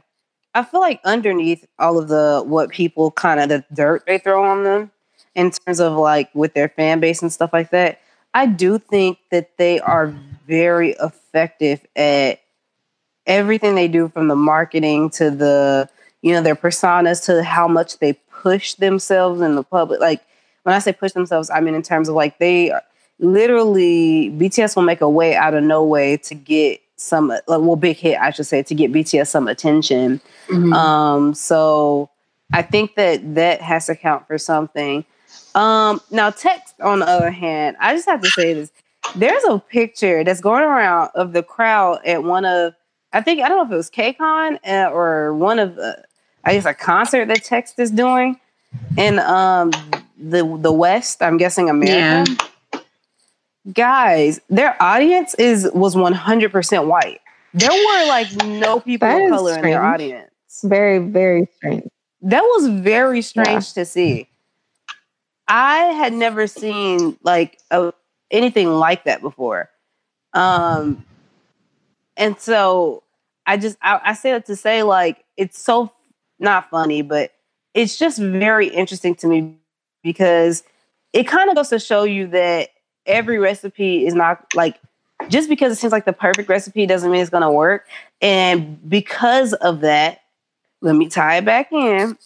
I 0.54 0.64
feel 0.64 0.82
like 0.82 1.00
underneath 1.04 1.66
all 1.80 1.98
of 1.98 2.08
the 2.08 2.44
what 2.46 2.70
people 2.70 3.12
kind 3.12 3.40
of 3.40 3.50
the 3.50 3.64
dirt 3.74 4.04
they 4.06 4.18
throw 4.18 4.44
on 4.44 4.64
them 4.64 4.92
in 5.36 5.52
terms 5.52 5.80
of 5.80 5.94
like 5.94 6.30
with 6.34 6.54
their 6.54 6.70
fan 6.70 7.00
base 7.00 7.22
and 7.22 7.32
stuff 7.32 7.52
like 7.54 7.72
that. 7.72 8.02
I 8.34 8.46
do 8.46 8.78
think 8.78 9.20
that 9.32 9.58
they 9.58 9.80
are 9.80 10.14
very 10.48 10.92
effective 10.92 11.86
at 11.96 12.40
everything 13.26 13.76
they 13.76 13.88
do 13.88 14.08
from 14.10 14.28
the 14.28 14.36
marketing 14.36 15.10
to 15.10 15.30
the 15.30 15.90
you 16.22 16.34
know 16.34 16.42
their 16.42 16.56
personas 16.56 17.24
to 17.26 17.44
how 17.44 17.68
much 17.68 18.00
they 18.00 18.14
push 18.14 18.76
themselves 18.76 19.42
in 19.42 19.56
the 19.56 19.64
public. 19.64 20.00
Like 20.00 20.22
when 20.68 20.76
i 20.76 20.80
say 20.80 20.92
push 20.92 21.14
themselves 21.14 21.50
i 21.50 21.62
mean 21.62 21.74
in 21.74 21.82
terms 21.82 22.10
of 22.10 22.16
like 22.16 22.40
they 22.40 22.74
literally 23.20 24.30
bts 24.32 24.76
will 24.76 24.84
make 24.84 25.00
a 25.00 25.10
way 25.10 25.34
out 25.34 25.54
of 25.54 25.64
no 25.64 25.82
way 25.82 26.18
to 26.18 26.36
get 26.36 26.82
some 26.98 27.30
like, 27.30 27.42
well 27.48 27.78
big 27.78 27.96
hit 27.96 28.20
i 28.20 28.32
should 28.32 28.46
say 28.46 28.62
to 28.62 28.76
get 28.76 28.92
bts 28.92 29.28
some 29.28 29.48
attention. 29.48 30.20
Mm-hmm. 30.50 30.74
um 30.74 31.34
so 31.34 32.10
i 32.52 32.62
think 32.62 32.96
that 32.96 33.36
that 33.36 33.62
has 33.62 33.86
to 33.86 33.96
count 33.96 34.28
for 34.28 34.38
something. 34.38 35.06
Um 35.56 36.02
now 36.12 36.32
TXT 36.32 36.84
on 36.84 37.00
the 37.00 37.08
other 37.08 37.32
hand 37.32 37.78
i 37.80 37.96
just 37.96 38.10
have 38.10 38.22
to 38.22 38.30
say 38.30 38.54
this 38.54 38.70
there's 39.16 39.44
a 39.46 39.60
picture 39.60 40.24
that's 40.24 40.42
going 40.42 40.64
around 40.64 41.10
of 41.16 41.34
the 41.34 41.44
crowd 41.44 42.06
at 42.06 42.24
one 42.24 42.46
of 42.46 42.74
I 43.14 43.22
think 43.22 43.42
I 43.42 43.48
don't 43.48 43.58
know 43.58 43.66
if 43.66 43.72
it 43.72 43.76
was 43.76 43.90
KCON 43.90 44.60
uh, 44.68 44.92
or 44.92 45.34
one 45.34 45.60
of 45.60 45.76
the, 45.76 46.04
I 46.44 46.54
guess 46.54 46.66
a 46.66 46.74
concert 46.74 47.28
that 47.28 47.40
TXT 47.40 47.80
is 47.80 47.92
doing 47.92 48.40
in 48.98 49.20
um 49.20 49.72
the 50.18 50.58
the 50.62 50.72
West. 50.72 51.22
I'm 51.22 51.38
guessing 51.38 51.70
America. 51.70 52.32
Yeah. 52.74 52.82
Guys, 53.74 54.40
their 54.50 54.82
audience 54.82 55.34
is 55.36 55.70
was 55.74 55.96
100 55.96 56.52
percent 56.52 56.88
white. 56.88 57.22
There 57.54 57.70
were 57.72 58.08
like 58.08 58.32
no 58.46 58.80
people 58.80 59.08
of 59.08 59.30
color 59.30 59.54
strange. 59.54 59.66
in 59.66 59.72
their 59.72 59.84
audience. 59.84 60.32
Very 60.64 61.00
very 61.00 61.48
strange. 61.56 61.84
That 62.22 62.42
was 62.42 62.68
very 62.68 63.22
strange 63.22 63.50
yeah. 63.50 63.82
to 63.82 63.86
see. 63.86 64.30
I 65.48 65.78
had 65.78 66.14
never 66.14 66.46
seen 66.48 67.18
like 67.24 67.60
a, 67.72 67.94
anything 68.32 68.70
like 68.70 69.06
that 69.06 69.22
before. 69.22 69.70
Um, 70.34 71.06
and 72.16 72.40
so 72.40 73.04
I 73.46 73.58
just 73.58 73.78
I, 73.82 74.00
I 74.04 74.14
say 74.14 74.32
that 74.32 74.46
to 74.48 74.56
say 74.56 74.84
like 74.84 75.24
it's 75.38 75.60
so 75.60 75.92
not 76.40 76.70
funny, 76.70 77.02
but 77.02 77.32
it's 77.74 77.98
just 77.98 78.20
very 78.20 78.68
interesting 78.68 79.16
to 79.16 79.28
me 79.28 79.58
because 80.04 80.64
it 81.14 81.28
kind 81.28 81.50
of 81.50 81.56
goes 81.56 81.70
to 81.70 81.80
show 81.80 82.04
you 82.04 82.28
that 82.28 82.70
every 83.06 83.40
recipe 83.40 84.06
is 84.06 84.14
not 84.14 84.46
like 84.56 84.80
just 85.30 85.50
because 85.50 85.72
it 85.72 85.76
seems 85.78 85.94
like 85.94 86.06
the 86.06 86.14
perfect 86.14 86.50
recipe 86.50 86.86
doesn't 86.86 87.10
mean 87.12 87.22
it's 87.22 87.30
going 87.30 87.42
to 87.42 87.52
work. 87.52 87.88
And 88.22 88.88
because 88.90 89.54
of 89.54 89.82
that, 89.82 90.22
let 90.82 90.96
me 90.96 91.10
tie 91.10 91.38
it 91.38 91.46
back 91.46 91.72
in. 91.72 92.18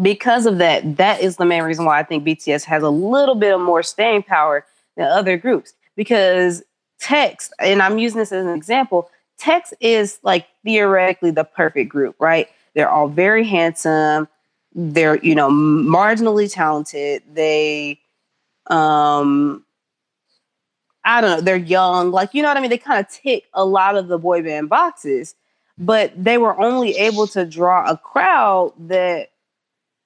Because 0.00 0.46
of 0.46 0.58
that, 0.58 0.96
that 0.96 1.20
is 1.20 1.36
the 1.36 1.44
main 1.44 1.62
reason 1.62 1.84
why 1.84 2.00
I 2.00 2.02
think 2.02 2.24
BTS 2.24 2.64
has 2.64 2.82
a 2.82 2.90
little 2.90 3.36
bit 3.36 3.54
of 3.54 3.60
more 3.60 3.82
staying 3.82 4.24
power 4.24 4.66
than 4.96 5.06
other 5.06 5.36
groups. 5.36 5.74
Because 5.94 6.62
TXT, 7.00 7.50
and 7.60 7.80
I'm 7.80 7.98
using 7.98 8.18
this 8.18 8.32
as 8.32 8.44
an 8.44 8.54
example, 8.54 9.08
TXT 9.40 9.74
is 9.80 10.18
like 10.22 10.46
theoretically 10.64 11.30
the 11.30 11.44
perfect 11.44 11.90
group, 11.90 12.16
right? 12.18 12.48
They're 12.74 12.90
all 12.90 13.08
very 13.08 13.44
handsome. 13.44 14.28
They're, 14.74 15.18
you 15.18 15.34
know, 15.34 15.50
marginally 15.50 16.52
talented. 16.52 17.22
They, 17.32 18.00
um, 18.66 19.64
I 21.04 21.20
don't 21.20 21.30
know, 21.30 21.40
they're 21.40 21.56
young. 21.56 22.10
Like, 22.10 22.34
you 22.34 22.42
know 22.42 22.48
what 22.48 22.56
I 22.56 22.60
mean? 22.60 22.70
They 22.70 22.78
kind 22.78 22.98
of 22.98 23.08
tick 23.08 23.44
a 23.52 23.64
lot 23.64 23.96
of 23.96 24.08
the 24.08 24.18
boy 24.18 24.42
band 24.42 24.68
boxes, 24.68 25.34
but 25.78 26.12
they 26.16 26.38
were 26.38 26.58
only 26.60 26.96
able 26.96 27.26
to 27.28 27.44
draw 27.44 27.88
a 27.88 27.96
crowd 27.96 28.72
that 28.88 29.30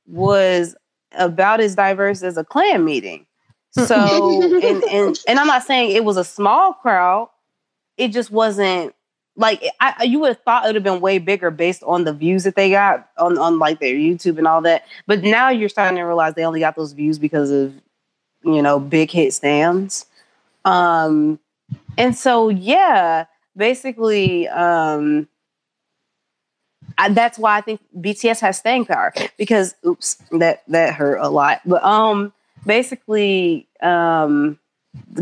was 0.09 0.74
about 1.12 1.60
as 1.60 1.74
diverse 1.74 2.22
as 2.22 2.36
a 2.36 2.44
clan 2.44 2.85
meeting. 2.85 3.26
So, 3.70 4.43
and, 4.62 4.82
and 4.85 5.18
and 5.28 5.39
I'm 5.39 5.47
not 5.47 5.62
saying 5.62 5.93
it 5.93 6.05
was 6.05 6.16
a 6.16 6.24
small 6.24 6.72
crowd. 6.72 7.28
It 7.97 8.09
just 8.09 8.30
wasn't 8.30 8.94
like 9.36 9.62
I, 9.80 10.05
you 10.05 10.18
would 10.20 10.28
have 10.28 10.43
thought 10.43 10.64
it 10.64 10.68
would 10.68 10.74
have 10.74 10.85
been 10.85 11.01
way 11.01 11.18
bigger 11.18 11.51
based 11.51 11.82
on 11.85 12.05
the 12.05 12.12
views 12.12 12.44
that 12.44 12.56
they 12.56 12.70
got 12.70 13.09
on 13.18 13.39
on 13.39 13.59
like 13.59 13.80
their 13.80 13.94
YouTube 13.94 14.39
and 14.39 14.47
all 14.47 14.60
that. 14.62 14.85
But 15.06 15.22
now 15.22 15.48
you're 15.48 15.68
starting 15.68 15.97
to 15.97 16.02
realize 16.02 16.35
they 16.35 16.44
only 16.44 16.60
got 16.60 16.76
those 16.76 16.93
views 16.93 17.18
because 17.18 17.51
of 17.51 17.72
you 18.44 18.62
know 18.62 18.80
big 18.80 19.10
hit 19.10 19.32
stands. 19.32 20.06
Um, 20.64 21.39
and 21.97 22.16
so 22.16 22.48
yeah, 22.48 23.26
basically, 23.56 24.48
um, 24.48 25.28
I, 26.98 27.08
that's 27.10 27.38
why 27.38 27.56
I 27.56 27.60
think 27.60 27.80
BTS 27.96 28.40
has 28.40 28.58
staying 28.58 28.86
power 28.86 29.14
because 29.38 29.74
oops, 29.86 30.16
that 30.32 30.64
that 30.68 30.94
hurt 30.94 31.18
a 31.20 31.28
lot. 31.28 31.60
But 31.64 31.82
um, 31.84 32.32
basically, 32.66 33.68
um, 33.80 34.58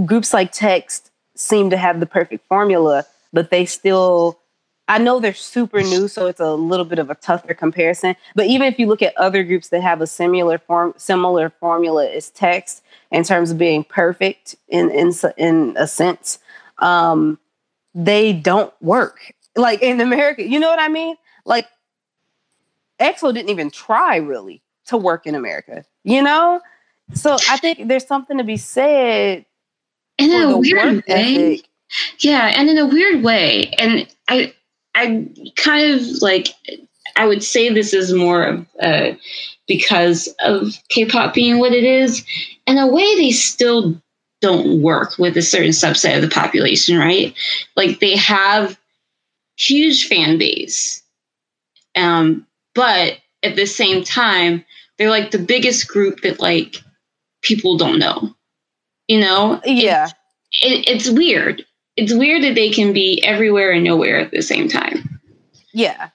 groups 0.04 0.32
like 0.32 0.52
TXT 0.52 1.10
seem 1.34 1.70
to 1.70 1.76
have 1.76 2.00
the 2.00 2.06
perfect 2.06 2.46
formula, 2.48 3.04
but 3.32 3.50
they 3.50 3.66
still. 3.66 4.40
I 4.88 4.98
know 4.98 5.18
they're 5.18 5.34
super 5.34 5.80
new, 5.80 6.06
so 6.06 6.28
it's 6.28 6.38
a 6.38 6.54
little 6.54 6.84
bit 6.84 7.00
of 7.00 7.10
a 7.10 7.16
tougher 7.16 7.54
comparison. 7.54 8.14
But 8.36 8.46
even 8.46 8.68
if 8.68 8.78
you 8.78 8.86
look 8.86 9.02
at 9.02 9.16
other 9.16 9.42
groups 9.42 9.70
that 9.70 9.82
have 9.82 10.00
a 10.00 10.06
similar 10.06 10.58
form, 10.58 10.94
similar 10.96 11.50
formula 11.50 12.08
as 12.08 12.30
TXT 12.30 12.82
in 13.10 13.24
terms 13.24 13.50
of 13.50 13.58
being 13.58 13.82
perfect 13.82 14.54
in 14.68 14.90
in 14.90 15.12
in 15.36 15.74
a 15.76 15.88
sense, 15.88 16.38
um, 16.78 17.38
they 17.94 18.32
don't 18.32 18.72
work. 18.80 19.32
Like 19.56 19.82
in 19.82 20.00
America, 20.00 20.46
you 20.46 20.60
know 20.60 20.68
what 20.68 20.80
I 20.80 20.88
mean? 20.88 21.16
Like 21.46 21.66
EXO 23.00 23.32
didn't 23.32 23.50
even 23.50 23.70
try 23.70 24.16
really 24.16 24.62
to 24.86 24.96
work 24.96 25.26
in 25.26 25.34
America. 25.34 25.84
You 26.04 26.22
know, 26.22 26.60
so 27.14 27.36
I 27.48 27.56
think 27.56 27.88
there's 27.88 28.06
something 28.06 28.38
to 28.38 28.44
be 28.44 28.56
said 28.56 29.46
in 30.18 30.32
a 30.32 30.58
weird 30.58 30.96
way. 30.96 31.02
Ethic. 31.08 31.68
Yeah, 32.18 32.52
and 32.56 32.68
in 32.68 32.78
a 32.78 32.86
weird 32.86 33.22
way. 33.22 33.72
And 33.78 34.06
I 34.28 34.52
I 34.94 35.28
kind 35.56 35.92
of 35.92 36.02
like 36.20 36.48
I 37.16 37.26
would 37.26 37.42
say 37.42 37.68
this 37.68 37.92
is 37.94 38.12
more 38.12 38.44
of 38.44 38.66
uh, 38.80 39.12
because 39.66 40.28
of 40.40 40.72
K-pop 40.88 41.34
being 41.34 41.58
what 41.58 41.72
it 41.72 41.84
is. 41.84 42.24
In 42.66 42.78
a 42.78 42.86
way, 42.86 43.14
they 43.16 43.30
still 43.30 44.00
don't 44.40 44.82
work 44.82 45.18
with 45.18 45.36
a 45.36 45.42
certain 45.42 45.70
subset 45.70 46.16
of 46.16 46.22
the 46.22 46.28
population, 46.28 46.98
right? 46.98 47.34
Like 47.76 48.00
they 48.00 48.16
have 48.16 48.78
huge 49.56 50.08
fan 50.08 50.38
base, 50.38 51.02
um, 51.96 52.46
but 52.74 53.18
at 53.42 53.56
the 53.56 53.66
same 53.66 54.04
time, 54.04 54.64
they're 54.98 55.10
like 55.10 55.30
the 55.30 55.38
biggest 55.38 55.88
group 55.88 56.20
that 56.22 56.40
like 56.40 56.76
people 57.42 57.76
don't 57.76 57.98
know. 57.98 58.34
You 59.08 59.20
know? 59.20 59.60
Yeah. 59.64 60.08
It, 60.62 60.88
it's 60.88 61.08
weird. 61.08 61.64
It's 61.96 62.12
weird 62.12 62.42
that 62.42 62.54
they 62.54 62.70
can 62.70 62.92
be 62.92 63.22
everywhere 63.24 63.70
and 63.72 63.84
nowhere 63.84 64.18
at 64.18 64.30
the 64.30 64.42
same 64.42 64.68
time. 64.68 65.20
Yeah. 65.72 66.10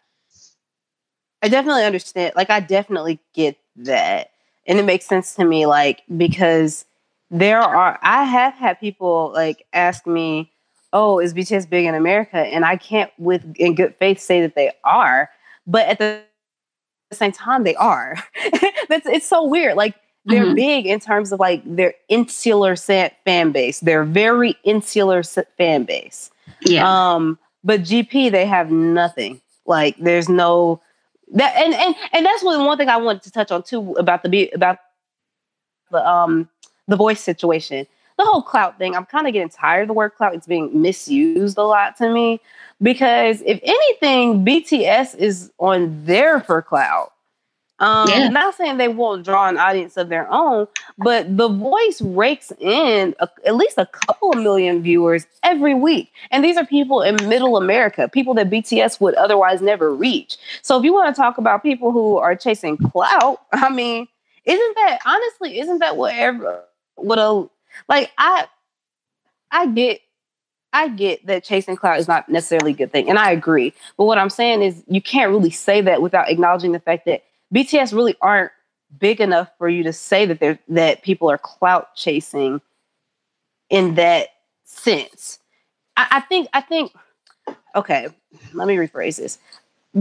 I 1.41 1.47
definitely 1.47 1.83
understand. 1.83 2.33
Like, 2.35 2.49
I 2.49 2.59
definitely 2.59 3.19
get 3.33 3.57
that. 3.77 4.31
And 4.67 4.77
it 4.77 4.85
makes 4.85 5.05
sense 5.05 5.35
to 5.35 5.45
me, 5.45 5.65
like, 5.65 6.03
because 6.15 6.85
there 7.31 7.59
are, 7.59 7.97
I 8.03 8.25
have 8.25 8.53
had 8.53 8.79
people 8.79 9.31
like 9.33 9.65
ask 9.73 10.05
me, 10.05 10.51
oh, 10.93 11.19
is 11.19 11.33
BTS 11.33 11.69
big 11.69 11.85
in 11.85 11.95
America? 11.95 12.37
And 12.37 12.63
I 12.65 12.75
can't, 12.75 13.11
with 13.17 13.43
in 13.55 13.73
good 13.73 13.95
faith, 13.95 14.19
say 14.19 14.41
that 14.41 14.53
they 14.53 14.71
are. 14.83 15.29
But 15.67 15.88
at 15.88 15.99
the 15.99 16.21
same 17.13 17.31
time, 17.31 17.63
they 17.63 17.75
are. 17.75 18.17
That's 18.89 19.05
it's 19.05 19.27
so 19.27 19.45
weird. 19.45 19.75
Like 19.75 19.95
they're 20.25 20.45
mm-hmm. 20.45 20.55
big 20.55 20.85
in 20.85 20.99
terms 20.99 21.31
of 21.31 21.39
like 21.39 21.61
their 21.65 21.93
insular 22.09 22.75
fan 22.75 23.51
base. 23.51 23.79
They're 23.79 24.03
very 24.03 24.55
insular 24.63 25.23
fan 25.23 25.83
base. 25.83 26.29
Yeah. 26.61 26.88
Um, 26.88 27.39
but 27.63 27.81
GP 27.81 28.31
they 28.31 28.45
have 28.45 28.71
nothing. 28.71 29.41
Like 29.65 29.97
there's 29.97 30.29
no 30.29 30.81
that 31.33 31.55
and 31.55 31.73
and 31.73 31.95
and 32.13 32.25
that's 32.25 32.43
what 32.43 32.59
one 32.59 32.77
thing 32.77 32.89
I 32.89 32.97
wanted 32.97 33.23
to 33.23 33.31
touch 33.31 33.51
on 33.51 33.63
too 33.63 33.93
about 33.93 34.23
the 34.23 34.49
about 34.53 34.77
the 35.91 36.07
um 36.07 36.49
the 36.88 36.95
voice 36.95 37.21
situation. 37.21 37.88
The 38.22 38.27
whole 38.27 38.43
clout 38.43 38.77
thing, 38.77 38.95
I'm 38.95 39.07
kind 39.07 39.26
of 39.26 39.34
getting 39.34 39.49
tired 39.49 39.81
of 39.81 39.88
the 39.88 39.95
word 39.95 40.11
clout. 40.11 40.35
It's 40.35 40.45
being 40.45 40.80
misused 40.80 41.57
a 41.57 41.64
lot 41.64 41.98
to 41.98 42.14
me 42.14 42.39
because 42.80 43.41
if 43.41 43.60
anything, 43.64 44.45
BTS 44.45 45.18
is 45.18 45.52
on 45.57 46.06
there 46.06 46.39
for 46.39 46.61
clout. 46.61 47.14
Um, 47.80 48.07
yeah. 48.10 48.30
Not 48.30 48.53
saying 48.53 48.77
they 48.77 48.89
won't 48.89 49.26
draw 49.26 49.49
an 49.49 49.57
audience 49.57 49.98
of 49.98 50.10
their 50.10 50.31
own, 50.31 50.68
but 50.99 51.35
The 51.35 51.49
Voice 51.49 51.99
rakes 51.99 52.52
in 52.60 53.15
a, 53.19 53.27
at 53.43 53.56
least 53.56 53.80
a 53.80 53.88
couple 53.88 54.34
of 54.34 54.38
million 54.38 54.84
viewers 54.84 55.26
every 55.41 55.73
week. 55.73 56.11
And 56.30 56.43
these 56.43 56.57
are 56.57 56.65
people 56.65 57.02
in 57.02 57.15
middle 57.27 57.57
America, 57.57 58.07
people 58.07 58.35
that 58.35 58.52
BTS 58.52 59.02
would 59.02 59.15
otherwise 59.15 59.64
never 59.64 59.95
reach. 59.95 60.38
So 60.61 60.77
if 60.77 60.85
you 60.85 60.93
want 60.93 61.15
to 61.15 61.19
talk 61.19 61.39
about 61.39 61.64
people 61.64 61.91
who 61.91 62.18
are 62.18 62.35
chasing 62.35 62.77
clout, 62.77 63.41
I 63.52 63.72
mean, 63.72 64.07
isn't 64.45 64.76
that 64.76 64.99
honestly, 65.07 65.60
isn't 65.60 65.80
that 65.80 65.98
whatever 65.98 66.65
what 66.95 67.19
a 67.19 67.48
like 67.88 68.11
I 68.18 68.48
I 69.52 69.68
get 69.68 70.02
I 70.73 70.88
get 70.88 71.26
that 71.26 71.43
chasing 71.43 71.76
clout 71.76 71.99
is 71.99 72.07
not 72.07 72.30
necessarily 72.30 72.72
a 72.72 72.76
good 72.76 72.91
thing, 72.91 73.10
and 73.10 73.19
I 73.19 73.31
agree. 73.31 73.73
But 73.98 74.06
what 74.06 74.18
I'm 74.18 74.30
saying 74.30 74.61
is 74.61 74.84
you 74.88 75.02
can't 75.02 75.31
really 75.31 75.52
say 75.52 75.81
that 75.81 76.02
without 76.02 76.30
acknowledging 76.30 76.72
the 76.72 76.80
fact 76.80 77.06
that 77.06 77.23
BTS 77.53 77.93
really 77.93 78.15
aren't 78.22 78.52
big 78.98 79.22
enough 79.22 79.49
for 79.57 79.69
you 79.69 79.84
to 79.84 79.93
say 79.93 80.26
that 80.26 80.39
they're 80.39 80.60
that 80.69 81.03
people 81.03 81.30
are 81.30 81.38
clout 81.38 81.95
chasing 81.95 82.61
in 83.69 83.95
that 83.95 84.30
sense. 84.64 85.39
I, 85.98 86.07
I 86.11 86.19
think 86.22 86.48
I 86.53 86.61
think 86.61 86.93
okay, 87.76 88.07
let 88.53 88.68
me 88.68 88.76
rephrase 88.76 89.18
this. 89.18 89.39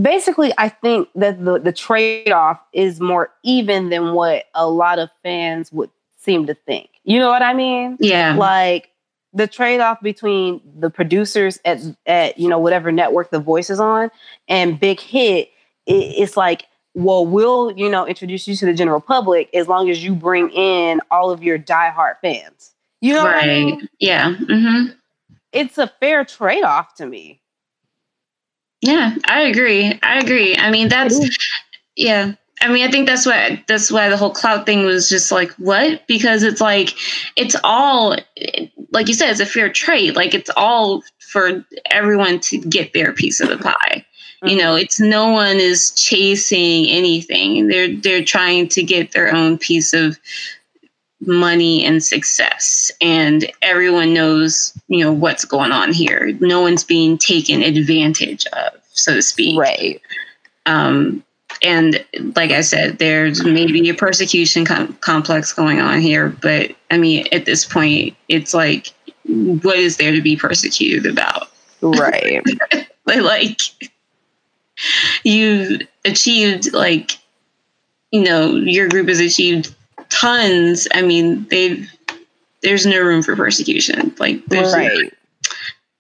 Basically, 0.01 0.53
I 0.57 0.69
think 0.69 1.09
that 1.17 1.45
the, 1.45 1.59
the 1.59 1.73
trade-off 1.73 2.61
is 2.73 3.01
more 3.01 3.33
even 3.43 3.91
than 3.91 4.13
what 4.13 4.45
a 4.55 4.69
lot 4.69 5.01
of 5.01 5.11
fans 5.25 5.73
would 5.73 5.91
seem 6.21 6.47
to 6.47 6.55
think. 6.55 6.91
You 7.05 7.19
know 7.19 7.29
what 7.29 7.43
I 7.43 7.55
mean? 7.55 7.97
Yeah. 8.01 8.35
Like 8.35 8.91
the 9.33 9.47
trade-off 9.47 10.01
between 10.01 10.61
the 10.79 10.91
producers 10.91 11.59
at 11.65 11.81
at 12.07 12.39
you 12.39 12.49
know 12.49 12.59
whatever 12.59 12.93
network 12.93 13.31
the 13.31 13.39
voice 13.41 13.71
is 13.71 13.81
on 13.81 14.11
and 14.49 14.79
big 14.81 15.01
hit 15.01 15.51
it, 15.87 15.93
it's 15.93 16.37
like 16.37 16.67
well 16.95 17.25
we'll 17.25 17.73
you 17.73 17.89
know 17.89 18.07
introduce 18.07 18.49
you 18.49 18.57
to 18.57 18.67
the 18.67 18.75
general 18.75 19.01
public 19.01 19.49
as 19.55 19.69
long 19.69 19.89
as 19.89 20.03
you 20.03 20.15
bring 20.15 20.51
in 20.51 21.01
all 21.13 21.31
of 21.31 21.45
your 21.45 21.59
diehard 21.59 22.15
fans 22.21 22.73
you 23.01 23.13
know 23.13 23.25
right. 23.25 23.45
I 23.45 23.47
mean? 23.47 23.89
Yeah. 24.01 24.35
hmm 24.35 24.87
it's 25.53 25.79
a 25.79 25.87
fair 26.01 26.25
trade-off 26.25 26.95
to 26.97 27.07
me 27.07 27.41
Yeah, 28.81 29.15
I 29.27 29.43
agree. 29.43 29.99
I 30.03 30.19
agree. 30.19 30.57
I 30.57 30.71
mean, 30.71 30.89
that's 30.89 31.21
yeah. 31.97 32.33
I 32.62 32.69
mean, 32.69 32.87
I 32.87 32.91
think 32.91 33.07
that's 33.07 33.24
why 33.24 33.62
that's 33.66 33.91
why 33.91 34.09
the 34.09 34.16
whole 34.16 34.32
cloud 34.32 34.66
thing 34.66 34.85
was 34.85 35.09
just 35.09 35.32
like 35.32 35.51
what 35.53 36.07
because 36.07 36.43
it's 36.43 36.61
like 36.61 36.95
it's 37.37 37.57
all 37.65 38.16
like 38.91 39.09
you 39.09 39.15
said 39.15 39.31
it's 39.31 39.41
a 39.41 39.47
fair 39.47 39.70
trade. 39.70 40.15
Like 40.15 40.35
it's 40.35 40.51
all 40.57 41.03
for 41.19 41.65
everyone 41.91 42.41
to 42.41 42.59
get 42.59 42.93
their 42.93 43.12
piece 43.12 43.41
of 43.41 43.49
the 43.49 43.59
pie. 43.59 44.05
You 44.43 44.57
know, 44.57 44.74
it's 44.74 44.99
no 44.99 45.28
one 45.31 45.57
is 45.57 45.91
chasing 45.91 46.87
anything. 46.87 47.69
They're 47.69 47.95
they're 47.95 48.24
trying 48.24 48.69
to 48.69 48.82
get 48.82 49.12
their 49.12 49.35
own 49.35 49.59
piece 49.59 49.93
of 49.93 50.19
money 51.20 51.85
and 51.85 52.03
success 52.03 52.91
and 53.01 53.51
everyone 53.61 54.15
knows, 54.15 54.73
you 54.89 55.05
know, 55.05 55.12
what's 55.12 55.45
going 55.45 55.73
on 55.73 55.93
here. 55.93 56.32
No 56.41 56.62
one's 56.62 56.85
being 56.85 57.19
taken 57.19 57.62
advantage 57.62 58.47
of, 58.47 58.73
so 58.93 59.15
to 59.15 59.23
speak. 59.23 59.59
right 59.59 60.01
Um, 60.65 61.23
and 61.62 62.05
like 62.35 62.51
I 62.51 62.62
said, 62.62 62.99
there's 62.99 63.45
maybe 63.45 63.89
a 63.89 63.95
persecution 63.95 64.65
com- 64.65 64.95
complex 65.01 65.53
going 65.53 65.81
on 65.81 66.01
here, 66.01 66.28
but 66.41 66.74
I 66.91 66.99
mean, 66.99 67.27
at 67.32 67.45
this 67.45 67.65
point, 67.65 68.16
it's 68.28 68.55
like, 68.55 68.93
what 69.24 69.78
is 69.78 69.97
there 69.97 70.12
to 70.12 70.23
be 70.23 70.37
persecuted 70.37 71.07
about? 71.07 71.49
right 71.82 72.45
like, 73.07 73.59
you've 75.24 75.82
achieved, 76.05 76.73
like, 76.73 77.12
you 78.11 78.23
know, 78.23 78.53
your 78.53 78.89
group 78.89 79.09
has 79.09 79.20
achieved 79.20 79.74
tons. 80.09 80.89
I 80.95 81.03
mean, 81.03 81.47
they've 81.49 81.91
there's 82.62 82.85
no 82.85 83.01
room 83.01 83.23
for 83.23 83.35
persecution. 83.37 84.15
Like, 84.19 84.45
there's 84.47 84.74
right 84.74 85.12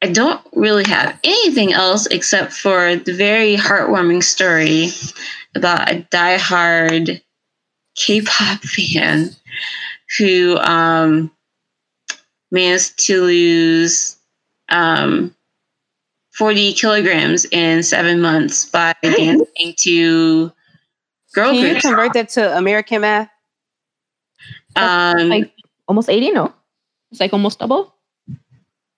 I 0.02 0.10
don't 0.10 0.40
really 0.54 0.84
have 0.84 1.18
anything 1.24 1.72
else 1.72 2.06
except 2.06 2.52
for 2.52 2.96
the 2.96 3.12
very 3.12 3.56
heartwarming 3.56 4.22
story 4.22 4.88
about 5.54 5.90
a 5.90 6.06
diehard 6.12 7.20
K-pop 7.96 8.60
fan 8.62 9.30
who 10.18 10.56
um, 10.58 11.30
managed 12.50 12.98
to 13.06 13.22
lose 13.22 14.16
um, 14.68 15.34
40 16.32 16.72
kilograms 16.74 17.44
in 17.46 17.82
seven 17.82 18.20
months 18.20 18.64
by 18.66 18.94
dancing 19.02 19.74
to 19.78 20.52
girl 21.34 21.52
can 21.52 21.74
you 21.74 21.80
convert 21.80 22.12
that 22.14 22.28
to 22.30 22.56
american 22.56 23.00
math 23.02 23.28
Um, 24.76 25.28
like 25.28 25.52
almost 25.88 26.08
80, 26.08 26.30
no? 26.30 26.54
It's 27.10 27.20
like 27.20 27.32
almost 27.32 27.58
double. 27.58 27.92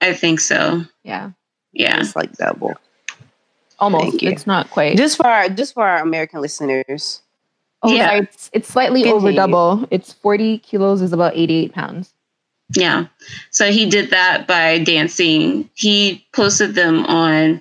I 0.03 0.13
think 0.13 0.39
so. 0.41 0.85
Yeah. 1.03 1.31
Yeah. 1.73 1.99
it's 2.01 2.15
like 2.15 2.33
double 2.35 2.75
Almost. 3.83 4.05
Thank 4.05 4.23
you. 4.23 4.31
It's 4.31 4.47
not 4.47 4.71
quite. 4.71 4.97
just 4.97 5.17
for 5.17 5.27
our 5.27 5.49
just 5.49 5.75
for 5.75 5.87
our 5.87 6.01
american 6.01 6.41
listeners 6.41 7.23
oh, 7.83 7.93
yeah. 7.93 8.09
sorry, 8.09 8.21
It's, 8.21 8.51
it's 8.53 8.69
slightly 8.69 9.05
over 9.11 9.33
double. 9.33 9.87
It's 9.91 10.13
40 10.13 10.59
kilos 10.59 11.03
is 11.03 11.13
about 11.13 11.37
88 11.37 11.73
pounds. 11.73 12.15
Yeah. 12.75 13.07
So 13.51 13.71
he 13.71 13.89
did 13.89 14.11
that 14.11 14.47
by 14.47 14.79
dancing. 14.79 15.69
He 15.75 16.27
posted 16.33 16.75
them 16.75 17.05
on 17.07 17.61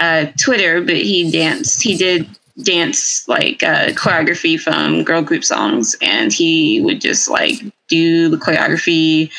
uh, 0.00 0.26
Twitter, 0.38 0.82
but 0.82 0.96
he 0.96 1.30
danced. 1.30 1.82
He 1.82 1.96
did 1.96 2.28
dance 2.62 3.26
like 3.28 3.62
uh, 3.62 3.88
choreography 3.90 4.60
from 4.60 5.04
girl 5.04 5.22
group 5.22 5.44
songs, 5.44 5.96
and 6.02 6.32
he 6.32 6.80
would 6.82 7.00
just 7.00 7.28
like 7.28 7.56
do 7.88 8.28
the 8.28 8.36
choreography. 8.36 9.30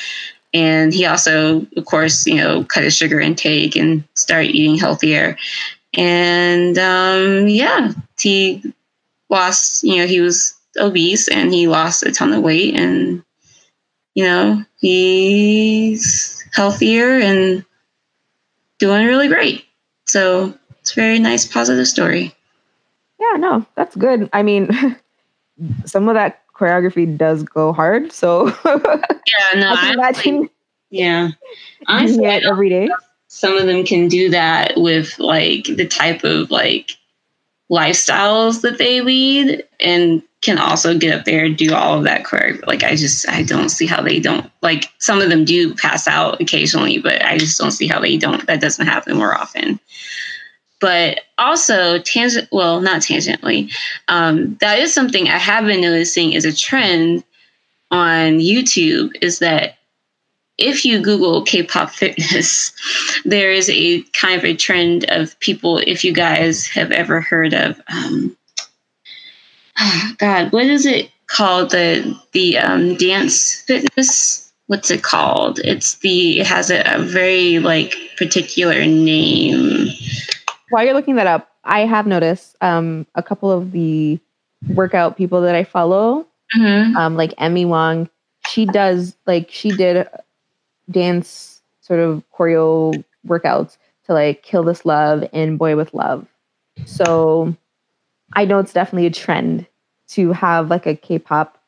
And 0.53 0.91
he 0.91 1.05
also, 1.05 1.67
of 1.77 1.85
course, 1.85 2.25
you 2.25 2.35
know, 2.35 2.63
cut 2.63 2.83
his 2.83 2.95
sugar 2.95 3.19
intake 3.19 3.75
and 3.75 4.03
start 4.15 4.45
eating 4.45 4.75
healthier. 4.75 5.37
And 5.95 6.77
um, 6.77 7.47
yeah, 7.47 7.93
he 8.19 8.63
lost. 9.29 9.83
You 9.83 9.97
know, 9.97 10.07
he 10.07 10.21
was 10.21 10.55
obese 10.77 11.27
and 11.27 11.53
he 11.53 11.67
lost 11.67 12.03
a 12.03 12.11
ton 12.11 12.33
of 12.33 12.43
weight 12.43 12.79
and 12.79 13.23
you 14.15 14.23
know, 14.23 14.63
he's 14.77 16.43
healthier 16.53 17.19
and 17.19 17.63
doing 18.79 19.05
really 19.05 19.27
great. 19.27 19.65
So 20.05 20.53
it's 20.81 20.91
a 20.91 20.95
very 20.95 21.19
nice, 21.19 21.45
positive 21.47 21.87
story. 21.87 22.33
Yeah, 23.19 23.37
no, 23.37 23.65
that's 23.75 23.95
good. 23.95 24.29
I 24.33 24.43
mean, 24.43 24.69
some 25.85 26.09
of 26.09 26.15
that 26.15 26.43
choreography 26.53 27.17
does 27.17 27.43
go 27.43 27.71
hard. 27.71 28.11
So 28.11 28.47
Yeah, 28.65 29.59
no, 29.59 29.71
I 29.71 29.75
can 29.75 29.93
imagine 29.93 30.49
yeah. 30.89 31.29
Honestly, 31.87 32.25
every 32.25 32.69
day. 32.69 32.89
Some 33.29 33.57
of 33.57 33.67
them 33.67 33.85
can 33.85 34.07
do 34.07 34.29
that 34.29 34.73
with 34.75 35.17
like 35.19 35.65
the 35.65 35.87
type 35.87 36.23
of 36.23 36.51
like 36.51 36.91
lifestyles 37.71 38.61
that 38.61 38.79
they 38.79 39.01
lead 39.01 39.63
and 39.79 40.23
can 40.41 40.57
also 40.57 40.97
get 40.97 41.17
up 41.17 41.25
there 41.25 41.45
and 41.45 41.55
do 41.55 41.73
all 41.73 41.97
of 41.97 42.03
that 42.05 42.23
choreography. 42.23 42.65
Like 42.65 42.83
I 42.83 42.95
just 42.95 43.29
I 43.29 43.43
don't 43.43 43.69
see 43.69 43.85
how 43.85 44.01
they 44.01 44.19
don't 44.19 44.49
like 44.63 44.85
some 44.97 45.21
of 45.21 45.29
them 45.29 45.45
do 45.45 45.75
pass 45.75 46.07
out 46.07 46.41
occasionally, 46.41 46.97
but 46.97 47.23
I 47.23 47.37
just 47.37 47.57
don't 47.59 47.71
see 47.71 47.87
how 47.87 47.99
they 47.99 48.17
don't 48.17 48.45
that 48.47 48.61
doesn't 48.61 48.87
happen 48.87 49.17
more 49.17 49.37
often. 49.37 49.79
But 50.81 51.21
also 51.37 51.99
tangent 51.99 52.47
well, 52.51 52.81
not 52.81 53.01
tangentially, 53.01 53.71
um, 54.07 54.55
that 54.61 54.79
is 54.79 54.93
something 54.93 55.27
I 55.27 55.37
have 55.37 55.65
been 55.65 55.81
noticing 55.81 56.33
is 56.33 56.45
a 56.45 56.53
trend 56.53 57.23
on 57.91 58.39
YouTube 58.39 59.15
is 59.21 59.39
that 59.39 59.78
if 60.59 60.85
you 60.85 61.01
Google 61.01 61.43
K-pop 61.43 61.89
fitness, 61.91 62.71
there 63.25 63.51
is 63.51 63.69
a 63.69 64.01
kind 64.13 64.37
of 64.37 64.45
a 64.45 64.55
trend 64.55 65.05
of 65.09 65.39
people. 65.39 65.79
If 65.79 66.03
you 66.03 66.13
guys 66.13 66.67
have 66.67 66.91
ever 66.91 67.21
heard 67.21 67.53
of, 67.53 67.81
um, 67.87 68.35
God, 70.17 70.51
what 70.51 70.65
is 70.65 70.85
it 70.85 71.11
called? 71.27 71.71
The 71.71 72.15
the 72.33 72.57
um, 72.57 72.95
dance 72.95 73.61
fitness. 73.61 74.45
What's 74.67 74.91
it 74.91 75.01
called? 75.01 75.59
It's 75.63 75.95
the. 75.95 76.39
It 76.41 76.47
has 76.47 76.69
a, 76.69 76.81
a 76.85 76.99
very 77.01 77.59
like 77.59 77.95
particular 78.17 78.85
name. 78.85 79.87
While 80.69 80.85
you're 80.85 80.93
looking 80.93 81.15
that 81.15 81.25
up, 81.25 81.49
I 81.63 81.81
have 81.85 82.05
noticed 82.05 82.55
um, 82.61 83.07
a 83.15 83.23
couple 83.23 83.49
of 83.51 83.71
the 83.71 84.19
workout 84.75 85.17
people 85.17 85.41
that 85.41 85.55
I 85.55 85.63
follow, 85.63 86.27
Mhm. 86.55 86.95
um, 86.95 87.15
like 87.15 87.31
Emi 87.37 87.65
Wong. 87.67 88.09
She 88.47 88.65
does 88.65 89.15
like 89.25 89.49
she 89.51 89.71
did 89.71 90.07
dance 90.89 91.61
sort 91.81 91.99
of 91.99 92.23
choreo 92.37 93.03
workouts 93.27 93.77
to 94.05 94.13
like 94.13 94.43
Kill 94.43 94.63
This 94.63 94.85
Love 94.85 95.23
and 95.33 95.57
Boy 95.57 95.75
with 95.75 95.93
Love. 95.93 96.27
So 96.85 97.55
I 98.33 98.45
know 98.45 98.59
it's 98.59 98.73
definitely 98.73 99.07
a 99.07 99.11
trend 99.11 99.65
to 100.09 100.31
have 100.31 100.69
like 100.69 100.85
a 100.87 100.95
K-pop 100.95 101.61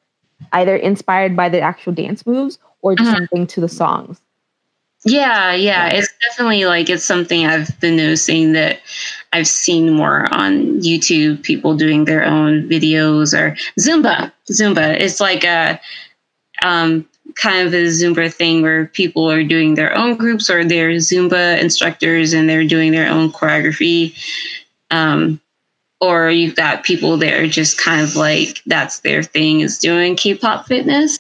either 0.53 0.75
inspired 0.75 1.35
by 1.35 1.49
the 1.49 1.59
actual 1.59 1.93
dance 1.93 2.25
moves 2.25 2.57
or 2.81 2.95
just 2.95 3.11
Mhm. 3.11 3.17
something 3.17 3.47
to 3.47 3.61
the 3.61 3.69
songs. 3.69 4.19
Yeah, 5.03 5.53
yeah, 5.53 5.87
it's 5.87 6.13
definitely 6.29 6.65
like 6.65 6.87
it's 6.87 7.03
something 7.03 7.47
I've 7.47 7.79
been 7.79 7.97
noticing 7.97 8.53
that 8.53 8.81
I've 9.33 9.47
seen 9.47 9.93
more 9.93 10.31
on 10.31 10.79
YouTube. 10.79 11.41
People 11.41 11.75
doing 11.75 12.05
their 12.05 12.23
own 12.23 12.69
videos 12.69 13.35
or 13.35 13.55
Zumba. 13.79 14.31
Zumba. 14.51 14.99
It's 14.99 15.19
like 15.19 15.43
a 15.43 15.79
um, 16.63 17.07
kind 17.35 17.67
of 17.67 17.73
a 17.73 17.87
Zumba 17.87 18.33
thing 18.33 18.61
where 18.61 18.87
people 18.87 19.29
are 19.29 19.43
doing 19.43 19.75
their 19.75 19.95
own 19.97 20.15
groups 20.15 20.49
or 20.49 20.63
they're 20.63 20.91
Zumba 20.91 21.59
instructors 21.59 22.33
and 22.33 22.49
they're 22.49 22.65
doing 22.65 22.91
their 22.91 23.09
own 23.09 23.31
choreography. 23.31 24.15
Um, 24.89 25.39
or 25.99 26.31
you've 26.31 26.55
got 26.55 26.83
people 26.83 27.17
that 27.17 27.33
are 27.33 27.47
just 27.47 27.77
kind 27.77 28.01
of 28.01 28.15
like 28.15 28.61
that's 28.65 28.99
their 28.99 29.21
thing 29.21 29.59
is 29.59 29.77
doing 29.77 30.15
K-pop 30.15 30.65
fitness. 30.65 31.19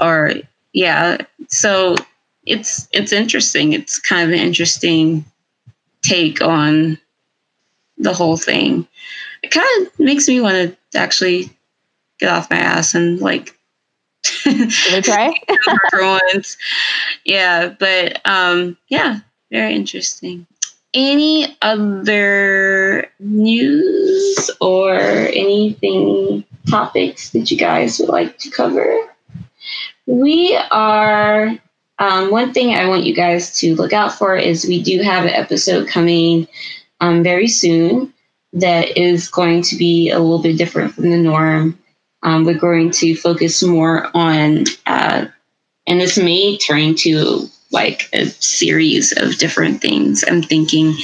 Or 0.00 0.32
yeah, 0.72 1.18
so 1.48 1.96
it's 2.44 2.86
it's 2.92 3.12
interesting. 3.12 3.72
It's 3.72 3.98
kind 3.98 4.24
of 4.24 4.28
an 4.30 4.44
interesting 4.44 5.24
take 6.02 6.42
on 6.42 6.98
the 7.96 8.12
whole 8.12 8.36
thing. 8.36 8.86
It 9.42 9.50
kind 9.50 9.86
of 9.86 9.98
makes 9.98 10.28
me 10.28 10.40
want 10.40 10.76
to 10.92 10.98
actually 10.98 11.50
get 12.18 12.28
off 12.28 12.50
my 12.50 12.58
ass 12.58 12.94
and 12.94 13.20
like 13.20 13.53
It 14.46 14.94
a 14.94 15.02
try. 15.02 15.34
Yeah, 17.24 17.74
but 17.78 18.20
um, 18.24 18.76
yeah, 18.88 19.20
very 19.50 19.74
interesting. 19.74 20.46
Any 20.92 21.56
other 21.62 23.10
news 23.18 24.50
or 24.60 24.96
anything 24.96 26.44
topics 26.70 27.30
that 27.30 27.50
you 27.50 27.56
guys 27.56 27.98
would 27.98 28.08
like 28.08 28.38
to 28.38 28.50
cover? 28.50 28.96
We 30.06 30.56
are 30.70 31.58
um, 31.98 32.30
one 32.30 32.52
thing 32.52 32.74
I 32.74 32.86
want 32.88 33.04
you 33.04 33.14
guys 33.14 33.56
to 33.60 33.74
look 33.74 33.92
out 33.92 34.12
for 34.12 34.36
is 34.36 34.66
we 34.66 34.82
do 34.82 35.00
have 35.02 35.24
an 35.24 35.30
episode 35.30 35.88
coming 35.88 36.46
um, 37.00 37.22
very 37.22 37.48
soon 37.48 38.12
that 38.52 38.96
is 38.96 39.28
going 39.28 39.62
to 39.62 39.76
be 39.76 40.10
a 40.10 40.18
little 40.18 40.42
bit 40.42 40.58
different 40.58 40.94
from 40.94 41.10
the 41.10 41.16
norm. 41.16 41.78
Um, 42.24 42.44
we're 42.44 42.58
going 42.58 42.90
to 42.92 43.14
focus 43.14 43.62
more 43.62 44.08
on, 44.14 44.64
uh, 44.86 45.26
and 45.86 46.00
this 46.00 46.18
may 46.18 46.56
turn 46.58 46.94
to 46.96 47.48
like 47.70 48.08
a 48.12 48.26
series 48.26 49.12
of 49.18 49.36
different 49.36 49.80
things. 49.82 50.24
I'm 50.26 50.42
thinking 50.42 50.94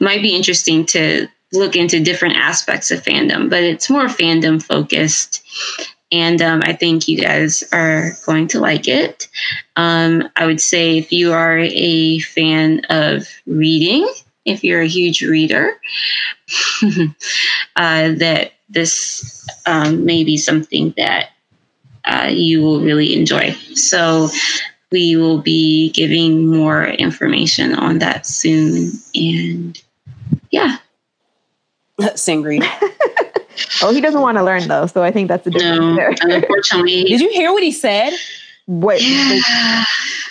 might 0.00 0.22
be 0.22 0.34
interesting 0.34 0.84
to 0.86 1.28
look 1.52 1.76
into 1.76 2.02
different 2.02 2.36
aspects 2.36 2.90
of 2.90 3.02
fandom, 3.02 3.48
but 3.48 3.62
it's 3.62 3.90
more 3.90 4.06
fandom 4.06 4.62
focused. 4.62 5.42
And 6.12 6.40
um, 6.40 6.62
I 6.64 6.72
think 6.72 7.08
you 7.08 7.20
guys 7.20 7.64
are 7.72 8.12
going 8.24 8.48
to 8.48 8.60
like 8.60 8.88
it. 8.88 9.28
Um, 9.76 10.28
I 10.36 10.46
would 10.46 10.60
say 10.60 10.98
if 10.98 11.12
you 11.12 11.32
are 11.32 11.58
a 11.58 12.20
fan 12.20 12.82
of 12.90 13.28
reading, 13.46 14.08
if 14.44 14.62
you're 14.62 14.82
a 14.82 14.88
huge 14.88 15.22
reader, 15.22 15.72
uh, 16.82 18.12
that 18.14 18.52
this 18.68 19.46
um, 19.66 20.04
may 20.04 20.24
be 20.24 20.36
something 20.36 20.92
that 20.96 21.30
uh, 22.04 22.28
you 22.30 22.62
will 22.62 22.80
really 22.80 23.14
enjoy. 23.14 23.52
So 23.74 24.28
we 24.92 25.16
will 25.16 25.40
be 25.40 25.90
giving 25.90 26.46
more 26.46 26.84
information 26.84 27.74
on 27.74 27.98
that 27.98 28.26
soon. 28.26 28.92
And 29.14 29.80
yeah. 30.50 30.78
Seungri. 32.00 32.60
oh, 33.82 33.92
he 33.92 34.00
doesn't 34.00 34.20
want 34.20 34.38
to 34.38 34.44
learn 34.44 34.68
though, 34.68 34.86
so 34.86 35.02
I 35.02 35.10
think 35.10 35.28
that's 35.28 35.46
a 35.46 35.50
difference 35.50 35.78
No, 35.78 35.96
there. 35.96 36.14
unfortunately. 36.20 37.04
Did 37.08 37.20
you 37.20 37.30
hear 37.32 37.52
what 37.52 37.62
he 37.62 37.72
said? 37.72 38.12
Wait, 38.68 39.00
like, 39.30 39.42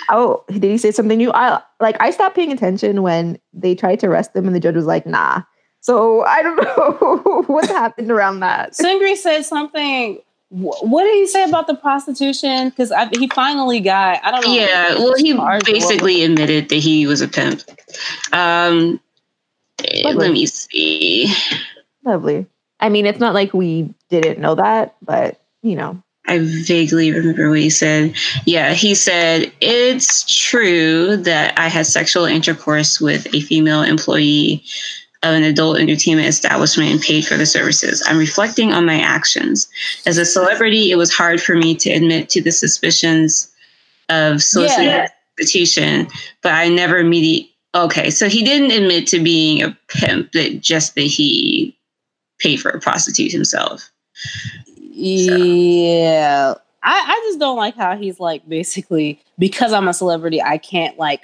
oh, 0.10 0.44
did 0.49 0.62
he 0.62 0.78
say 0.78 0.91
something 0.91 1.18
new? 1.18 1.32
I 1.32 1.62
like 1.80 1.95
I 2.02 2.12
stopped 2.12 2.36
paying 2.36 2.52
attention 2.52 3.02
when 3.02 3.40
they 3.53 3.74
tried 3.74 4.02
to 4.02 4.07
arrest 4.07 4.36
him 4.36 4.45
and 4.45 4.53
the 4.53 4.60
judge 4.60 4.76
was 4.76 4.86
like, 4.86 5.06
"Nah." 5.06 5.44
So 5.86 6.24
I 6.24 6.41
don't 6.41 6.56
know 6.64 7.44
what 7.45 7.68
happened 7.68 8.10
around 8.10 8.40
that. 8.40 8.72
Seungri 8.72 9.16
said 9.16 9.44
something. 9.44 10.18
What 10.49 11.03
did 11.03 11.14
he 11.14 11.28
say 11.28 11.44
about 11.44 11.68
the 11.68 11.76
prostitution? 11.76 12.70
Because 12.70 12.91
he 13.20 13.28
finally 13.28 13.82
got. 13.82 14.20
I 14.24 14.32
don't 14.32 14.45
know. 14.45 14.52
Yeah, 14.52 14.95
well, 14.95 15.14
he 15.16 15.34
charged 15.34 15.70
or 15.70 15.74
basically 15.74 16.24
admitted 16.24 16.70
that 16.70 16.78
he 16.78 17.06
was 17.06 17.22
a 17.22 17.28
pimp. 17.28 17.62
Um, 18.34 18.99
eh, 19.84 20.02
Lovely. 20.06 20.20
let 20.20 20.32
me 20.32 20.48
see. 20.48 21.32
Lovely. 22.03 22.48
I 22.80 22.90
mean, 22.90 23.06
it's 23.06 23.20
not 23.20 23.36
like 23.36 23.53
we 23.53 23.94
didn't 24.10 24.40
know 24.40 24.56
that, 24.56 24.95
but 25.03 25.40
you 25.62 25.76
know, 25.76 26.02
I 26.28 26.40
vaguely 26.40 27.12
remember 27.12 27.49
what 27.49 27.60
he 27.60 27.70
said. 27.70 28.16
Yeah, 28.45 28.74
he 28.74 28.95
said, 28.95 29.52
It's 29.62 30.26
true 30.26 31.16
that 31.18 31.60
I 31.60 31.68
had 31.68 31.86
sexual 31.86 32.26
intercourse 32.26 32.99
with 32.99 33.32
a 33.36 33.41
female 33.41 33.84
employee 33.84 34.64
of 35.24 35.34
an 35.34 35.44
adult 35.44 35.80
entertainment 35.80 36.28
establishment 36.28 36.92
and 36.92 37.02
paid 37.02 37.26
for 37.26 37.36
the 37.36 37.46
services. 37.46 38.04
I'm 38.06 38.18
reflecting 38.18 38.74
on 38.74 38.86
my 38.86 39.00
actions. 39.00 39.68
As 40.06 40.18
a 40.18 40.26
celebrity, 40.26 40.92
it 40.92 40.98
was 40.98 41.14
hard 41.14 41.42
for 41.42 41.56
me 41.56 41.76
to 41.76 41.90
admit 41.90 42.30
to 42.30 42.42
the 42.42 42.52
suspicions 42.52 43.52
of 44.10 44.44
solicitation, 44.44 46.08
but 46.42 46.54
I 46.54 46.70
never 46.70 46.98
immediately. 46.98 47.52
Okay, 47.74 48.10
so 48.10 48.30
he 48.30 48.44
didn't 48.44 48.72
admit 48.72 49.06
to 49.08 49.22
being 49.22 49.62
a 49.62 49.78
pimp, 49.90 50.32
that 50.32 50.62
just 50.62 50.96
that 50.96 51.02
he 51.02 51.78
paid 52.40 52.62
for 52.62 52.70
a 52.70 52.80
prostitute 52.80 53.32
himself. 53.32 53.92
Yeah. 54.78 56.54
I, 56.84 57.04
I 57.08 57.22
just 57.28 57.40
don't 57.40 57.58
like 57.58 57.76
how 57.76 57.98
he's 57.98 58.20
like 58.20 58.48
basically 58.48 59.20
because 59.38 59.74
I'm 59.74 59.88
a 59.88 59.94
celebrity, 59.94 60.42
I 60.42 60.58
can't 60.58 60.98
like 60.98 61.24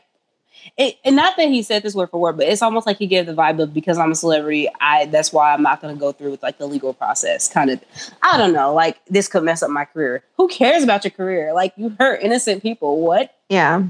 it, 0.78 0.98
and 1.04 1.16
not 1.16 1.38
that 1.38 1.50
he 1.50 1.62
said 1.64 1.84
this 1.84 1.96
word 1.96 2.10
for 2.10 2.20
word, 2.20 2.38
but 2.38 2.48
it's 2.48 2.62
almost 2.62 2.88
like 2.88 2.98
he 2.98 3.08
gave 3.08 3.26
the 3.26 3.34
vibe 3.34 3.62
of 3.62 3.74
because 3.74 3.98
I'm 3.98 4.12
a 4.12 4.16
celebrity, 4.16 4.68
I 4.80 5.06
that's 5.06 5.32
why 5.34 5.54
I'm 5.54 5.64
not 5.64 5.82
gonna 5.82 5.96
go 5.96 6.12
through 6.12 6.32
with 6.32 6.44
like 6.44 6.58
the 6.58 6.68
legal 6.68 6.94
process. 6.94 7.48
Kind 7.48 7.70
of 7.70 7.84
I 8.22 8.38
don't 8.38 8.54
know, 8.54 8.74
like 8.74 9.04
this 9.06 9.28
could 9.28 9.44
mess 9.44 9.64
up 9.64 9.70
my 9.70 9.86
career. 9.86 10.24
Who 10.38 10.48
cares 10.48 10.84
about 10.84 11.04
your 11.04 11.12
career? 11.12 11.54
Like 11.54 11.74
you 11.76 11.96
hurt 12.00 12.22
innocent 12.22 12.62
people. 12.62 13.02
What? 13.02 13.36
yeah. 13.50 13.84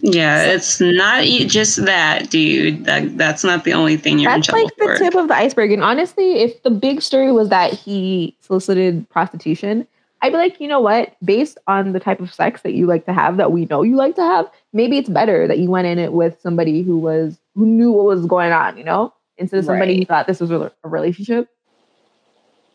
Yeah, 0.00 0.42
it's 0.44 0.80
not 0.80 1.24
e- 1.24 1.46
just 1.46 1.84
that, 1.84 2.30
dude. 2.30 2.84
That 2.84 3.18
that's 3.18 3.42
not 3.42 3.64
the 3.64 3.72
only 3.72 3.96
thing 3.96 4.18
you're 4.18 4.30
in 4.30 4.38
That's 4.38 4.48
trouble 4.48 4.64
like 4.64 4.76
the 4.76 5.04
tip 5.04 5.14
of 5.14 5.28
the 5.28 5.34
iceberg. 5.34 5.72
And 5.72 5.82
honestly, 5.82 6.34
if 6.34 6.62
the 6.62 6.70
big 6.70 7.02
story 7.02 7.32
was 7.32 7.48
that 7.48 7.72
he 7.72 8.36
solicited 8.40 9.08
prostitution, 9.10 9.86
I'd 10.20 10.32
be 10.32 10.38
like, 10.38 10.60
you 10.60 10.66
know 10.68 10.80
what? 10.80 11.14
Based 11.24 11.58
on 11.66 11.92
the 11.92 12.00
type 12.00 12.20
of 12.20 12.32
sex 12.34 12.62
that 12.62 12.74
you 12.74 12.86
like 12.86 13.06
to 13.06 13.12
have, 13.12 13.36
that 13.36 13.52
we 13.52 13.66
know 13.66 13.82
you 13.82 13.96
like 13.96 14.16
to 14.16 14.22
have, 14.22 14.50
maybe 14.72 14.98
it's 14.98 15.08
better 15.08 15.46
that 15.46 15.58
you 15.58 15.70
went 15.70 15.86
in 15.86 15.98
it 15.98 16.12
with 16.12 16.40
somebody 16.40 16.82
who 16.82 16.98
was 16.98 17.38
who 17.54 17.66
knew 17.66 17.92
what 17.92 18.06
was 18.06 18.26
going 18.26 18.52
on, 18.52 18.76
you 18.76 18.84
know, 18.84 19.12
instead 19.36 19.58
of 19.58 19.64
somebody 19.64 19.96
who 19.98 20.04
thought 20.04 20.26
this 20.26 20.40
was 20.40 20.50
a, 20.50 20.72
a 20.82 20.88
relationship. 20.88 21.48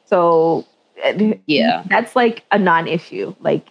So 0.06 0.66
Yeah. 1.48 1.84
that's 1.88 2.16
like 2.16 2.44
a 2.52 2.60
non-issue. 2.60 3.36
Like 3.42 3.68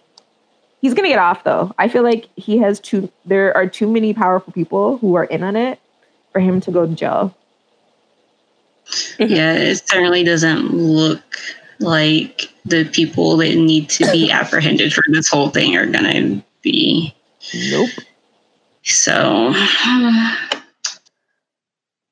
he's 0.81 0.93
gonna 0.93 1.07
get 1.07 1.19
off 1.19 1.43
though. 1.43 1.73
I 1.77 1.87
feel 1.87 2.03
like 2.03 2.29
he 2.35 2.57
has 2.59 2.79
too. 2.79 3.11
There 3.25 3.55
are 3.57 3.67
too 3.67 3.89
many 3.89 4.13
powerful 4.13 4.53
people 4.53 4.97
who 4.97 5.15
are 5.15 5.25
in 5.25 5.43
on 5.43 5.55
it 5.55 5.79
for 6.31 6.39
him 6.39 6.61
to 6.61 6.71
go 6.71 6.85
to 6.85 6.93
jail. 6.93 7.35
Mm-hmm. 8.85 9.33
yeah, 9.33 9.53
it 9.53 9.87
certainly 9.87 10.23
doesn't 10.23 10.73
look 10.73 11.21
like 11.83 12.49
the 12.65 12.85
people 12.85 13.37
that 13.37 13.55
need 13.55 13.89
to 13.89 14.11
be 14.11 14.31
apprehended 14.39 14.93
for 14.93 15.03
this 15.09 15.27
whole 15.27 15.49
thing 15.49 15.75
are 15.75 15.85
gonna 15.85 16.43
be. 16.61 17.13
Nope. 17.69 17.89
So, 18.83 19.53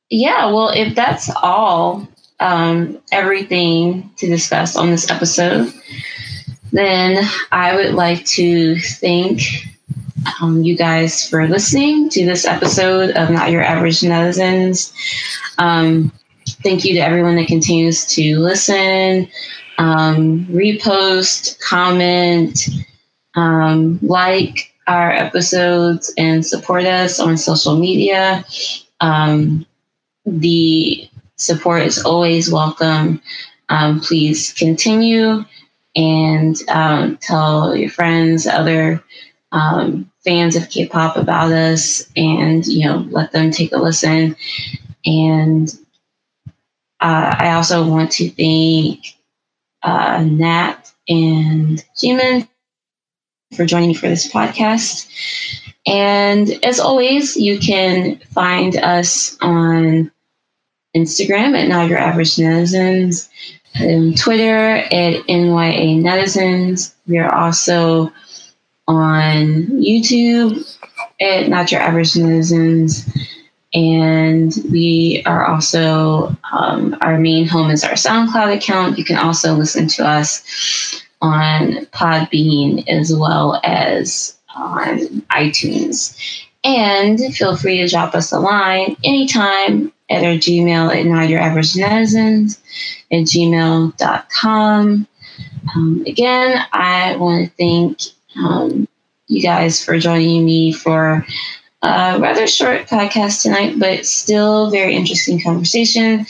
yeah, 0.10 0.45
well, 0.45 0.69
if 0.69 0.95
that's 0.95 1.30
all, 1.41 2.07
um, 2.39 2.99
everything 3.11 4.10
to 4.18 4.27
discuss 4.27 4.76
on 4.76 4.89
this 4.89 5.10
episode, 5.10 5.72
then 6.72 7.23
I 7.52 7.76
would 7.76 7.93
like 7.93 8.26
to 8.27 8.80
thank 8.80 9.41
um, 10.41 10.64
you 10.64 10.77
guys 10.77 11.27
for 11.27 11.48
listening 11.48 12.10
to 12.10 12.26
this 12.26 12.45
episode 12.45 13.11
of 13.11 13.30
Not 13.30 13.52
Your 13.52 13.64
Average 13.64 14.02
Netizens. 14.02 14.93
Um, 15.57 16.11
thank 16.64 16.85
you 16.85 16.93
to 16.95 16.99
everyone 16.99 17.35
that 17.35 17.48
continues 17.48 18.06
to 18.06 18.39
listen, 18.39 19.27
um, 19.81 20.45
repost, 20.45 21.59
comment, 21.59 22.69
um, 23.33 23.97
like 24.03 24.71
our 24.85 25.11
episodes, 25.11 26.13
and 26.17 26.45
support 26.45 26.85
us 26.85 27.19
on 27.19 27.35
social 27.35 27.75
media. 27.75 28.45
Um, 28.99 29.65
the 30.25 31.09
support 31.35 31.81
is 31.81 32.03
always 32.03 32.51
welcome. 32.51 33.23
Um, 33.69 33.99
please 34.01 34.53
continue 34.53 35.43
and 35.95 36.55
um, 36.69 37.17
tell 37.17 37.75
your 37.75 37.89
friends, 37.89 38.45
other 38.45 39.03
um, 39.51 40.11
fans 40.23 40.55
of 40.55 40.69
K-pop 40.69 41.17
about 41.17 41.51
us, 41.51 42.07
and 42.15 42.65
you 42.67 42.85
know, 42.85 43.07
let 43.09 43.31
them 43.31 43.49
take 43.49 43.71
a 43.71 43.77
listen. 43.77 44.35
And 45.07 45.73
uh, 46.99 47.35
I 47.39 47.53
also 47.53 47.83
want 47.89 48.11
to 48.11 48.29
thank 48.29 49.15
uh, 49.83 50.23
Nat 50.23 50.91
and 51.07 51.83
Jimin 51.97 52.47
for 53.55 53.65
joining 53.65 53.89
me 53.89 53.93
for 53.93 54.07
this 54.07 54.31
podcast. 54.31 55.07
And 55.85 56.63
as 56.63 56.79
always, 56.79 57.35
you 57.35 57.59
can 57.59 58.19
find 58.33 58.77
us 58.77 59.37
on 59.41 60.11
Instagram 60.95 61.57
at 61.57 61.67
Not 61.67 61.89
Your 61.89 61.97
Average 61.97 62.35
Netizens, 62.35 63.29
Twitter 64.17 64.75
at 64.75 65.25
NYA 65.27 66.01
Netizens. 66.01 66.93
We 67.07 67.17
are 67.17 67.33
also 67.33 68.11
on 68.87 69.67
YouTube 69.67 70.77
at 71.19 71.49
Not 71.49 71.71
Your 71.71 71.81
Average 71.81 72.13
Netizens. 72.13 73.09
And 73.73 74.53
we 74.69 75.23
are 75.26 75.45
also, 75.45 76.35
um, 76.52 76.98
our 77.02 77.18
main 77.18 77.48
home 77.48 77.72
is 77.72 77.84
our 77.84 77.91
SoundCloud 77.91 78.56
account. 78.56 78.98
You 78.98 79.06
can 79.06 79.18
also 79.18 79.53
listen 79.53 79.88
to 79.89 80.06
us 80.06 81.02
on 81.22 81.85
Podbean 81.88 82.88
as 82.88 83.15
well 83.15 83.61
as 83.64 84.38
on 84.56 84.99
iTunes. 85.31 86.18
And 86.64 87.19
feel 87.34 87.56
free 87.56 87.77
to 87.77 87.88
drop 87.88 88.14
us 88.14 88.31
a 88.31 88.39
line 88.39 88.98
anytime 89.03 89.91
at 90.10 90.23
our 90.23 90.34
Gmail 90.34 90.95
at 90.95 91.06
not 91.06 91.30
your 91.30 91.39
average 91.39 91.73
netizens 91.73 92.60
at 93.11 93.23
gmail.com. 93.23 95.07
Um, 95.76 96.03
again, 96.06 96.65
I 96.73 97.15
want 97.15 97.45
to 97.45 97.56
thank 97.56 97.99
um, 98.35 98.88
you 99.27 99.41
guys 99.41 99.84
for 99.84 99.98
joining 99.98 100.45
me 100.45 100.73
for 100.73 101.26
a 101.83 102.19
rather 102.19 102.47
short 102.47 102.87
podcast 102.87 103.41
tonight, 103.41 103.79
but 103.79 104.05
still 104.05 104.69
very 104.69 104.95
interesting 104.95 105.41
conversation. 105.41 106.25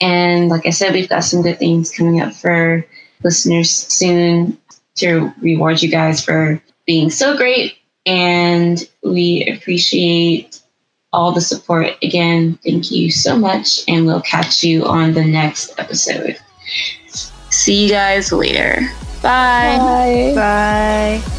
And 0.00 0.48
like 0.48 0.66
I 0.66 0.70
said, 0.70 0.92
we've 0.92 1.08
got 1.08 1.24
some 1.24 1.42
good 1.42 1.58
things 1.58 1.90
coming 1.90 2.20
up 2.20 2.34
for 2.34 2.84
listeners 3.22 3.70
soon 3.70 4.58
to 4.96 5.32
reward 5.40 5.82
you 5.82 5.88
guys 5.88 6.24
for 6.24 6.60
being 6.86 7.10
so 7.10 7.36
great. 7.36 7.78
And 8.06 8.88
we 9.02 9.46
appreciate 9.46 10.60
all 11.12 11.32
the 11.32 11.40
support. 11.40 11.92
Again, 12.02 12.58
thank 12.64 12.90
you 12.90 13.10
so 13.10 13.36
much. 13.36 13.80
And 13.88 14.06
we'll 14.06 14.22
catch 14.22 14.62
you 14.62 14.84
on 14.84 15.12
the 15.12 15.24
next 15.24 15.78
episode. 15.78 16.38
See 17.50 17.84
you 17.84 17.90
guys 17.90 18.32
later. 18.32 18.80
Bye. 19.22 20.32
Bye. 20.34 21.37